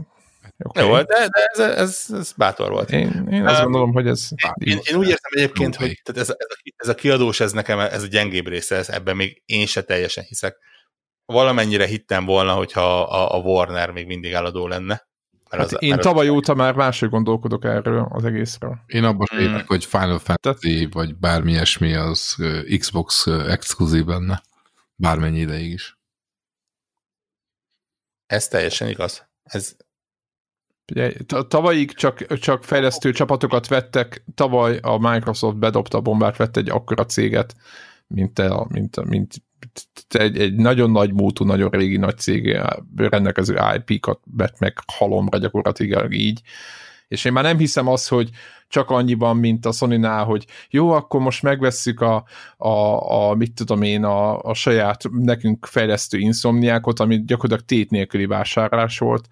Okay. 0.62 0.86
Jó, 0.86 0.94
de, 0.94 1.04
de 1.04 1.44
ez, 1.52 1.58
ez, 1.58 2.06
ez 2.12 2.32
bátor 2.32 2.70
volt. 2.70 2.90
Én, 2.90 3.28
én 3.30 3.46
azt 3.46 3.58
um, 3.58 3.62
gondolom, 3.64 3.92
hogy 3.92 4.06
ez... 4.06 4.28
Én, 4.54 4.78
én 4.82 4.96
úgy 4.96 5.08
értem 5.08 5.30
egyébként, 5.34 5.74
okay. 5.74 5.86
hogy 5.86 6.00
tehát 6.02 6.20
ez, 6.20 6.34
ez, 6.38 6.46
a, 6.50 6.72
ez 6.76 6.88
a 6.88 6.94
kiadós, 6.94 7.40
ez 7.40 7.52
nekem 7.52 7.78
ez 7.78 8.02
a 8.02 8.06
gyengébb 8.06 8.46
része, 8.46 8.76
ez, 8.76 8.88
ebben 8.88 9.16
még 9.16 9.42
én 9.46 9.66
se 9.66 9.82
teljesen 9.82 10.24
hiszek. 10.24 10.56
Valamennyire 11.24 11.86
hittem 11.86 12.24
volna, 12.24 12.52
hogyha 12.52 13.02
a, 13.02 13.34
a 13.34 13.38
Warner 13.38 13.90
még 13.90 14.06
mindig 14.06 14.32
eladó 14.32 14.66
lenne. 14.66 15.08
Mert 15.50 15.62
hát 15.62 15.72
az, 15.72 15.82
én 15.82 15.90
mert 15.90 16.02
tavaly 16.02 16.28
az... 16.28 16.34
óta 16.34 16.54
már 16.54 16.74
máshogy 16.74 17.08
gondolkodok 17.08 17.64
erről 17.64 18.08
az 18.10 18.24
egészről. 18.24 18.78
Én 18.86 19.04
abban 19.04 19.26
hmm. 19.30 19.40
értek, 19.40 19.66
hogy 19.66 19.84
Final 19.84 20.18
Fantasy 20.18 20.88
vagy 20.90 21.16
bármi 21.16 21.50
ilyesmi 21.50 21.94
az 21.94 22.36
Xbox 22.78 23.26
exkluzív 23.26 24.04
lenne. 24.04 24.42
Bármennyi 24.94 25.38
ideig 25.38 25.72
is. 25.72 25.98
Ez 28.26 28.48
teljesen 28.48 28.88
igaz. 28.88 29.28
Ez... 29.42 29.76
Tavalyig 31.48 31.92
csak, 31.92 32.38
csak 32.38 32.64
fejlesztő 32.64 33.12
csapatokat 33.12 33.68
vettek, 33.68 34.24
tavaly 34.34 34.78
a 34.82 34.98
Microsoft 34.98 35.56
bedobta 35.56 35.98
a 35.98 36.00
bombát, 36.00 36.36
vett 36.36 36.56
egy 36.56 36.70
akkora 36.70 37.04
céget, 37.04 37.54
mint, 38.06 38.38
a, 38.38 38.66
mint, 38.68 39.08
mint 39.08 39.34
egy, 40.08 40.38
egy 40.38 40.54
nagyon 40.54 40.90
nagy 40.90 41.12
múltú, 41.12 41.44
nagyon 41.44 41.70
régi 41.70 41.96
nagy 41.96 42.18
cég 42.18 42.60
rendelkező 42.96 43.58
IP-kat 43.76 44.20
vett 44.36 44.58
meg 44.58 44.78
halomra 44.86 45.38
gyakorlatilag 45.38 46.14
így, 46.14 46.40
és 47.08 47.24
én 47.24 47.32
már 47.32 47.44
nem 47.44 47.58
hiszem 47.58 47.86
azt, 47.86 48.08
hogy 48.08 48.30
csak 48.68 48.90
annyiban, 48.90 49.36
mint 49.36 49.66
a 49.66 49.72
sony 49.72 50.04
hogy 50.04 50.46
jó, 50.70 50.90
akkor 50.90 51.20
most 51.20 51.42
megvesszük 51.42 52.00
a, 52.00 52.24
a, 52.56 52.68
a 53.28 53.34
mit 53.34 53.52
tudom 53.54 53.82
én, 53.82 54.04
a, 54.04 54.42
a 54.42 54.54
saját 54.54 55.02
nekünk 55.10 55.66
fejlesztő 55.66 56.18
inszomniákot, 56.18 57.00
ami 57.00 57.24
gyakorlatilag 57.24 57.64
tét 57.64 57.90
nélküli 57.90 58.26
vásárlás 58.26 58.98
volt, 58.98 59.28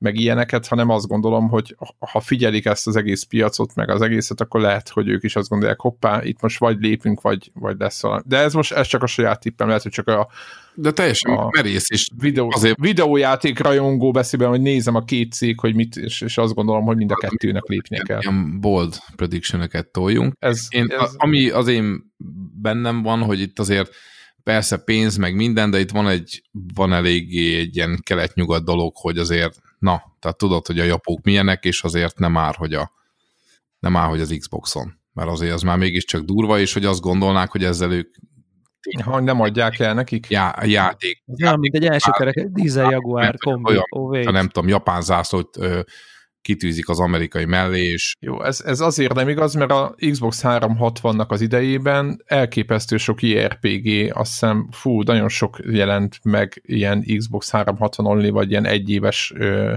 meg 0.00 0.16
ilyeneket, 0.16 0.66
hanem 0.66 0.88
azt 0.88 1.06
gondolom, 1.06 1.48
hogy 1.48 1.76
ha 1.98 2.20
figyelik 2.20 2.66
ezt 2.66 2.86
az 2.86 2.96
egész 2.96 3.22
piacot, 3.22 3.74
meg 3.74 3.90
az 3.90 4.00
egészet, 4.00 4.40
akkor 4.40 4.60
lehet, 4.60 4.88
hogy 4.88 5.08
ők 5.08 5.22
is 5.22 5.36
azt 5.36 5.48
gondolják, 5.48 5.80
hoppá, 5.80 6.24
itt 6.24 6.40
most 6.40 6.58
vagy 6.58 6.80
lépünk, 6.80 7.20
vagy, 7.20 7.50
vagy 7.54 7.76
lesz 7.78 8.02
valami. 8.02 8.22
De 8.26 8.38
ez 8.38 8.54
most 8.54 8.72
ez 8.72 8.86
csak 8.86 9.02
a 9.02 9.06
saját 9.06 9.40
tippem, 9.40 9.66
lehet, 9.66 9.82
hogy 9.82 9.92
csak 9.92 10.08
a 10.08 10.28
de 10.74 10.90
teljesen 10.90 11.32
a 11.32 11.48
merész 11.56 11.90
is. 11.90 12.08
Videó, 12.16 12.50
azért... 12.54 12.78
Videójáték 12.80 13.58
rajongó 13.58 14.10
beszélben, 14.10 14.48
hogy 14.48 14.60
nézem 14.60 14.94
a 14.94 15.04
két 15.04 15.32
cég, 15.32 15.60
hogy 15.60 15.74
mit, 15.74 15.96
és, 15.96 16.20
és 16.20 16.38
azt 16.38 16.54
gondolom, 16.54 16.84
hogy 16.84 16.96
mind 16.96 17.10
a 17.10 17.14
kettőnek 17.14 17.66
lépnie 17.66 18.00
kell. 18.00 18.20
Ilyen 18.20 18.60
bold 18.60 18.96
prediction 19.16 19.68
toljunk. 19.90 20.34
Ez, 20.38 20.66
én, 20.68 20.86
ez... 20.98 21.14
Ami 21.16 21.48
az 21.50 21.68
én 21.68 22.12
bennem 22.60 23.02
van, 23.02 23.22
hogy 23.22 23.40
itt 23.40 23.58
azért 23.58 23.94
persze 24.42 24.76
pénz, 24.76 25.16
meg 25.16 25.34
minden, 25.34 25.70
de 25.70 25.80
itt 25.80 25.90
van 25.90 26.08
egy, 26.08 26.42
van 26.74 26.92
eléggé 26.92 27.58
egy 27.58 27.76
ilyen 27.76 28.00
kelet-nyugat 28.02 28.64
dolog, 28.64 28.92
hogy 28.96 29.18
azért, 29.18 29.58
na, 29.78 30.02
tehát 30.18 30.36
tudod, 30.36 30.66
hogy 30.66 30.78
a 30.78 30.84
japók 30.84 31.24
milyenek, 31.24 31.64
és 31.64 31.82
azért 31.82 32.18
nem 32.18 32.32
már, 32.32 32.54
hogy 32.54 32.74
a 32.74 32.92
nem 33.78 33.92
már, 33.92 34.08
hogy 34.08 34.20
az 34.20 34.36
Xboxon. 34.38 34.98
Mert 35.12 35.28
azért 35.28 35.52
az 35.52 35.62
már 35.62 35.78
mégiscsak 35.78 36.22
durva, 36.22 36.58
és 36.58 36.72
hogy 36.72 36.84
azt 36.84 37.00
gondolnák, 37.00 37.50
hogy 37.50 37.64
ezzel 37.64 37.92
ők 37.92 38.14
ha 39.04 39.20
nem 39.20 39.40
adják 39.40 39.78
el 39.78 39.94
nekik? 39.94 40.26
Já, 40.28 40.54
játék. 40.62 41.22
Nem, 41.24 41.58
mint 41.58 41.74
egy 41.74 41.84
első 41.84 42.10
kerek, 42.10 42.46
dízel 42.46 42.90
Jaguar 42.90 43.36
kombi, 43.36 43.78
olyan, 43.90 44.24
ha 44.24 44.30
nem 44.30 44.48
tudom, 44.48 44.68
japán 44.68 45.02
zászlót 45.02 45.56
ö, 45.56 45.80
kitűzik 46.42 46.88
az 46.88 47.00
amerikai 47.00 47.44
mellé, 47.44 47.82
és... 47.82 48.16
Jó, 48.20 48.42
ez, 48.42 48.60
ez 48.60 48.80
azért 48.80 49.14
nem 49.14 49.28
igaz, 49.28 49.54
mert 49.54 49.70
a 49.70 49.94
Xbox 50.10 50.40
360-nak 50.44 51.28
az 51.28 51.40
idejében 51.40 52.22
elképesztő 52.26 52.96
sok 52.96 53.22
IRPG, 53.22 54.16
azt 54.16 54.30
hiszem, 54.30 54.68
fú, 54.70 55.02
nagyon 55.02 55.28
sok 55.28 55.58
jelent 55.64 56.18
meg 56.22 56.62
ilyen 56.66 57.04
Xbox 57.16 57.50
360 57.50 58.06
only, 58.06 58.28
vagy 58.28 58.50
ilyen 58.50 58.64
egyéves 58.64 59.32
ö, 59.36 59.74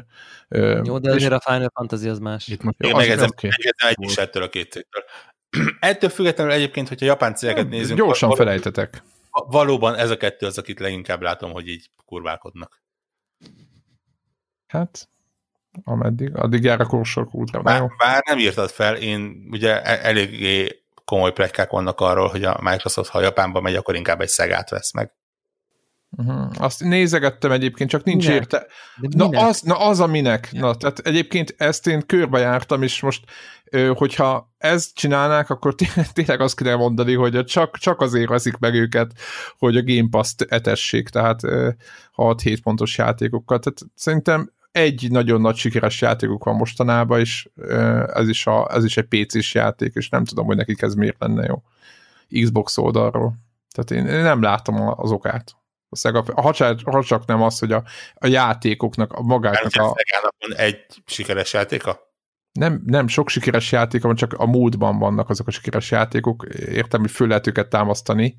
ö, 0.47 0.81
Jó, 0.85 0.97
de 0.97 1.09
azért 1.11 1.31
és... 1.31 1.37
a 1.37 1.51
Final 1.53 1.71
Fantasy 1.73 2.07
az 2.07 2.19
más. 2.19 2.47
Itt 2.47 2.63
most 2.63 2.81
Én 2.81 2.95
megezem, 2.95 3.29
okay. 3.31 3.49
egy 3.87 3.95
is 3.97 4.17
ettől 4.17 4.43
a 4.43 4.49
két 4.49 4.71
cégtől. 4.71 5.03
Ettől 5.79 6.09
függetlenül 6.09 6.53
egyébként, 6.53 6.87
hogyha 6.87 7.05
japán 7.05 7.35
cégeket 7.35 7.69
nézünk... 7.69 7.99
Gyorsan 7.99 8.29
valóban, 8.29 8.45
felejtetek. 8.45 9.03
Valóban 9.29 9.95
ez 9.95 10.09
a 10.09 10.17
kettő 10.17 10.45
az, 10.45 10.57
akit 10.57 10.79
leginkább 10.79 11.21
látom, 11.21 11.51
hogy 11.51 11.67
így 11.67 11.89
kurválkodnak. 12.05 12.81
Hát, 14.67 15.09
ameddig, 15.83 16.35
addig 16.35 16.63
jár 16.63 16.81
a 16.81 16.85
korsor 16.85 17.27
útra. 17.31 17.61
Bár, 17.61 17.87
bár 17.97 18.23
nem 18.27 18.39
írtad 18.39 18.69
fel, 18.69 18.95
én 18.95 19.47
ugye 19.51 19.81
e- 19.81 20.07
eléggé 20.07 20.83
komoly 21.05 21.31
plegykák 21.31 21.69
vannak 21.69 21.99
arról, 21.99 22.27
hogy 22.27 22.43
a 22.43 22.59
Microsoft, 22.61 23.09
ha 23.09 23.21
Japánba 23.21 23.61
megy, 23.61 23.75
akkor 23.75 23.95
inkább 23.95 24.21
egy 24.21 24.27
szegát 24.27 24.69
vesz 24.69 24.93
meg. 24.93 25.11
Uh-huh. 26.17 26.51
Azt 26.57 26.83
nézegettem 26.83 27.51
egyébként, 27.51 27.89
csak 27.89 28.03
nincs 28.03 28.25
minek? 28.27 28.41
érte. 28.41 28.67
Na 28.97 29.25
az, 29.25 29.61
na 29.61 29.75
az 29.75 29.99
a 29.99 30.07
minek. 30.07 30.49
Na, 30.51 30.75
tehát 30.75 30.99
egyébként 30.99 31.55
ezt 31.57 31.87
én 31.87 32.05
körbejártam, 32.05 32.81
és 32.81 33.01
most, 33.01 33.23
hogyha 33.93 34.53
ezt 34.57 34.95
csinálnák, 34.95 35.49
akkor 35.49 35.75
tényleg 36.13 36.41
azt 36.41 36.57
kéne 36.57 36.75
mondani, 36.75 37.13
hogy 37.13 37.45
csak, 37.45 37.77
csak 37.77 38.01
azért 38.01 38.29
veszik 38.29 38.57
meg 38.57 38.73
őket, 38.73 39.11
hogy 39.57 39.77
a 39.77 39.83
Game 39.83 40.07
Pass-t 40.09 40.41
etessék, 40.41 41.09
tehát 41.09 41.39
6-7 42.15 42.57
pontos 42.63 42.97
játékokkal. 42.97 43.59
Tehát 43.59 43.79
szerintem 43.95 44.51
egy 44.73 45.07
nagyon 45.11 45.41
nagy 45.41 45.55
sikeres 45.55 46.01
játékuk 46.01 46.43
van 46.43 46.55
mostanában, 46.55 47.19
és 47.19 47.49
ez 48.13 48.27
is, 48.27 48.47
a, 48.47 48.75
ez 48.75 48.83
is 48.83 48.97
egy 48.97 49.05
PC-s 49.05 49.53
játék, 49.53 49.93
és 49.95 50.09
nem 50.09 50.25
tudom, 50.25 50.45
hogy 50.45 50.55
nekik 50.55 50.81
ez 50.81 50.93
miért 50.93 51.19
lenne 51.19 51.45
jó. 51.45 51.63
Xbox 52.41 52.77
oldalról. 52.77 53.33
Tehát 53.73 53.91
én, 53.91 54.15
én 54.15 54.23
nem 54.23 54.41
látom 54.41 54.93
az 54.95 55.11
okát. 55.11 55.55
A 55.89 55.95
Sega, 55.95 56.23
ha, 56.35 56.53
csak, 56.53 56.79
ha 56.85 57.03
csak 57.03 57.25
nem 57.25 57.41
az, 57.41 57.59
hogy 57.59 57.71
a, 57.71 57.83
a 58.13 58.27
játékoknak, 58.27 59.13
a 59.13 59.21
magáknak 59.21 59.75
a... 59.75 59.95
van 60.39 60.57
egy 60.57 60.85
sikeres 61.05 61.53
játéka? 61.53 61.99
Nem, 62.51 62.81
nem 62.85 63.07
sok 63.07 63.29
sikeres 63.29 63.71
játék, 63.71 64.01
van, 64.01 64.15
csak 64.15 64.33
a 64.33 64.45
múltban 64.45 64.99
vannak 64.99 65.29
azok 65.29 65.47
a 65.47 65.51
sikeres 65.51 65.91
játékok. 65.91 66.45
Értem, 66.55 67.01
hogy 67.01 67.11
föl 67.11 67.27
lehet 67.27 67.47
őket 67.47 67.69
támasztani, 67.69 68.35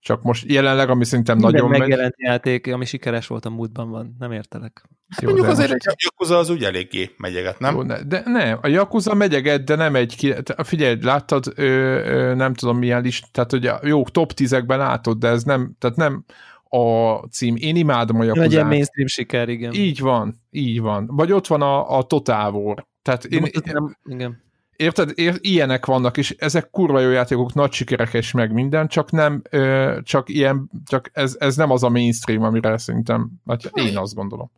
csak 0.00 0.22
most 0.22 0.50
jelenleg, 0.50 0.88
ami 0.88 1.04
szerintem 1.04 1.36
Minden 1.36 1.60
nagyon 1.60 1.78
megjelent 1.78 2.14
megy... 2.16 2.26
játék, 2.28 2.72
ami 2.72 2.84
sikeres 2.84 3.26
volt 3.26 3.44
a 3.44 3.50
múltban 3.50 3.90
van, 3.90 4.16
nem 4.18 4.32
értelek. 4.32 4.82
Hát 5.08 5.20
Jó, 5.22 5.28
mondjuk 5.28 5.50
azért 5.50 5.70
most... 5.70 5.86
a 5.86 5.94
Yakuza 6.04 6.38
az 6.38 6.50
úgy 6.50 6.64
eléggé 6.64 7.10
megyeget, 7.16 7.58
nem? 7.58 7.74
Jó, 7.74 7.82
ne, 7.82 8.02
de 8.02 8.22
ne, 8.24 8.52
a 8.52 8.68
Yakuza 8.68 9.14
megyeget, 9.14 9.64
de 9.64 9.74
nem 9.74 9.94
egy, 9.94 10.34
figyelj, 10.62 10.98
láttad, 11.00 11.52
ö, 11.54 11.64
ö, 11.64 12.34
nem 12.34 12.54
tudom 12.54 12.78
milyen 12.78 13.02
list, 13.02 13.32
tehát 13.32 13.50
hogy 13.50 13.70
jó, 13.82 14.04
top 14.04 14.32
10-ekben 14.36 14.78
látod, 14.78 15.18
de 15.18 15.28
ez 15.28 15.42
nem, 15.42 15.74
tehát 15.78 15.96
nem 15.96 16.24
a 16.72 17.14
cím. 17.30 17.54
Én 17.58 17.76
imádom 17.76 18.20
a 18.20 18.24
Yakuza. 18.24 18.42
Legyen 18.44 18.66
mainstream 18.66 19.06
siker, 19.06 19.48
igen. 19.48 19.72
Így 19.72 20.00
van, 20.00 20.40
így 20.50 20.80
van. 20.80 21.06
Vagy 21.06 21.32
ott 21.32 21.46
van 21.46 21.62
a, 21.62 21.98
a 21.98 22.02
Total 22.02 22.52
War. 22.52 22.86
Tehát 23.02 23.24
én, 23.24 23.46
nem, 23.64 23.96
igen 24.04 24.48
érted, 24.80 25.10
ér, 25.14 25.34
ilyenek 25.40 25.86
vannak, 25.86 26.16
és 26.16 26.34
ezek 26.38 26.70
kurva 26.70 27.00
jó 27.00 27.10
játékok, 27.10 27.54
nagy 27.54 27.72
sikerek 27.72 28.14
és 28.14 28.32
meg 28.32 28.52
minden, 28.52 28.88
csak 28.88 29.10
nem, 29.10 29.42
ö, 29.50 29.98
csak 30.02 30.28
ilyen, 30.28 30.70
csak 30.86 31.10
ez, 31.12 31.36
ez 31.38 31.56
nem 31.56 31.70
az 31.70 31.82
a 31.82 31.88
mainstream, 31.88 32.42
amire 32.42 32.78
szerintem, 32.78 33.30
hát 33.46 33.70
én 33.72 33.96
azt 33.96 34.14
gondolom. 34.14 34.50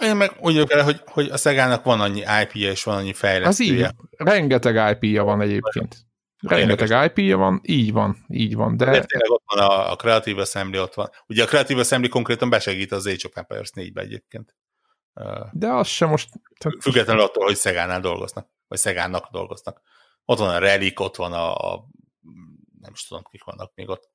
Én 0.00 0.16
meg 0.16 0.30
úgy 0.40 0.52
vagyok 0.52 0.72
el, 0.72 0.84
hogy, 0.84 1.00
hogy 1.06 1.28
a 1.30 1.36
Szegának 1.36 1.84
van 1.84 2.00
annyi 2.00 2.20
IP-je 2.42 2.70
és 2.70 2.84
van 2.84 2.96
annyi 2.96 3.12
fejlesztője. 3.12 3.86
Az 3.86 3.90
így, 3.90 3.94
rengeteg 4.16 4.92
IP-ja 4.92 5.24
van 5.24 5.40
egyébként. 5.40 5.96
Rengeteg 6.40 7.04
IP-ja 7.04 7.36
van, 7.36 7.60
így 7.64 7.92
van, 7.92 8.24
így 8.28 8.54
van. 8.54 8.76
De... 8.76 8.84
de 8.84 8.90
tényleg 8.90 9.30
ott 9.30 9.44
van 9.46 9.64
a, 9.64 9.90
a 9.92 9.96
Creative 9.96 10.40
Assembly, 10.40 10.78
ott 10.78 10.94
van. 10.94 11.10
Ugye 11.26 11.42
a 11.42 11.46
Creative 11.46 11.80
Assembly 11.80 12.08
konkrétan 12.08 12.50
besegít 12.50 12.92
az 12.92 13.06
Age 13.06 13.26
of 13.26 13.36
Empires 13.36 13.70
4-be 13.74 14.00
egyébként. 14.00 14.54
De 15.52 15.68
az 15.68 15.86
sem 15.86 16.08
most... 16.08 16.28
Függetlenül 16.80 17.22
attól, 17.22 17.44
hogy 17.44 17.56
Szegánál 17.56 18.00
dolgoznak 18.00 18.48
vagy 18.72 18.80
Szegánnak 18.80 19.28
dolgoznak. 19.30 19.80
Ott 20.24 20.38
van 20.38 20.48
a 20.48 20.58
Relic, 20.58 21.00
ott 21.00 21.16
van 21.16 21.32
a, 21.32 21.54
a 21.54 21.84
nem 22.80 22.92
is 22.92 23.06
tudom, 23.06 23.22
kik 23.30 23.44
vannak 23.44 23.72
még 23.74 23.88
ott. 23.88 24.10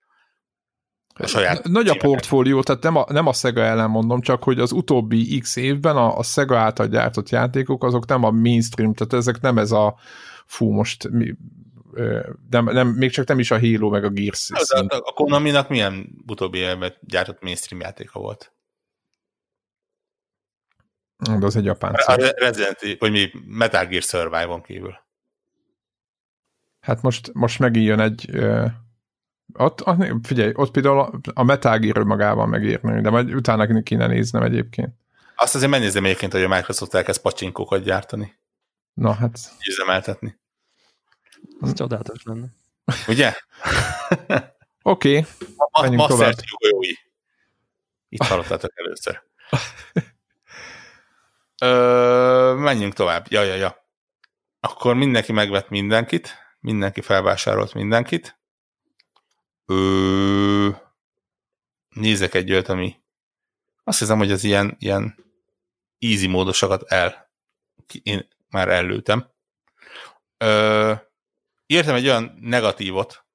A 1.14 1.28
saját 1.28 1.64
Nagy 1.64 1.88
a 1.88 1.96
portfólió, 1.96 2.62
tehát 2.62 2.84
nem 2.84 2.96
a, 2.96 3.06
nem 3.10 3.28
a 3.28 3.34
Sega 3.34 3.62
ellen 3.62 3.90
mondom, 3.90 4.22
csak 4.22 4.44
hogy 4.44 4.60
az 4.60 4.72
utóbbi 4.72 5.40
x 5.40 5.56
évben 5.56 5.98
a, 5.98 6.18
a 6.18 6.24
Sega 6.24 6.58
által 6.58 6.88
gyártott 6.88 7.30
játékok, 7.30 7.84
azok 7.84 8.06
nem 8.06 8.24
a 8.24 8.32
mainstream, 8.32 8.94
tehát 8.94 9.14
ezek 9.14 9.42
nem 9.42 9.58
ez 9.58 9.72
a 9.72 9.98
fú, 10.46 10.72
most 10.72 11.10
mi, 11.10 11.36
nem, 12.50 12.66
nem, 12.66 12.88
még 12.88 13.12
csak 13.12 13.28
nem 13.28 13.40
is 13.40 13.52
a 13.52 13.60
Halo 13.60 13.90
meg 13.90 14.04
a 14.04 14.10
Gears. 14.10 14.52
A, 14.52 14.78
a, 14.78 14.86
a 14.90 15.14
Konami-nak 15.14 15.70
milyen 15.70 16.24
utóbbi 16.28 16.58
évben 16.58 16.94
gyártott 17.02 17.42
mainstream 17.42 17.82
játéka 17.82 18.20
volt? 18.20 18.57
De 21.18 21.46
az 21.46 21.56
egy 21.56 21.66
japán 21.66 21.94
A 21.94 22.16
Resident 22.16 22.78
Evil, 22.82 22.96
vagy 23.00 23.12
mi 23.12 23.32
Metal 23.46 23.86
Gear 23.86 24.02
Survive-on 24.02 24.62
kívül. 24.62 25.06
Hát 26.80 27.02
most, 27.02 27.34
most 27.34 27.60
megint 27.60 27.86
jön 27.86 28.00
egy 28.00 28.30
uh, 28.34 28.72
ott, 29.54 29.84
figyelj, 30.24 30.52
ott 30.56 30.72
például 30.72 31.20
a 31.34 31.44
Metal 31.44 31.78
Gear 31.78 32.04
magában 32.04 32.50
megírni, 32.50 33.02
de 33.02 33.10
majd 33.10 33.34
utána 33.34 33.84
kéne 33.84 34.08
néznem 34.08 34.44
egyébként. 34.44 34.96
Azt 35.36 35.56
azért 35.56 35.72
megnézem 35.72 36.06
egyébként, 36.06 36.32
hogy 36.32 36.44
a 36.44 36.48
Microsoft 36.48 36.94
elkezd 36.94 37.22
pacsinkókat 37.22 37.84
gyártani. 37.84 38.40
Na 38.94 39.14
hát. 39.14 39.40
Üzemeltetni. 39.68 40.40
Ez 41.62 41.74
csodálatos 41.74 42.24
lenne. 42.24 42.48
Ugye? 43.08 43.34
Oké. 44.82 45.18
Okay. 45.18 45.26
Ma, 45.72 46.08
Master 46.08 46.36
Itt 48.10 48.24
hallottátok 48.24 48.72
először. 48.76 49.24
Ö, 51.62 52.54
menjünk 52.58 52.94
tovább. 52.94 53.26
Ja, 53.30 53.42
ja, 53.44 53.56
ja. 53.56 53.86
Akkor 54.60 54.96
mindenki 54.96 55.32
megvett 55.32 55.70
mindenkit, 55.70 56.36
mindenki 56.60 57.02
felvásárolt 57.02 57.74
mindenkit. 57.74 58.40
Ö, 59.66 60.70
nézek 61.90 62.34
egy 62.34 62.52
olyat, 62.52 62.68
ami 62.68 62.96
azt 63.84 64.00
hiszem, 64.00 64.18
hogy 64.18 64.32
az 64.32 64.44
ilyen, 64.44 64.76
ilyen 64.80 65.16
easy 66.00 66.28
módosokat 66.28 66.84
el, 66.92 67.32
én 68.04 68.28
már 68.50 68.70
előtem. 68.70 69.30
Ö, 70.38 70.94
írtam 71.66 71.96
egy 71.96 72.08
olyan 72.08 72.38
negatívot, 72.42 73.26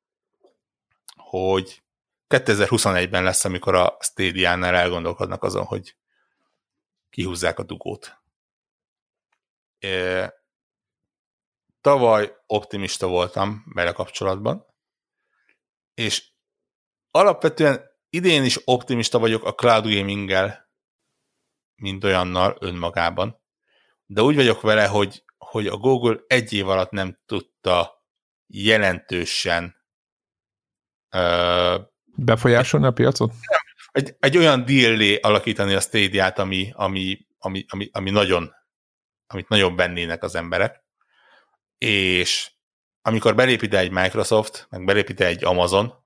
hogy 1.16 1.82
2021-ben 2.28 3.22
lesz, 3.22 3.44
amikor 3.44 3.74
a 3.74 3.96
Stadia-nál 4.00 4.74
elgondolkodnak 4.74 5.42
azon, 5.42 5.64
hogy 5.64 5.96
kihúzzák 7.12 7.58
a 7.58 7.62
dugót. 7.62 8.22
É, 9.78 10.26
tavaly 11.80 12.36
optimista 12.46 13.06
voltam 13.06 13.64
vele 13.74 13.92
kapcsolatban, 13.92 14.66
és 15.94 16.32
alapvetően 17.10 17.90
idén 18.10 18.44
is 18.44 18.58
optimista 18.64 19.18
vagyok 19.18 19.44
a 19.44 19.54
cloud 19.54 19.84
gaming 19.84 20.30
mint 21.74 22.04
olyannal 22.04 22.56
önmagában, 22.60 23.40
de 24.06 24.22
úgy 24.22 24.34
vagyok 24.34 24.60
vele, 24.60 24.86
hogy, 24.86 25.24
hogy 25.38 25.66
a 25.66 25.76
Google 25.76 26.20
egy 26.26 26.52
év 26.52 26.68
alatt 26.68 26.90
nem 26.90 27.18
tudta 27.26 28.04
jelentősen 28.46 29.76
uh, 31.16 31.80
befolyásolni 32.04 32.86
a 32.86 32.92
piacot? 32.92 33.32
Egy, 33.92 34.16
egy 34.18 34.36
olyan 34.36 34.64
deal 34.64 35.18
alakítani 35.20 35.74
a 35.74 35.80
Stadia-t, 35.80 36.38
ami, 36.38 36.72
ami, 36.74 37.26
ami, 37.38 37.64
ami, 37.68 37.88
ami 37.92 38.10
nagyon, 38.10 38.54
amit 39.26 39.48
nagyon 39.48 39.76
vennének 39.76 40.22
az 40.22 40.34
emberek, 40.34 40.84
és 41.78 42.50
amikor 43.02 43.34
belép 43.34 43.62
ide 43.62 43.78
egy 43.78 43.90
Microsoft, 43.90 44.66
meg 44.70 44.84
belép 44.84 45.08
ide 45.08 45.26
egy 45.26 45.44
Amazon, 45.44 46.04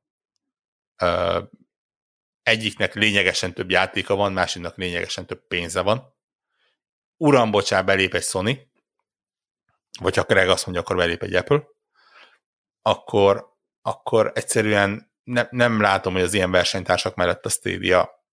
egyiknek 2.42 2.94
lényegesen 2.94 3.54
több 3.54 3.70
játéka 3.70 4.14
van, 4.14 4.32
másiknak 4.32 4.76
lényegesen 4.76 5.26
több 5.26 5.46
pénze 5.46 5.80
van. 5.80 6.14
Uram, 7.16 7.50
bocsá, 7.50 7.82
belép 7.82 8.14
egy 8.14 8.22
Sony, 8.22 8.70
vagy 10.00 10.16
ha 10.16 10.24
Craig 10.24 10.48
azt 10.48 10.66
mondja, 10.66 10.82
akkor 10.82 10.96
belép 10.96 11.22
egy 11.22 11.34
Apple, 11.34 11.62
akkor, 12.82 13.56
akkor 13.82 14.32
egyszerűen 14.34 15.05
ne, 15.26 15.46
nem 15.50 15.80
látom, 15.80 16.12
hogy 16.12 16.22
az 16.22 16.34
ilyen 16.34 16.50
versenytársak 16.50 17.14
mellett 17.14 17.44
a 17.44 17.48
Stadia 17.48 18.24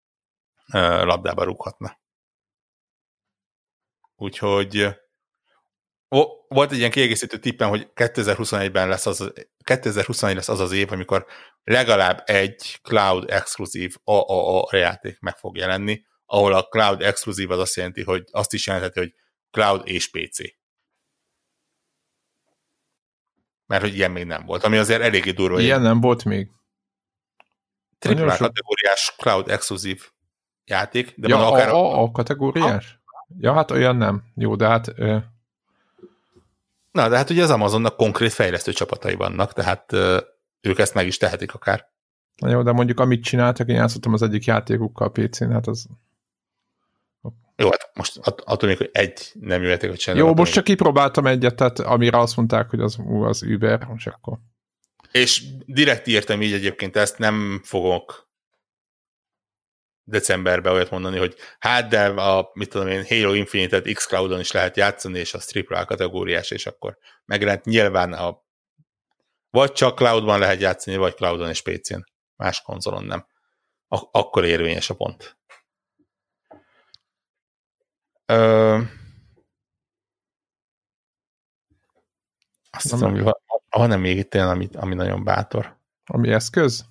labdába 1.03 1.45
rúghatna. 1.45 2.01
Úgyhogy 4.17 4.89
volt 6.49 6.73
egy 6.73 6.79
ilyen 6.79 6.91
kiegészítő 6.91 7.39
tippem, 7.39 7.69
hogy 7.69 7.91
2021-ben 7.95 8.89
lesz 8.89 9.07
az, 9.07 9.33
2021 9.65 10.35
lesz 10.35 10.49
az 10.49 10.61
az 10.61 10.73
év, 10.73 10.93
amikor 10.93 11.27
legalább 11.63 12.23
egy 12.25 12.79
cloud 12.83 13.31
exkluzív 13.31 13.97
AAA 14.05 14.77
játék 14.77 15.21
meg 15.21 15.37
fog 15.37 15.57
jelenni, 15.57 16.05
ahol 16.25 16.53
a 16.53 16.69
cloud 16.69 17.03
exkluzív 17.03 17.51
az 17.51 17.59
azt 17.59 17.77
jelenti, 17.77 18.03
hogy 18.03 18.25
azt 18.31 18.53
is 18.53 18.67
jelentheti, 18.67 18.99
hogy 18.99 19.15
cloud 19.51 19.89
és 19.89 20.11
PC. 20.11 20.39
Mert 23.67 23.83
hogy 23.83 23.95
ilyen 23.95 24.11
még 24.11 24.25
nem 24.25 24.45
volt, 24.47 24.65
ami 24.65 24.77
azért 24.77 25.03
eléggé 25.03 25.31
durva. 25.31 25.61
Ilyen 25.61 25.83
nem 25.83 26.01
volt 26.01 26.25
még. 26.25 26.49
Triple 28.03 28.37
kategóriás 28.37 29.15
cloud 29.17 29.49
exkluzív 29.49 30.11
játék, 30.65 31.15
de 31.17 31.29
ja, 31.29 31.37
van 31.37 31.47
akár... 31.47 31.69
A, 31.69 31.99
a, 31.99 32.03
a 32.03 32.11
kategóriás? 32.11 33.01
Ha? 33.05 33.27
Ja, 33.39 33.53
hát 33.53 33.71
olyan 33.71 33.97
nem. 33.97 34.23
Jó, 34.35 34.57
de 34.57 34.67
hát... 34.67 34.89
Ö... 34.97 35.17
Na, 36.91 37.09
de 37.09 37.17
hát 37.17 37.31
ugye 37.31 37.43
az 37.43 37.51
Amazonnak 37.51 37.97
konkrét 37.97 38.33
fejlesztő 38.33 38.73
csapatai 38.73 39.15
vannak, 39.15 39.53
tehát 39.53 39.93
ö, 39.93 40.21
ők 40.61 40.79
ezt 40.79 40.95
meg 40.95 41.07
is 41.07 41.17
tehetik 41.17 41.55
akár. 41.55 41.91
Na 42.37 42.51
jó, 42.51 42.63
de 42.63 42.73
mondjuk 42.73 43.01
amit 43.01 43.25
csináltak, 43.25 43.69
én 43.69 43.75
játszottam 43.75 44.13
az 44.13 44.23
egyik 44.23 44.45
játékukkal 44.45 45.13
PC-n, 45.13 45.51
hát 45.51 45.67
az... 45.67 45.87
Jó, 47.57 47.71
hát 47.71 47.91
most 47.95 48.17
attól 48.23 48.69
még, 48.69 48.77
hogy 48.79 48.91
egy 48.93 49.33
nem 49.41 49.63
jöhetek, 49.63 49.89
hogy 49.89 49.99
csinálom. 49.99 50.27
Jó, 50.27 50.35
most 50.35 50.53
csak 50.53 50.65
kipróbáltam 50.65 51.27
egyet, 51.27 51.55
tehát 51.55 51.79
amire 51.79 52.19
azt 52.19 52.37
mondták, 52.37 52.71
hogy 52.71 52.81
az, 52.81 52.99
ú, 52.99 53.23
az 53.23 53.43
Uber, 53.43 53.85
most 53.85 54.07
akkor... 54.07 54.39
És 55.13 55.43
direkt 55.67 56.07
írtam 56.07 56.43
így 56.43 56.53
egyébként 56.53 56.97
ezt, 56.97 57.19
nem 57.19 57.61
fogok 57.65 58.31
decemberben 60.05 60.73
olyat 60.73 60.91
mondani, 60.91 61.19
hogy 61.19 61.37
hát 61.59 61.89
de 61.89 62.07
a, 62.07 62.51
mit 62.53 62.69
tudom 62.69 62.89
én, 62.89 63.05
Halo 63.09 63.33
Infinite-et 63.33 63.93
X-Cloudon 63.93 64.41
is 64.41 64.53
lehet 64.53 64.77
játszani, 64.77 65.19
és 65.19 65.35
az 65.35 65.53
AAA 65.67 65.85
kategóriás, 65.85 66.51
és 66.51 66.67
akkor 66.67 66.99
megjelent 67.25 67.65
nyilván 67.65 68.13
a 68.13 68.43
vagy 69.51 69.73
csak 69.73 69.97
cloudban 69.97 70.39
lehet 70.39 70.61
játszani, 70.61 70.97
vagy 70.97 71.15
cloudon 71.15 71.49
és 71.49 71.63
PC-n. 71.63 72.05
Más 72.37 72.63
konzolon 72.63 73.05
nem. 73.05 73.27
Ak- 73.89 74.09
akkor 74.13 74.45
érvényes 74.45 74.91
a 74.91 74.95
pont. 74.95 75.39
Ö... 78.27 78.79
Azt 82.77 82.91
hiszem, 82.91 83.11
hogy 83.11 83.23
van, 83.69 83.89
nem 83.89 84.01
még 84.01 84.17
itt 84.17 84.35
olyan, 84.35 84.49
ami, 84.49 84.69
ami 84.73 84.95
nagyon 84.95 85.25
bátor. 85.25 85.77
Ami 86.05 86.33
eszköz? 86.33 86.85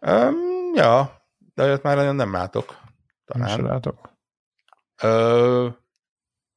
Um, 0.00 0.34
ja, 0.74 1.26
de 1.54 1.62
olyat 1.62 1.82
már 1.82 1.96
nagyon 1.96 2.14
nem 2.14 2.32
látok. 2.32 2.80
Talán. 3.24 3.56
Nem 3.56 3.66
látok. 3.66 4.14
Ö, 5.02 5.68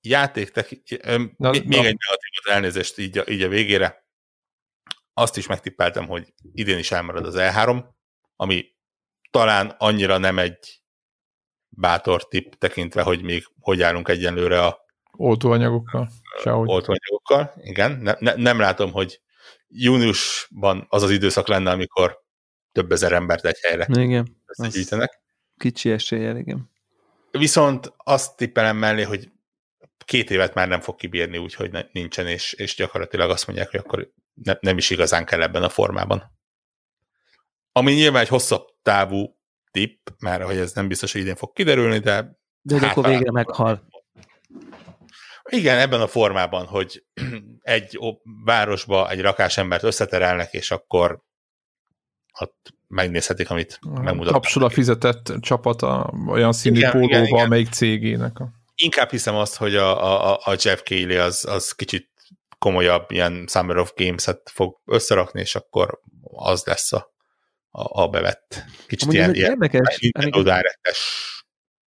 játék, 0.02 0.52
teki, 0.52 0.84
ö, 1.02 1.18
na, 1.38 1.49
még 1.49 1.68
na. 1.68 1.78
egy 1.78 1.98
negatívot 1.98 2.48
elnézést 2.49 2.98
így 2.98 3.18
a, 3.18 3.24
így 3.28 3.41
a 3.41 3.48
végére 3.48 4.07
azt 5.20 5.38
is 5.38 5.48
megtippeltem, 5.48 6.07
hogy 6.07 6.34
idén 6.53 6.78
is 6.78 6.91
elmarad 6.91 7.26
az 7.26 7.36
E3, 7.38 7.84
ami 8.36 8.76
talán 9.32 9.76
annyira 9.78 10.18
nem 10.18 10.40
egy 10.40 10.82
bátor 11.70 12.28
tipp 12.28 12.52
tekintve, 12.53 13.02
hogy 13.02 13.22
még 13.22 13.48
hogy 13.60 13.82
állunk 13.82 14.07
egyenlőre 14.07 14.66
a 14.66 14.86
oltóanyagokkal. 15.20 16.10
Sehogy. 16.41 16.70
Oltóanyagokkal, 16.70 17.54
igen. 17.56 17.91
Ne, 17.91 18.14
ne, 18.20 18.34
nem 18.36 18.60
látom, 18.60 18.91
hogy 18.91 19.22
júniusban 19.68 20.86
az 20.90 21.04
az 21.04 21.12
időszak 21.12 21.48
lenne, 21.48 21.72
amikor 21.72 22.20
több 22.72 22.91
ezer 22.91 23.12
embert 23.12 23.46
egy 23.46 23.60
helyre 23.62 23.88
igen, 23.90 24.44
összegyűjtenek. 24.46 25.20
Kicsi 25.58 25.91
eséllyel, 25.91 26.38
igen. 26.38 26.72
Viszont 27.32 27.94
azt 27.98 28.36
tippelem 28.36 28.78
mellé, 28.78 29.04
hogy 29.04 29.32
két 30.06 30.30
évet 30.30 30.54
már 30.54 30.68
nem 30.68 30.82
fog 30.82 30.96
kibírni, 30.96 31.38
úgyhogy 31.38 31.88
nincsen, 31.91 32.28
és, 32.28 32.54
és 32.54 32.76
gyakorlatilag 32.76 33.30
azt 33.30 33.48
mondják, 33.48 33.70
hogy 33.70 33.80
akkor 33.80 34.12
ne, 34.34 34.54
nem 34.60 34.78
is 34.78 34.90
igazán 34.90 35.26
kell 35.26 35.41
ebben 35.41 35.64
a 35.64 35.70
formában. 35.70 36.38
Ami 37.72 37.94
nyilván 37.94 38.22
egy 38.22 38.28
hosszabb 38.28 38.68
távú 38.82 39.38
tipp, 39.72 40.08
mert 40.20 40.44
hogy 40.44 40.58
ez 40.58 40.74
nem 40.74 40.88
biztos, 40.88 41.12
hogy 41.12 41.22
idén 41.22 41.36
fog 41.36 41.54
kiderülni, 41.54 42.00
de... 42.00 42.38
De 42.62 42.80
hát, 42.80 42.91
akkor 42.91 43.06
végre 43.06 43.32
meghal. 43.32 43.88
Igen, 45.49 45.77
ebben 45.77 46.01
a 46.01 46.07
formában, 46.07 46.65
hogy 46.65 47.03
egy 47.61 47.99
városba 48.45 49.09
egy 49.09 49.21
rakás 49.21 49.57
embert 49.57 49.84
összeterelnek, 49.84 50.53
és 50.53 50.71
akkor 50.71 51.21
ott 52.39 52.73
megnézhetik, 52.88 53.49
amit 53.49 53.80
megmutatnak. 53.81 54.41
Tapsul 54.41 54.63
a 54.63 54.69
fizetett 54.69 55.34
csapata 55.39 56.13
olyan 56.27 56.53
színű 56.53 56.77
igen, 56.77 56.91
pólóba, 56.91 57.09
igen, 57.09 57.26
igen. 57.26 57.45
amelyik 57.45 57.69
cégének. 57.69 58.39
A... 58.39 58.49
Inkább 58.76 59.09
hiszem 59.09 59.35
azt, 59.35 59.55
hogy 59.55 59.76
a, 59.76 60.31
a, 60.31 60.39
a 60.43 60.55
Jeff 60.63 60.81
Keighley 60.81 61.19
az, 61.19 61.45
az 61.45 61.71
kicsit 61.71 62.09
komolyabb 62.59 63.11
ilyen 63.11 63.45
Summer 63.47 63.77
of 63.77 63.93
Games-et 63.95 64.49
fog 64.53 64.80
összerakni, 64.85 65.39
és 65.39 65.55
akkor 65.55 65.99
az 66.21 66.63
lesz 66.65 66.93
a, 66.93 67.13
a, 67.69 68.01
a 68.01 68.07
bevett. 68.07 68.63
Kicsit 68.88 69.03
Amúgy 69.03 69.15
ilyen, 69.15 69.34
ilyen 69.34 69.51
érdekes, 69.51 69.99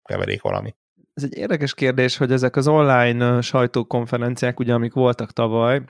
keverék 0.03 0.41
valami. 0.41 0.75
Ez 1.17 1.23
egy 1.23 1.37
érdekes 1.37 1.73
kérdés, 1.73 2.17
hogy 2.17 2.31
ezek 2.31 2.55
az 2.55 2.67
online 2.67 3.41
sajtókonferenciák, 3.41 4.59
ugye, 4.59 4.73
amik 4.73 4.93
voltak 4.93 5.31
tavaly, 5.31 5.83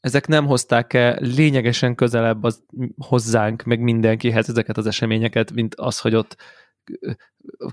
ezek 0.00 0.26
nem 0.26 0.46
hozták-e 0.46 1.18
lényegesen 1.20 1.94
közelebb 1.94 2.42
az, 2.42 2.64
hozzánk, 2.96 3.62
meg 3.62 3.80
mindenkihez 3.80 4.48
ezeket 4.48 4.76
az 4.76 4.86
eseményeket, 4.86 5.52
mint 5.52 5.74
az, 5.74 6.00
hogy 6.00 6.14
ott 6.14 6.36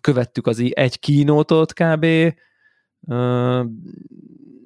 követtük 0.01 0.47
az 0.47 0.63
egy 0.69 0.99
kínótot 0.99 1.73
kb., 1.73 2.03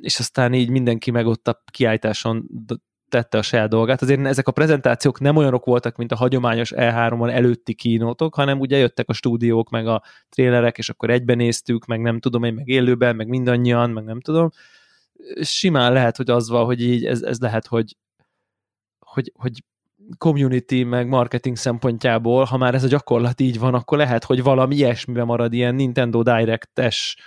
és 0.01 0.19
aztán 0.19 0.53
így 0.53 0.69
mindenki 0.69 1.11
meg 1.11 1.25
ott 1.25 1.47
a 1.47 1.63
kiállításon 1.71 2.49
tette 3.15 3.37
a 3.37 3.41
saját 3.41 3.69
dolgát. 3.69 4.01
Azért 4.01 4.25
ezek 4.25 4.47
a 4.47 4.51
prezentációk 4.51 5.19
nem 5.19 5.35
olyanok 5.35 5.65
voltak, 5.65 5.95
mint 5.95 6.11
a 6.11 6.15
hagyományos 6.15 6.71
E3-on 6.75 7.31
előtti 7.31 7.73
kínótok, 7.73 8.35
hanem 8.35 8.59
ugye 8.59 8.77
jöttek 8.77 9.09
a 9.09 9.13
stúdiók, 9.13 9.69
meg 9.69 9.87
a 9.87 10.01
trélerek, 10.29 10.77
és 10.77 10.89
akkor 10.89 11.09
egyben 11.09 11.37
néztük, 11.37 11.85
meg 11.85 12.01
nem 12.01 12.19
tudom 12.19 12.43
én, 12.43 12.53
meg 12.53 12.67
élőben, 12.67 13.15
meg 13.15 13.27
mindannyian, 13.27 13.89
meg 13.89 14.03
nem 14.03 14.21
tudom. 14.21 14.49
Simán 15.41 15.93
lehet, 15.93 16.17
hogy 16.17 16.29
az 16.29 16.49
van, 16.49 16.65
hogy 16.65 16.81
így 16.81 17.05
ez, 17.05 17.21
ez 17.21 17.39
lehet, 17.39 17.67
hogy, 17.67 17.97
hogy, 18.99 19.31
hogy 19.35 19.63
community 20.17 20.83
meg 20.83 21.07
marketing 21.07 21.55
szempontjából, 21.55 22.43
ha 22.43 22.57
már 22.57 22.75
ez 22.75 22.83
a 22.83 22.87
gyakorlat 22.87 23.41
így 23.41 23.59
van, 23.59 23.73
akkor 23.73 23.97
lehet, 23.97 24.23
hogy 24.23 24.43
valami 24.43 24.75
ilyesmibe 24.75 25.23
marad 25.23 25.53
ilyen 25.53 25.75
Nintendo 25.75 26.21
Direct-es 26.21 27.17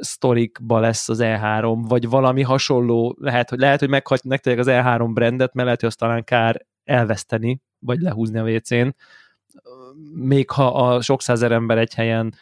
sztorikba 0.00 0.78
lesz 0.78 1.08
az 1.08 1.18
E3, 1.22 1.84
vagy 1.88 2.08
valami 2.08 2.42
hasonló, 2.42 3.16
lehet, 3.20 3.50
hogy 3.50 3.58
lehet, 3.58 3.80
hogy 3.80 3.88
meghagyják 3.88 4.58
az 4.58 4.66
E3 4.70 5.10
brandet, 5.12 5.54
mert 5.54 5.64
lehet, 5.64 5.80
hogy 5.80 5.88
azt 5.88 5.98
talán 5.98 6.24
kár 6.24 6.66
elveszteni, 6.84 7.60
vagy 7.78 8.00
lehúzni 8.00 8.38
a 8.38 8.44
WC-n, 8.44 8.94
még 10.14 10.50
ha 10.50 10.66
a 10.66 11.00
sok 11.00 11.22
százer 11.22 11.52
ember 11.52 11.78
egy 11.78 11.94
helyen 11.94 12.34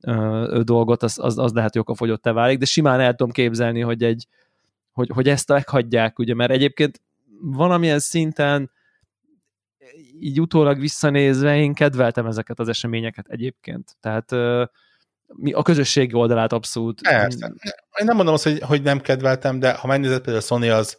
ö, 0.00 0.60
dolgot, 0.64 1.02
az, 1.02 1.18
az, 1.18 1.38
az 1.38 1.52
lehet, 1.52 1.72
hogy 1.72 1.80
okafogyott 1.80 2.24
válik, 2.24 2.58
de 2.58 2.64
simán 2.64 3.00
el 3.00 3.14
tudom 3.14 3.32
képzelni, 3.32 3.80
hogy, 3.80 4.02
egy, 4.02 4.26
hogy, 4.92 5.10
hogy 5.14 5.28
ezt 5.28 5.48
meghagyják, 5.48 6.18
ugye, 6.18 6.34
mert 6.34 6.50
egyébként 6.50 7.00
valamilyen 7.40 7.98
szinten 7.98 8.70
így 10.20 10.40
utólag 10.40 10.78
visszanézve 10.78 11.56
én 11.56 11.74
kedveltem 11.74 12.26
ezeket 12.26 12.58
az 12.58 12.68
eseményeket 12.68 13.28
egyébként. 13.28 13.96
Tehát 14.00 14.32
mi 15.26 15.52
a 15.52 15.62
közösségi 15.62 16.14
oldalát 16.14 16.52
abszolút. 16.52 17.00
Persze. 17.02 17.52
Én 17.98 18.06
nem 18.06 18.16
mondom 18.16 18.34
azt, 18.34 18.44
hogy, 18.44 18.60
hogy 18.60 18.82
nem 18.82 19.00
kedveltem, 19.00 19.58
de 19.58 19.72
ha 19.72 19.86
megnézed 19.86 20.20
például 20.20 20.36
a 20.36 20.46
Sony 20.46 20.70
az 20.70 20.96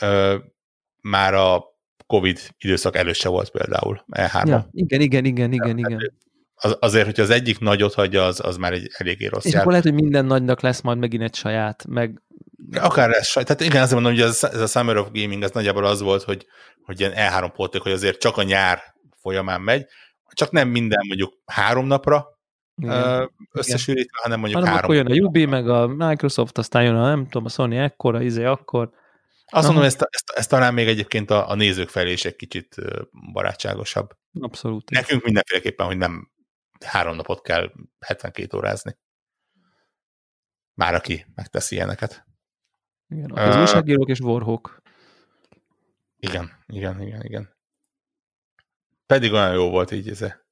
ö, 0.00 0.36
már 1.00 1.34
a 1.34 1.64
Covid 2.06 2.40
időszak 2.58 2.96
előtt 2.96 3.14
se 3.14 3.28
volt 3.28 3.50
például 3.50 4.04
E3. 4.12 4.46
Ja, 4.46 4.68
igen, 4.72 5.00
igen, 5.00 5.24
igen, 5.24 5.52
igen, 5.52 5.78
igen. 5.78 6.14
Az, 6.54 6.76
azért, 6.80 7.04
hogyha 7.04 7.22
az 7.22 7.30
egyik 7.30 7.58
nagyot 7.58 7.94
hagyja, 7.94 8.24
az, 8.24 8.40
az 8.44 8.56
már 8.56 8.72
egy 8.72 8.90
eléggé 8.92 9.26
rossz 9.26 9.44
És 9.44 9.50
jár. 9.50 9.60
akkor 9.60 9.72
lehet, 9.72 9.86
hogy 9.86 10.02
minden 10.02 10.24
nagynak 10.24 10.60
lesz 10.60 10.80
majd 10.80 10.98
megint 10.98 11.22
egy 11.22 11.34
saját, 11.34 11.84
meg... 11.88 12.22
Akár 12.72 13.08
lesz 13.08 13.28
saját. 13.28 13.48
Tehát 13.48 13.62
igen, 13.62 13.82
azt 13.82 13.92
mondom, 13.92 14.12
hogy 14.12 14.20
ez, 14.20 14.44
ez 14.44 14.60
a 14.60 14.66
Summer 14.66 14.96
of 14.96 15.08
Gaming 15.12 15.42
az 15.42 15.50
nagyjából 15.50 15.84
az 15.84 16.00
volt, 16.00 16.22
hogy, 16.22 16.46
hogy 16.82 17.00
ilyen 17.00 17.12
E3 17.16 17.50
póték, 17.54 17.80
hogy 17.80 17.92
azért 17.92 18.20
csak 18.20 18.36
a 18.36 18.42
nyár 18.42 18.82
folyamán 19.20 19.60
megy, 19.60 19.86
csak 20.32 20.50
nem 20.50 20.68
minden 20.68 21.04
mondjuk 21.06 21.32
három 21.44 21.86
napra, 21.86 22.35
összesűrítve, 23.52 24.18
hanem 24.22 24.38
mondjuk 24.40 24.60
hanem 24.60 24.74
három. 24.74 24.90
akkor 24.90 24.94
jön 24.94 25.22
a 25.22 25.26
Ubi, 25.26 25.44
meg 25.44 25.68
a 25.68 25.86
Microsoft, 25.86 26.58
aztán 26.58 26.82
jön 26.84 26.94
a 26.94 27.06
nem 27.06 27.24
tudom, 27.24 27.44
a 27.44 27.48
Sony 27.48 27.76
ekkora, 27.76 28.22
izé 28.22 28.44
akkor. 28.44 28.90
Azt 29.46 29.66
mondom, 29.66 29.84
ezt, 29.84 30.06
ezt, 30.10 30.30
ezt 30.30 30.48
talán 30.48 30.74
még 30.74 30.88
egyébként 30.88 31.30
a, 31.30 31.50
a 31.50 31.54
nézők 31.54 31.88
felé 31.88 32.12
is 32.12 32.24
egy 32.24 32.36
kicsit 32.36 32.76
barátságosabb. 33.32 34.16
Abszolút. 34.40 34.90
Nekünk 34.90 35.24
mindenféleképpen, 35.24 35.86
hogy 35.86 35.96
nem 35.96 36.30
három 36.84 37.16
napot 37.16 37.42
kell 37.42 37.72
72 38.00 38.56
órázni. 38.56 38.98
Már 40.74 40.94
aki 40.94 41.26
megteszi 41.34 41.74
ilyeneket. 41.74 42.26
Igen, 43.08 43.30
az 43.30 43.54
uh, 43.54 43.60
újságírók 43.60 44.08
és 44.08 44.20
Warhawk. 44.20 44.82
Igen, 46.16 46.64
igen, 46.66 47.02
igen, 47.02 47.22
igen. 47.22 47.56
Pedig 49.06 49.32
olyan 49.32 49.54
jó 49.54 49.70
volt 49.70 49.90
így 49.90 50.08
ez. 50.08 50.45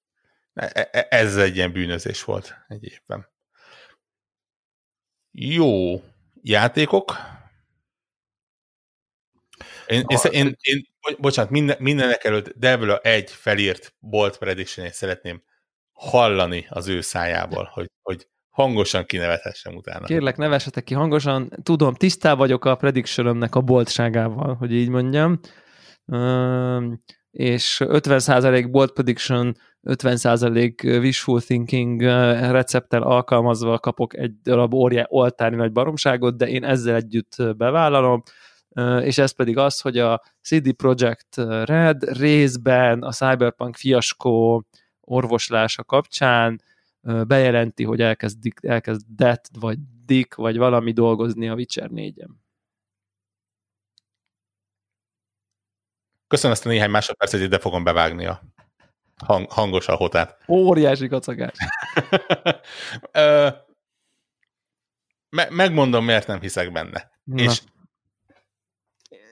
E, 0.55 0.89
e, 0.93 1.07
ez 1.11 1.37
egy 1.37 1.57
ilyen 1.57 1.73
bűnözés 1.73 2.25
volt 2.25 2.55
egy 2.69 2.85
évben. 2.85 3.29
Jó 5.31 6.03
játékok. 6.43 7.17
Én, 9.87 10.05
én, 10.07 10.19
én, 10.31 10.57
én 10.61 10.87
bocsánat, 11.19 11.51
minden, 11.51 11.77
mindenek 11.81 12.25
előtt 12.25 12.49
Devla 12.49 12.99
egy 12.99 13.31
felírt 13.31 13.95
Bolt 13.99 14.39
prediction 14.39 14.91
szeretném 14.91 15.43
hallani 15.93 16.67
az 16.69 16.89
ő 16.89 17.01
szájából, 17.01 17.71
hogy, 17.73 17.91
hogy 18.03 18.29
hangosan 18.49 19.05
kinevethessem 19.05 19.75
utána. 19.75 20.07
Kérlek, 20.07 20.37
nevessetek 20.37 20.85
ki 20.85 20.95
hangosan. 20.95 21.51
Tudom, 21.63 21.95
tisztá 21.95 22.35
vagyok 22.35 22.65
a 22.65 22.77
predictionömnek 22.77 23.55
a 23.55 23.61
boltságával, 23.61 24.55
hogy 24.55 24.73
így 24.73 24.89
mondjam. 24.89 25.41
Um, 26.05 27.03
és 27.31 27.81
50% 27.85 28.69
bolt 28.71 28.93
prediction, 28.93 29.57
50% 29.85 31.01
wishful 31.01 31.41
thinking 31.41 32.01
recepttel 32.51 33.03
alkalmazva 33.03 33.79
kapok 33.79 34.17
egy 34.17 34.41
darab 34.43 34.75
óriá, 34.75 35.05
oltári 35.09 35.57
nagy 35.57 35.73
baromságot, 35.73 36.37
de 36.37 36.49
én 36.49 36.65
ezzel 36.65 36.95
együtt 36.95 37.57
bevállalom, 37.57 38.23
és 39.01 39.19
ez 39.19 39.31
pedig 39.31 39.59
az, 39.59 39.81
hogy 39.81 39.99
a 39.99 40.23
CD 40.43 40.73
Projekt 40.73 41.37
Red 41.65 42.19
részben 42.19 43.03
a 43.03 43.11
Cyberpunk 43.11 43.77
fiaskó 43.77 44.65
orvoslása 45.01 45.85
kapcsán 45.85 46.63
bejelenti, 47.27 47.85
hogy 47.85 48.01
elkezd, 48.01 48.39
elkezd 48.63 49.03
Det, 49.09 49.49
vagy 49.61 49.79
Dick, 50.05 50.35
vagy 50.35 50.57
valami 50.57 50.93
dolgozni 50.93 51.49
a 51.49 51.55
Witcher 51.55 51.91
4-en. 51.93 52.31
Köszönöm 56.27 56.53
ezt 56.53 56.67
a 56.67 56.69
néhány 56.69 56.91
másodpercet, 56.91 57.41
ide 57.41 57.59
fogom 57.59 57.85
bevágni 57.85 58.27
a 58.27 58.54
hang, 59.25 59.51
hangos 59.51 59.89
alhotát. 59.89 60.39
Óriási 60.49 61.09
kacagás. 61.09 61.57
Me- 65.31 65.51
megmondom, 65.51 66.05
miért 66.05 66.27
nem 66.27 66.41
hiszek 66.41 66.73
benne. 66.73 67.11
Na. 67.25 67.43
És 67.43 67.63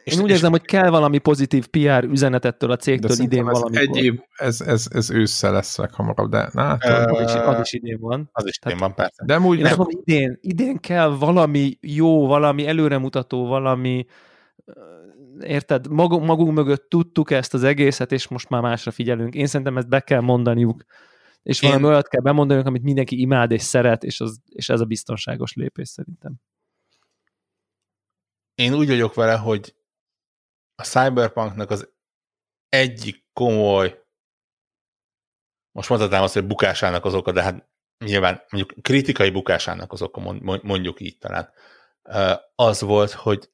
és, 0.05 0.15
Én 0.15 0.21
úgy 0.23 0.29
és 0.29 0.35
érzem, 0.35 0.51
hogy 0.51 0.63
kell 0.63 0.91
valami 0.91 1.19
pozitív 1.19 1.67
PR 1.67 2.05
üzenetettől 2.05 2.71
a 2.71 2.77
cégtől 2.77 3.17
idén 3.19 3.45
valami. 3.45 3.77
Egy 3.77 3.97
év, 3.97 4.21
ez, 4.37 4.61
ez, 4.61 4.87
ez 4.91 5.11
ősszel 5.11 5.53
lesz 5.53 5.77
leghamarabb, 5.77 6.31
de 6.31 6.49
na, 6.53 6.79
uh, 6.85 7.21
az, 7.21 7.35
is, 7.35 7.41
az 7.41 7.61
is 7.61 7.73
idén 7.73 7.99
van. 8.01 8.29
Az 8.33 8.47
is 8.47 8.59
idén 8.65 8.79
van, 8.79 8.95
persze. 8.95 9.25
De 9.25 9.39
úgy 9.39 9.61
nem... 9.61 9.77
Mondom, 9.77 10.01
idén, 10.05 10.39
idén 10.41 10.79
kell 10.79 11.09
valami 11.09 11.79
jó, 11.81 12.27
valami 12.27 12.67
előremutató, 12.67 13.47
valami 13.47 14.07
érted, 15.43 15.89
magunk, 15.89 16.25
magunk 16.25 16.53
mögött 16.53 16.89
tudtuk 16.89 17.31
ezt 17.31 17.55
az 17.55 17.63
egészet, 17.63 18.13
és 18.13 18.29
most 18.29 18.49
már 18.49 18.63
másra 18.63 18.91
figyelünk. 18.91 19.35
Én 19.35 19.47
szerintem 19.47 19.77
ezt 19.77 19.89
be 19.89 20.01
kell 20.01 20.21
mondaniuk, 20.21 20.85
és 21.43 21.63
Én... 21.63 21.71
valami 21.71 21.89
olyat 21.89 22.09
kell 22.09 22.21
bemondaniuk, 22.21 22.67
amit 22.67 22.83
mindenki 22.83 23.21
imád 23.21 23.51
és 23.51 23.63
szeret, 23.63 24.05
és, 24.05 24.21
az, 24.21 24.41
és 24.49 24.69
ez 24.69 24.81
a 24.81 24.85
biztonságos 24.85 25.55
lépés 25.55 25.89
szerintem. 25.89 26.35
Én 28.55 28.75
úgy 28.75 28.89
vagyok 28.89 29.15
vele, 29.15 29.37
hogy 29.37 29.75
a 30.75 30.83
Cyberpunknak 30.83 31.71
az 31.71 31.93
egyik 32.69 33.25
komoly, 33.33 34.05
most 35.73 35.89
mondhatnám 35.89 36.23
azt, 36.23 36.35
hogy 36.35 36.47
bukásának 36.47 37.05
az 37.05 37.15
oka, 37.15 37.33
de 37.33 37.43
hát 37.43 37.69
nyilván 38.05 38.43
mondjuk 38.51 38.83
kritikai 38.83 39.31
bukásának 39.31 39.93
az 39.93 40.03
oka, 40.03 40.21
mondjuk 40.63 41.01
így 41.01 41.19
talán, 41.19 41.53
az 42.55 42.81
volt, 42.81 43.11
hogy 43.11 43.51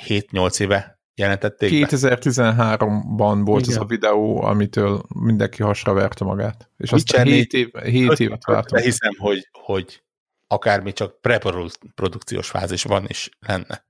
7-8 0.00 0.60
éve 0.60 0.97
jelentették 1.18 1.86
2013-ban 1.86 3.40
volt 3.44 3.66
Igen. 3.66 3.76
az 3.76 3.82
a 3.82 3.86
videó, 3.86 4.42
amitől 4.42 5.02
mindenki 5.14 5.62
hasra 5.62 5.92
verte 5.92 6.24
magát. 6.24 6.70
És 6.76 6.92
aztán 6.92 7.26
7, 7.26 7.52
év, 7.52 7.70
7 7.84 8.20
évet 8.20 8.44
vártam. 8.44 8.80
hiszem, 8.80 9.12
hogy, 9.18 9.48
hogy 9.52 10.02
akármi 10.46 10.92
csak 10.92 11.20
preprodukciós 11.20 12.48
fázisban 12.48 13.04
is 13.08 13.30
lenne 13.46 13.86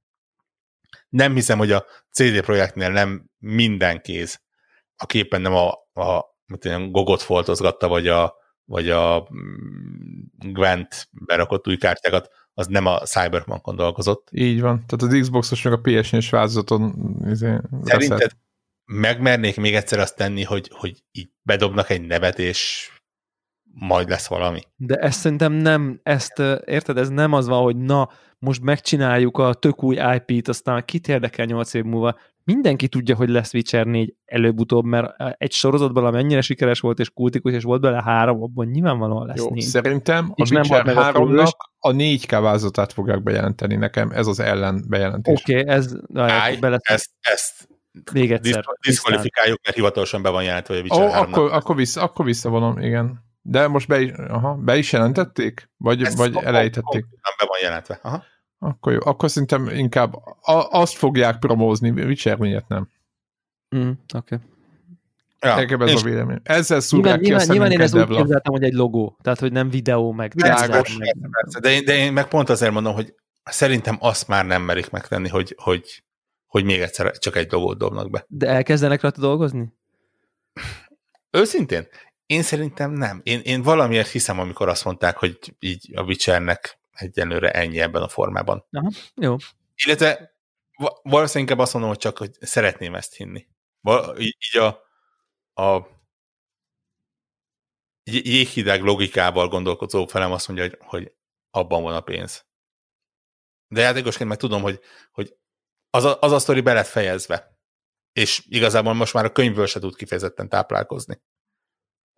nem 1.08 1.34
hiszem, 1.34 1.58
hogy 1.58 1.72
a 1.72 1.86
CD 2.10 2.40
projektnél 2.40 2.90
nem 2.90 3.30
minden 3.38 4.00
kéz, 4.00 4.40
a 4.96 5.06
képen 5.06 5.40
nem 5.40 5.54
a, 5.54 5.68
a 6.02 6.36
mit 6.46 6.60
tudom, 6.60 6.90
Gogot 6.90 7.22
foltozgatta, 7.22 7.88
vagy 7.88 8.08
a, 8.08 8.34
vagy 8.64 8.90
a 8.90 9.28
mm, 9.34 10.52
Gwent 10.52 11.08
berakott 11.10 11.68
új 11.68 11.76
kártyákat, 11.76 12.28
az 12.58 12.66
nem 12.66 12.86
a 12.86 12.98
Cyberpunkon 12.98 13.76
dolgozott. 13.76 14.28
Így 14.30 14.60
van. 14.60 14.84
Tehát 14.86 15.14
az 15.14 15.20
Xbox-os 15.20 15.62
meg 15.62 15.72
a 15.72 15.80
PS4-es 15.80 16.26
vázaton 16.30 17.16
izé, 17.24 17.58
Szerinted 17.82 18.30
megmernék 18.88 19.56
még 19.56 19.74
egyszer 19.74 19.98
azt 19.98 20.16
tenni, 20.16 20.42
hogy, 20.42 20.70
hogy 20.74 21.02
így 21.12 21.30
bedobnak 21.42 21.90
egy 21.90 22.06
nevet, 22.06 22.38
és 22.38 22.90
majd 23.72 24.08
lesz 24.08 24.26
valami. 24.26 24.60
De 24.76 24.94
ezt 24.94 25.18
szerintem 25.18 25.52
nem, 25.52 26.00
ezt 26.02 26.38
érted, 26.64 26.98
ez 26.98 27.08
nem 27.08 27.32
az 27.32 27.46
van, 27.46 27.62
hogy 27.62 27.76
na, 27.76 28.10
most 28.38 28.62
megcsináljuk 28.62 29.38
a 29.38 29.54
tök 29.54 29.82
új 29.82 29.96
IP-t, 30.14 30.48
aztán 30.48 30.84
kit 30.84 31.08
érdekel 31.08 31.44
8 31.44 31.74
év 31.74 31.84
múlva. 31.84 32.18
Mindenki 32.44 32.88
tudja, 32.88 33.16
hogy 33.16 33.28
lesz 33.28 33.54
Witcher 33.54 33.86
4 33.86 34.14
előbb-utóbb, 34.24 34.84
mert 34.84 35.14
egy 35.38 35.52
sorozatban, 35.52 36.04
amennyire 36.04 36.40
sikeres 36.40 36.80
volt 36.80 36.98
és 36.98 37.10
kultikus, 37.10 37.52
és 37.52 37.62
volt 37.62 37.80
bele 37.80 38.02
három, 38.02 38.42
abban 38.42 38.66
nyilvánvalóan 38.66 39.26
lesz 39.26 39.38
Jó, 39.38 39.50
négy. 39.50 39.62
Szerintem 39.62 40.32
a 40.34 40.50
Witcher 40.50 40.84
3-nak 40.86 41.50
a 41.78 41.90
4K 41.90 42.38
változatát 42.40 42.92
fogják 42.92 43.22
bejelenteni 43.22 43.76
nekem, 43.76 44.10
ez 44.10 44.26
az 44.26 44.40
ellen 44.40 44.84
bejelentés. 44.88 45.40
Oké, 45.40 45.60
okay, 45.60 45.74
ez... 45.74 45.92
Állj, 46.14 46.56
bele... 46.56 46.78
ezt, 46.82 47.10
ezt 47.20 47.68
még 48.12 48.32
egyszer. 48.32 48.64
Diszkvalifikáljuk, 48.86 49.60
mert 49.64 49.76
hivatalosan 49.76 50.22
be 50.22 50.28
van 50.30 50.42
jelentve, 50.42 50.74
hogy 50.74 50.86
a 50.88 50.94
Witcher 50.94 51.08
oh, 51.08 51.20
akkor, 51.20 51.52
akkor, 51.52 51.76
vissza, 51.76 52.02
akkor 52.02 52.24
visszavonom, 52.24 52.78
igen. 52.78 53.26
De 53.50 53.68
most 53.68 53.88
be 53.88 54.00
is, 54.00 54.10
aha, 54.12 54.54
be 54.54 54.76
is 54.76 54.92
jelentették? 54.92 55.70
Vagy, 55.76 56.02
Ezt 56.02 56.16
vagy 56.16 56.36
elejtették? 56.36 57.02
Nem 57.02 57.34
be 57.38 57.44
van 57.46 57.58
jelentve. 57.62 57.98
Aha. 58.02 58.22
Akkor 58.58 58.92
jó, 58.92 58.98
akkor 59.02 59.30
szerintem 59.30 59.68
inkább 59.68 60.14
a, 60.40 60.68
azt 60.70 60.96
fogják 60.96 61.38
promózni, 61.38 61.90
Witcher 61.90 62.36
miért 62.36 62.68
nem. 62.68 62.88
Mm, 63.76 63.90
Oké. 64.14 64.34
Okay. 64.34 64.38
Ja, 65.40 65.54
Nekem 65.54 65.82
ez 65.82 65.90
és 65.90 66.00
a 66.00 66.04
vélemény. 66.04 66.40
Ezzel 66.42 66.80
szúrják 66.80 67.20
nyilván, 67.20 67.40
ki 67.40 67.50
nyilván, 67.52 67.68
nyilván 67.68 67.92
én 67.94 68.00
ezt 68.00 68.10
úgy 68.10 68.16
képzeltem, 68.16 68.52
hogy 68.52 68.62
egy 68.62 68.72
logó, 68.72 69.16
tehát 69.22 69.38
hogy 69.38 69.52
nem 69.52 69.70
videó 69.70 70.12
meg. 70.12 70.32
Világos, 70.34 70.96
meg. 70.96 71.16
Persze, 71.30 71.60
de, 71.60 71.70
én, 71.70 71.84
de 71.84 71.96
én 71.96 72.12
meg 72.12 72.28
pont 72.28 72.48
azért 72.48 72.72
mondom, 72.72 72.94
hogy 72.94 73.14
szerintem 73.44 73.96
azt 74.00 74.28
már 74.28 74.46
nem 74.46 74.62
merik 74.62 74.90
megtenni, 74.90 75.28
hogy, 75.28 75.54
hogy, 75.58 76.04
hogy 76.46 76.64
még 76.64 76.80
egyszer 76.80 77.18
csak 77.18 77.36
egy 77.36 77.52
logót 77.52 77.78
dobnak 77.78 78.10
be. 78.10 78.24
De 78.28 78.46
elkezdenek 78.46 79.00
rajta 79.00 79.20
dolgozni? 79.20 79.72
Őszintén? 81.30 81.86
Én 82.28 82.42
szerintem 82.42 82.90
nem. 82.90 83.20
Én, 83.24 83.40
én 83.40 83.62
valamiért 83.62 84.10
hiszem, 84.10 84.38
amikor 84.38 84.68
azt 84.68 84.84
mondták, 84.84 85.16
hogy 85.16 85.38
így 85.58 85.92
a 85.96 86.02
Witchernek 86.02 86.80
egyenlőre 86.92 87.50
ennyi 87.50 87.80
ebben 87.80 88.02
a 88.02 88.08
formában. 88.08 88.64
Aha, 88.70 88.90
jó. 89.14 89.36
Illetve 89.84 90.36
valószínűleg 91.02 91.48
inkább 91.48 91.58
azt 91.58 91.72
mondom, 91.72 91.90
hogy 91.90 92.00
csak, 92.00 92.18
hogy 92.18 92.32
szeretném 92.40 92.94
ezt 92.94 93.14
hinni. 93.14 93.46
Így, 94.18 94.36
így 94.38 94.60
a, 94.60 94.66
a 95.62 95.88
jéghideg 98.04 98.82
logikával 98.82 99.48
gondolkozó 99.48 100.06
felem 100.06 100.32
azt 100.32 100.48
mondja, 100.48 100.66
hogy, 100.66 100.78
hogy 100.80 101.12
abban 101.50 101.82
van 101.82 101.94
a 101.94 102.00
pénz. 102.00 102.46
De 103.68 103.80
játékosként 103.80 104.28
meg 104.28 104.38
tudom, 104.38 104.62
hogy, 104.62 104.80
hogy 105.12 105.36
az, 105.90 106.04
a, 106.04 106.18
az 106.20 106.32
a 106.32 106.38
sztori 106.38 106.60
be 106.60 106.72
lett 106.72 106.86
fejezve. 106.86 107.58
És 108.12 108.44
igazából 108.48 108.92
most 108.92 109.14
már 109.14 109.24
a 109.24 109.32
könyvből 109.32 109.66
se 109.66 109.80
tud 109.80 109.96
kifejezetten 109.96 110.48
táplálkozni. 110.48 111.20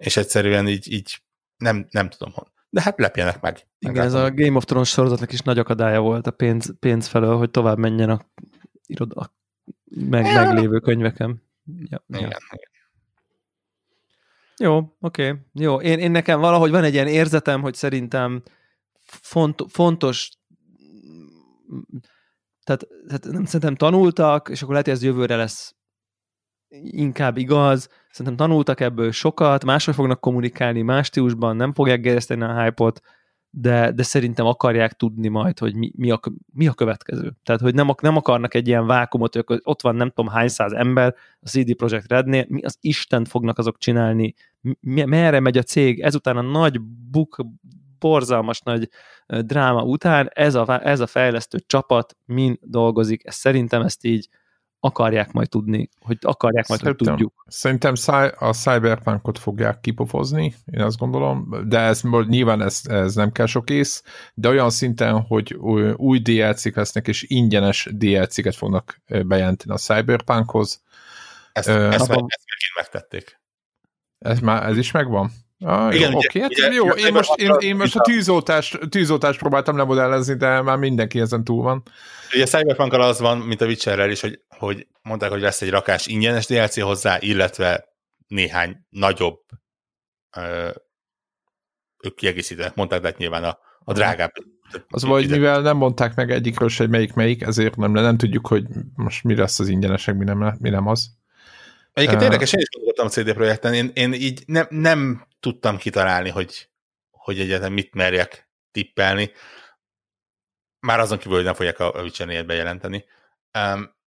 És 0.00 0.16
egyszerűen 0.16 0.68
így, 0.68 0.92
így 0.92 1.22
nem, 1.56 1.86
nem 1.90 2.08
tudom 2.08 2.32
hon. 2.32 2.46
De 2.70 2.82
hát 2.82 2.98
lepjenek 2.98 3.40
meg. 3.40 3.66
Igen, 3.78 4.04
ez 4.04 4.14
a 4.14 4.30
Game 4.30 4.56
of 4.56 4.64
Thrones 4.64 4.88
sorozatnak 4.88 5.32
is 5.32 5.40
nagy 5.40 5.58
akadálya 5.58 6.00
volt 6.00 6.26
a 6.26 6.30
pénz, 6.30 6.74
pénz 6.78 7.06
felől, 7.06 7.36
hogy 7.36 7.50
tovább 7.50 7.78
menjen 7.78 8.10
a, 8.10 8.20
iroda, 8.86 9.34
meg, 9.84 10.26
ja. 10.26 10.32
meglévő 10.32 10.78
könyveken. 10.78 11.42
Ja, 11.64 12.04
igen, 12.06 12.20
ja. 12.20 12.36
igen. 12.50 12.68
Jó, 14.56 14.76
oké. 15.00 15.28
Okay. 15.28 15.40
Jó, 15.52 15.80
én, 15.80 15.98
én 15.98 16.10
nekem 16.10 16.40
valahogy 16.40 16.70
van 16.70 16.84
egy 16.84 16.94
ilyen 16.94 17.08
érzetem, 17.08 17.60
hogy 17.60 17.74
szerintem 17.74 18.42
font, 19.04 19.62
fontos 19.68 20.30
tehát, 22.64 22.88
tehát 23.06 23.24
nem 23.24 23.44
szerintem 23.44 23.74
tanultak, 23.74 24.48
és 24.48 24.60
akkor 24.62 24.70
lehet, 24.70 24.86
hogy 24.86 24.96
ez 24.96 25.02
jövőre 25.02 25.36
lesz 25.36 25.74
inkább 26.82 27.36
igaz, 27.36 27.88
szerintem 28.10 28.46
tanultak 28.46 28.80
ebből 28.80 29.10
sokat, 29.12 29.64
máshogy 29.64 29.94
fognak 29.94 30.20
kommunikálni, 30.20 30.82
más 30.82 31.06
stílusban, 31.06 31.56
nem 31.56 31.72
fogják 31.72 32.00
gerjeszteni 32.00 32.42
a 32.42 32.62
hype-ot, 32.62 33.00
de, 33.50 33.92
de 33.92 34.02
szerintem 34.02 34.46
akarják 34.46 34.92
tudni 34.92 35.28
majd, 35.28 35.58
hogy 35.58 35.74
mi, 35.74 35.92
mi, 35.96 36.10
a, 36.10 36.20
mi 36.52 36.66
a 36.66 36.72
következő. 36.72 37.32
Tehát, 37.42 37.60
hogy 37.60 37.74
nem, 37.74 37.90
nem 38.02 38.16
akarnak 38.16 38.54
egy 38.54 38.68
ilyen 38.68 38.86
vákumot, 38.86 39.34
hogy 39.34 39.60
ott 39.62 39.82
van 39.82 39.94
nem 39.94 40.08
tudom 40.08 40.30
hány 40.30 40.48
száz 40.48 40.72
ember 40.72 41.14
a 41.40 41.48
CD 41.48 41.74
Projekt 41.76 42.08
Rednél, 42.08 42.44
mi 42.48 42.62
az 42.62 42.76
Isten 42.80 43.24
fognak 43.24 43.58
azok 43.58 43.78
csinálni, 43.78 44.34
mi, 44.80 45.04
merre 45.04 45.40
megy 45.40 45.58
a 45.58 45.62
cég, 45.62 46.00
ezután 46.00 46.36
a 46.36 46.40
nagy 46.40 46.80
buk, 47.10 47.36
borzalmas 47.98 48.60
nagy 48.60 48.88
dráma 49.26 49.82
után 49.82 50.30
ez 50.34 50.54
a, 50.54 50.86
ez 50.86 51.00
a 51.00 51.06
fejlesztő 51.06 51.58
csapat 51.66 52.16
mind 52.24 52.58
dolgozik. 52.60 53.26
Ez, 53.26 53.34
szerintem 53.34 53.82
ezt 53.82 54.04
így 54.04 54.28
akarják 54.80 55.32
majd 55.32 55.48
tudni, 55.48 55.88
hogy 56.00 56.18
akarják 56.20 56.68
majd, 56.68 56.80
szerintem, 56.80 57.06
hogy 57.06 57.16
tudjuk. 57.16 57.44
Szerintem 57.46 57.94
a 58.38 58.52
Cyberpunkot 58.52 59.38
fogják 59.38 59.80
kipofozni, 59.80 60.54
én 60.72 60.80
azt 60.80 60.98
gondolom, 60.98 61.64
de 61.68 61.78
ez 61.78 62.02
nyilván 62.26 62.62
ez, 62.62 62.80
ez 62.84 63.14
nem 63.14 63.32
kell 63.32 63.46
sok 63.46 63.70
ész, 63.70 64.02
de 64.34 64.48
olyan 64.48 64.70
szinten, 64.70 65.20
hogy 65.20 65.54
új 65.96 66.18
DLC-k 66.18 66.76
lesznek, 66.76 67.08
és 67.08 67.22
ingyenes 67.28 67.88
DLC-ket 67.92 68.54
fognak 68.54 69.00
bejelenteni 69.06 69.72
a 69.72 69.78
Cyberpunkhoz. 69.78 70.82
Ezt, 71.52 71.68
uh, 71.68 71.74
ezt, 71.74 71.94
ezt 71.94 72.08
megint 72.08 72.76
megtették. 72.76 73.40
Ez, 74.18 74.38
már, 74.38 74.68
ez 74.68 74.76
is 74.76 74.90
megvan? 74.90 75.30
Ah, 75.64 75.94
Igen, 75.94 76.10
jó, 76.10 76.16
ugye, 76.16 76.26
oké, 76.28 76.40
hát 76.40 76.50
ugye, 76.50 76.72
jó, 76.72 76.88
én 76.88 77.12
most, 77.12 77.34
én, 77.36 77.54
én 77.58 77.76
most 77.76 77.96
a 77.96 78.00
tűzoltást, 78.00 78.78
tűzoltást 78.88 79.38
próbáltam 79.38 79.76
lemodellezni, 79.76 80.34
de 80.34 80.60
már 80.60 80.76
mindenki 80.76 81.20
ezen 81.20 81.44
túl 81.44 81.62
van. 81.62 81.82
Ugye 82.34 82.44
cyberpunk 82.44 82.92
az 82.92 83.20
van, 83.20 83.38
mint 83.38 83.60
a 83.60 83.66
Witcherrel 83.66 84.10
is, 84.10 84.20
hogy, 84.20 84.40
hogy 84.48 84.86
mondták, 85.02 85.30
hogy 85.30 85.40
lesz 85.40 85.62
egy 85.62 85.70
rakás 85.70 86.06
ingyenes 86.06 86.46
DLC 86.46 86.80
hozzá, 86.80 87.16
illetve 87.20 87.88
néhány 88.26 88.76
nagyobb 88.88 89.40
ö, 90.36 90.68
ők 92.02 92.14
kiegészítenek, 92.14 92.74
mondták, 92.74 93.00
de 93.00 93.08
hát 93.08 93.18
nyilván 93.18 93.44
a, 93.44 93.58
a 93.84 93.92
drágább. 93.92 94.32
Az 94.88 95.04
vagy, 95.04 95.30
mivel 95.30 95.60
nem 95.60 95.76
mondták 95.76 96.14
meg 96.14 96.30
egyikről 96.30 96.68
hogy 96.76 96.88
melyik 96.88 97.12
melyik, 97.12 97.42
ezért 97.42 97.76
nem, 97.76 97.92
nem 97.92 98.16
tudjuk, 98.16 98.46
hogy 98.46 98.64
most 98.94 99.24
mi 99.24 99.36
lesz 99.36 99.58
az 99.58 99.68
ingyenesek, 99.68 100.16
mi 100.16 100.24
nem, 100.24 100.56
mi 100.58 100.68
nem 100.68 100.86
az. 100.86 101.18
Egyébként 101.92 102.20
uh, 102.20 102.26
érdekes, 102.26 102.52
én 102.52 102.60
is 102.60 102.68
gondoltam 102.68 103.06
a 103.06 103.08
CD 103.08 103.32
projekten, 103.32 103.74
én, 103.74 103.90
én 103.94 104.12
így 104.12 104.42
nem, 104.46 104.66
nem 104.70 105.26
tudtam 105.40 105.76
kitalálni, 105.76 106.28
hogy, 106.28 106.68
hogy 107.10 107.40
egyáltalán 107.40 107.72
mit 107.72 107.94
merjek 107.94 108.50
tippelni. 108.70 109.32
Már 110.80 111.00
azon 111.00 111.18
kívül, 111.18 111.34
hogy 111.34 111.44
nem 111.44 111.54
fogják 111.54 111.78
a, 111.78 111.94
a 111.94 112.02
Witcher 112.02 112.46
bejelenteni. 112.46 113.04
Um, 113.58 113.98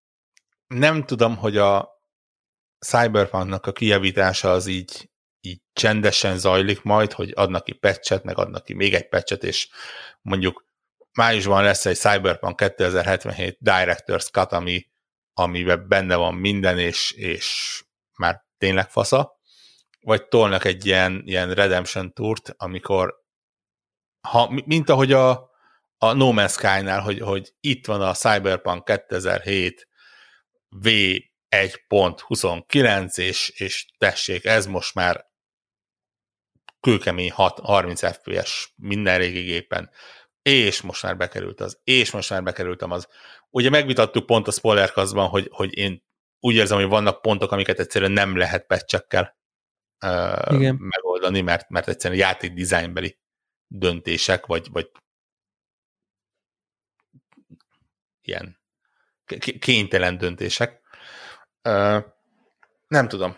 nem 0.67 1.05
tudom, 1.05 1.37
hogy 1.37 1.57
a 1.57 2.01
Cyberpunknak 2.79 3.65
a 3.65 3.71
kijavítása 3.71 4.51
az 4.51 4.67
így, 4.67 5.09
így 5.41 5.61
csendesen 5.73 6.37
zajlik 6.37 6.81
majd, 6.81 7.11
hogy 7.11 7.31
adnak 7.35 7.63
ki 7.63 7.73
patchet, 7.73 8.23
meg 8.23 8.37
adnak 8.37 8.63
ki 8.63 8.73
még 8.73 8.93
egy 8.93 9.09
patchet, 9.09 9.43
és 9.43 9.69
mondjuk 10.21 10.65
májusban 11.11 11.63
lesz 11.63 11.85
egy 11.85 11.97
Cyberpunk 11.97 12.55
2077 12.55 13.57
Director's 13.61 14.31
Cut, 14.31 14.51
ami, 14.51 14.87
amiben 15.33 15.87
benne 15.87 16.15
van 16.15 16.35
minden, 16.35 16.79
és, 16.79 17.11
és 17.11 17.79
már 18.17 18.43
tényleg 18.57 18.89
fasza, 18.89 19.39
vagy 19.99 20.27
tolnak 20.27 20.65
egy 20.65 20.85
ilyen, 20.85 21.21
ilyen 21.25 21.53
Redemption 21.53 22.13
Tourt, 22.13 22.53
amikor 22.57 23.21
ha, 24.27 24.61
mint 24.65 24.89
ahogy 24.89 25.11
a, 25.11 25.51
a 25.97 26.13
No 26.13 26.31
Man's 26.33 26.51
Sky-nál, 26.51 27.01
hogy, 27.01 27.19
hogy 27.19 27.53
itt 27.59 27.85
van 27.85 28.01
a 28.01 28.13
Cyberpunk 28.13 28.83
2007 28.83 29.87
V1.29, 30.81 33.17
és, 33.17 33.49
és 33.49 33.87
tessék, 33.97 34.45
ez 34.45 34.65
most 34.65 34.93
már 34.93 35.25
kőkemény 36.79 37.31
6, 37.31 37.59
30 37.59 38.13
FPS 38.13 38.73
minden 38.75 39.17
régi 39.17 39.41
gépen, 39.41 39.91
és 40.43 40.81
most 40.81 41.03
már 41.03 41.17
bekerült 41.17 41.61
az, 41.61 41.79
és 41.83 42.11
most 42.11 42.29
már 42.29 42.43
bekerültem 42.43 42.91
az. 42.91 43.07
Ugye 43.49 43.69
megvitattuk 43.69 44.25
pont 44.25 44.47
a 44.47 44.51
spoilerkazban, 44.51 45.27
hogy, 45.27 45.47
hogy 45.51 45.77
én 45.77 46.03
úgy 46.39 46.55
érzem, 46.55 46.77
hogy 46.77 46.87
vannak 46.87 47.21
pontok, 47.21 47.51
amiket 47.51 47.79
egyszerűen 47.79 48.11
nem 48.11 48.37
lehet 48.37 48.65
patchekkel 48.65 49.37
uh, 50.05 50.71
megoldani, 50.77 51.41
mert, 51.41 51.69
mert 51.69 51.87
egyszerűen 51.87 52.19
játék 52.19 52.53
dizájnbeli 52.53 53.19
döntések, 53.67 54.45
vagy, 54.45 54.67
vagy 54.71 54.91
ilyen 58.21 58.59
kénytelen 59.59 60.17
döntések. 60.17 60.81
Uh, 61.63 62.03
nem 62.87 63.07
tudom. 63.07 63.35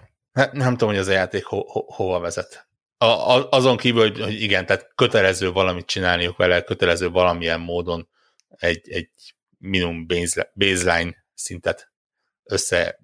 Nem 0.52 0.72
tudom, 0.72 0.90
hogy 0.90 0.98
ez 0.98 1.07
a 1.07 1.11
játék 1.11 1.45
ho, 1.45 1.64
ho, 1.72 1.94
hova 1.94 2.19
vezet. 2.19 2.65
A, 2.97 3.05
a, 3.05 3.49
azon 3.49 3.77
kívül, 3.77 4.01
hogy, 4.01 4.22
hogy 4.22 4.41
igen, 4.41 4.65
tehát 4.65 4.91
kötelező 4.95 5.51
valamit 5.51 5.85
csinálniuk 5.85 6.38
vele, 6.38 6.61
kötelező 6.61 7.09
valamilyen 7.09 7.59
módon 7.59 8.09
egy, 8.49 8.89
egy 8.89 9.35
minimum 9.57 10.07
baseline 10.53 11.26
szintet 11.34 11.91
össze 12.43 12.99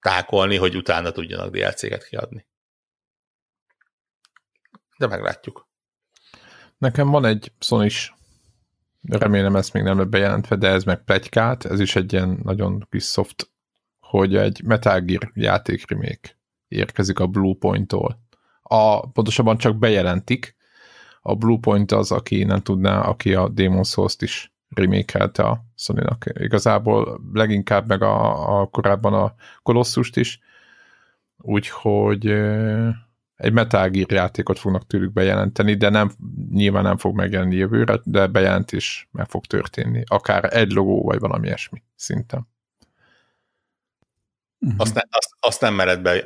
tákolni, 0.00 0.56
hogy 0.56 0.76
utána 0.76 1.10
tudjanak 1.10 1.50
DLC-ket 1.50 2.08
kiadni. 2.08 2.46
De 4.98 5.06
meglátjuk. 5.06 5.68
Nekem 6.78 7.10
van 7.10 7.24
egy 7.24 7.52
sony 7.58 7.90
remélem 9.08 9.56
ezt 9.56 9.72
még 9.72 9.82
nem 9.82 10.10
bejelentve, 10.10 10.56
de 10.56 10.68
ez 10.68 10.84
meg 10.84 11.04
plegykált, 11.04 11.64
ez 11.64 11.80
is 11.80 11.96
egy 11.96 12.12
ilyen 12.12 12.40
nagyon 12.42 12.86
kis 12.90 13.04
soft, 13.04 13.50
hogy 13.98 14.36
egy 14.36 14.62
Metal 14.64 15.00
Gear 15.00 15.30
játék 15.34 15.90
remake 15.90 16.38
érkezik 16.68 17.18
a 17.18 17.26
Bluepoint-tól. 17.26 18.25
A, 18.68 19.10
pontosabban 19.10 19.58
csak 19.58 19.76
bejelentik, 19.76 20.56
a 21.22 21.34
Bluepoint 21.34 21.92
az, 21.92 22.12
aki 22.12 22.44
nem 22.44 22.60
tudná, 22.60 23.00
aki 23.00 23.34
a 23.34 23.52
Demon's 23.52 23.88
Souls-t 23.88 24.22
is 24.22 24.52
remake 24.68 25.42
a 25.42 25.64
sony 25.76 25.96
-nak. 26.02 26.24
Igazából 26.38 27.20
leginkább 27.32 27.88
meg 27.88 28.02
a, 28.02 28.60
a 28.60 28.66
korábban 28.66 29.14
a 29.14 29.34
Colossust 29.62 30.16
is, 30.16 30.40
úgyhogy 31.36 32.26
egy 33.36 33.52
Metal 33.52 33.88
Gear 33.88 34.12
játékot 34.12 34.58
fognak 34.58 34.86
tőlük 34.86 35.12
bejelenteni, 35.12 35.74
de 35.74 35.88
nem, 35.88 36.10
nyilván 36.50 36.82
nem 36.82 36.96
fog 36.96 37.16
megjelenni 37.16 37.56
jövőre, 37.56 38.00
de 38.04 38.26
bejelentés 38.26 39.08
meg 39.12 39.28
fog 39.28 39.46
történni. 39.46 40.02
Akár 40.06 40.56
egy 40.56 40.72
logó, 40.72 41.02
vagy 41.02 41.18
valami 41.18 41.46
ilyesmi 41.46 41.82
szinten. 41.96 42.48
Azt, 44.76 44.94
ne, 44.94 45.00
azt, 45.10 45.36
azt 45.40 45.60
nem 45.60 45.74
mered 45.74 46.02
be 46.02 46.24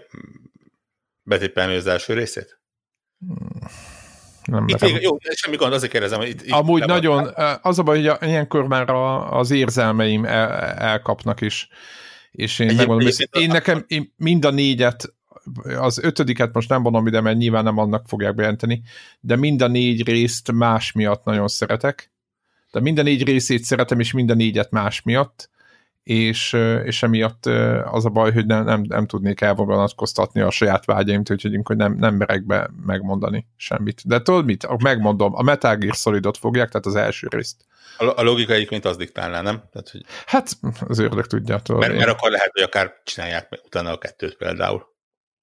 betippelni 1.23 1.75
az 1.75 1.87
első 1.87 2.15
részét? 2.15 2.61
Hmm 3.19 3.89
nem 4.51 4.69
itt 4.69 4.81
még, 4.81 5.03
jó, 5.03 5.17
semmi 5.35 5.57
gond, 5.57 5.73
azért 5.73 5.93
kérdezem, 5.93 6.19
hogy 6.19 6.29
itt, 6.29 6.43
itt 6.43 6.51
Amúgy 6.51 6.85
nagyon, 6.87 7.33
van. 7.35 7.59
az 7.63 7.79
a 7.79 7.83
baj, 7.83 8.05
hogy 8.05 8.29
ilyenkor 8.29 8.67
már 8.67 8.91
a, 8.91 9.39
az 9.39 9.51
érzelmeim 9.51 10.25
el, 10.25 10.51
elkapnak 10.63 11.41
is, 11.41 11.69
és 12.31 12.59
én 12.59 12.75
megmondom, 12.75 13.07
hogy 13.07 13.29
én 13.43 13.49
nekem 13.49 13.85
én 13.87 14.15
mind 14.17 14.45
a 14.45 14.51
négyet, 14.51 15.15
az 15.79 15.99
ötödiket 15.99 16.55
most 16.55 16.69
nem 16.69 16.83
vonom 16.83 17.07
ide, 17.07 17.21
mert 17.21 17.37
nyilván 17.37 17.65
nem 17.65 17.79
annak 17.79 18.09
fogják 18.09 18.35
bejelenteni, 18.35 18.83
de 19.21 19.37
mind 19.37 19.63
a 19.63 19.67
négy 19.67 20.07
részt 20.07 20.53
más 20.53 20.93
miatt 20.93 21.25
nagyon 21.25 21.49
szeretek. 21.49 22.13
De 22.73 22.81
minden 22.81 23.05
négy 23.05 23.25
részét 23.25 23.63
szeretem, 23.63 24.01
és 24.01 24.13
mind 24.13 24.31
a 24.31 24.35
négyet 24.35 24.71
más 24.71 25.03
miatt, 25.03 25.51
és, 26.03 26.53
és 26.85 27.03
emiatt 27.03 27.47
az 27.85 28.05
a 28.05 28.09
baj, 28.09 28.33
hogy 28.33 28.47
nem, 28.47 28.65
nem, 28.65 28.83
nem 28.89 29.07
tudnék 29.07 29.41
elvonatkoztatni 29.41 30.41
a 30.41 30.51
saját 30.51 30.85
vágyaimtól, 30.85 31.37
úgyhogy 31.37 31.61
hogy 31.63 31.77
nem, 31.77 31.95
nem 31.95 32.15
merek 32.15 32.47
be 32.47 32.71
megmondani 32.87 33.47
semmit. 33.57 34.03
De 34.05 34.23
tudod 34.23 34.45
mit? 34.45 34.83
Megmondom, 34.83 35.35
a 35.35 35.43
Metal 35.43 35.77
Gear 35.77 35.95
Solidot 35.95 36.37
fogják, 36.37 36.69
tehát 36.69 36.87
az 36.87 36.95
első 36.95 37.27
részt. 37.31 37.65
A, 37.99 38.23
logika 38.23 38.53
egyébként 38.53 38.85
az 38.85 38.97
diktálná, 38.97 39.41
nem? 39.41 39.63
Tehát, 39.73 39.89
hogy... 39.91 40.05
Hát, 40.27 40.51
az 40.89 40.99
ördög 40.99 41.27
tudja. 41.27 41.59
Tudod, 41.59 41.81
mert, 41.81 41.95
mert 41.95 42.09
akkor 42.09 42.31
lehet, 42.31 42.51
hogy 42.53 42.63
akár 42.63 43.01
csinálják 43.05 43.51
meg 43.51 43.61
utána 43.65 43.93
a 43.93 43.99
kettőt 43.99 44.37
például, 44.37 44.87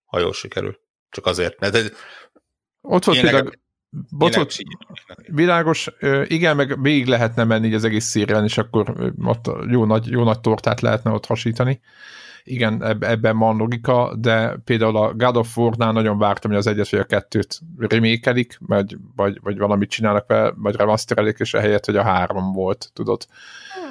ha 0.06 0.20
jól 0.20 0.34
sikerül. 0.34 0.80
Csak 1.10 1.26
azért. 1.26 1.60
Mert 1.60 1.76
ez, 1.76 1.92
Ott 2.82 3.04
volt 3.04 3.22
például 3.22 3.52
Bocot, 4.10 4.54
világos, 5.28 5.90
igen, 6.24 6.56
meg 6.56 6.82
végig 6.82 7.06
lehetne 7.06 7.44
menni 7.44 7.74
az 7.74 7.84
egész 7.84 8.06
szírján, 8.06 8.44
és 8.44 8.58
akkor 8.58 9.14
ott 9.24 9.50
jó 9.70 9.86
nagy, 9.86 10.10
jó 10.10 10.24
nagy 10.24 10.40
tortát 10.40 10.82
lehetne 10.82 11.12
ott 11.12 11.26
hasítani. 11.26 11.82
Igen, 12.44 12.84
ebben 13.04 13.38
van 13.38 13.58
logika, 13.58 14.16
de 14.20 14.58
például 14.66 14.98
a 14.98 15.14
God 15.14 15.38
of 15.38 15.58
War-nál 15.58 15.92
nagyon 15.92 16.18
vártam, 16.18 16.52
hogy 16.52 16.60
az 16.60 16.68
egyet 16.68 16.90
vagy 16.90 17.00
a 17.00 17.04
kettőt 17.04 17.60
remékelik, 17.78 18.58
vagy, 18.60 18.98
vagy, 19.16 19.40
vagy 19.42 19.58
valamit 19.58 19.90
csinálnak 19.90 20.28
vele, 20.28 20.54
vagy 20.56 20.76
remasterelik, 20.76 21.38
és 21.40 21.52
helyet, 21.52 21.86
hogy 21.86 21.96
a 21.96 22.04
három 22.04 22.54
volt, 22.54 22.90
tudod. 22.94 23.28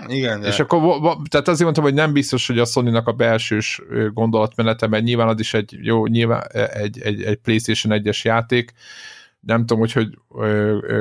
Igen, 0.07 0.41
de... 0.41 0.47
És 0.47 0.61
akkor, 0.61 1.17
tehát 1.29 1.49
azért 1.49 1.63
mondtam, 1.63 1.85
hogy 1.85 1.95
nem 1.95 2.13
biztos, 2.13 2.47
hogy 2.47 2.59
a 2.59 2.65
sony 2.65 2.95
a 2.95 3.13
belsős 3.13 3.83
gondolatmenete, 4.13 4.87
mert 4.87 5.05
nyilván 5.05 5.29
az 5.29 5.41
is 5.41 5.55
egy 5.55 5.77
jó, 5.81 6.07
nyilván 6.07 6.43
egy, 6.53 7.01
egy, 7.01 7.23
egy 7.23 7.37
PlayStation 7.37 8.01
1-es 8.03 8.23
játék, 8.23 8.73
nem 9.47 9.61
tudom, 9.61 9.79
hogy 9.79 9.93
hogy 9.93 10.09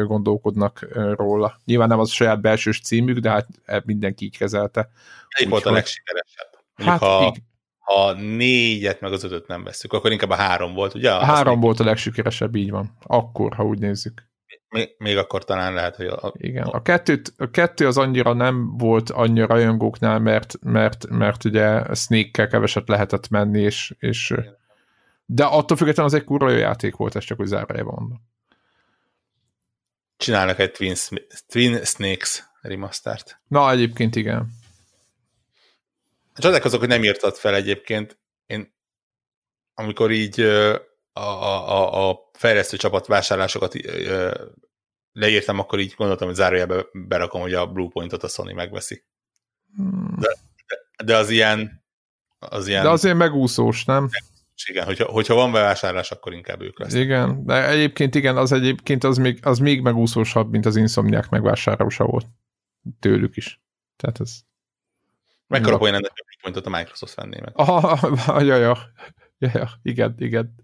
gondolkodnak 0.06 0.88
róla. 0.94 1.60
Nyilván 1.66 1.88
nem 1.88 2.00
az 2.00 2.10
a 2.10 2.14
saját 2.14 2.42
belsős 2.42 2.82
címük, 2.82 3.18
de 3.18 3.30
hát 3.30 3.48
e, 3.66 3.82
mindenki 3.86 4.26
így 4.26 4.38
kezelte. 4.38 4.90
Melyik 5.38 5.52
volt 5.52 5.66
a 5.66 5.72
legsikeresebb? 5.72 6.50
hát, 6.76 7.00
ha, 7.00 7.36
ha 7.80 8.14
négyet 8.14 9.02
meg 9.02 9.12
az 9.12 9.24
ötöt 9.24 9.48
nem 9.48 9.64
veszük, 9.64 9.94
akkor 9.94 10.12
inkább 10.12 10.30
a 10.30 10.36
három 10.36 10.74
volt, 10.74 10.94
ugye? 10.94 11.12
A 11.12 11.26
három 11.26 11.54
még... 11.54 11.64
volt 11.64 11.80
a 11.80 11.84
legsikeresebb, 11.84 12.56
így 12.56 12.72
van. 12.72 12.98
Akkor, 13.02 13.54
ha 13.54 13.64
úgy 13.64 13.80
nézzük. 13.80 14.28
Még, 14.70 14.96
még 14.98 15.18
akkor 15.18 15.44
talán 15.44 15.74
lehet, 15.74 15.96
hogy 15.96 16.06
a... 16.06 16.34
Igen, 16.38 16.66
a, 16.66 16.82
kettőt, 16.82 17.34
a 17.38 17.50
kettő 17.50 17.88
az 17.88 17.98
annyira 17.98 18.34
nem 18.34 18.78
volt 18.78 19.10
annyira 19.10 19.46
rajongóknál, 19.46 20.20
mert, 20.20 20.56
mert, 20.62 21.10
mert 21.10 21.44
ugye 21.44 21.94
Snake-kel 21.94 22.48
keveset 22.48 22.88
lehetett 22.88 23.30
menni, 23.30 23.62
és, 23.62 23.94
és 24.00 24.34
de 25.26 25.44
attól 25.44 25.78
függetlenül 25.78 26.12
az 26.12 26.18
egy 26.18 26.24
kurva 26.24 26.50
jó 26.50 26.58
játék 26.58 26.96
volt, 26.96 27.16
ez 27.16 27.24
csak 27.24 27.40
úgy 27.40 27.46
zárójában 27.46 27.96
mondom 28.00 28.34
csinálnak 30.18 30.60
egy 30.60 30.72
Twin, 30.72 30.96
Twin 31.48 31.84
Snakes 31.84 32.44
remastert. 32.62 33.42
Na, 33.48 33.72
egyébként 33.72 34.16
igen. 34.16 34.50
Azok, 36.36 36.80
hogy 36.80 36.88
nem 36.88 37.04
írtad 37.04 37.36
fel 37.36 37.56
egyébként. 37.56 38.18
Én 38.46 38.74
amikor 39.74 40.12
így 40.12 40.40
a, 41.14 41.22
a, 41.22 42.10
a 42.10 42.30
fejlesztő 42.34 42.78
csapat 42.78 43.08
vásárlásokat 43.08 43.74
leírtam, 45.14 45.60
akkor 45.60 45.80
így 45.80 45.94
gondoltam, 45.98 46.28
hogy 46.28 46.36
zárójelbe 46.36 46.86
berakom, 46.94 47.42
hogy 47.42 47.54
a 47.54 47.68
Bluepointot 47.68 48.24
a 48.24 48.28
Sony 48.28 48.56
megveszi. 48.56 49.04
Hmm. 49.76 50.16
De, 50.20 50.38
de 51.04 51.18
az 51.18 51.30
ilyen 51.30 51.84
az 52.50 52.68
ilyen... 52.68 52.84
De 52.84 52.90
azért 52.90 53.18
megúszós, 53.18 53.86
nem? 53.86 54.10
Igen, 54.66 54.86
hogyha, 54.86 55.06
hogyha 55.06 55.34
van 55.34 55.52
bevásárlás, 55.52 56.12
akkor 56.12 56.34
inkább 56.34 56.62
ők 56.62 56.80
lesz. 56.80 56.94
Igen, 56.94 57.46
de 57.46 57.68
egyébként 57.68 58.16
igen, 58.16 58.38
az 58.38 58.52
egyébként 58.52 59.04
az 59.04 59.18
még, 59.18 59.40
az 59.42 59.60
még 59.60 59.82
megúszósabb, 59.82 60.52
mint 60.52 60.66
az 60.66 60.76
Insomniac 60.76 61.30
megvásárlása 61.30 62.06
volt 62.06 62.28
tőlük 63.00 63.38
is. 63.38 63.62
Tehát 63.98 64.20
ez... 64.20 64.40
Mekkora 65.48 65.78
poén 65.78 65.94
ennek 65.94 66.12
a 66.42 66.62
a 66.64 66.70
Microsoft 66.70 67.16
venné 67.16 67.40
meg? 67.42 67.52
Aha, 67.54 68.42
ja, 68.42 68.56
ja, 68.56 68.78
ja, 69.38 69.50
ja, 69.54 69.70
igen, 69.84 70.16
igen. 70.18 70.56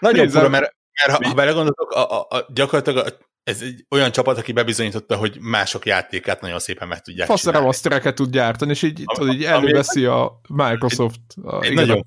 Nagyon 0.00 0.28
fura, 0.28 0.48
mert, 0.48 0.74
mert 1.04 1.18
ha, 1.18 1.28
ha 1.28 1.34
belegondolok, 1.34 1.90
a, 1.90 2.20
a, 2.20 2.26
a, 2.30 2.46
gyakorlatilag 2.52 3.06
a, 3.06 3.10
ez 3.42 3.62
egy 3.62 3.86
olyan 3.90 4.12
csapat, 4.12 4.38
aki 4.38 4.52
bebizonyította, 4.52 5.16
hogy 5.16 5.38
mások 5.40 5.86
játékát 5.86 6.40
nagyon 6.40 6.58
szépen 6.58 6.88
meg 6.88 7.00
tudják 7.00 7.26
Fasz 7.26 7.42
csinálni. 7.42 8.12
Tud 8.14 8.30
gyártani, 8.30 8.70
és 8.70 8.82
így, 8.82 9.02
ami, 9.04 9.18
tudod, 9.18 9.34
így 9.34 9.44
előveszi 9.44 10.04
a 10.04 10.40
Microsoft. 10.48 11.20
Egy, 11.36 11.44
a, 11.44 11.62
egy 11.62 11.70
igen, 11.70 11.86
nagyon 11.86 12.06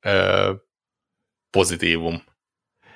ö, 0.00 0.52
pozitívum. 1.50 2.22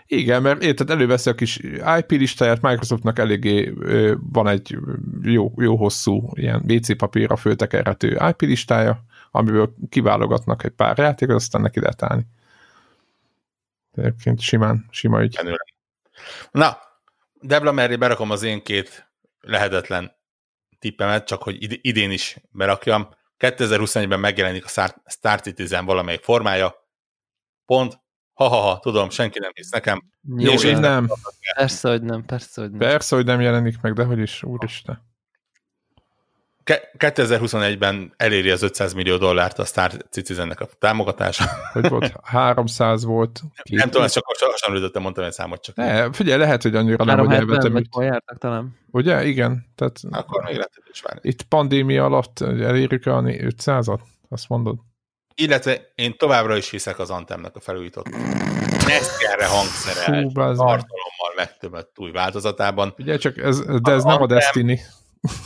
Igen, 0.06 0.42
mert 0.42 0.62
érted, 0.62 0.90
előveszi 0.90 1.30
a 1.30 1.34
kis 1.34 1.58
IP 1.98 2.10
listáját, 2.10 2.60
Microsoftnak 2.60 3.18
eléggé 3.18 3.72
ö, 3.80 4.14
van 4.32 4.48
egy 4.48 4.76
jó, 5.22 5.52
jó 5.56 5.76
hosszú 5.76 6.30
ilyen 6.34 6.64
WC 6.68 6.96
papírra 6.96 7.36
föltekerhető 7.36 8.20
IP 8.28 8.40
listája, 8.40 9.04
amiből 9.30 9.74
kiválogatnak 9.88 10.64
egy 10.64 10.70
pár 10.70 10.98
játékot, 10.98 11.34
aztán 11.34 11.60
neki 11.60 11.80
lehet 11.80 12.02
állni. 12.02 12.26
Egyébként 13.94 14.40
simán, 14.40 14.86
sima 14.90 15.22
ügy. 15.22 15.38
Na, 16.50 16.78
Debla 17.40 17.72
Merri 17.72 17.96
berakom 17.96 18.30
az 18.30 18.42
én 18.42 18.62
két 18.62 19.10
lehetetlen 19.40 20.16
tippemet, 20.78 21.26
csak 21.26 21.42
hogy 21.42 21.56
idén 21.86 22.10
is 22.10 22.36
berakjam. 22.50 23.08
2021-ben 23.38 24.20
megjelenik 24.20 24.64
a 24.64 24.94
Star 25.06 25.40
Citizen 25.40 25.84
valamelyik 25.84 26.22
formája, 26.22 26.83
pont, 27.66 28.00
ha-ha-ha, 28.34 28.78
tudom, 28.78 29.10
senki 29.10 29.38
nem 29.38 29.50
hisz 29.54 29.70
nekem. 29.70 30.02
Jó, 30.36 30.52
és 30.52 30.64
én 30.64 30.78
nem. 30.78 31.08
Persze, 31.56 31.88
hogy 31.88 32.02
nem, 32.02 32.24
persze, 32.24 32.60
hogy 32.60 32.70
nem. 32.70 32.78
Persze, 32.78 33.16
hogy 33.16 33.24
nem 33.24 33.40
jelenik 33.40 33.80
meg, 33.80 33.92
de 33.92 34.04
hogy 34.04 34.18
is, 34.18 34.42
úristen. 34.42 35.02
2021-ben 36.98 38.14
eléri 38.16 38.50
az 38.50 38.62
500 38.62 38.92
millió 38.92 39.16
dollárt 39.16 39.58
a 39.58 39.64
Star 39.64 39.90
Citizennek 40.10 40.60
a 40.60 40.68
támogatása. 40.78 41.44
Hogy 41.72 41.88
volt? 41.88 42.12
300 42.22 43.04
volt. 43.04 43.40
Két 43.62 43.78
nem 43.78 43.90
tudom, 43.90 44.06
csak 44.06 44.24
hasonlítottam, 44.38 45.02
mondtam 45.02 45.24
egy 45.24 45.32
számot 45.32 45.62
csak. 45.62 45.76
Ne, 45.76 46.12
figyelj, 46.12 46.38
lehet, 46.38 46.62
hogy 46.62 46.76
annyira 46.76 47.04
nem, 47.04 47.18
hogy 47.18 47.32
elvetem. 47.32 47.82
Hol 47.90 48.04
jártak 48.04 48.38
talán. 48.38 48.76
Ugye? 48.90 49.24
Igen. 49.24 49.66
Tehát 49.74 50.00
Akkor 50.10 50.42
még 50.42 50.54
lehet, 50.54 50.82
is 50.90 51.00
várni. 51.00 51.20
Itt 51.22 51.42
pandémia 51.42 52.04
alatt 52.04 52.40
elérjük 52.40 53.06
a 53.06 53.20
500-at? 53.20 54.00
Azt 54.28 54.48
mondod? 54.48 54.78
Illetve 55.34 55.92
én 55.94 56.16
továbbra 56.16 56.56
is 56.56 56.70
hiszek 56.70 56.98
az 56.98 57.10
Antemnek 57.10 57.56
a 57.56 57.60
felújított 57.60 58.08
Neszkerre 58.86 59.46
hangszerelt, 59.46 60.32
tartalommal 60.34 61.32
megtömött 61.36 61.98
új 61.98 62.10
változatában. 62.10 62.94
Ugye 62.98 63.16
csak 63.16 63.38
ez, 63.38 63.60
de 63.60 63.92
ez 63.92 63.96
az 63.96 64.04
nem 64.04 64.12
Anthem, 64.12 64.22
a 64.22 64.26
Destiny. 64.26 64.80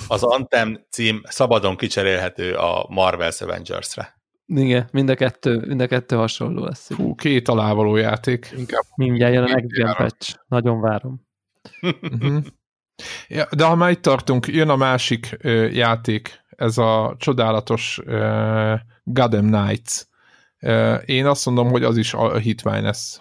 Az 0.08 0.22
Antem 0.22 0.86
cím 0.90 1.20
szabadon 1.24 1.76
kicserélhető 1.76 2.54
a 2.54 2.86
Marvel's 2.86 3.42
Avengers-re. 3.42 4.16
Igen, 4.46 4.88
mind 4.92 5.08
a 5.08 5.14
kettő, 5.14 5.64
mind 5.66 5.80
a 5.80 5.86
kettő 5.86 6.16
hasonló 6.16 6.64
lesz. 6.64 6.94
Fú, 6.94 7.14
két 7.14 7.48
alávaló 7.48 7.96
játék. 7.96 8.52
Inkább. 8.56 8.82
Mindjárt 8.96 9.32
jön 9.32 9.42
a 9.42 9.46
Next 9.46 9.68
Gen 9.68 9.94
patch. 9.96 10.36
Nagyon 10.46 10.80
várom. 10.80 11.26
uh-huh. 11.80 12.44
ja, 13.28 13.46
de 13.56 13.64
ha 13.64 13.74
már 13.74 13.90
itt 13.90 14.02
tartunk, 14.02 14.46
jön 14.46 14.68
a 14.68 14.76
másik 14.76 15.36
ö, 15.40 15.66
játék, 15.66 16.44
ez 16.48 16.78
a 16.78 17.14
csodálatos 17.18 18.00
ö, 18.04 18.74
Gotham 19.12 19.50
Knights. 19.50 20.02
Én 21.04 21.26
azt 21.26 21.46
mondom, 21.46 21.68
hogy 21.68 21.84
az 21.84 21.96
is 21.96 22.14
a 22.14 22.36
hitvány 22.36 22.82
lesz. 22.82 23.20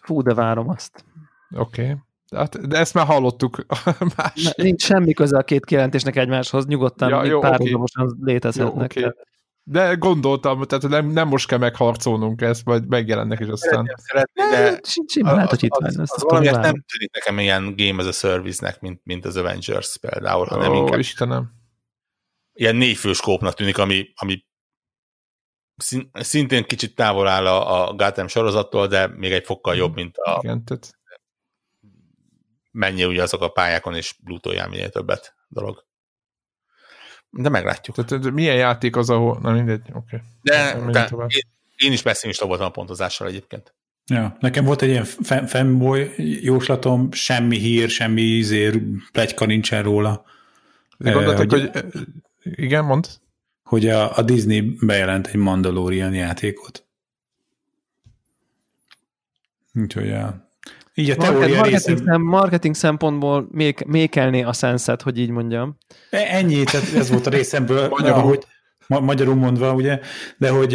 Fú, 0.00 0.22
de 0.22 0.34
várom 0.34 0.68
azt. 0.68 1.04
Oké. 1.56 1.82
Okay. 1.82 1.96
Hát, 2.30 2.66
de 2.68 2.78
ezt 2.78 2.94
már 2.94 3.06
hallottuk. 3.06 3.66
Más. 4.16 4.52
Nincs 4.56 4.82
semmi 4.82 5.12
köze 5.12 5.38
a 5.38 5.42
két 5.42 5.64
kijelentésnek 5.64 6.16
egymáshoz, 6.16 6.66
nyugodtan 6.66 7.08
ja, 7.08 7.24
jó, 7.24 7.40
párhuzamosan 7.40 8.04
okay. 8.04 8.32
létezhetnek. 8.32 8.94
Jó, 8.94 9.06
okay. 9.06 9.22
De 9.66 9.94
gondoltam, 9.94 10.62
tehát 10.62 10.88
nem, 10.88 11.06
nem 11.06 11.28
most 11.28 11.46
kell 11.46 11.58
megharcolnunk 11.58 12.40
ezt, 12.40 12.64
majd 12.64 12.88
megjelennek 12.88 13.40
is 13.40 13.46
aztán. 13.46 13.94
Szeretni, 13.96 14.42
de 14.50 14.80
simán 15.06 15.34
lehet, 15.34 15.50
hogy 15.50 15.60
hitvány 15.60 15.92
lesz. 15.96 16.10
Az, 16.10 16.22
az 16.22 16.22
valamiért 16.22 16.60
nem 16.60 16.84
tűnik 16.92 17.12
nekem 17.12 17.38
ilyen 17.38 17.74
game 17.76 18.02
as 18.02 18.08
a 18.08 18.12
service-nek, 18.12 18.80
mint, 18.80 19.00
mint 19.04 19.24
az 19.24 19.36
Avengers 19.36 19.98
például, 19.98 20.46
hanem 20.46 20.72
Ó, 20.72 20.74
inkább 20.74 20.98
Istenem. 20.98 21.52
ilyen 22.52 22.76
négyfős 22.76 23.20
kópnak 23.20 23.54
tűnik, 23.54 23.78
ami, 23.78 24.06
ami 24.14 24.44
szintén 26.12 26.64
kicsit 26.64 26.94
távol 26.94 27.28
áll 27.28 27.46
a, 27.46 27.88
a 27.88 27.92
Gotham 27.92 28.26
sorozattól, 28.26 28.86
de 28.86 29.06
még 29.06 29.32
egy 29.32 29.44
fokkal 29.44 29.76
jobb, 29.76 29.94
mint 29.94 30.16
a 30.16 30.38
Igen, 30.42 30.64
tehát... 30.64 30.98
mennyi 32.70 33.04
ugye 33.04 33.22
azok 33.22 33.42
a 33.42 33.48
pályákon, 33.48 33.94
és 33.94 34.14
blútoljál 34.24 34.68
minél 34.68 34.88
többet 34.88 35.34
dolog. 35.48 35.84
De 37.30 37.48
meglátjuk. 37.48 38.04
Tehát 38.04 38.30
milyen 38.30 38.56
játék 38.56 38.96
az, 38.96 39.10
ahol... 39.10 39.38
Na 39.42 39.52
mindegy, 39.52 39.80
oké. 39.92 40.16
Okay. 40.16 40.20
De, 40.42 40.90
de 40.90 41.08
én, 41.26 41.42
én 41.76 41.92
is 41.92 42.02
pessimista 42.02 42.46
voltam 42.46 42.66
a 42.66 42.70
pontozással 42.70 43.26
egyébként. 43.26 43.74
Ja, 44.06 44.36
nekem 44.40 44.64
volt 44.64 44.82
egy 44.82 44.88
ilyen 44.88 45.04
fanboy 45.46 46.14
jóslatom, 46.44 47.12
semmi 47.12 47.58
hír, 47.58 47.88
semmi 47.88 48.20
ízér, 48.20 48.80
plegyka 49.12 49.46
nincsen 49.46 49.82
róla. 49.82 50.24
De 50.98 51.10
gondoltak, 51.10 51.50
hogy... 51.50 51.70
hogy... 51.72 51.84
Igen, 52.42 52.84
mond 52.84 53.08
hogy 53.74 53.88
a, 53.88 54.16
a 54.16 54.22
Disney 54.22 54.76
bejelent 54.80 55.26
egy 55.26 55.34
Mandalorian 55.34 56.14
játékot. 56.14 56.84
Úgyhogy 59.74 60.12
a, 60.12 60.48
így 60.94 61.10
a 61.10 61.16
teória 61.16 61.54
marketing, 61.54 61.98
része. 61.98 62.04
szem, 62.04 62.22
marketing 62.22 62.74
szempontból 62.74 63.48
mék, 63.50 63.84
mékelné 63.84 64.42
a 64.42 64.52
szenszet, 64.52 65.02
hogy 65.02 65.18
így 65.18 65.30
mondjam. 65.30 65.76
Ennyi, 66.10 66.64
tehát 66.64 66.94
ez 66.94 67.10
volt 67.10 67.26
a 67.26 67.30
részemből, 67.30 67.88
Magyarul. 67.98 68.22
hogy 68.22 68.44
ma, 68.86 69.00
magyarul 69.00 69.34
mondva, 69.34 69.74
ugye, 69.74 70.00
de 70.36 70.48
hogy 70.48 70.74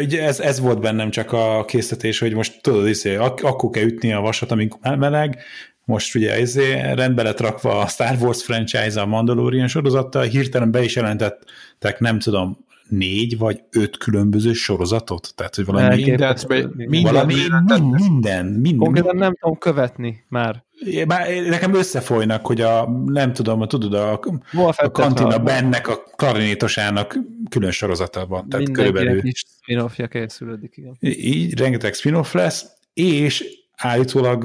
ugye 0.00 0.24
ez, 0.24 0.40
ez 0.40 0.60
volt 0.60 0.80
bennem 0.80 1.10
csak 1.10 1.32
a 1.32 1.64
készítés, 1.64 2.18
hogy 2.18 2.34
most 2.34 2.62
tudod, 2.62 2.88
izé, 2.88 3.14
ak- 3.14 3.42
akkor 3.42 3.70
kell 3.70 3.84
ütni 3.84 4.12
a 4.12 4.20
vasat, 4.20 4.50
amikor 4.50 4.96
meleg, 4.96 5.38
most 5.84 6.14
ugye 6.14 6.40
izé, 6.40 6.92
rendbe 6.94 7.22
lett 7.22 7.40
rakva 7.40 7.78
a 7.80 7.86
Star 7.86 8.16
Wars 8.20 8.42
franchise 8.44 9.00
a 9.00 9.06
Mandalorian 9.06 9.68
sorozattal, 9.68 10.22
hirtelen 10.22 10.70
be 10.70 10.82
is 10.82 10.96
jelentettek, 10.96 11.98
nem 11.98 12.18
tudom, 12.18 12.64
négy 12.88 13.38
vagy 13.38 13.62
öt 13.70 13.96
különböző 13.96 14.52
sorozatot, 14.52 15.32
tehát 15.36 15.54
hogy 15.54 15.64
valami, 15.64 16.04
Mindent, 16.04 16.48
mindent 16.76 17.02
valami 17.02 17.34
bejelentettek. 17.34 17.82
minden, 17.82 18.46
minden, 18.46 18.76
Konkrétan 18.76 19.16
nem 19.16 19.34
tudom 19.40 19.58
követni 19.58 20.24
már. 20.28 20.64
bár 21.06 21.28
nekem 21.48 21.74
összefolynak, 21.74 22.46
hogy 22.46 22.60
a, 22.60 22.88
nem 23.06 23.32
tudom, 23.32 23.66
tudod, 23.66 23.94
a, 23.94 24.20
Hol 24.52 24.68
a 24.68 24.72
fettet, 24.72 24.92
kantina 24.92 25.38
bennek 25.38 25.88
a 25.88 26.02
klarinétosának 26.16 27.18
külön 27.50 27.70
sorozatában. 27.70 28.48
Tehát 28.48 28.66
Mindenkinek 28.66 28.92
körülbelül 28.92 29.26
is 29.26 29.44
spin-offja 29.62 30.06
készülődik, 30.06 30.76
igen. 30.76 30.96
így 31.00 31.58
rengeteg 31.58 31.94
spin-off 31.94 32.32
lesz, 32.32 32.66
és 32.94 33.44
állítólag, 33.76 34.44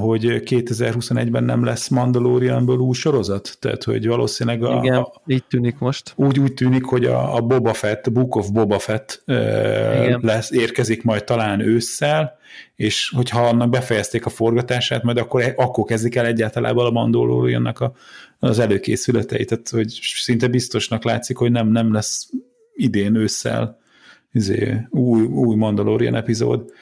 hogy 0.00 0.42
2021-ben 0.44 1.44
nem 1.44 1.64
lesz 1.64 1.88
Mandalorianből 1.88 2.76
új 2.76 2.94
sorozat, 2.94 3.56
tehát 3.60 3.84
hogy 3.84 4.06
valószínűleg 4.06 4.62
a, 4.62 4.80
Igen, 4.82 4.96
a, 4.96 5.12
így 5.26 5.44
tűnik 5.44 5.78
most. 5.78 6.12
úgy, 6.16 6.40
úgy 6.40 6.54
tűnik, 6.54 6.84
hogy 6.84 7.04
a, 7.04 7.34
a 7.34 7.40
Boba 7.40 7.72
Fett, 7.72 8.06
a 8.06 8.10
Book 8.10 8.36
of 8.36 8.50
Boba 8.50 8.78
Fett 8.78 9.22
Igen. 9.26 10.20
lesz, 10.22 10.50
érkezik 10.50 11.02
majd 11.02 11.24
talán 11.24 11.60
ősszel, 11.60 12.38
és 12.76 13.12
hogyha 13.16 13.46
annak 13.46 13.70
befejezték 13.70 14.26
a 14.26 14.30
forgatását, 14.30 15.02
majd 15.02 15.18
akkor, 15.18 15.54
akkor 15.56 15.84
kezdik 15.84 16.14
el 16.14 16.26
egyáltalán 16.26 16.76
a 16.76 16.90
Mandaloriannak 16.90 17.80
a, 17.80 17.92
az 18.38 18.58
előkészületeit, 18.58 19.48
tehát 19.48 19.68
hogy 19.68 19.98
szinte 20.02 20.48
biztosnak 20.48 21.04
látszik, 21.04 21.36
hogy 21.36 21.50
nem, 21.50 21.68
nem 21.68 21.92
lesz 21.92 22.30
idén 22.74 23.14
ősszel 23.14 23.78
izé, 24.32 24.86
új, 24.90 25.22
új 25.22 25.56
Mandalorian 25.56 26.14
epizód, 26.14 26.72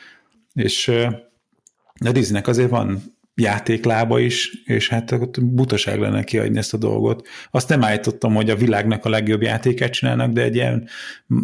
és 0.54 0.92
ö, 2.04 2.08
a 2.08 2.12
Disneynek 2.12 2.46
azért 2.46 2.70
van 2.70 3.16
játéklába 3.34 4.18
is, 4.18 4.62
és 4.64 4.88
hát 4.88 5.12
ott 5.12 5.44
butaság 5.44 6.00
lenne 6.00 6.22
kiadni 6.22 6.58
ezt 6.58 6.74
a 6.74 6.76
dolgot. 6.76 7.28
Azt 7.50 7.68
nem 7.68 7.84
állítottam, 7.84 8.34
hogy 8.34 8.50
a 8.50 8.56
világnak 8.56 9.04
a 9.04 9.08
legjobb 9.08 9.42
játéket 9.42 9.92
csinálnak, 9.92 10.32
de 10.32 10.42
egy 10.42 10.54
ilyen, 10.54 10.88
mm, 11.34 11.38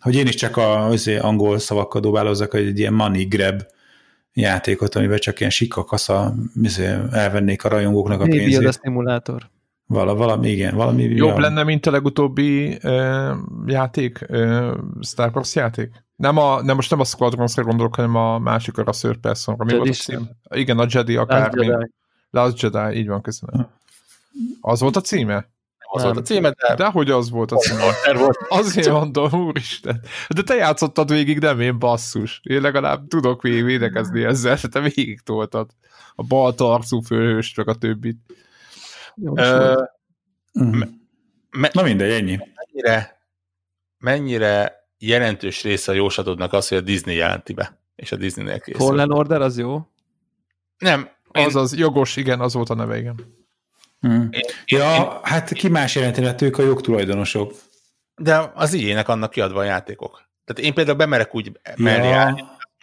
hogy 0.00 0.14
én 0.14 0.26
is 0.26 0.34
csak 0.34 0.56
a 0.56 0.86
azért 0.86 1.22
angol 1.22 1.58
szavakkal 1.58 2.00
dobálozzak, 2.00 2.50
hogy 2.50 2.66
egy 2.66 2.78
ilyen 2.78 2.92
money 2.92 3.24
grab 3.24 3.62
játékot, 4.32 4.94
amiben 4.94 5.18
csak 5.18 5.38
ilyen 5.38 5.52
sikka 5.52 5.84
kasza 5.84 6.34
izé, 6.62 6.94
elvennék 7.12 7.64
a 7.64 7.68
rajongóknak 7.68 8.20
a 8.20 8.24
Baby 8.24 8.36
Yoda 8.36 8.58
pénzét. 8.58 8.80
szimulátor. 8.82 9.48
Vala, 9.90 10.14
valami, 10.14 10.48
igen, 10.48 10.74
valami. 10.74 11.02
Jobb 11.02 11.34
ja. 11.34 11.40
lenne, 11.40 11.62
mint 11.62 11.86
a 11.86 11.90
legutóbbi 11.90 12.78
uh, 12.82 13.36
játék, 13.66 14.26
uh, 14.28 14.76
Star 15.00 15.30
Wars 15.34 15.54
játék? 15.54 16.04
Nem, 16.16 16.36
a, 16.36 16.62
nem 16.62 16.74
most 16.74 16.90
nem 16.90 17.00
a 17.00 17.04
Squadrons-ra 17.04 17.62
gondolok, 17.62 17.94
hanem 17.94 18.14
a 18.14 18.38
másikra, 18.38 18.82
a 18.82 18.90
Third 18.90 19.16
Personra. 19.16 19.64
Mi 19.64 19.76
volt 19.76 19.88
a 19.88 19.92
cím? 19.92 20.28
Igen, 20.50 20.78
a 20.78 20.86
Jedi 20.88 21.16
akármi. 21.16 21.66
Last 21.66 21.78
Jedi. 21.78 21.90
Last 22.30 22.60
Jedi, 22.62 22.98
így 22.98 23.08
van, 23.08 23.22
köszönöm. 23.22 23.66
Az 24.60 24.80
volt 24.80 24.96
a 24.96 25.00
címe? 25.00 25.50
Az 25.92 26.02
volt 26.02 26.16
a 26.16 26.22
címe, 26.22 26.50
de 26.50 26.74
De 26.74 26.86
hogy 26.86 27.10
az 27.10 27.30
volt 27.30 27.52
a 27.52 27.56
címe? 27.56 27.82
Azért 28.48 28.90
mondom, 28.90 29.32
úristen. 29.32 30.00
De 30.28 30.42
te 30.42 30.54
játszottad 30.54 31.10
végig, 31.10 31.38
nem 31.38 31.60
én 31.60 31.78
basszus. 31.78 32.40
Én 32.42 32.60
legalább 32.60 33.08
tudok 33.08 33.42
végig 33.42 33.64
védekezni 33.64 34.24
ezzel, 34.24 34.58
te 34.58 34.80
végig 34.80 35.20
toltad. 35.20 35.70
A 36.14 36.22
bal 36.22 36.54
arcú 36.56 37.00
főhőst, 37.00 37.56
meg 37.56 37.68
a 37.68 37.74
többit. 37.74 38.18
Ö, 39.24 39.82
Mhm. 40.52 40.82
me- 41.50 41.72
Na 41.72 41.82
mindegy, 41.82 42.10
ennyi. 42.12 42.38
mennyire, 42.54 43.18
mennyire 43.98 44.72
jelentős 44.98 45.62
része 45.62 45.92
a 45.92 45.94
jósatodnak 45.94 46.52
az, 46.52 46.68
hogy 46.68 46.78
a 46.78 46.80
Disney 46.80 47.14
jelenti 47.16 47.52
be, 47.52 47.78
és 47.96 48.12
a 48.12 48.16
Disneynél 48.16 48.60
készül. 48.60 48.86
Fallen 48.86 49.12
Order 49.12 49.40
az 49.40 49.58
jó. 49.58 49.80
Nem, 50.78 51.08
én, 51.32 51.44
Az 51.46 51.56
az 51.56 51.76
jogos, 51.76 52.16
igen, 52.16 52.40
az 52.40 52.54
volt 52.54 52.68
a 52.70 52.74
neve, 52.74 52.98
igen. 52.98 53.36
Mhm. 54.00 54.26
én, 54.30 54.40
Ja, 54.66 55.20
hát 55.22 55.52
ki 55.52 55.68
más 55.68 55.94
jelenteni, 55.94 56.26
hát 56.26 56.42
ők 56.42 56.58
a 56.58 56.62
jogtulajdonosok. 56.62 57.52
de 58.20 58.50
az 58.54 58.72
ilyenek 58.72 59.08
annak 59.08 59.30
kiadva 59.30 59.60
a 59.60 59.64
játékok. 59.64 60.22
Tehát 60.44 60.62
én 60.70 60.74
például 60.74 60.96
bemerek 60.96 61.34
úgy 61.34 61.60
mellé 61.76 62.08
Ja. 62.08 62.14
állni, 62.16 62.40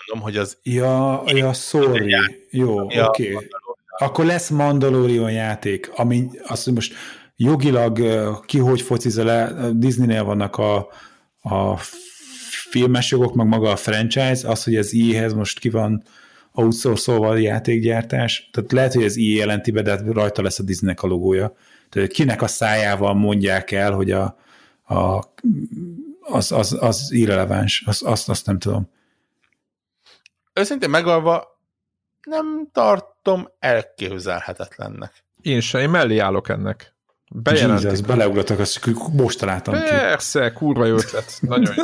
mondom, 0.07 0.23
hogy 0.25 0.37
az 0.37 0.57
Ja, 0.63 1.23
ja, 1.25 1.53
sorry. 1.53 2.15
Jó, 2.49 2.79
oké. 2.83 3.01
Okay. 3.01 3.47
Akkor 3.97 4.25
lesz 4.25 4.49
Mandalorian 4.49 5.31
játék, 5.31 5.91
ami 5.95 6.29
azt 6.47 6.71
most 6.71 6.93
jogilag 7.35 7.99
ki 8.45 8.57
hogy 8.57 8.81
focizza 8.81 9.23
le, 9.23 9.69
Disneynél 9.73 10.23
vannak 10.23 10.57
a, 10.57 10.87
a 11.41 11.77
filmes 12.69 13.11
jogok, 13.11 13.33
meg 13.33 13.47
maga 13.47 13.71
a 13.71 13.75
franchise, 13.75 14.49
az, 14.49 14.63
hogy 14.63 14.75
az 14.75 14.93
IE-hez 14.93 15.33
most 15.33 15.59
ki 15.59 15.69
van 15.69 16.03
outsourcolva 16.51 17.35
játékgyártás, 17.35 18.49
tehát 18.53 18.71
lehet, 18.71 18.93
hogy 18.93 19.03
az 19.03 19.15
IE 19.15 19.35
jelenti 19.35 19.71
be, 19.71 19.81
de 19.81 19.91
hát 19.91 20.03
rajta 20.11 20.41
lesz 20.41 20.59
a 20.59 20.63
Disneynek 20.63 21.03
a 21.03 21.07
logója. 21.07 21.55
Tehát 21.89 22.11
kinek 22.11 22.41
a 22.41 22.47
szájával 22.47 23.13
mondják 23.13 23.71
el, 23.71 23.91
hogy 23.91 24.11
a, 24.11 24.37
a 24.83 25.23
az, 26.27 26.51
az, 26.51 26.77
az 26.79 27.11
irreleváns, 27.11 27.83
azt, 27.85 28.03
azt, 28.03 28.29
azt 28.29 28.45
nem 28.45 28.59
tudom. 28.59 28.89
őszintén 30.53 30.89
megvalva 30.89 31.59
nem 32.27 32.69
tartom 33.25 33.49
elképzelhetetlennek. 33.59 35.23
Én 35.41 35.59
sem, 35.61 35.81
én 35.81 35.89
mellé 35.89 36.17
állok 36.17 36.49
ennek. 36.49 36.93
Jesus, 37.43 37.61
Bejelentik. 37.61 38.05
beleugratok, 38.05 38.59
azt 38.59 38.79
most 39.13 39.39
találtam 39.39 39.73
ki. 39.73 39.89
Persze, 39.89 40.51
kurva 40.51 40.85
jó 40.85 40.95
ötlet. 40.95 41.37
Nagyon 41.41 41.73
jó. 41.77 41.83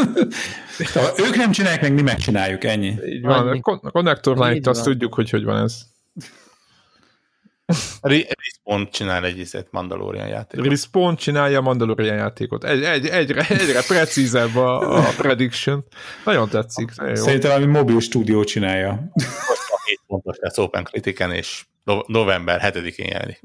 Tehát, 0.93 1.19
ők 1.25 1.35
nem 1.35 1.51
csinálják, 1.51 1.81
meg 1.81 1.93
mi 1.93 2.01
megcsináljuk, 2.01 2.63
ennyi. 2.63 2.95
Így 3.05 3.21
van. 3.21 3.47
Annyi. 3.47 3.59
A 3.63 3.91
Connector 3.91 4.53
Így 4.53 4.67
azt 4.67 4.83
van. 4.83 4.91
tudjuk, 4.91 5.13
hogy 5.13 5.29
hogy 5.29 5.43
van 5.43 5.63
ez. 5.63 5.81
Re- 8.01 8.27
Respawn 8.27 8.89
csinál 8.91 9.25
egy 9.25 9.37
izét 9.37 9.67
Mandalorian 9.71 10.27
játékot. 10.27 10.67
Respawn 10.67 11.15
csinálja 11.15 11.57
a 11.57 11.61
Mandalorian 11.61 12.15
játékot. 12.15 12.63
Egy, 12.63 12.83
egy, 12.83 13.05
egyre, 13.05 13.45
egyre 13.47 13.81
precízebb 13.87 14.55
a, 14.55 14.97
a 14.97 15.13
prediction. 15.17 15.85
Nagyon 16.25 16.49
tetszik. 16.49 16.95
Nagyon 16.95 17.15
jó. 17.15 17.23
Szerintem 17.23 17.51
valami 17.51 17.71
mobil 17.71 17.99
stúdió 17.99 18.43
csinálja. 18.43 19.11
Most 19.83 19.87
a 19.87 19.89
7 19.89 19.99
pontos 20.07 20.37
lesz 20.39 20.57
Open 20.57 20.83
Critiken, 20.83 21.31
és 21.31 21.65
no- 21.83 22.07
november 22.07 22.61
7-én 22.73 23.07
jelenik. 23.07 23.41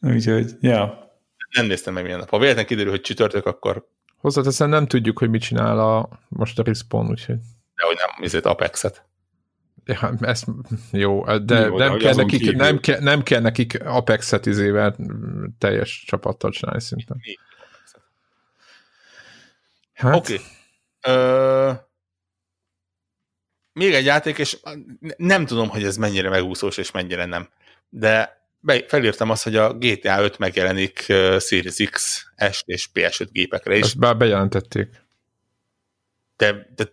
Úgyhogy, 0.14 0.50
ja. 0.60 1.10
Nem 1.50 1.66
néztem 1.66 1.94
meg 1.94 2.02
milyen 2.02 2.18
nap. 2.18 2.28
Ha 2.28 2.38
véletlenül 2.38 2.68
kiderül, 2.68 2.90
hogy 2.90 3.00
csütörtök, 3.00 3.46
akkor 3.46 3.88
Hozzáteszem, 4.16 4.68
nem 4.68 4.86
tudjuk, 4.86 5.18
hogy 5.18 5.30
mit 5.30 5.42
csinál 5.42 5.78
a, 5.78 6.08
most 6.28 6.58
a 6.58 6.62
Respawn, 6.62 7.08
úgyhogy 7.08 7.38
de 7.76 7.86
hogy 7.86 7.96
nem, 7.96 8.24
izét 8.24 8.44
Apexet. 8.46 9.04
ja, 9.84 10.14
ez, 10.20 10.42
jó, 10.90 11.24
de 11.38 11.58
Jó, 11.60 11.76
nem, 11.76 11.98
kell 11.98 12.14
nekik, 12.14 12.40
kívül- 12.40 12.56
nem, 12.56 12.80
kell, 12.80 13.00
nem 13.00 13.22
kell 13.22 13.40
nekik 13.40 13.84
Apex-et 13.84 14.46
izével 14.46 14.96
teljes 15.58 16.04
csapattal 16.06 16.50
csinálni 16.50 16.80
szinte. 16.80 17.16
Hát, 19.94 20.14
Oké. 20.14 20.40
Okay. 21.00 21.76
Még 23.78 23.94
egy 23.94 24.04
játék, 24.04 24.38
és 24.38 24.58
nem 25.16 25.46
tudom, 25.46 25.68
hogy 25.68 25.84
ez 25.84 25.96
mennyire 25.96 26.28
megúszós, 26.28 26.76
és 26.76 26.90
mennyire 26.90 27.24
nem. 27.24 27.48
De 27.88 28.44
be, 28.60 28.84
felírtam 28.88 29.30
azt, 29.30 29.42
hogy 29.42 29.56
a 29.56 29.72
GTA 29.72 30.22
5 30.22 30.38
megjelenik 30.38 31.06
uh, 31.08 31.38
Series 31.38 31.76
X, 31.90 32.26
S 32.50 32.62
és 32.64 32.88
PS5 32.94 33.28
gépekre 33.32 33.76
is, 33.76 33.82
ezt 33.82 33.98
bár 33.98 34.16
bejelentették. 34.16 34.88
de, 36.36 36.68
de 36.76 36.90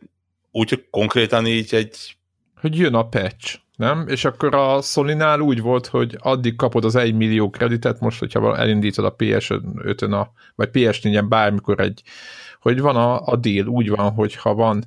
úgy, 0.52 0.70
hogy 0.70 0.86
konkrétan 0.90 1.46
így 1.46 1.76
egy 1.76 2.18
hogy 2.64 2.78
jön 2.78 2.94
a 2.94 3.08
patch, 3.08 3.60
nem? 3.76 4.08
És 4.08 4.26
akkor 4.26 4.56
a 4.56 4.82
Sony-nál 4.82 5.40
úgy 5.40 5.62
volt, 5.62 5.88
hogy 5.88 6.18
addig 6.20 6.56
kapod 6.56 6.86
az 6.86 6.96
1 6.96 7.14
millió 7.14 7.50
kreditet, 7.50 8.00
most, 8.00 8.20
hogyha 8.20 8.58
elindítod 8.58 9.06
a 9.06 9.16
PS5-ön, 9.16 10.12
a, 10.12 10.32
vagy 10.56 10.70
PS4-en 10.74 11.26
bármikor 11.28 11.80
egy, 11.80 12.02
hogy 12.60 12.80
van 12.80 12.96
a, 12.96 13.26
a 13.26 13.36
deal, 13.36 13.68
úgy 13.68 13.90
van, 13.90 14.12
hogy 14.12 14.36
ha 14.36 14.54
van 14.54 14.86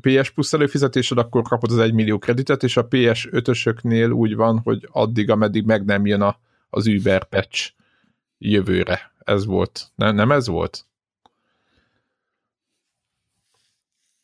PS 0.00 0.30
Plus 0.30 0.52
előfizetésed, 0.52 1.18
akkor 1.18 1.42
kapod 1.42 1.70
az 1.70 1.78
1 1.78 1.92
millió 1.92 2.18
kreditet, 2.18 2.62
és 2.62 2.76
a 2.76 2.88
PS5-ösöknél 2.88 4.12
úgy 4.12 4.34
van, 4.34 4.58
hogy 4.58 4.88
addig, 4.92 5.30
ameddig 5.30 5.64
meg 5.64 5.84
nem 5.84 6.06
jön 6.06 6.20
a, 6.20 6.38
az 6.70 6.86
Uber 6.86 7.24
patch 7.24 7.72
jövőre. 8.38 9.12
Ez 9.18 9.44
volt. 9.44 9.86
Nem, 9.94 10.14
nem 10.14 10.30
ez 10.30 10.46
volt? 10.46 10.86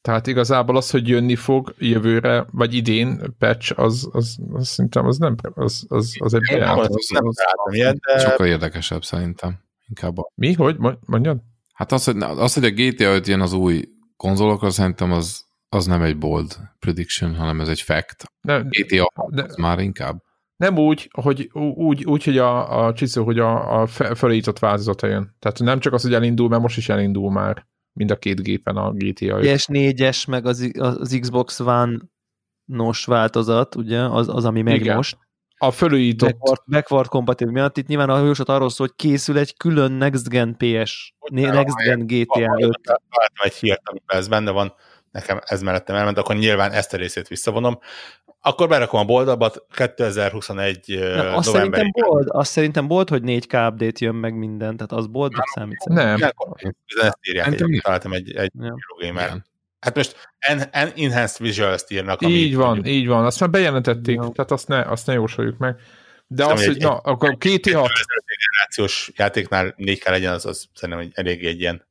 Tehát 0.00 0.26
igazából 0.26 0.76
az, 0.76 0.90
hogy 0.90 1.08
jönni 1.08 1.36
fog 1.36 1.74
jövőre, 1.78 2.46
vagy 2.50 2.74
idén 2.74 3.34
patch, 3.38 3.78
az, 3.78 4.08
az, 4.12 4.38
az 4.52 4.68
szerintem 4.68 5.06
az 5.06 5.18
nem, 5.18 5.36
az, 5.54 5.84
az, 5.88 6.16
az 6.18 6.34
egy 6.34 6.42
de 7.98 8.18
Sokkal 8.18 8.46
érdekesebb 8.46 9.04
szerintem. 9.04 9.58
Inkább 9.88 10.18
a... 10.18 10.30
Mi? 10.34 10.52
Hogy? 10.52 10.76
Mondj- 10.78 11.00
Mondjad? 11.06 11.38
Hát 11.72 11.92
az 11.92 12.04
hogy, 12.04 12.16
az, 12.22 12.54
hogy 12.54 12.64
a 12.64 12.70
GTA 12.70 13.14
5 13.14 13.26
jön 13.26 13.40
az 13.40 13.52
új 13.52 13.88
konzolokra, 14.20 14.70
szerintem 14.70 15.12
az 15.12 15.48
az 15.76 15.86
nem 15.86 16.02
egy 16.02 16.18
bold 16.18 16.56
prediction, 16.78 17.34
hanem 17.34 17.60
ez 17.60 17.68
egy 17.68 17.80
fact. 17.80 18.24
Nem, 18.40 18.68
GTA 18.68 19.26
de- 19.30 19.42
az 19.42 19.56
már 19.56 19.78
inkább. 19.78 20.22
nem 20.56 20.78
úgy, 20.78 21.08
hogy 21.12 21.50
úgy, 21.74 22.04
úgy 22.04 22.24
hogy 22.24 22.38
a, 22.38 22.84
a 22.84 22.92
csiszó, 22.92 23.24
hogy 23.24 23.38
a, 23.38 23.80
a 23.80 23.86
fe- 23.86 24.18
felújított 24.18 24.58
változata 24.58 25.06
jön. 25.06 25.36
Tehát 25.38 25.58
nem 25.58 25.80
csak 25.80 25.92
az, 25.92 26.02
hogy 26.02 26.14
elindul, 26.14 26.48
mert 26.48 26.62
most 26.62 26.76
is 26.76 26.88
elindul 26.88 27.30
már 27.30 27.66
mind 27.92 28.10
a 28.10 28.16
két 28.16 28.42
gépen 28.42 28.76
a 28.76 28.92
GTA 28.92 29.38
5. 29.38 29.44
PS4-es, 29.44 30.28
meg 30.28 30.46
az, 30.46 30.70
az 30.78 31.18
Xbox 31.20 31.60
One 31.60 31.98
nos 32.64 33.04
változat, 33.04 33.74
ugye, 33.74 34.00
az, 34.00 34.28
az 34.28 34.44
ami 34.44 34.62
megy 34.62 34.80
Igen. 34.80 34.96
most. 34.96 35.18
A 35.62 35.70
felújított, 35.70 36.30
Backward, 36.30 36.60
backward 36.66 37.08
compatible 37.08 37.52
miatt. 37.52 37.76
Itt 37.76 37.86
nyilván 37.86 38.10
a 38.10 38.18
jóslat 38.18 38.48
arról 38.48 38.70
szól, 38.70 38.86
hogy 38.86 38.96
készül 38.96 39.38
egy 39.38 39.56
külön 39.56 39.92
Next 39.92 40.28
Gen 40.28 40.56
PS, 40.56 41.14
Next 41.30 41.76
Gen 41.76 42.06
GTA 42.06 42.40
5. 42.40 42.80
Találtam 42.82 43.44
egy 43.44 43.54
hírt, 43.54 43.80
amiben 43.84 44.16
ez 44.18 44.28
benne 44.28 44.50
van, 44.50 44.74
nekem 45.10 45.40
ez 45.44 45.62
mellettem 45.62 45.96
elment, 45.96 46.18
akkor 46.18 46.36
nyilván 46.36 46.72
ezt 46.72 46.92
a 46.94 46.96
részét 46.96 47.28
visszavonom. 47.28 47.78
Akkor 48.42 48.68
berakom 48.68 49.00
a 49.00 49.04
boldalbat, 49.04 49.64
2021 49.76 50.84
Nem, 50.98 51.34
azt 51.34 51.46
november. 51.46 51.78
szerintem 51.78 51.90
bold, 51.90 52.26
azt 52.30 52.50
szerintem 52.50 52.86
bold, 52.86 53.08
hogy 53.08 53.22
4K 53.24 53.68
update 53.68 54.04
jön 54.04 54.14
meg 54.14 54.34
minden, 54.34 54.76
tehát 54.76 54.92
az 54.92 55.06
boldnak 55.06 55.46
számít. 55.46 55.78
szerintem. 55.78 56.06
nem, 56.18 56.30
Ezt 57.00 57.18
írják, 57.28 57.46
egy, 57.52 57.60
nem. 57.60 57.80
találtam 57.80 58.12
egy, 58.12 58.34
egy 58.36 58.52
Ja. 58.60 58.74
Hát 59.80 59.94
most 59.96 60.30
en, 60.38 60.62
en, 60.70 60.92
Enhanced 60.96 61.46
Visuals-t 61.46 61.90
írnak. 61.90 62.20
ami 62.20 62.32
így 62.32 62.54
van, 62.54 62.66
mondjuk 62.66 62.86
így 62.86 63.06
van. 63.06 63.24
Azt 63.24 63.40
már 63.40 63.50
bejelentették, 63.50 64.14
Ja. 64.14 64.30
tehát 64.34 64.50
azt 64.50 64.68
ne, 64.68 64.80
azt 64.80 65.06
ne 65.06 65.12
jósoljuk 65.12 65.58
meg. 65.58 65.76
De 66.26 66.42
Hiszem, 66.42 66.56
az, 66.58 66.64
hogy 66.64 66.74
hogy 66.74 66.82
na, 66.82 66.96
akkor 66.96 67.38
két 67.38 67.66
egy 67.66 67.72
hat, 67.72 67.90
generációs 68.26 69.10
játéknál 69.16 69.74
4K 69.78 70.08
legyen, 70.08 70.32
az, 70.32 70.46
az 70.46 70.68
szerintem 70.74 71.04
egy, 71.04 71.12
eléggé 71.14 71.46
egy 71.46 71.60
ilyen 71.60 71.86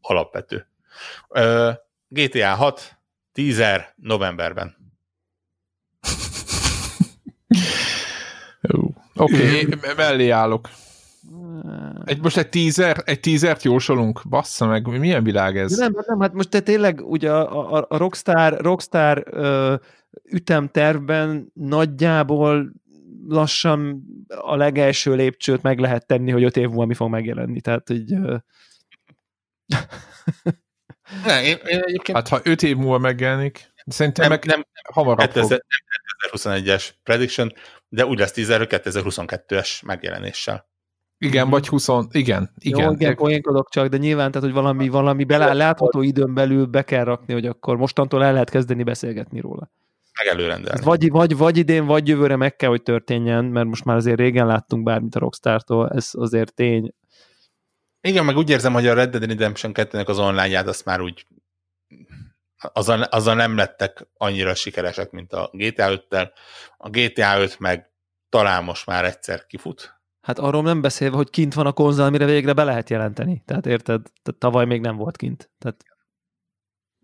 alapvető. 0.00 0.66
Ö, 1.28 1.70
GTA 2.08 2.54
6, 2.54 2.98
teaser 3.32 3.94
novemberben. 3.96 4.76
Oké, 9.14 9.64
okay, 9.64 9.94
mellé 9.96 10.28
állok. 10.28 10.68
Egy, 12.04 12.22
most 12.22 12.36
egy 12.36 12.48
teaser, 12.48 13.02
egy 13.04 13.20
teasert 13.20 13.62
jósolunk? 13.62 14.22
Bassza 14.28 14.66
meg, 14.66 14.86
milyen 14.86 15.24
világ 15.24 15.58
ez? 15.58 15.76
De 15.76 15.88
nem, 15.88 16.04
nem, 16.06 16.20
hát 16.20 16.32
most 16.32 16.48
te 16.48 16.60
tényleg 16.60 17.00
ugye 17.00 17.32
a, 17.32 17.72
a, 17.72 17.86
a 17.88 17.96
Rockstar, 17.96 18.60
Rockstar 18.60 19.22
ö, 19.26 19.74
ütemtervben 20.24 21.50
nagyjából 21.54 22.72
lassan 23.28 24.02
a 24.28 24.56
legelső 24.56 25.14
lépcsőt 25.14 25.62
meg 25.62 25.78
lehet 25.78 26.06
tenni, 26.06 26.30
hogy 26.30 26.44
öt 26.44 26.56
év 26.56 26.68
múlva 26.68 26.84
mi 26.84 26.94
fog 26.94 27.10
megjelenni. 27.10 27.60
Tehát, 27.60 27.88
hogy 27.88 28.12
ö, 28.12 28.36
Ne, 31.24 31.42
én, 31.42 31.56
én 31.66 31.80
egyébként 31.80 32.18
Hát 32.18 32.28
ha 32.28 32.40
öt 32.42 32.62
év 32.62 32.76
múlva 32.76 32.98
megjelenik, 32.98 33.72
szerintem 33.86 34.28
nem, 34.28 34.38
meg 34.38 34.44
nem 34.44 34.66
hamarabb 34.92 35.30
fog. 35.30 35.32
2000, 35.32 35.64
nem 35.68 36.30
2021-es 36.32 36.88
prediction, 37.02 37.52
de 37.88 38.06
úgy 38.06 38.18
lesz 38.18 38.32
teaser, 38.32 38.58
hogy 38.58 38.68
2022-es 38.70 39.84
megjelenéssel. 39.84 40.70
Igen, 41.24 41.50
vagy 41.50 41.68
20, 41.68 41.88
igen, 42.10 42.50
igen, 42.58 42.84
jó, 42.84 42.90
igen, 42.92 43.14
poénkodok 43.14 43.70
csak, 43.70 43.86
de 43.88 43.96
nyilván, 43.96 44.30
tehát, 44.30 44.46
hogy 44.46 44.56
valami, 44.56 44.88
valami 44.88 45.24
belá, 45.24 45.52
látható 45.52 46.02
időn 46.02 46.34
belül 46.34 46.66
be 46.66 46.82
kell 46.82 47.04
rakni, 47.04 47.32
hogy 47.32 47.46
akkor 47.46 47.76
mostantól 47.76 48.24
el 48.24 48.32
lehet 48.32 48.50
kezdeni 48.50 48.82
beszélgetni 48.82 49.40
róla. 49.40 49.70
Meg 50.18 50.26
előrendelni. 50.26 50.78
Ez 50.78 50.84
vagy, 50.84 51.10
vagy, 51.10 51.36
vagy 51.36 51.56
idén, 51.56 51.86
vagy 51.86 52.08
jövőre 52.08 52.36
meg 52.36 52.56
kell, 52.56 52.68
hogy 52.68 52.82
történjen, 52.82 53.44
mert 53.44 53.66
most 53.66 53.84
már 53.84 53.96
azért 53.96 54.18
régen 54.18 54.46
láttunk 54.46 54.82
bármit 54.82 55.14
a 55.14 55.18
Rockstar-tól, 55.18 55.90
ez 55.90 56.10
azért 56.12 56.54
tény. 56.54 56.94
Igen, 58.00 58.24
meg 58.24 58.36
úgy 58.36 58.50
érzem, 58.50 58.72
hogy 58.72 58.86
a 58.86 58.94
Red 58.94 59.10
Dead 59.10 59.24
Redemption 59.24 59.72
2-nek 59.74 60.06
az 60.06 60.18
online 60.18 60.58
azt 60.58 60.84
már 60.84 61.00
úgy 61.00 61.26
azzal, 62.72 63.02
azzal 63.02 63.34
nem 63.34 63.56
lettek 63.56 64.06
annyira 64.16 64.54
sikeresek, 64.54 65.10
mint 65.10 65.32
a 65.32 65.50
GTA 65.52 66.04
5-tel. 66.10 66.30
A 66.76 66.88
GTA 66.88 67.40
5 67.40 67.58
meg 67.58 67.90
talán 68.28 68.64
most 68.64 68.86
már 68.86 69.04
egyszer 69.04 69.46
kifut. 69.46 70.01
Hát 70.22 70.38
arról 70.38 70.62
nem 70.62 70.80
beszélve, 70.80 71.16
hogy 71.16 71.30
kint 71.30 71.54
van 71.54 71.66
a 71.66 71.72
konzol, 71.72 72.06
amire 72.06 72.24
végre 72.24 72.52
be 72.52 72.64
lehet 72.64 72.90
jelenteni. 72.90 73.42
Tehát 73.46 73.66
érted? 73.66 74.02
Tehát 74.22 74.40
tavaly 74.40 74.64
még 74.66 74.80
nem 74.80 74.96
volt 74.96 75.16
kint. 75.16 75.50
Tehát 75.58 75.84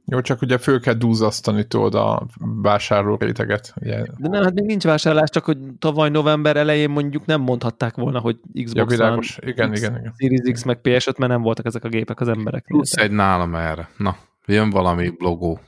Jó, 0.05 0.20
csak 0.20 0.43
ugye 0.43 0.59
föl 0.59 0.81
kell 0.81 0.95
duzzasztani 0.95 1.66
tudod 1.66 1.95
a 1.95 2.27
vásárló 2.39 3.16
réteget. 3.16 3.73
Ugye. 3.77 4.03
De 4.19 4.28
nem, 4.28 4.43
hát 4.43 4.55
még 4.55 4.65
nincs 4.65 4.82
vásárlás, 4.85 5.31
csak 5.31 5.45
hogy 5.45 5.59
tavaly 5.78 6.11
november 6.11 6.57
elején 6.57 6.90
mondjuk 6.90 7.27
nem 7.27 7.40
mondhatták 7.40 7.95
volna, 7.95 8.20
hogy 8.20 8.36
Xbox 8.53 8.73
Ja, 8.74 8.82
One, 8.82 8.97
világos. 8.97 9.39
Igen, 9.40 9.70
X, 9.73 9.78
igen, 9.81 9.97
igen. 9.99 10.15
Series 10.16 10.53
X 10.53 10.62
meg 10.62 10.81
PS5, 10.82 11.19
mert 11.19 11.32
nem 11.32 11.43
voltak 11.43 11.65
ezek 11.66 11.85
a 11.85 11.89
gépek 11.89 12.20
az 12.20 12.28
embereknél. 12.28 12.78
Plusz 12.78 12.97
egy 12.97 13.11
nálam 13.11 13.55
erre. 13.55 13.89
Na, 13.97 14.16
jön 14.47 14.70
valami 14.70 15.15
logó. 15.19 15.61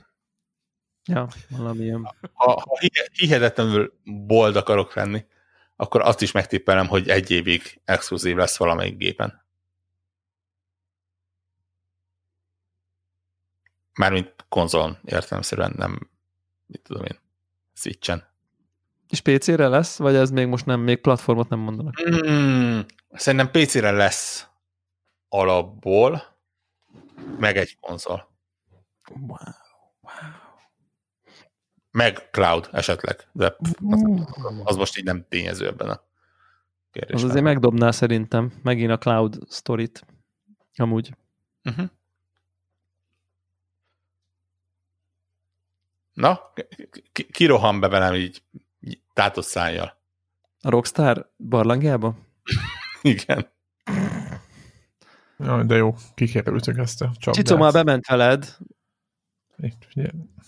Ja, 1.07 1.27
valami 1.57 1.83
ilyen. 1.83 2.03
Ha, 2.33 2.51
ha 2.51 2.77
hi- 2.79 3.09
hihetetlenül 3.13 3.93
bold 4.27 4.55
akarok 4.55 4.93
lenni, 4.93 5.25
akkor 5.81 6.01
azt 6.01 6.21
is 6.21 6.31
megtippelem, 6.31 6.87
hogy 6.87 7.09
egy 7.09 7.31
évig 7.31 7.81
exkluzív 7.85 8.35
lesz 8.35 8.57
valamelyik 8.57 8.97
gépen. 8.97 9.45
Mármint 13.93 14.35
konzolon 14.49 14.97
értelemszerűen, 15.05 15.73
nem, 15.77 16.09
mit 16.65 16.81
tudom 16.81 17.03
én, 17.03 17.19
Switchen. 17.73 18.27
És 19.09 19.21
PC-re 19.21 19.67
lesz, 19.67 19.97
vagy 19.97 20.15
ez 20.15 20.31
még 20.31 20.47
most 20.47 20.65
nem, 20.65 20.79
még 20.79 21.01
platformot 21.01 21.49
nem 21.49 21.59
mondanak? 21.59 21.93
Mm, 22.09 22.79
szerintem 23.11 23.51
PC-re 23.51 23.91
lesz 23.91 24.47
alapból, 25.29 26.37
meg 27.39 27.57
egy 27.57 27.77
konzol. 27.79 28.31
Wow. 29.27 29.37
Meg 31.91 32.29
cloud 32.31 32.69
esetleg, 32.71 33.27
de 33.31 33.55
az, 33.59 33.75
az 34.63 34.75
most 34.75 34.97
így 34.97 35.03
nem 35.03 35.25
tényező 35.29 35.67
ebben 35.67 35.89
a 35.89 35.91
Az 35.91 35.99
kérdésben. 36.91 37.29
azért 37.29 37.43
megdobná 37.43 37.91
szerintem 37.91 38.53
megint 38.63 38.91
a 38.91 38.97
cloud 38.97 39.37
storyt. 39.49 40.05
Amúgy. 40.75 41.13
Uh-huh. 41.63 41.85
Na, 46.13 46.53
ki, 47.11 47.25
ki 47.31 47.45
rohan 47.45 47.79
be 47.79 47.87
velem 47.87 48.13
így 48.13 48.43
tátott 49.13 49.45
szájjal? 49.45 49.99
A 50.61 50.69
Rockstar 50.69 51.31
barlangjába? 51.37 52.15
Igen. 53.01 53.47
Jaj, 55.39 55.63
de 55.65 55.75
jó, 55.75 55.95
kikerültük 56.13 56.77
ezt 56.77 57.01
a 57.01 57.11
csapdát. 57.19 57.45
Csicó 57.45 57.57
már 57.57 57.71
bement 57.71 58.07
veled. 58.07 58.57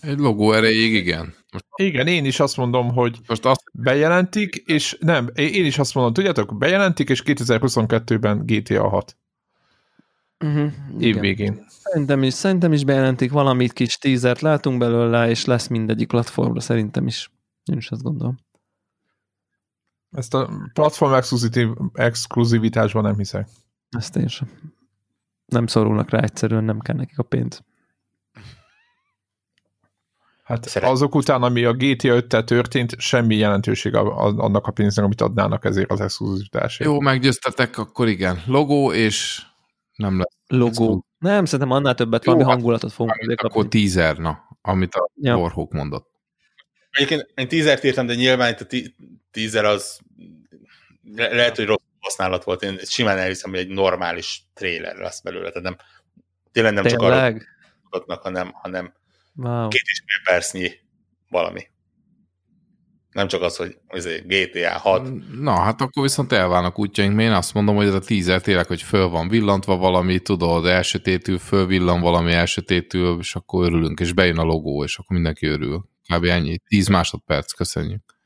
Egy 0.00 0.18
logó 0.18 0.52
erejéig 0.52 0.94
igen. 0.94 1.34
Most, 1.52 1.64
Igen, 1.76 2.06
én 2.06 2.24
is 2.24 2.40
azt 2.40 2.56
mondom, 2.56 2.92
hogy 2.92 3.18
most 3.26 3.44
azt 3.44 3.62
bejelentik, 3.72 4.54
és 4.56 4.96
nem, 5.00 5.28
én 5.34 5.64
is 5.64 5.78
azt 5.78 5.94
mondom, 5.94 6.12
tudjátok, 6.12 6.58
bejelentik, 6.58 7.08
és 7.08 7.22
2022-ben 7.24 8.42
GTA 8.46 8.88
6 8.88 9.16
Uh-huh. 10.44 10.72
év 10.98 11.18
végén. 11.18 11.64
Szerintem 11.68 12.22
is, 12.22 12.34
szerintem 12.34 12.72
is 12.72 12.84
bejelentik 12.84 13.30
valamit 13.30 13.72
kis 13.72 13.96
teasert, 13.96 14.40
látunk 14.40 14.78
belőle, 14.78 15.28
és 15.28 15.44
lesz 15.44 15.66
mindegyik 15.66 16.08
platformra, 16.08 16.60
szerintem 16.60 17.06
is. 17.06 17.30
Én 17.64 17.76
is 17.76 17.90
azt 17.90 18.02
gondolom. 18.02 18.38
Ezt 20.10 20.34
a 20.34 20.50
platform 20.72 21.12
exkluziv- 21.12 21.78
exkluzivitásban 21.92 23.02
nem 23.02 23.16
hiszek. 23.16 23.48
Ezt 23.90 24.16
én 24.16 24.28
sem. 24.28 24.48
Nem 25.46 25.66
szorulnak 25.66 26.10
rá 26.10 26.20
egyszerűen, 26.20 26.64
nem 26.64 26.80
kell 26.80 26.96
nekik 26.96 27.18
a 27.18 27.22
pénz. 27.22 27.62
Hát 30.44 30.68
Szeret- 30.68 30.90
azok 30.90 31.14
után, 31.14 31.42
ami 31.42 31.64
a 31.64 31.72
GTA 31.72 32.14
5-tel 32.20 32.44
történt, 32.44 32.94
semmi 33.00 33.36
jelentőség 33.36 33.94
annak 33.94 34.66
a 34.66 34.70
pénznek, 34.72 35.04
amit 35.04 35.20
adnának 35.20 35.64
ezért 35.64 35.90
az 35.90 36.00
exkluzivitásért. 36.00 36.90
jó, 36.90 37.00
meggyőztetek, 37.00 37.78
akkor 37.78 38.08
igen. 38.08 38.42
Logó, 38.46 38.92
és 38.92 39.42
nem 39.96 40.16
lesz. 40.18 40.36
Logó. 40.46 41.04
Nem, 41.18 41.44
szerintem 41.44 41.70
annál 41.76 41.94
többet, 41.94 42.24
Jó, 42.24 42.32
valami 42.32 42.48
hát- 42.50 42.58
hangulatot 42.58 42.92
fogunk 42.92 43.16
Akkor 43.36 43.62
kapni. 43.62 43.68
teaser, 43.80 44.16
na, 44.16 44.38
amit 44.62 44.94
a 44.94 45.10
Ja. 45.14 45.36
Warhawk 45.36 45.72
mondott. 45.72 46.08
Egyébként 46.90 47.30
én 47.34 47.48
teasert 47.48 47.84
írtam, 47.84 48.06
de 48.06 48.14
nyilván 48.14 48.52
itt 48.52 48.60
a 48.60 48.66
teaser 49.30 49.64
az 49.64 49.98
le- 51.16 51.34
lehet, 51.34 51.56
hogy 51.56 51.66
rossz 51.66 51.82
használat 52.00 52.44
volt. 52.44 52.62
Én 52.62 52.78
simán 52.82 53.18
elhiszem, 53.18 53.50
hogy 53.50 53.58
egy 53.58 53.68
normális 53.68 54.42
trailer 54.54 54.96
lesz 54.96 55.20
belőle. 55.20 55.48
Tehát 55.48 55.62
nem, 55.62 55.76
tényleg 56.52 56.72
nem 56.72 56.84
csak 56.84 57.00
arra 57.00 57.14
Tényleg? 57.14 57.46
hanem, 58.06 58.50
hanem 58.54 58.92
Wow. 59.36 59.68
két 59.68 59.82
és 59.84 60.02
fél 60.06 60.34
percnyi 60.34 60.70
valami. 61.28 61.72
Nem 63.10 63.28
csak 63.28 63.42
az, 63.42 63.56
hogy 63.56 63.76
azért 63.88 64.26
GTA 64.26 64.78
6, 64.78 65.10
Na, 65.40 65.60
hát 65.60 65.80
akkor 65.80 66.02
viszont 66.02 66.32
elválnak 66.32 66.78
útjaink, 66.78 67.14
mert 67.14 67.28
én 67.28 67.34
azt 67.34 67.54
mondom, 67.54 67.76
hogy 67.76 67.86
ez 67.86 67.94
a 67.94 68.00
teaser 68.00 68.40
tényleg, 68.40 68.66
hogy 68.66 68.82
föl 68.82 69.08
van 69.08 69.28
villantva 69.28 69.76
valami, 69.76 70.18
tudod, 70.18 70.66
elsötétül, 70.66 71.38
fölvillan 71.38 72.00
valami 72.00 72.32
elsötétül, 72.32 73.18
és 73.18 73.34
akkor 73.34 73.64
örülünk, 73.64 74.00
és 74.00 74.12
bejön 74.12 74.38
a 74.38 74.42
logó, 74.42 74.84
és 74.84 74.98
akkor 74.98 75.16
mindenki 75.16 75.46
örül. 75.46 75.88
Kb. 76.14 76.24
ennyi. 76.24 76.58
10 76.58 76.88
másodperc, 76.88 77.52
köszönjük. 77.52 78.18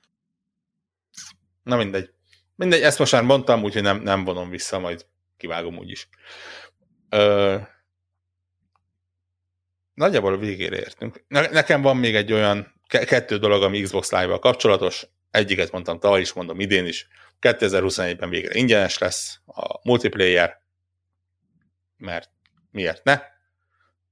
Na 1.62 1.76
mindegy. 1.76 2.10
Mindegy, 2.56 2.80
ezt 2.80 2.98
most 2.98 3.12
már 3.12 3.22
mondtam, 3.22 3.62
úgyhogy 3.62 3.82
nem, 3.82 4.02
nem 4.02 4.24
vonom 4.24 4.50
vissza, 4.50 4.78
majd 4.78 5.06
kivágom 5.36 5.78
úgyis. 5.78 6.08
Ö... 7.08 7.56
nagyjából 9.98 10.32
a 10.32 10.38
végére 10.38 10.76
értünk. 10.76 11.24
Ne, 11.28 11.48
nekem 11.48 11.82
van 11.82 11.96
még 11.96 12.14
egy 12.14 12.32
olyan 12.32 12.74
kettő 12.88 13.38
dolog, 13.38 13.62
ami 13.62 13.80
Xbox 13.80 14.10
Live-val 14.10 14.38
kapcsolatos. 14.38 15.06
Egyiket 15.30 15.72
mondtam 15.72 15.98
tavaly 15.98 16.20
is, 16.20 16.32
mondom 16.32 16.60
idén 16.60 16.86
is. 16.86 17.08
2021-ben 17.40 18.30
végre 18.30 18.54
ingyenes 18.54 18.98
lesz 18.98 19.40
a 19.46 19.80
multiplayer, 19.82 20.60
mert 21.96 22.30
miért 22.70 23.04
ne? 23.04 23.20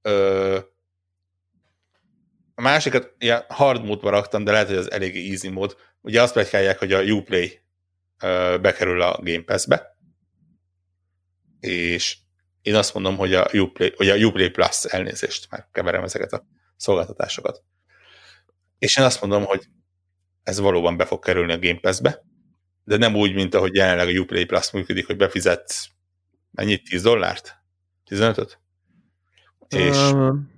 Ö, 0.01 0.57
a 2.55 2.61
másikat 2.61 3.13
ilyen 3.17 3.45
hard 3.47 3.85
módba 3.85 4.09
raktam, 4.09 4.43
de 4.43 4.51
lehet, 4.51 4.67
hogy 4.67 4.77
az 4.77 4.91
eléggé 4.91 5.29
easy 5.29 5.49
mód. 5.49 5.75
Ugye 6.01 6.21
azt 6.21 6.33
plegykálják, 6.33 6.79
hogy 6.79 6.93
a 6.93 7.01
Uplay 7.01 7.59
ö, 8.21 8.57
bekerül 8.61 9.01
a 9.01 9.19
Game 9.21 9.43
Pass-be, 9.43 9.97
és 11.59 12.17
én 12.67 12.75
azt 12.75 12.93
mondom, 12.93 13.17
hogy 13.17 13.33
a 13.33 13.47
Uplay, 13.53 13.93
hogy 13.95 14.09
a 14.09 14.15
Uplay 14.15 14.49
Plus 14.49 14.83
elnézést, 14.83 15.47
már 15.51 15.67
keverem 15.71 16.03
ezeket 16.03 16.33
a 16.33 16.45
szolgáltatásokat. 16.75 17.63
És 18.79 18.97
én 18.97 19.05
azt 19.05 19.21
mondom, 19.21 19.43
hogy 19.43 19.67
ez 20.43 20.59
valóban 20.59 20.97
be 20.97 21.05
fog 21.05 21.23
kerülni 21.23 21.53
a 21.53 21.59
Game 21.59 21.79
Pass-be, 21.79 22.23
de 22.83 22.97
nem 22.97 23.15
úgy, 23.15 23.33
mint 23.33 23.55
ahogy 23.55 23.75
jelenleg 23.75 24.07
a 24.07 24.19
Uplay 24.19 24.45
Plus 24.45 24.71
működik, 24.71 25.05
hogy 25.05 25.17
befizetsz 25.17 25.87
mennyit, 26.51 26.83
10 26.83 27.01
dollárt? 27.01 27.55
15-öt? 28.09 28.59
És 29.69 30.11
um, 30.11 30.51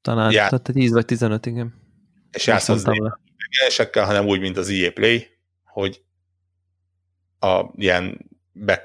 talán, 0.00 0.32
ját... 0.32 0.48
tehát 0.48 0.72
10 0.72 0.92
vagy 0.92 1.04
15, 1.04 1.46
igen. 1.46 1.74
És 2.30 2.46
játszhatsz 2.46 2.84
egyenesekkel, 3.36 4.04
hanem 4.04 4.26
úgy, 4.26 4.40
mint 4.40 4.56
az 4.56 4.68
EA 4.68 4.92
Play, 4.92 5.26
hogy 5.64 6.02
a 7.38 7.64
ilyen 7.74 8.30
back 8.52 8.84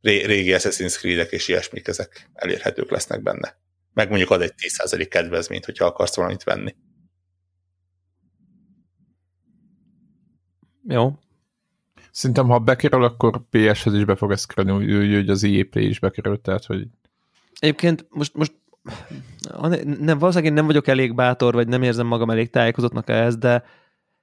régi 0.00 0.54
Assassin's 0.54 0.98
Creed-ek 0.98 1.32
és 1.32 1.48
ilyesmik, 1.48 1.88
ezek 1.88 2.30
elérhetők 2.32 2.90
lesznek 2.90 3.22
benne. 3.22 3.56
Meg 3.92 4.08
mondjuk 4.08 4.30
ad 4.30 4.42
egy 4.42 4.54
10% 4.56 5.06
kedvezményt, 5.10 5.64
hogyha 5.64 5.84
akarsz 5.84 6.16
valamit 6.16 6.42
venni. 6.42 6.74
Jó. 10.88 11.18
Szerintem, 12.10 12.46
ha 12.46 12.58
bekerül, 12.58 13.04
akkor 13.04 13.42
PS-hez 13.50 13.94
is 13.94 14.04
be 14.04 14.14
fog 14.14 14.30
ezt 14.30 14.54
kerülni, 14.54 14.94
úgy, 14.96 15.14
hogy 15.14 15.28
az 15.28 15.44
EA 15.44 15.64
Play 15.70 15.88
is 15.88 15.98
bekerült, 15.98 16.40
tehát, 16.40 16.64
hogy... 16.64 16.86
Egyébként 17.58 18.06
most, 18.08 18.34
most 18.34 18.52
nem, 19.84 20.18
valószínűleg 20.18 20.44
én 20.44 20.52
nem 20.52 20.66
vagyok 20.66 20.86
elég 20.86 21.14
bátor, 21.14 21.54
vagy 21.54 21.68
nem 21.68 21.82
érzem 21.82 22.06
magam 22.06 22.30
elég 22.30 22.50
tájékozottnak 22.50 23.08
ehhez, 23.08 23.36
de 23.36 23.64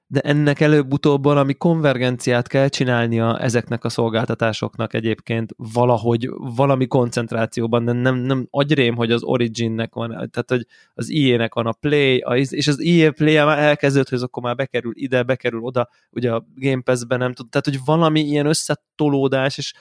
de 0.09 0.19
ennek 0.19 0.59
előbb-utóbb 0.59 1.23
valami 1.23 1.53
konvergenciát 1.53 2.47
kell 2.47 2.67
csinálnia 2.67 3.39
ezeknek 3.39 3.83
a 3.83 3.89
szolgáltatásoknak 3.89 4.93
egyébként 4.93 5.53
valahogy, 5.57 6.29
valami 6.37 6.87
koncentrációban, 6.87 7.85
de 7.85 7.91
nem, 7.91 8.15
nem 8.15 8.47
agyrém, 8.49 8.95
hogy 8.95 9.11
az 9.11 9.23
Originnek 9.23 9.93
van, 9.93 10.09
tehát 10.09 10.45
hogy 10.47 10.65
az 10.93 11.11
EA-nek 11.11 11.53
van 11.53 11.65
a 11.65 11.71
Play, 11.71 12.19
a, 12.19 12.37
és 12.37 12.67
az 12.67 12.81
EA 12.81 13.11
Play 13.11 13.45
már 13.45 13.59
elkezdődött, 13.59 14.09
hogy 14.09 14.21
akkor 14.21 14.43
már 14.43 14.55
bekerül 14.55 14.91
ide, 14.95 15.23
bekerül 15.23 15.61
oda, 15.61 15.89
ugye 16.09 16.31
a 16.31 16.45
Game 16.55 16.81
Pass-ben 16.81 17.19
nem 17.19 17.33
tud, 17.33 17.49
tehát 17.49 17.65
hogy 17.65 17.79
valami 17.85 18.19
ilyen 18.19 18.45
összetolódás, 18.45 19.57
és 19.57 19.73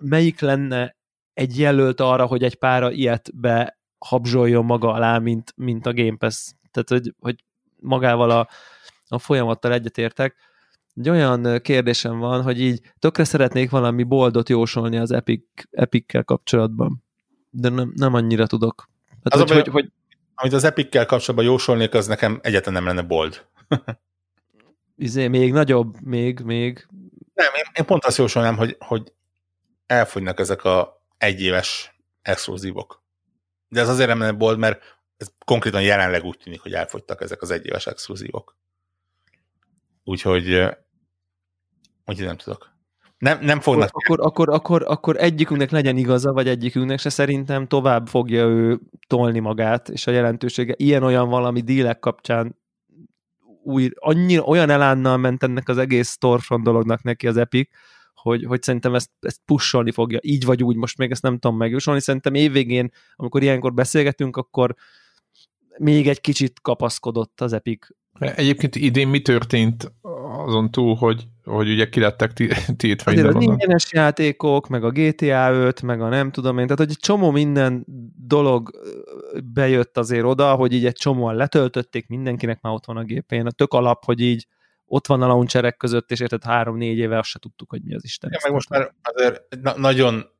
melyik 0.00 0.40
lenne 0.40 0.96
egy 1.32 1.58
jelölt 1.58 2.00
arra, 2.00 2.26
hogy 2.26 2.42
egy 2.42 2.54
pára 2.54 2.90
ilyet 2.90 3.30
be 3.34 3.78
habzsoljon 3.98 4.64
maga 4.64 4.92
alá, 4.92 5.18
mint, 5.18 5.52
mint 5.56 5.86
a 5.86 5.92
Game 5.92 6.16
Pass. 6.16 6.50
Tehát, 6.70 6.88
hogy, 6.88 7.14
hogy 7.18 7.44
magával 7.80 8.30
a, 8.30 8.48
a 9.12 9.18
folyamattal 9.18 9.72
egyetértek. 9.72 10.34
Egy 10.94 11.08
olyan 11.08 11.60
kérdésem 11.62 12.18
van, 12.18 12.42
hogy 12.42 12.60
így 12.60 12.80
tökre 12.98 13.24
szeretnék 13.24 13.70
valami 13.70 14.02
boldot 14.02 14.48
jósolni 14.48 14.96
az 14.96 15.10
Epic, 15.10 15.44
Epic-kel 15.70 16.24
kapcsolatban, 16.24 17.04
de 17.50 17.68
nem, 17.68 17.92
nem 17.96 18.14
annyira 18.14 18.46
tudok. 18.46 18.88
Hát, 19.24 19.34
az 19.34 19.40
hogy, 19.40 19.50
a, 19.50 19.54
hogy, 19.54 19.68
hogy, 19.68 19.90
amit 20.34 20.52
az 20.52 20.64
Epic-kel 20.64 21.06
kapcsolatban 21.06 21.50
jósolnék, 21.50 21.94
az 21.94 22.06
nekem 22.06 22.38
egyetlen 22.42 22.74
nem 22.74 22.84
lenne 22.84 23.02
bold. 23.02 23.46
izé, 24.96 25.28
még 25.28 25.52
nagyobb, 25.52 26.00
még, 26.00 26.40
még. 26.40 26.86
Nem, 27.34 27.54
én, 27.54 27.64
én 27.74 27.84
pont 27.84 28.04
azt 28.04 28.16
jósolnám, 28.16 28.56
hogy, 28.56 28.76
hogy 28.78 29.12
elfogynak 29.86 30.40
ezek 30.40 30.64
a 30.64 31.02
egyéves 31.18 31.98
exkluzívok. 32.22 33.02
De 33.68 33.80
ez 33.80 33.88
azért 33.88 34.08
nem 34.08 34.18
lenne 34.18 34.32
bold, 34.32 34.58
mert 34.58 34.82
ez 35.16 35.32
konkrétan 35.44 35.82
jelenleg 35.82 36.24
úgy 36.24 36.38
tűnik, 36.38 36.60
hogy 36.60 36.74
elfogytak 36.74 37.20
ezek 37.20 37.42
az 37.42 37.50
egyéves 37.50 37.86
exkluzívok. 37.86 38.56
Úgyhogy, 40.04 40.48
úgyhogy 42.06 42.26
nem 42.26 42.36
tudok. 42.36 42.70
Nem, 43.18 43.38
nem 43.40 43.60
fognak... 43.60 43.88
Akkor, 43.92 44.20
akkor, 44.20 44.48
akkor, 44.48 44.84
akkor 44.86 45.16
egyikünknek 45.16 45.70
legyen 45.70 45.96
igaza, 45.96 46.32
vagy 46.32 46.48
egyikünknek 46.48 46.98
se 46.98 47.08
szerintem 47.08 47.66
tovább 47.66 48.06
fogja 48.06 48.46
ő 48.46 48.80
tolni 49.06 49.38
magát, 49.38 49.88
és 49.88 50.06
a 50.06 50.10
jelentősége. 50.10 50.74
Ilyen-olyan 50.76 51.28
valami 51.28 51.60
dílek 51.60 51.98
kapcsán 51.98 52.56
új, 53.62 53.90
annyira, 53.94 54.42
olyan 54.42 54.70
elánnal 54.70 55.16
ment 55.16 55.42
ennek 55.42 55.68
az 55.68 55.78
egész 55.78 56.10
Storefront 56.10 56.64
dolognak 56.64 57.02
neki 57.02 57.26
az 57.26 57.36
Epic, 57.36 57.70
hogy, 58.14 58.44
hogy 58.44 58.62
szerintem 58.62 58.94
ezt, 58.94 59.10
ezt 59.20 59.40
pusolni 59.44 59.90
fogja, 59.90 60.18
így 60.22 60.44
vagy 60.44 60.62
úgy, 60.62 60.76
most 60.76 60.98
még 60.98 61.10
ezt 61.10 61.22
nem 61.22 61.38
tudom 61.38 61.56
megjósolni, 61.56 62.00
szerintem 62.00 62.34
évvégén, 62.34 62.92
amikor 63.16 63.42
ilyenkor 63.42 63.74
beszélgetünk, 63.74 64.36
akkor 64.36 64.74
még 65.78 66.08
egy 66.08 66.20
kicsit 66.20 66.60
kapaszkodott 66.60 67.40
az 67.40 67.52
Epic 67.52 67.86
Egyébként 68.26 68.76
idén 68.76 69.08
mi 69.08 69.22
történt 69.22 69.92
azon 70.46 70.70
túl, 70.70 70.94
hogy, 70.94 71.26
hogy 71.44 71.70
ugye 71.70 71.88
kilettek 71.88 72.32
tiltva 72.76 73.10
Azért 73.10 73.34
az 73.34 73.42
ingyenes 73.42 73.92
játékok, 73.92 74.68
meg 74.68 74.84
a 74.84 74.90
GTA 74.90 75.52
5, 75.52 75.82
meg 75.82 76.00
a 76.00 76.08
nem 76.08 76.30
tudom 76.30 76.58
én, 76.58 76.64
tehát 76.64 76.78
hogy 76.78 76.90
egy 76.90 76.98
csomó 77.00 77.30
minden 77.30 77.86
dolog 78.26 78.70
bejött 79.44 79.98
azért 79.98 80.24
oda, 80.24 80.54
hogy 80.54 80.72
így 80.72 80.86
egy 80.86 80.96
csomóan 80.96 81.34
letöltötték, 81.34 82.08
mindenkinek 82.08 82.60
már 82.60 82.72
ott 82.72 82.84
van 82.84 82.96
a 82.96 83.04
gépén. 83.04 83.46
A 83.46 83.50
tök 83.50 83.72
alap, 83.72 84.04
hogy 84.04 84.20
így 84.20 84.46
ott 84.84 85.06
van 85.06 85.22
a 85.22 85.26
launcherek 85.26 85.76
között, 85.76 86.10
és 86.10 86.20
érted 86.20 86.44
három-négy 86.44 86.98
éve 86.98 87.18
azt 87.18 87.28
se 87.28 87.38
tudtuk, 87.38 87.70
hogy 87.70 87.82
mi 87.82 87.94
az 87.94 88.04
Isten. 88.04 88.30
Ja, 88.32 88.38
meg 88.42 88.52
most 88.52 88.68
már 88.68 88.94
azért 89.02 89.42
na- 89.62 89.78
nagyon 89.78 90.30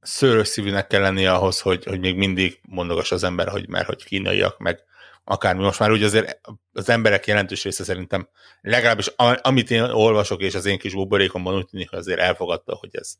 szőrös 0.00 0.48
szívűnek 0.48 0.86
kell 0.86 1.00
lennie 1.00 1.32
ahhoz, 1.32 1.60
hogy, 1.60 1.84
hogy 1.84 2.00
még 2.00 2.16
mindig 2.16 2.60
mondogas 2.68 3.12
az 3.12 3.22
ember, 3.24 3.48
hogy 3.48 3.68
mert 3.68 3.86
hogy 3.86 4.04
kínaiak, 4.04 4.58
meg 4.58 4.84
akármi. 5.30 5.62
Most 5.62 5.78
már 5.78 5.90
úgy 5.90 6.02
azért 6.02 6.40
az 6.72 6.88
emberek 6.88 7.26
jelentős 7.26 7.64
része 7.64 7.84
szerintem, 7.84 8.28
legalábbis 8.60 9.06
amit 9.42 9.70
én 9.70 9.82
olvasok, 9.82 10.40
és 10.40 10.54
az 10.54 10.66
én 10.66 10.78
kis 10.78 10.94
buborékomban 10.94 11.56
úgy 11.56 11.66
tűnik, 11.66 11.90
hogy 11.90 11.98
azért 11.98 12.20
elfogadta, 12.20 12.74
hogy 12.74 12.90
ez 12.92 13.14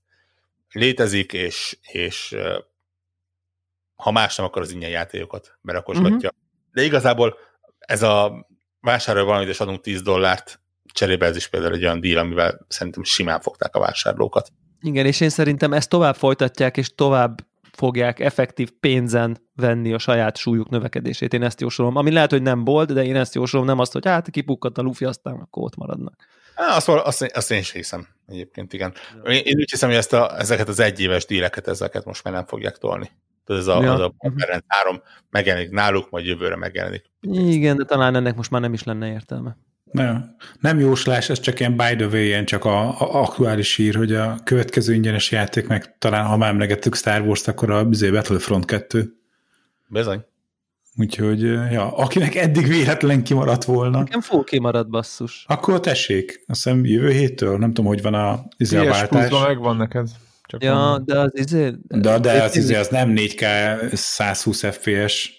létezik, 0.72 1.32
és, 1.32 1.78
és 1.92 2.36
ha 3.94 4.10
más 4.10 4.36
nem, 4.36 4.46
akkor 4.46 4.62
az 4.62 4.70
ingyen 4.70 4.90
játékokat 4.90 5.58
berakosgatja. 5.60 6.16
Uh-huh. 6.16 6.72
De 6.72 6.82
igazából 6.82 7.36
ez 7.78 8.02
a 8.02 8.46
vásárolja 8.80 9.26
valamit, 9.26 9.48
és 9.48 9.60
adunk 9.60 9.80
10 9.80 10.02
dollárt, 10.02 10.60
cserébe 10.92 11.26
ez 11.26 11.36
is 11.36 11.48
például 11.48 11.74
egy 11.74 11.84
olyan 11.84 12.00
díl, 12.00 12.18
amivel 12.18 12.66
szerintem 12.68 13.02
simán 13.02 13.40
fogták 13.40 13.74
a 13.74 13.80
vásárlókat. 13.80 14.52
Igen, 14.80 15.06
és 15.06 15.20
én 15.20 15.28
szerintem 15.30 15.72
ezt 15.72 15.88
tovább 15.88 16.14
folytatják, 16.14 16.76
és 16.76 16.94
tovább 16.94 17.49
fogják 17.72 18.20
effektív 18.20 18.70
pénzen 18.80 19.38
venni 19.56 19.92
a 19.92 19.98
saját 19.98 20.36
súlyuk 20.36 20.68
növekedését. 20.68 21.32
Én 21.32 21.42
ezt 21.42 21.60
jósolom. 21.60 21.96
Ami 21.96 22.12
lehet, 22.12 22.30
hogy 22.30 22.42
nem 22.42 22.64
bold, 22.64 22.92
de 22.92 23.04
én 23.04 23.16
ezt 23.16 23.34
jósolom, 23.34 23.66
nem 23.66 23.78
azt, 23.78 23.92
hogy 23.92 24.06
hát 24.06 24.30
kipukkadt 24.30 24.78
a 24.78 24.82
lufi, 24.82 25.04
aztán 25.04 25.34
akkor 25.34 25.62
ott 25.62 25.76
maradnak. 25.76 26.14
Azt, 26.54 26.88
azt, 26.88 27.22
azt 27.22 27.50
én 27.50 27.58
is 27.58 27.72
hiszem 27.72 28.08
egyébként, 28.26 28.72
igen. 28.72 28.94
Én, 29.24 29.42
én 29.44 29.56
úgy 29.56 29.70
hiszem, 29.70 29.88
hogy 29.88 29.98
ezt 29.98 30.12
a, 30.12 30.38
ezeket 30.38 30.68
az 30.68 30.80
egyéves 30.80 31.26
díleket, 31.26 31.68
ezeket 31.68 32.04
most 32.04 32.24
már 32.24 32.34
nem 32.34 32.46
fogják 32.46 32.76
tolni. 32.76 33.10
Tehát 33.44 33.62
ez 33.62 33.68
a, 33.68 33.82
ja. 33.82 33.92
az 33.92 34.00
a 34.00 34.14
Conference 34.18 34.64
3 34.68 35.02
megjelenik 35.30 35.70
náluk, 35.70 36.10
majd 36.10 36.26
jövőre 36.26 36.56
megjelenik. 36.56 37.04
Igen, 37.20 37.76
de 37.76 37.84
talán 37.84 38.14
ennek 38.14 38.36
most 38.36 38.50
már 38.50 38.60
nem 38.60 38.72
is 38.72 38.82
lenne 38.82 39.12
értelme. 39.12 39.56
Nem, 39.90 40.36
nem 40.60 40.80
jóslás, 40.80 41.28
ez 41.28 41.40
csak 41.40 41.60
ilyen 41.60 41.76
by 41.76 41.96
the 41.96 42.06
way, 42.06 42.22
ilyen 42.22 42.44
csak 42.44 42.64
a, 42.64 42.88
a 42.88 43.20
aktuális 43.20 43.76
hír, 43.76 43.94
hogy 43.94 44.12
a 44.14 44.38
következő 44.44 44.94
ingyenes 44.94 45.30
játék, 45.30 45.66
meg 45.66 45.98
talán 45.98 46.26
ha 46.26 46.36
már 46.36 46.50
emlegettük 46.50 46.96
Star 46.96 47.20
Wars-t, 47.20 47.48
akkor 47.48 47.70
a 47.70 47.84
bizony 47.84 48.10
Battlefront 48.10 48.64
2. 48.64 49.14
Bizony. 49.88 50.24
Úgyhogy, 50.96 51.42
ja, 51.42 51.96
akinek 51.96 52.34
eddig 52.34 52.66
véletlen 52.66 53.22
kimaradt 53.22 53.64
volna. 53.64 53.98
Nekem 53.98 54.20
full 54.20 54.44
kimaradt 54.44 54.88
basszus. 54.88 55.44
Akkor 55.48 55.80
tessék, 55.80 56.44
azt 56.46 56.62
hiszem 56.62 56.84
jövő 56.84 57.10
héttől, 57.10 57.58
nem 57.58 57.72
tudom, 57.72 57.86
hogy 57.86 58.02
van 58.02 58.14
a, 58.14 58.44
izé 58.56 58.76
a 58.76 58.84
váltás. 58.84 59.30
megvan 59.30 59.76
neked. 59.76 60.08
Csak 60.46 60.62
ja, 60.62 60.74
van. 60.74 61.02
de 61.04 61.18
az 61.18 61.30
izé... 61.34 61.72
De, 61.88 62.18
de 62.18 62.42
az, 62.42 62.56
izé, 62.56 62.74
az 62.74 62.88
nem 62.88 63.12
4K 63.16 63.44
120 63.94 64.64
FPS, 64.66 65.30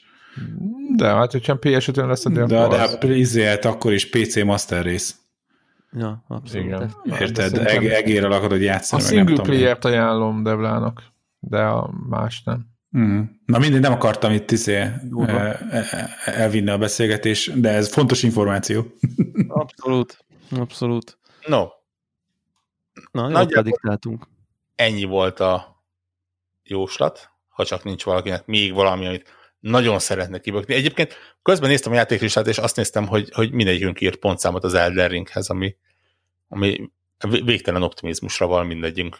de 0.95 1.07
hát, 1.07 1.31
hogyha 1.31 1.57
PS5-ön 1.61 2.07
lesz 2.07 2.25
a 2.25 2.29
De, 2.29 2.45
de 2.45 2.59
a 2.59 3.05
izé, 3.05 3.43
hát 3.43 3.65
akkor 3.65 3.93
is 3.93 4.09
PC 4.09 4.43
Master 4.43 4.85
Race. 4.85 5.13
Ja, 5.91 6.23
abszolút. 6.27 6.65
Igen. 6.65 6.93
Érted? 7.19 7.57
Eg, 7.57 7.85
egérrel 7.85 8.31
akarod 8.31 8.61
játszani. 8.61 9.03
A 9.03 9.05
single 9.05 9.41
player-t 9.41 9.85
ajánlom 9.85 10.43
Devlának, 10.43 11.03
de 11.39 11.61
a 11.61 11.93
más 12.09 12.43
nem. 12.43 12.69
Mm. 12.97 13.21
Na 13.45 13.57
mindig 13.57 13.79
nem 13.79 13.91
akartam 13.91 14.31
itt 14.31 14.51
izé, 14.51 14.75
e, 14.75 14.99
e, 15.27 16.09
elvinni 16.25 16.69
a 16.69 16.77
beszélgetés, 16.77 17.51
de 17.55 17.69
ez 17.69 17.93
fontos 17.93 18.23
információ. 18.23 18.85
Abszolút, 19.47 20.25
abszolút. 20.49 21.17
No. 21.45 21.67
Na, 23.11 23.27
Nagyjából 23.27 23.63
diktáltunk. 23.63 24.27
Ennyi 24.75 25.03
volt 25.03 25.39
a 25.39 25.83
jóslat, 26.63 27.29
ha 27.49 27.65
csak 27.65 27.83
nincs 27.83 28.03
valakinek 28.03 28.45
még 28.45 28.73
valami, 28.73 29.07
amit 29.07 29.29
nagyon 29.61 29.99
szeretne 29.99 30.39
kibökni. 30.39 30.73
Egyébként 30.73 31.15
közben 31.41 31.69
néztem 31.69 31.91
a 31.91 31.95
játéklistát, 31.95 32.47
és 32.47 32.57
azt 32.57 32.75
néztem, 32.75 33.07
hogy, 33.07 33.29
hogy 33.33 33.51
mindegyikünk 33.51 34.01
írt 34.01 34.15
pontszámot 34.15 34.63
az 34.63 34.73
Elden 34.73 35.07
Ringhez, 35.07 35.49
ami, 35.49 35.75
ami 36.47 36.91
végtelen 37.43 37.83
optimizmusra 37.83 38.47
van 38.47 38.65
mindegyünk 38.65 39.17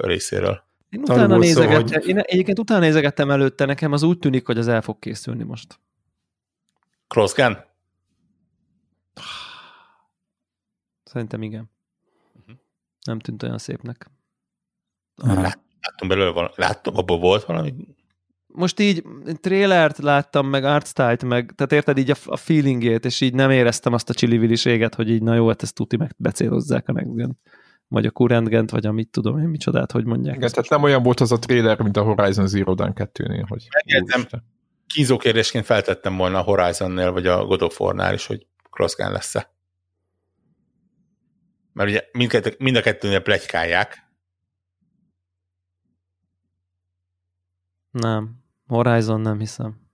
részéről. 0.00 0.64
Én 0.90 1.00
utána 1.00 1.36
nézegettem, 1.36 2.00
hogy... 2.00 2.08
én 2.08 2.18
egyébként 2.18 2.58
utána 2.58 2.80
nézegettem 2.80 3.30
előtte, 3.30 3.64
nekem 3.64 3.92
az 3.92 4.02
úgy 4.02 4.18
tűnik, 4.18 4.46
hogy 4.46 4.58
az 4.58 4.68
el 4.68 4.82
fog 4.82 4.98
készülni 4.98 5.42
most. 5.42 5.80
Crossgun? 7.08 7.58
Szerintem 11.04 11.42
igen. 11.42 11.70
Uh-huh. 12.40 12.56
Nem 13.04 13.18
tűnt 13.18 13.42
olyan 13.42 13.58
szépnek. 13.58 14.10
Láttam 15.16 16.08
belőle, 16.08 16.50
láttam, 16.54 16.96
abból 16.96 17.18
volt 17.18 17.44
valami 17.44 17.74
most 18.56 18.80
így 18.80 19.02
trélert 19.40 19.98
láttam, 19.98 20.48
meg 20.48 20.64
artstyle 20.64 21.16
meg, 21.26 21.52
tehát 21.54 21.72
érted 21.72 21.98
így 21.98 22.10
a, 22.10 22.16
a 22.24 22.36
feelingét, 22.36 23.04
és 23.04 23.20
így 23.20 23.34
nem 23.34 23.50
éreztem 23.50 23.92
azt 23.92 24.10
a 24.10 24.14
csilliviliséget, 24.14 24.94
hogy 24.94 25.10
így 25.10 25.22
na 25.22 25.34
jó, 25.34 25.48
hát 25.48 25.62
ezt 25.62 25.74
tuti 25.74 25.96
meg 25.96 26.14
becélozzák 26.16 26.88
a 26.88 26.92
next 26.92 27.36
vagy 27.88 28.06
a 28.06 28.10
current 28.10 28.48
gent, 28.48 28.70
vagy 28.70 28.86
amit 28.86 29.10
tudom 29.10 29.38
én 29.38 29.48
micsodát, 29.48 29.92
hogy 29.92 30.04
mondják. 30.04 30.36
Igen, 30.36 30.50
tehát 30.50 30.70
nem 30.70 30.82
olyan 30.82 31.02
volt 31.02 31.20
az 31.20 31.32
a 31.32 31.38
trailer, 31.38 31.80
mint 31.80 31.96
a 31.96 32.02
Horizon 32.02 32.46
Zero 32.46 32.74
Dawn 32.74 32.92
2-nél, 32.94 33.44
hogy... 33.48 33.68
Kínzó 34.86 35.16
kérdésként 35.16 35.64
feltettem 35.64 36.16
volna 36.16 36.38
a 36.38 36.42
Horizon-nél, 36.42 37.12
vagy 37.12 37.26
a 37.26 37.44
God 37.44 37.62
of 37.62 37.80
War-nál 37.80 38.14
is, 38.14 38.26
hogy 38.26 38.46
crossgun 38.70 39.12
lesz-e. 39.12 39.54
Mert 41.72 41.88
ugye 41.90 42.02
mind, 42.12 42.56
mind 42.58 42.76
a 42.76 42.80
kettőnél 42.80 43.20
plegykálják. 43.20 44.06
Nem. 47.90 48.45
Horizon 48.66 49.20
nem 49.20 49.38
hiszem. 49.38 49.84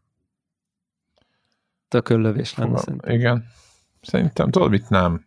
Tököllövés 1.89 2.55
lenne 2.55 2.69
Fogal, 2.69 2.85
szerintem. 2.85 3.15
Igen. 3.15 3.44
Szerintem, 4.01 4.51
tudod 4.51 4.70
mit 4.70 4.89
nem. 4.89 5.27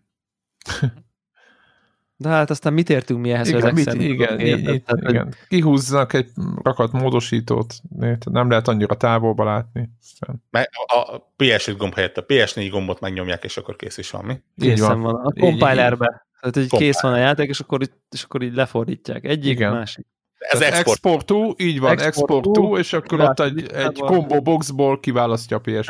De 2.17 2.29
hát 2.29 2.49
aztán 2.49 2.73
mit 2.73 2.89
értünk 2.89 3.21
mi 3.21 3.31
ehhez, 3.31 3.47
igen, 3.47 3.73
mit, 3.73 3.93
igen, 3.93 4.39
érted, 4.39 4.75
itt, 4.75 4.85
tehát, 4.85 5.09
igen. 5.09 5.23
Hogy... 5.23 5.35
Kihúznak 5.47 6.13
egy 6.13 6.31
rakat 6.63 6.91
módosítót, 6.91 7.75
nem 8.31 8.49
lehet 8.49 8.67
annyira 8.67 8.97
távolba 8.97 9.43
látni. 9.43 9.89
Mert 10.49 10.69
a 10.85 11.31
PS5 11.37 11.75
gomb 11.77 11.93
helyett 11.93 12.17
a 12.17 12.25
PS4 12.25 12.67
gombot 12.71 12.99
megnyomják, 12.99 13.43
és 13.43 13.57
akkor 13.57 13.75
kész 13.75 13.97
is 13.97 14.09
van, 14.09 14.25
mi? 14.25 14.41
Készen 14.57 15.01
van. 15.01 15.13
van. 15.13 15.25
A 15.25 15.31
compilerbe. 15.39 16.27
Tehát, 16.39 16.69
hogy 16.69 16.79
kész 16.79 17.01
van 17.01 17.13
a 17.13 17.17
játék, 17.17 17.49
és 17.49 17.59
akkor, 17.59 17.81
és 18.09 18.23
akkor 18.23 18.41
így 18.41 18.53
lefordítják. 18.53 19.23
Egyik, 19.23 19.51
igen. 19.51 19.71
másik. 19.71 20.05
Ez 20.49 20.61
export. 20.61 20.87
export 20.87 21.25
to, 21.25 21.53
így 21.57 21.79
van, 21.79 21.99
export, 21.99 22.51
to, 22.51 22.77
és 22.77 22.93
akkor 22.93 23.21
ott 23.21 23.39
egy, 23.39 23.71
egy 23.71 23.95
combo 23.95 24.41
boxból 24.41 24.99
kiválasztja 24.99 25.57
a 25.57 25.59
ps 25.59 25.87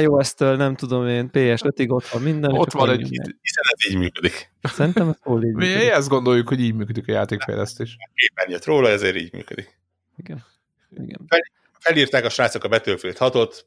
iOS-től 0.00 0.56
nem 0.56 0.74
tudom 0.74 1.06
én, 1.06 1.30
PS5-ig 1.32 1.88
ott 1.88 2.06
van 2.06 2.22
minden. 2.22 2.52
Ott 2.52 2.72
van 2.72 2.90
egy... 2.90 3.08
Hiszen 3.08 3.64
ez 3.76 3.90
így 3.90 3.98
működik. 3.98 4.52
Szerintem 4.62 5.08
ez 5.08 5.16
hol 5.20 5.44
így 5.44 5.52
működik. 5.54 5.76
Mi 5.76 5.90
ezt 5.90 6.08
gondoljuk, 6.08 6.48
hogy 6.48 6.60
így 6.60 6.74
működik 6.74 7.08
a 7.08 7.12
játékfejlesztés. 7.12 7.96
Éppen 8.14 8.50
jött 8.50 8.64
róla, 8.64 8.88
ezért 8.88 9.16
így 9.16 9.32
működik. 9.32 9.78
Igen. 10.16 10.44
Igen. 10.90 11.20
Fel, 11.28 11.40
felírták 11.78 12.24
a 12.24 12.28
srácok 12.28 12.64
a 12.64 12.68
Battlefield 12.68 13.16
6-ot, 13.20 13.60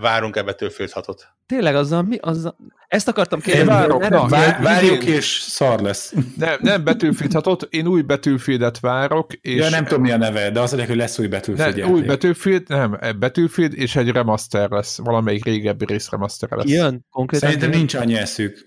várunk-e 0.00 0.42
Battlefield 0.42 0.92
6-ot? 0.94 1.18
Tényleg 1.46 1.74
azzal 1.74 2.02
mi? 2.02 2.16
Azzal... 2.20 2.56
Ezt 2.88 3.08
akartam 3.08 3.40
kérdezni. 3.40 3.70
Várok, 3.72 4.08
na, 4.08 4.28
vár, 4.28 4.62
várjuk, 4.62 5.04
és 5.04 5.26
szar 5.26 5.80
lesz. 5.80 6.14
Nem, 6.36 6.58
nem 6.60 6.84
Battlefield 6.84 7.32
6 7.32 7.62
én 7.70 7.86
új 7.86 8.02
Battlefieldet 8.02 8.80
várok. 8.80 9.32
És 9.32 9.56
ja, 9.56 9.68
nem 9.68 9.84
tudom 9.84 10.02
mi 10.02 10.10
a 10.10 10.16
neve, 10.16 10.50
de 10.50 10.60
az 10.60 10.70
hogy 10.70 10.96
lesz 10.96 11.18
új 11.18 11.26
Battlefield 11.26 11.76
nem, 11.76 11.90
Új 11.90 12.02
Battlefield, 12.02 12.68
nem, 12.68 12.98
Battlefield 13.18 13.74
és 13.74 13.96
egy 13.96 14.08
remaster 14.08 14.70
lesz, 14.70 14.98
valamelyik 14.98 15.44
régebbi 15.44 15.84
rész 15.84 16.10
remaster 16.10 16.50
lesz. 16.50 16.68
Jön, 16.68 17.06
konkrétan. 17.10 17.48
Szerintem 17.48 17.78
nincs 17.78 17.94
annyi 17.94 18.16
eszük. 18.16 18.64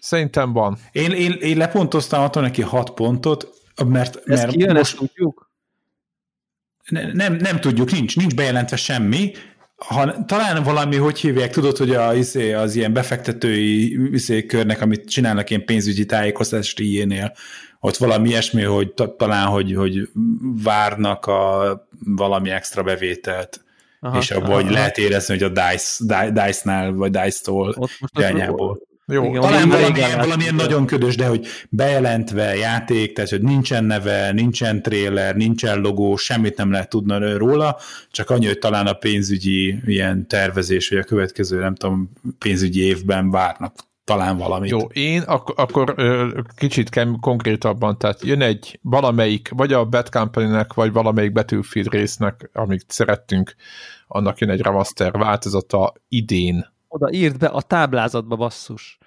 Szerintem 0.00 0.52
van. 0.52 0.78
Én, 0.92 1.10
én, 1.10 1.32
én 1.32 1.56
lepontoztam 1.56 2.22
attól 2.22 2.42
neki 2.42 2.62
6 2.62 2.90
pontot, 2.90 3.48
mert, 3.86 4.26
mert 4.26 4.50
kijön, 4.50 4.74
most... 4.74 4.96
tudjuk? 4.96 5.50
Ne, 6.88 7.12
nem, 7.12 7.34
nem 7.34 7.60
tudjuk, 7.60 7.90
nincs, 7.90 8.16
nincs 8.16 8.34
bejelentve 8.34 8.76
semmi, 8.76 9.32
ha, 9.76 10.24
talán 10.24 10.62
valami, 10.62 10.96
hogy 10.96 11.18
hívják, 11.18 11.50
tudod, 11.50 11.76
hogy 11.76 11.94
a, 11.94 12.14
izé, 12.14 12.52
az 12.52 12.74
ilyen 12.74 12.92
befektetői 12.92 13.98
izé, 14.12 14.46
körnek, 14.46 14.80
amit 14.80 15.08
csinálnak 15.08 15.50
ilyen 15.50 15.64
pénzügyi 15.64 16.04
tájékoztatást 16.06 16.80
ilyenél, 16.80 17.32
ott 17.80 17.96
valami 17.96 18.28
ilyesmi, 18.28 18.62
hogy 18.62 18.92
talán, 19.16 19.46
hogy, 19.46 19.74
hogy 19.74 20.08
várnak 20.62 21.26
a 21.26 21.88
valami 22.04 22.50
extra 22.50 22.82
bevételt, 22.82 23.64
aha, 24.00 24.18
és 24.18 24.30
abban 24.30 24.62
aha. 24.62 24.70
lehet 24.70 24.98
érezni, 24.98 25.38
hogy 25.38 25.42
a 25.42 25.62
DICE, 25.62 26.30
DICE-nál, 26.30 26.92
vagy 26.92 27.10
DICE-tól 27.10 27.88
irányából. 28.18 28.85
Jó, 29.12 29.24
Igen, 29.24 29.40
talán 29.40 29.68
valamilyen, 29.68 30.18
valamilyen 30.18 30.54
nagyon 30.54 30.86
ködös, 30.86 31.16
de 31.16 31.26
hogy 31.26 31.46
bejelentve 31.68 32.56
játék, 32.56 33.12
tehát 33.14 33.30
hogy 33.30 33.42
nincsen 33.42 33.84
neve, 33.84 34.32
nincsen 34.32 34.82
trailer, 34.82 35.36
nincsen 35.36 35.80
logó, 35.80 36.16
semmit 36.16 36.56
nem 36.56 36.70
lehet 36.70 36.88
tudni 36.88 37.36
róla, 37.36 37.76
csak 38.10 38.30
annyi, 38.30 38.46
hogy 38.46 38.58
talán 38.58 38.86
a 38.86 38.92
pénzügyi 38.92 39.78
ilyen 39.84 40.26
tervezés, 40.26 40.88
vagy 40.88 40.98
a 40.98 41.04
következő, 41.04 41.58
nem 41.60 41.74
tudom, 41.74 42.10
pénzügyi 42.38 42.84
évben 42.84 43.30
várnak 43.30 43.74
talán 44.04 44.36
valamit. 44.36 44.70
Jó, 44.70 44.78
én 44.78 45.22
ak- 45.22 45.58
akkor 45.58 45.94
ö, 45.96 46.40
kicsit 46.56 46.88
kem 46.88 47.18
konkrétabban, 47.20 47.98
tehát 47.98 48.22
jön 48.22 48.40
egy 48.40 48.78
valamelyik, 48.82 49.48
vagy 49.56 49.72
a 49.72 49.84
Bad 49.84 50.08
Company-nek, 50.08 50.72
vagy 50.74 50.92
valamelyik 50.92 51.32
Battlefield 51.32 51.92
résznek, 51.92 52.50
amit 52.52 52.84
szerettünk, 52.88 53.54
annak 54.06 54.38
jön 54.38 54.50
egy 54.50 54.60
remaster 54.60 55.12
változata 55.12 55.92
idén, 56.08 56.74
oda 56.88 57.12
írt 57.12 57.38
be 57.38 57.46
a 57.46 57.62
táblázatba 57.62 58.36
basszus. 58.36 58.98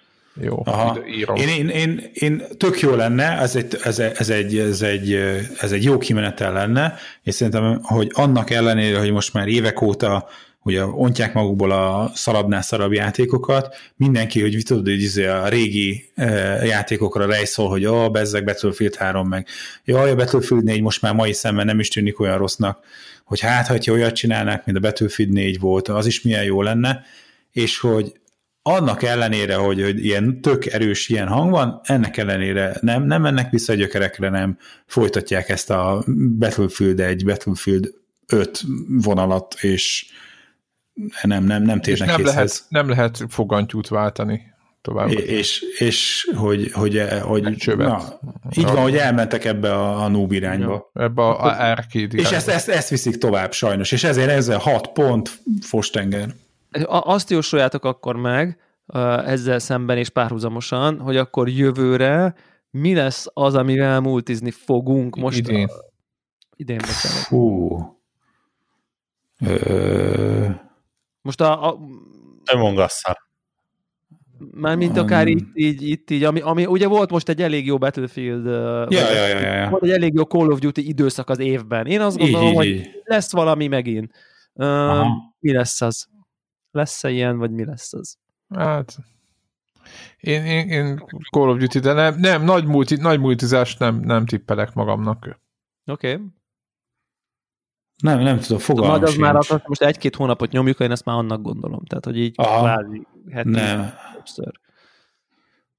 Jó, 0.42 0.62
Aha. 0.66 1.08
írom. 1.08 1.36
Én, 1.36 1.48
én, 1.48 1.70
én, 1.70 2.10
én, 2.14 2.44
tök 2.58 2.80
jó 2.80 2.96
lenne, 2.96 3.38
ez 3.40 3.56
egy, 3.56 3.78
ez, 3.84 4.00
ez, 4.00 4.30
egy, 4.30 4.58
ez, 4.58 4.82
egy, 4.82 5.14
ez 5.60 5.72
egy 5.72 5.84
jó 5.84 5.98
kimenetel 5.98 6.54
lenne, 6.54 6.96
és 7.24 7.36
szerintem, 7.36 7.80
hogy 7.84 8.12
annak 8.14 8.50
ellenére, 8.50 9.00
hogy 9.00 9.12
most 9.12 9.34
már 9.34 9.48
évek 9.48 9.82
óta 9.82 10.28
ugye 10.64 10.86
ontják 10.86 11.34
magukból 11.34 11.72
a 11.72 12.12
szarabnál 12.14 12.62
szarabb 12.62 12.94
játékokat, 12.94 13.76
mindenki, 13.96 14.42
hogy 14.42 14.62
tudod, 14.66 14.84
hogy 14.84 15.02
izé 15.02 15.26
a 15.26 15.48
régi 15.48 16.10
e, 16.16 16.26
játékokra 16.66 17.26
rejszol, 17.26 17.70
hogy 17.70 17.86
a 17.86 18.10
bezzeg 18.10 18.44
Battlefield 18.44 18.96
3 18.96 19.28
meg, 19.28 19.48
jaj, 19.86 20.10
a 20.10 20.16
Battlefield 20.16 20.64
4 20.64 20.82
most 20.82 21.02
már 21.02 21.14
mai 21.14 21.34
szemben 21.34 21.66
nem 21.66 21.80
is 21.80 21.88
tűnik 21.88 22.20
olyan 22.20 22.38
rossznak, 22.38 22.80
hogy 23.24 23.40
hát, 23.40 23.68
ha 23.68 23.92
olyat 23.92 24.16
csinálnák, 24.16 24.66
mint 24.66 24.78
a 24.78 24.82
Battlefield 24.82 25.32
4 25.32 25.60
volt, 25.60 25.88
az 25.88 26.06
is 26.06 26.22
milyen 26.22 26.44
jó 26.44 26.62
lenne, 26.62 27.04
és 27.52 27.80
hogy 27.80 28.20
annak 28.62 29.04
ellenére, 29.04 29.56
hogy, 29.56 29.82
hogy 29.82 30.06
ilyen 30.06 30.42
tök 30.42 30.66
erős 30.66 31.10
ilyen 31.10 31.28
hang 31.28 31.52
van, 31.52 31.82
ennek 31.84 32.18
ellenére 32.18 32.78
nem, 32.82 33.04
nem 33.04 33.22
mennek 33.22 33.52
vissza 33.52 33.74
a 33.74 33.76
gyökerekre, 33.76 34.30
nem 34.30 34.58
folytatják 34.86 35.50
ezt 35.50 35.70
a 35.70 36.04
Battlefield 36.38 37.00
1, 37.00 37.26
Battlefield 37.26 37.94
5 38.28 38.62
vonalat, 38.88 39.56
és 39.62 40.06
nem, 41.22 41.44
nem, 41.44 41.64
nem 41.64 41.82
térnek 41.82 42.08
és 42.08 42.16
nem 42.16 42.26
lehet, 42.26 42.66
nem 42.70 42.90
lehet 42.90 43.26
fogantyút 43.30 43.88
váltani 43.88 44.42
tovább. 44.82 45.10
És, 45.10 45.20
és, 45.20 45.62
és 45.78 46.30
hogy, 46.36 46.72
hogy, 46.72 47.04
hogy 47.22 47.42
na, 47.78 48.02
így 48.58 48.64
van, 48.64 48.82
hogy 48.82 48.96
elmentek 48.96 49.46
ebbe 49.46 49.74
a, 49.74 50.04
a 50.04 50.08
noob 50.08 50.32
irányba. 50.32 50.92
Ja, 50.94 51.04
ebbe 51.04 51.22
a, 51.22 51.44
a 51.44 51.70
arcade 51.70 52.18
És 52.18 52.32
ezt, 52.32 52.48
ezt, 52.48 52.70
ezt 52.70 52.90
viszik 52.90 53.18
tovább 53.18 53.52
sajnos, 53.52 53.92
és 53.92 54.04
ezért 54.04 54.30
ezzel 54.30 54.58
6 54.58 54.88
pont 54.88 55.42
fostenger 55.62 56.30
azt 56.88 57.30
jósoljátok 57.30 57.86
akkor 57.86 58.16
meg 58.16 58.60
ezzel 59.26 59.60
szemben 59.60 59.98
és 59.98 60.10
párhuzamosan, 60.10 61.00
hogy 61.00 61.18
akkor 61.18 61.50
jövőre 61.50 62.36
mi 62.72 62.96
lesz 62.96 63.28
az, 63.34 63.56
amivel 63.56 64.00
multizni 64.00 64.52
fogunk 64.52 65.16
most? 65.16 65.38
Idén. 65.38 65.68
A, 65.68 65.72
idén 66.56 66.78
bocsánat. 66.78 67.18
Fú. 67.18 67.78
Ö... 69.46 70.50
Most 71.22 71.42
a... 71.42 71.68
a 71.68 71.80
Among. 72.54 72.86
Mármint 74.52 74.98
akár 74.98 75.26
um, 75.26 75.32
itt 75.32 75.48
így, 75.54 75.82
itt 75.82 76.10
így, 76.10 76.24
ami, 76.24 76.42
ami 76.42 76.66
ugye 76.66 76.88
volt 76.88 77.10
most 77.10 77.30
egy 77.30 77.42
elég 77.42 77.66
jó 77.66 77.78
Battlefield, 77.78 78.46
ja, 78.46 79.12
ja, 79.12 79.28
ja, 79.28 79.40
ja. 79.40 79.70
volt 79.70 79.84
egy 79.84 79.90
elég 79.90 80.14
jó 80.14 80.24
Call 80.24 80.52
of 80.52 80.60
Duty 80.60 80.88
időszak 80.88 81.30
az 81.30 81.40
évben. 81.40 81.86
Én 81.86 82.02
azt 82.02 82.18
gondolom, 82.18 82.48
így, 82.48 82.56
hogy 82.56 82.68
így. 82.68 83.02
lesz 83.04 83.32
valami 83.32 83.68
megint. 83.68 84.14
Um, 84.54 85.34
mi 85.40 85.54
lesz 85.54 85.82
az? 85.82 86.08
Lesz-e 86.72 87.10
ilyen, 87.10 87.38
vagy 87.38 87.52
mi 87.52 87.66
lesz 87.66 87.94
az? 87.94 88.18
Hát, 88.56 88.98
én, 90.20 90.46
én, 90.46 90.70
én 90.70 91.04
Call 91.32 91.50
of 91.50 91.58
Duty, 91.58 91.80
de 91.80 91.94
nem, 91.94 92.20
nem 92.20 92.44
nagy, 92.44 92.66
multi, 92.66 92.96
nagy 92.96 93.20
multizást 93.20 93.80
nem, 93.80 93.96
nem 93.96 94.26
tippelek 94.26 94.74
magamnak. 94.74 95.40
Oké. 95.86 96.14
Okay. 96.14 96.26
Nem, 98.02 98.20
nem 98.20 98.40
tudom, 98.40 98.58
fogalmam 98.58 98.92
Majd 98.92 99.04
az 99.04 99.16
már 99.16 99.36
az, 99.36 99.62
most 99.66 99.82
egy-két 99.82 100.16
hónapot 100.16 100.52
nyomjuk, 100.52 100.80
én 100.80 100.92
ezt 100.92 101.06
már 101.06 101.16
annak 101.16 101.42
gondolom. 101.42 101.86
Tehát, 101.86 102.06
hogy 102.06 102.18
így 102.18 102.36
kvázi 102.36 103.08
heti 103.32 103.50
nem. 103.50 103.94
többször. 104.14 104.52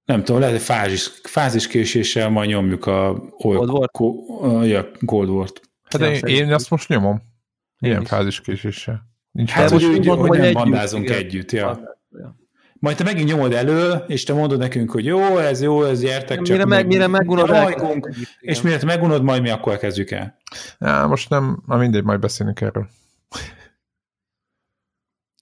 Nem 0.04 0.24
tudom, 0.24 0.40
lehet, 0.40 0.54
hogy 0.54 0.64
fázis, 0.64 1.10
fáziskéséssel 1.22 2.30
majd 2.30 2.48
nyomjuk 2.48 2.86
a 2.86 3.14
Gold 3.14 3.70
War? 3.70 3.90
Ko, 3.90 4.14
ja, 4.62 4.90
Gold 5.00 5.28
War-t. 5.28 5.60
Hát 5.82 6.00
én, 6.00 6.36
én 6.36 6.52
azt 6.52 6.70
most 6.70 6.88
nyomom. 6.88 7.22
Ilyen 7.78 8.02
is. 8.02 8.08
fáziskéséssel. 8.08 9.09
Nincs 9.31 9.51
Hát, 9.51 9.70
hogy, 9.70 9.85
úgy 9.85 10.07
hogy 10.07 10.19
hogy 10.19 10.28
nem 10.31 10.40
együtt, 10.43 10.55
bandázunk 10.55 11.05
igen. 11.05 11.16
együtt, 11.19 11.51
ja. 11.51 11.81
Ja. 12.11 12.39
Majd 12.78 12.97
te 12.97 13.05
megint 13.05 13.28
nyomod 13.28 13.52
elő, 13.52 13.93
és 14.07 14.24
te 14.24 14.32
mondod 14.32 14.59
nekünk, 14.59 14.90
hogy 14.90 15.05
jó, 15.05 15.36
ez 15.39 15.62
jó, 15.62 15.82
ez 15.82 16.01
gyertek, 16.01 16.36
csak 16.36 16.48
Mire, 16.57 16.65
meg, 16.65 16.86
mire 16.86 17.07
megunod, 17.07 17.51
elkezdjük. 17.51 18.27
és 18.40 18.62
mire 18.62 18.78
te 18.78 18.85
megunod, 18.86 19.23
majd 19.23 19.43
mi 19.43 19.51
akkor 19.51 19.78
kezdjük 19.78 20.11
el. 20.11 20.36
Ja, 20.78 21.07
most 21.07 21.28
nem, 21.28 21.62
na 21.66 21.77
mindegy, 21.77 22.05
majd 22.05 22.20
beszélünk 22.20 22.61
erről. 22.61 22.89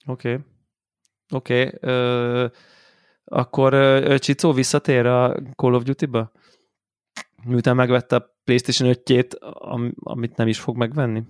Oké. 0.05 0.39
Oké. 1.33 1.71
ö, 1.79 2.47
Akkor 3.25 3.73
ö, 3.73 4.15
Csicó 4.19 4.53
visszatér 4.53 5.05
a 5.05 5.35
Call 5.55 5.73
of 5.73 5.83
Duty-ba? 5.83 6.31
Miután 7.43 7.75
megvette 7.75 8.15
a 8.15 8.37
PlayStation 8.43 8.95
5-jét, 9.03 9.33
am- 9.39 9.93
amit 9.99 10.35
nem 10.35 10.47
is 10.47 10.59
fog 10.59 10.77
megvenni? 10.77 11.23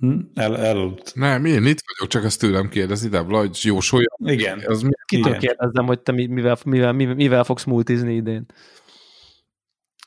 Hm? 0.00 0.18
El, 0.34 0.56
elaludt. 0.58 1.14
Nem, 1.14 1.44
én 1.44 1.66
itt 1.66 1.82
vagyok, 1.86 2.12
csak 2.12 2.24
ezt 2.24 2.40
tőlem 2.40 2.68
kérdezi, 2.68 3.08
de 3.08 3.18
hogy 3.18 3.58
jósolja. 3.62 4.16
Igen. 4.24 4.62
Az 4.66 4.82
mi? 4.82 4.90
Kitől 5.04 5.26
Igen. 5.26 5.40
kérdezzem, 5.40 5.86
hogy 5.86 6.00
te 6.00 6.12
mi- 6.12 6.26
mivel, 6.26 6.56
mivel, 6.64 6.92
mivel, 6.92 7.14
mivel 7.14 7.44
fogsz 7.44 7.64
multizni 7.64 8.14
idén? 8.14 8.46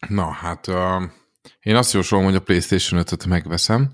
Na, 0.07 0.31
hát 0.31 0.67
uh, 0.67 1.03
én 1.59 1.75
azt 1.75 1.93
jósolom, 1.93 2.23
hogy 2.23 2.35
a 2.35 2.41
PlayStation 2.41 3.03
5-öt 3.03 3.25
megveszem, 3.25 3.91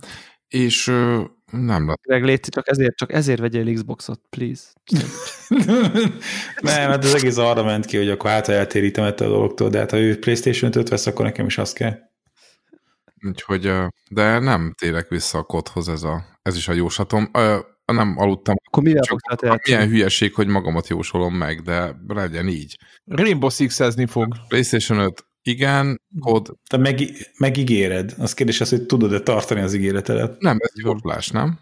és 0.47 0.87
uh, 0.87 1.23
nem 1.51 1.87
lett. 1.87 2.01
Greg, 2.01 2.23
légy, 2.23 2.39
csak 2.39 2.69
ezért, 2.69 2.95
csak 2.95 3.13
ezért 3.13 3.39
vegyél 3.39 3.73
Xboxot, 3.73 4.21
please. 4.29 4.63
nem, 6.61 6.89
hát 6.89 7.03
az 7.03 7.13
egész 7.15 7.37
arra 7.37 7.63
ment 7.63 7.85
ki, 7.85 7.97
hogy 7.97 8.09
akkor 8.09 8.29
hát 8.29 8.47
eltérítem 8.47 9.03
ettől 9.03 9.27
a 9.27 9.31
dologtól, 9.31 9.69
de 9.69 9.79
hát 9.79 9.91
ha 9.91 9.97
ő 9.97 10.19
PlayStation 10.19 10.71
5 10.75 10.89
vesz, 10.89 11.07
akkor 11.07 11.25
nekem 11.25 11.45
is 11.45 11.57
azt 11.57 11.75
kell. 11.75 12.04
Úgyhogy, 13.27 13.71
de 14.09 14.39
nem 14.39 14.73
térek 14.79 15.07
vissza 15.09 15.37
a 15.37 15.43
kodhoz, 15.43 15.89
ez, 15.89 16.03
a, 16.03 16.23
ez 16.41 16.55
is 16.55 16.67
a 16.67 16.73
jóslatom. 16.73 17.29
Nem 17.85 18.15
aludtam, 18.17 18.55
Akkor 18.67 18.83
mivel 18.83 19.03
csak 19.03 19.19
hát 19.29 19.65
milyen 19.65 19.87
hülyeség, 19.89 20.33
hogy 20.33 20.47
magamat 20.47 20.87
jósolom 20.87 21.33
meg, 21.35 21.61
de 21.61 21.95
legyen 22.07 22.47
így. 22.47 22.77
Rainbow 23.05 23.49
Six-ezni 23.49 24.05
fog. 24.05 24.35
PlayStation 24.47 24.99
5, 24.99 25.25
igen, 25.41 26.01
kod, 26.19 26.53
Te 26.69 26.77
meg, 26.77 26.99
megígéred. 27.37 28.13
Az 28.17 28.33
kérdés 28.33 28.61
az, 28.61 28.69
hogy 28.69 28.85
tudod-e 28.85 29.19
tartani 29.19 29.61
az 29.61 29.73
ígéretedet. 29.73 30.41
nem, 30.41 30.57
ez 30.59 30.71
jóslás, 30.83 31.29
nem? 31.29 31.59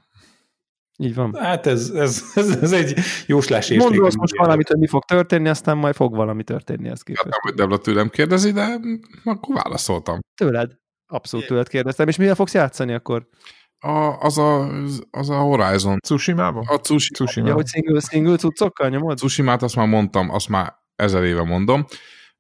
Így 0.98 1.16
van. 1.16 1.36
Hát 1.40 1.66
ez, 1.68 1.90
ez, 1.90 2.24
ez, 2.36 2.58
ez 2.62 2.72
egy 2.72 3.00
jóslás 3.26 3.70
és 3.70 3.78
Mondd 3.78 3.96
rossz 3.96 4.14
most 4.16 4.36
valamit, 4.38 4.68
hogy 4.68 4.78
mi 4.80 4.88
fog 4.88 5.04
történni, 5.04 5.50
aztán 5.50 5.78
majd 5.78 5.96
fog 5.96 6.16
valami 6.16 6.44
történni 6.44 6.88
ezt 6.90 6.98
Hát 6.98 7.04
képest. 7.04 7.24
nem, 7.30 7.40
hogy 7.42 7.54
Debla 7.54 7.78
tőlem 7.78 8.10
kérdezi, 8.10 8.52
de 8.52 8.80
akkor 9.24 9.56
válaszoltam. 9.56 10.20
Tőled. 10.36 10.72
Abszolút 11.08 11.46
tőled 11.46 11.68
kérdeztem. 11.68 12.08
És 12.08 12.16
mivel 12.18 12.36
fogsz 12.36 12.54
játszani 12.54 12.94
akkor? 12.94 13.28
A, 13.80 14.18
az, 14.20 14.38
a, 14.38 14.70
az 15.12 15.30
a 15.30 15.38
Horizon. 15.40 16.00
Tsushima-ba? 16.00 16.60
A 16.68 16.80
Tsushima, 16.80 17.18
Ja, 17.20 17.26
Tsushima. 17.26 17.54
hogy 17.54 17.68
single, 17.68 18.00
single 18.00 18.36
cuccokkal 18.36 18.90
nyomod? 18.90 19.18
Tsushima-t 19.18 19.62
azt 19.62 19.76
már 19.76 19.88
mondtam, 19.88 20.30
azt 20.30 20.50
már 20.50 20.74
ezer 20.96 21.24
éve 21.24 21.44
mondom, 21.44 21.86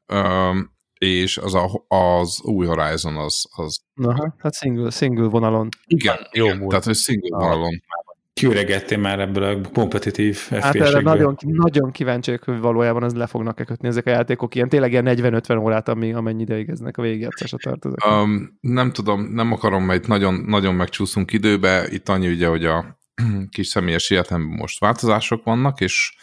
Öm, 0.05 0.71
és 0.99 1.37
az, 1.37 1.53
a, 1.53 1.85
az 1.87 2.41
új 2.43 2.65
Horizon 2.65 3.17
az, 3.17 3.45
az 3.55 3.79
Aha, 4.03 4.35
hát 4.37 4.55
single, 4.55 4.89
single 4.89 5.27
vonalon. 5.27 5.69
igen, 5.85 6.15
Jó 6.31 6.45
igen 6.45 6.57
múlt. 6.57 6.69
tehát 6.69 6.85
hogy 6.85 6.95
single 6.95 7.37
vonalon. 7.37 7.81
Kiüregettél 8.33 8.97
már 8.97 9.19
ebből 9.19 9.43
a 9.43 9.69
kompetitív 9.73 10.39
Hát 10.49 10.75
erre 10.75 10.99
nagyon, 10.99 11.35
nagyon 11.41 11.91
kíváncsiak, 11.91 12.43
hogy 12.43 12.59
valójában 12.59 13.03
az 13.03 13.13
le 13.13 13.27
fognak-e 13.27 13.63
kötni 13.63 13.87
ezek 13.87 14.05
a 14.05 14.09
játékok. 14.09 14.55
Ilyen 14.55 14.69
tényleg 14.69 14.91
ilyen 14.91 15.05
40-50 15.07 15.61
órát, 15.61 15.89
ami, 15.89 16.13
amennyi 16.13 16.41
ideig 16.41 16.69
eznek 16.69 16.97
a 16.97 17.01
végigjátszása 17.01 17.57
tart. 17.57 17.85
Ezek. 17.85 18.05
Um, 18.05 18.57
nem 18.61 18.91
tudom, 18.91 19.21
nem 19.21 19.51
akarom, 19.51 19.83
mert 19.83 20.01
itt 20.01 20.07
nagyon, 20.07 20.33
nagyon 20.33 20.75
megcsúszunk 20.75 21.33
időbe. 21.33 21.87
Itt 21.89 22.09
annyi 22.09 22.27
ugye, 22.27 22.47
hogy 22.47 22.65
a 22.65 22.99
kis 23.49 23.67
személyes 23.67 24.09
életemben 24.09 24.57
most 24.57 24.79
változások 24.79 25.43
vannak, 25.43 25.81
és 25.81 26.15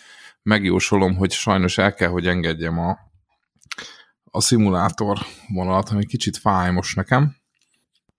megjósolom, 0.43 1.17
hogy 1.17 1.33
sajnos 1.33 1.79
el 1.79 1.95
kell, 1.95 2.09
hogy 2.09 2.27
engedjem 2.27 2.79
a, 2.79 2.99
a 4.25 4.41
szimulátor 4.41 5.19
vonalat, 5.49 5.89
ami 5.89 6.07
kicsit 6.07 6.37
fáj 6.37 6.73
most 6.73 6.97
nekem. 6.97 7.37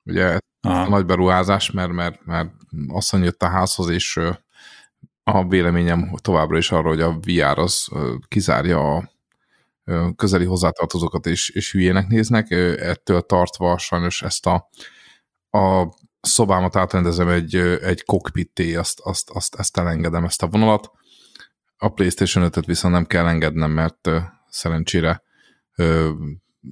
Ugye 0.03 0.38
Aha. 0.62 0.90
nagy 0.90 1.06
beruházás, 1.06 1.72
mert, 1.72 1.92
mert, 1.92 2.26
mert 2.26 2.50
asszony 2.88 3.24
jött 3.24 3.44
a 3.44 3.50
házhoz, 3.50 3.90
és 3.90 4.20
a 5.24 5.48
véleményem 5.48 6.16
továbbra 6.22 6.58
is 6.58 6.72
arra, 6.72 6.88
hogy 6.88 7.02
a 7.02 7.20
VR 7.20 7.60
az 7.60 7.88
kizárja 8.28 8.96
a 8.96 9.12
közeli 10.16 10.46
hozzátartozókat, 10.46 11.26
és, 11.26 11.50
és 11.50 11.72
hülyének 11.72 12.08
néznek. 12.08 12.52
Ettől 12.80 13.22
tartva 13.22 13.78
sajnos 13.78 14.22
ezt 14.22 14.46
a, 14.46 14.70
a 15.58 15.94
szobámat 16.22 16.76
átrendezem 16.76 17.28
egy, 17.28 17.56
egy 17.82 18.04
cockpitté, 18.04 18.76
azt, 18.76 19.00
azt, 19.00 19.30
azt, 19.30 19.56
ezt 19.56 19.78
elengedem, 19.78 20.24
ezt 20.24 20.44
a 20.44 20.48
vonalat. 20.48 20.92
A 21.78 21.90
PlayStation 21.90 22.50
5-öt 22.52 22.66
viszont 22.66 22.94
nem 22.94 23.06
kell 23.06 23.28
engednem, 23.28 23.72
mert 23.72 24.10
szerencsére 24.50 25.24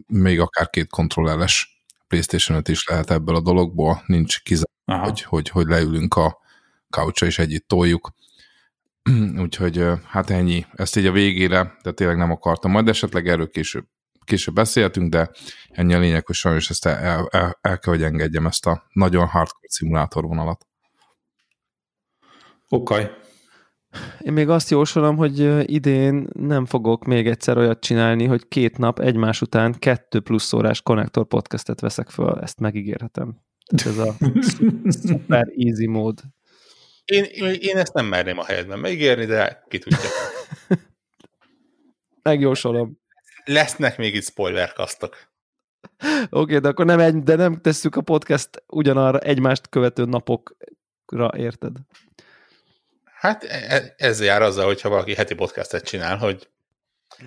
még 0.08 0.40
akár 0.40 0.70
két 0.70 0.90
kontrolleres 0.90 1.79
PlayStation 2.10 2.58
5 2.58 2.68
is 2.68 2.88
lehet 2.88 3.12
ebből 3.12 3.36
a 3.36 3.42
dologból, 3.42 4.04
nincs 4.06 4.42
kizárva, 4.44 5.04
hogy, 5.04 5.22
hogy, 5.22 5.50
hogy 5.50 5.68
leülünk 5.68 6.16
a 6.16 6.38
couchra 6.90 7.28
és 7.28 7.40
együtt 7.40 7.68
toljuk. 7.68 8.14
Úgyhogy 9.44 9.86
hát 10.06 10.30
ennyi. 10.30 10.66
Ezt 10.74 10.96
így 10.96 11.06
a 11.06 11.12
végére, 11.12 11.78
de 11.84 11.92
tényleg 11.92 12.18
nem 12.18 12.32
akartam. 12.32 12.72
Majd 12.72 12.88
esetleg 12.88 13.28
erről 13.28 13.50
később, 13.50 13.86
később 14.24 14.54
beszéltünk, 14.54 15.10
de 15.10 15.32
ennyi 15.70 15.94
a 15.94 16.00
lényeg, 16.00 16.26
hogy 16.26 16.36
sajnos 16.36 16.70
ezt 16.70 16.86
el, 16.86 16.98
el, 16.98 17.28
el, 17.32 17.58
el 17.62 17.80
kell, 17.80 17.94
hogy 17.94 18.04
engedjem 18.04 18.46
ezt 18.46 18.66
a 18.66 18.84
nagyon 18.94 19.28
hardcore 19.28 19.68
szimulátor 19.68 20.24
vonalat. 20.24 20.68
Okaj. 22.70 23.18
Én 24.20 24.34
még 24.34 24.50
azt 24.50 24.70
jósolom, 24.70 25.16
hogy 25.16 25.70
idén 25.72 26.28
nem 26.34 26.66
fogok 26.66 27.06
még 27.06 27.28
egyszer 27.28 27.58
olyat 27.58 27.80
csinálni, 27.80 28.26
hogy 28.26 28.48
két 28.48 28.78
nap 28.78 29.00
egymás 29.00 29.42
után 29.42 29.80
kettő 29.80 30.20
plusz 30.20 30.54
órás 30.54 30.82
konnektor 30.82 31.26
podcastet 31.26 31.80
veszek 31.80 32.10
föl, 32.10 32.40
ezt 32.42 32.60
megígérhetem. 32.60 33.42
Ez 33.86 33.98
a 33.98 34.16
super 35.08 35.48
easy 35.58 35.88
mód. 35.88 36.22
Én, 37.06 37.24
én 37.60 37.78
ezt 37.78 37.94
nem 37.94 38.06
merném 38.06 38.40
a 38.40 38.46
helyedben 38.46 38.80
megígérni, 38.80 39.26
de 39.26 39.64
ki 39.68 39.78
tudja. 39.78 40.10
Megjósolom. 42.24 43.00
Lesznek 43.46 43.98
még 43.98 44.16
itt 44.16 44.24
spoilerkasztok. 44.24 45.18
Oké, 46.00 46.28
okay, 46.30 46.60
de 46.60 46.68
akkor 46.68 46.86
nem, 46.86 47.00
egy, 47.00 47.24
de 47.24 47.36
nem 47.36 47.62
tesszük 47.62 47.96
a 47.96 48.02
podcast 48.02 48.64
ugyanarra 48.68 49.20
egymást 49.20 49.70
követő 49.70 50.06
napokra, 50.06 51.32
érted? 51.36 51.78
Hát 53.20 53.44
e- 53.44 53.94
ez 53.98 54.22
jár 54.22 54.42
azzal, 54.42 54.66
hogyha 54.66 54.90
valaki 54.90 55.16
heti 55.16 55.36
podcastet 55.36 55.86
csinál, 55.86 56.18
hogy 56.18 56.50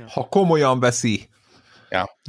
Ha 0.08 0.28
komolyan 0.28 0.80
veszi. 0.80 1.28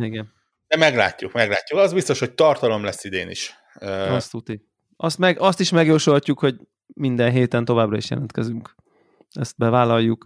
Igen, 0.02 0.34
de 0.74 0.80
meglátjuk, 0.80 1.34
meglátjuk. 1.34 1.80
Az 1.80 1.94
biztos, 1.94 2.20
hogy 2.20 2.34
tartalom 2.34 2.84
lesz 2.84 3.04
idén 3.04 3.30
is. 3.30 3.54
Azt 3.80 4.32
tuti. 4.32 4.68
Azt, 4.96 5.18
meg, 5.18 5.40
azt 5.40 5.60
is 5.60 5.70
megjósolhatjuk, 5.70 6.40
hogy 6.40 6.56
minden 6.94 7.32
héten 7.32 7.66
továbbra 7.66 7.98
is 7.98 8.10
jelentkezünk. 8.10 8.76
Ezt 9.32 9.58
bevállaljuk. 9.58 10.26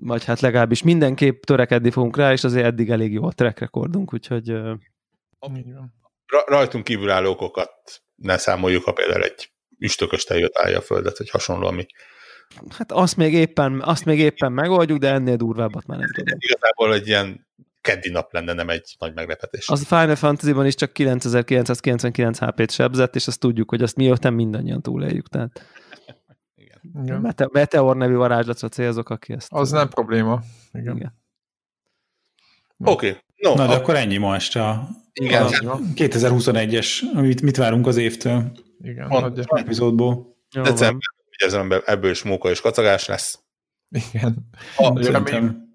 Vagy 0.00 0.24
hát 0.24 0.40
legalábbis 0.40 0.82
mindenképp 0.82 1.42
törekedni 1.42 1.90
fogunk 1.90 2.16
rá, 2.16 2.32
és 2.32 2.44
azért 2.44 2.64
eddig 2.64 2.90
elég 2.90 3.12
jó 3.12 3.24
a 3.24 3.32
track 3.32 3.58
recordunk, 3.58 4.12
úgyhogy 4.12 4.48
ra- 6.26 6.46
rajtunk 6.46 6.84
kívülálló 6.84 7.30
okokat 7.30 8.02
ne 8.14 8.36
számoljuk, 8.36 8.84
ha 8.84 8.92
például 8.92 9.22
egy 9.24 9.51
üstökös 9.82 10.24
tejő 10.24 10.48
találja 10.48 10.78
a 10.78 10.82
földet, 10.82 11.18
vagy 11.18 11.30
hasonló, 11.30 11.66
ami 11.66 11.86
hát 12.70 12.92
azt 12.92 13.16
még 13.16 13.34
éppen, 13.34 13.80
azt 13.80 14.04
még 14.04 14.18
éppen 14.18 14.52
megoldjuk, 14.52 14.98
de 14.98 15.12
ennél 15.12 15.36
durvábbat 15.36 15.86
már 15.86 15.98
nem 15.98 16.08
tudom. 16.14 16.38
igazából 16.38 16.94
egy 16.94 17.06
ilyen 17.06 17.46
keddi 17.80 18.10
nap 18.10 18.32
lenne, 18.32 18.52
nem 18.52 18.68
egy 18.68 18.94
nagy 18.98 19.14
meglepetés. 19.14 19.68
Az 19.68 19.80
a 19.80 19.84
Final 19.84 20.14
Fantasy-ban 20.14 20.66
is 20.66 20.74
csak 20.74 20.92
9999 20.92 22.38
HP-t 22.38 22.70
sebzett, 22.70 23.14
és 23.14 23.26
azt 23.26 23.40
tudjuk, 23.40 23.70
hogy 23.70 23.82
azt 23.82 23.96
miután 23.96 24.32
mindannyian 24.32 24.82
túléljük. 24.82 25.28
Tehát 25.28 25.66
Igen. 27.02 27.20
Mete- 27.20 27.52
Meteor 27.52 27.96
nevű 27.96 28.14
varázslatra 28.14 28.68
célzok, 28.68 29.10
aki 29.10 29.32
ezt... 29.32 29.48
Az 29.50 29.70
nem 29.70 29.88
probléma. 29.88 30.40
Igen. 30.72 30.96
Igen. 30.96 31.20
Oké, 32.84 33.08
okay. 33.08 33.20
no, 33.36 33.54
Na, 33.54 33.66
de 33.66 33.72
a- 33.72 33.76
akkor 33.76 33.94
ennyi 33.96 34.16
ma 34.16 34.34
este 34.34 34.62
a 34.64 34.88
igen, 35.12 35.46
van. 35.62 35.92
2021-es, 35.94 37.00
amit 37.14 37.42
mit 37.42 37.56
várunk 37.56 37.86
az 37.86 37.96
évtől, 37.96 38.52
Igen. 38.82 39.08
Pont. 39.08 39.22
Nagyja- 39.22 39.58
epizódból. 39.58 40.36
December, 40.50 41.08
vigyázom, 41.30 41.72
ebből 41.84 42.10
is 42.10 42.22
móka 42.22 42.50
és 42.50 42.60
kacagás 42.60 43.06
lesz. 43.06 43.38
Igen. 44.12 44.48
Ha, 44.76 45.02
Szerintem 45.02 45.70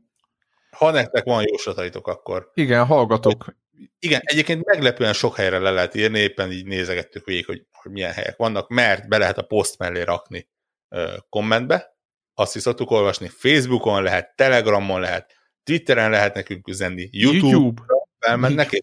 ha 0.71 0.91
nektek 0.91 1.23
van 1.23 1.43
jóslataitok, 1.47 2.07
akkor 2.07 2.51
Igen, 2.53 2.85
hallgatok. 2.85 3.55
igen, 3.99 4.21
egyébként 4.23 4.65
meglepően 4.65 5.13
sok 5.13 5.35
helyre 5.35 5.59
le 5.59 5.71
lehet 5.71 5.95
írni, 5.95 6.19
éppen 6.19 6.51
így 6.51 6.65
nézegettük 6.65 7.25
végig, 7.25 7.45
hogy, 7.45 7.65
hogy 7.71 7.91
milyen 7.91 8.11
helyek 8.11 8.37
vannak, 8.37 8.69
mert 8.69 9.07
be 9.07 9.17
lehet 9.17 9.37
a 9.37 9.41
poszt 9.41 9.77
mellé 9.77 10.01
rakni 10.01 10.47
ö, 10.89 11.13
kommentbe, 11.29 11.97
azt 12.33 12.55
is 12.55 12.61
szoktuk 12.61 12.91
olvasni, 12.91 13.27
Facebookon 13.27 14.03
lehet, 14.03 14.35
Telegramon 14.35 14.99
lehet, 14.99 15.35
Twitteren 15.63 16.09
lehet 16.09 16.33
nekünk 16.33 16.67
üzenni, 16.67 17.09
YouTube, 17.11 17.47
YouTube. 17.47 17.81
felmennek, 18.19 18.71
és 18.71 18.81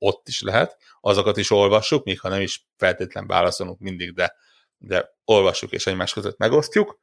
ott 0.00 0.28
is 0.28 0.40
lehet, 0.42 0.76
azokat 1.00 1.36
is 1.36 1.50
olvassuk, 1.50 2.04
még 2.04 2.20
ha 2.20 2.28
nem 2.28 2.40
is 2.40 2.66
feltétlen 2.76 3.26
válaszolunk 3.26 3.78
mindig, 3.78 4.14
de, 4.14 4.34
de 4.78 5.14
olvassuk 5.24 5.72
és 5.72 5.86
egymás 5.86 6.12
között 6.12 6.38
megosztjuk. 6.38 6.98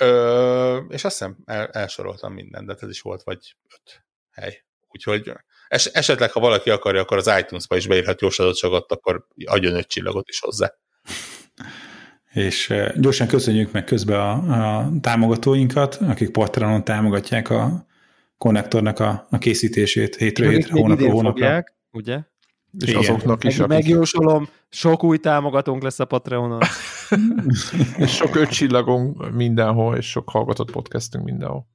Ö, 0.00 0.76
és 0.88 1.04
azt 1.04 1.18
hiszem 1.18 1.36
el, 1.44 1.66
elsoroltam 1.66 2.32
mindent, 2.32 2.66
de 2.66 2.74
ez 2.80 2.88
is 2.88 3.00
volt 3.00 3.22
vagy 3.22 3.56
öt 3.74 4.04
hely. 4.30 4.64
Úgyhogy 4.88 5.32
es, 5.68 5.86
esetleg, 5.86 6.32
ha 6.32 6.40
valaki 6.40 6.70
akarja, 6.70 7.00
akkor 7.00 7.16
az 7.16 7.32
iTunes-ba 7.38 7.76
is 7.76 7.86
beírhat 7.86 8.20
jó 8.20 8.28
adottságot, 8.36 8.92
akkor 8.92 9.26
adjon 9.44 9.74
öt 9.74 9.88
csillagot 9.88 10.28
is 10.28 10.40
hozzá. 10.40 10.74
És 12.32 12.74
gyorsan 12.94 13.26
köszönjük 13.26 13.72
meg 13.72 13.84
közben 13.84 14.20
a, 14.20 14.80
a 14.80 14.90
támogatóinkat, 15.00 15.94
akik 15.94 16.30
Patreonon 16.30 16.84
támogatják 16.84 17.50
a 17.50 17.86
konnektornak 18.38 18.98
a, 18.98 19.26
a 19.30 19.38
készítését 19.38 20.16
hétről 20.16 20.50
hétre, 20.50 20.72
hónapra. 20.72 21.20
Fogják, 21.20 21.74
ugye? 21.94 22.22
És 22.78 22.88
Igen. 22.88 23.00
azoknak 23.00 23.44
is, 23.44 23.56
Meg, 23.56 23.68
Megjósolom, 23.68 24.48
sok 24.68 25.04
új 25.04 25.18
támogatónk 25.18 25.82
lesz 25.82 25.98
a 25.98 26.04
Patreonon. 26.04 26.60
és 27.98 28.14
sok 28.14 28.34
öt 28.34 28.48
csillagunk 28.48 29.32
mindenhol, 29.32 29.96
és 29.96 30.10
sok 30.10 30.30
hallgatott 30.30 30.70
podcastünk 30.70 31.24
mindenhol. 31.24 31.66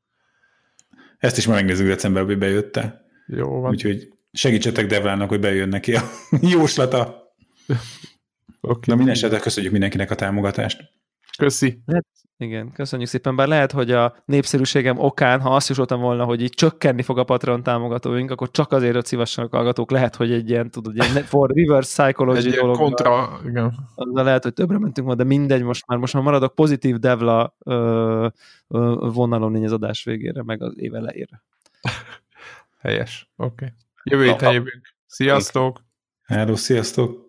Ezt 1.17 1.37
is 1.37 1.47
már 1.47 1.55
megnézzük 1.55 1.87
decemberben, 1.87 2.31
hogy 2.31 2.39
bejötte. 2.39 3.01
Jó 3.27 3.59
van. 3.59 3.71
Úgyhogy 3.71 4.13
segítsetek 4.31 4.85
Devlának, 4.85 5.29
hogy 5.29 5.39
bejön 5.39 5.69
neki 5.69 5.95
a 5.95 6.01
jóslata. 6.53 7.33
Okay. 8.61 8.79
Na 8.85 8.95
minden 8.95 9.15
esetre 9.15 9.39
köszönjük 9.39 9.71
mindenkinek 9.71 10.11
a 10.11 10.15
támogatást. 10.15 10.81
Köszi. 11.37 11.83
Igen, 12.41 12.71
köszönjük 12.71 13.09
szépen, 13.09 13.35
bár 13.35 13.47
lehet, 13.47 13.71
hogy 13.71 13.91
a 13.91 14.15
népszerűségem 14.25 14.97
okán, 14.97 15.41
ha 15.41 15.55
azt 15.55 15.69
jósoltam 15.69 16.01
volna, 16.01 16.23
hogy 16.23 16.41
így 16.41 16.53
csökkenni 16.53 17.01
fog 17.01 17.17
a 17.17 17.23
Patreon 17.23 17.63
támogatóink, 17.63 18.31
akkor 18.31 18.51
csak 18.51 18.71
azért, 18.71 18.93
hogy 18.93 19.05
szívassanak 19.05 19.53
hallgatók, 19.53 19.91
lehet, 19.91 20.15
hogy 20.15 20.31
egy 20.31 20.49
ilyen, 20.49 20.71
tudod, 20.71 20.95
ilyen 20.95 21.23
for 21.23 21.49
reverse 21.49 22.03
psychology 22.03 22.45
egy 22.45 22.53
dolog. 22.53 22.75
kontra, 22.75 23.39
igen. 23.45 23.73
Azzal 23.95 24.23
lehet, 24.23 24.43
hogy 24.43 24.53
többre 24.53 24.77
mentünk 24.79 25.07
volna, 25.07 25.23
de 25.23 25.27
mindegy, 25.27 25.63
most 25.63 25.87
már, 25.87 25.97
most 25.97 26.13
már 26.13 26.23
maradok 26.23 26.55
pozitív 26.55 26.95
devla 26.95 27.55
ö, 27.59 28.27
ö, 28.67 29.09
vonalon 29.13 29.55
így 29.55 29.63
az 29.63 29.71
adás 29.71 30.03
végére, 30.03 30.43
meg 30.43 30.61
az 30.61 30.73
év 30.77 30.95
elejére. 30.95 31.43
Helyes, 32.81 33.29
oké. 33.35 33.53
Okay. 33.53 33.75
Jövő 34.03 34.23
héten 34.23 34.53
jövünk. 34.53 34.95
Sziasztok! 35.05 35.81
Hello, 36.23 36.55
sziasztok! 36.55 37.28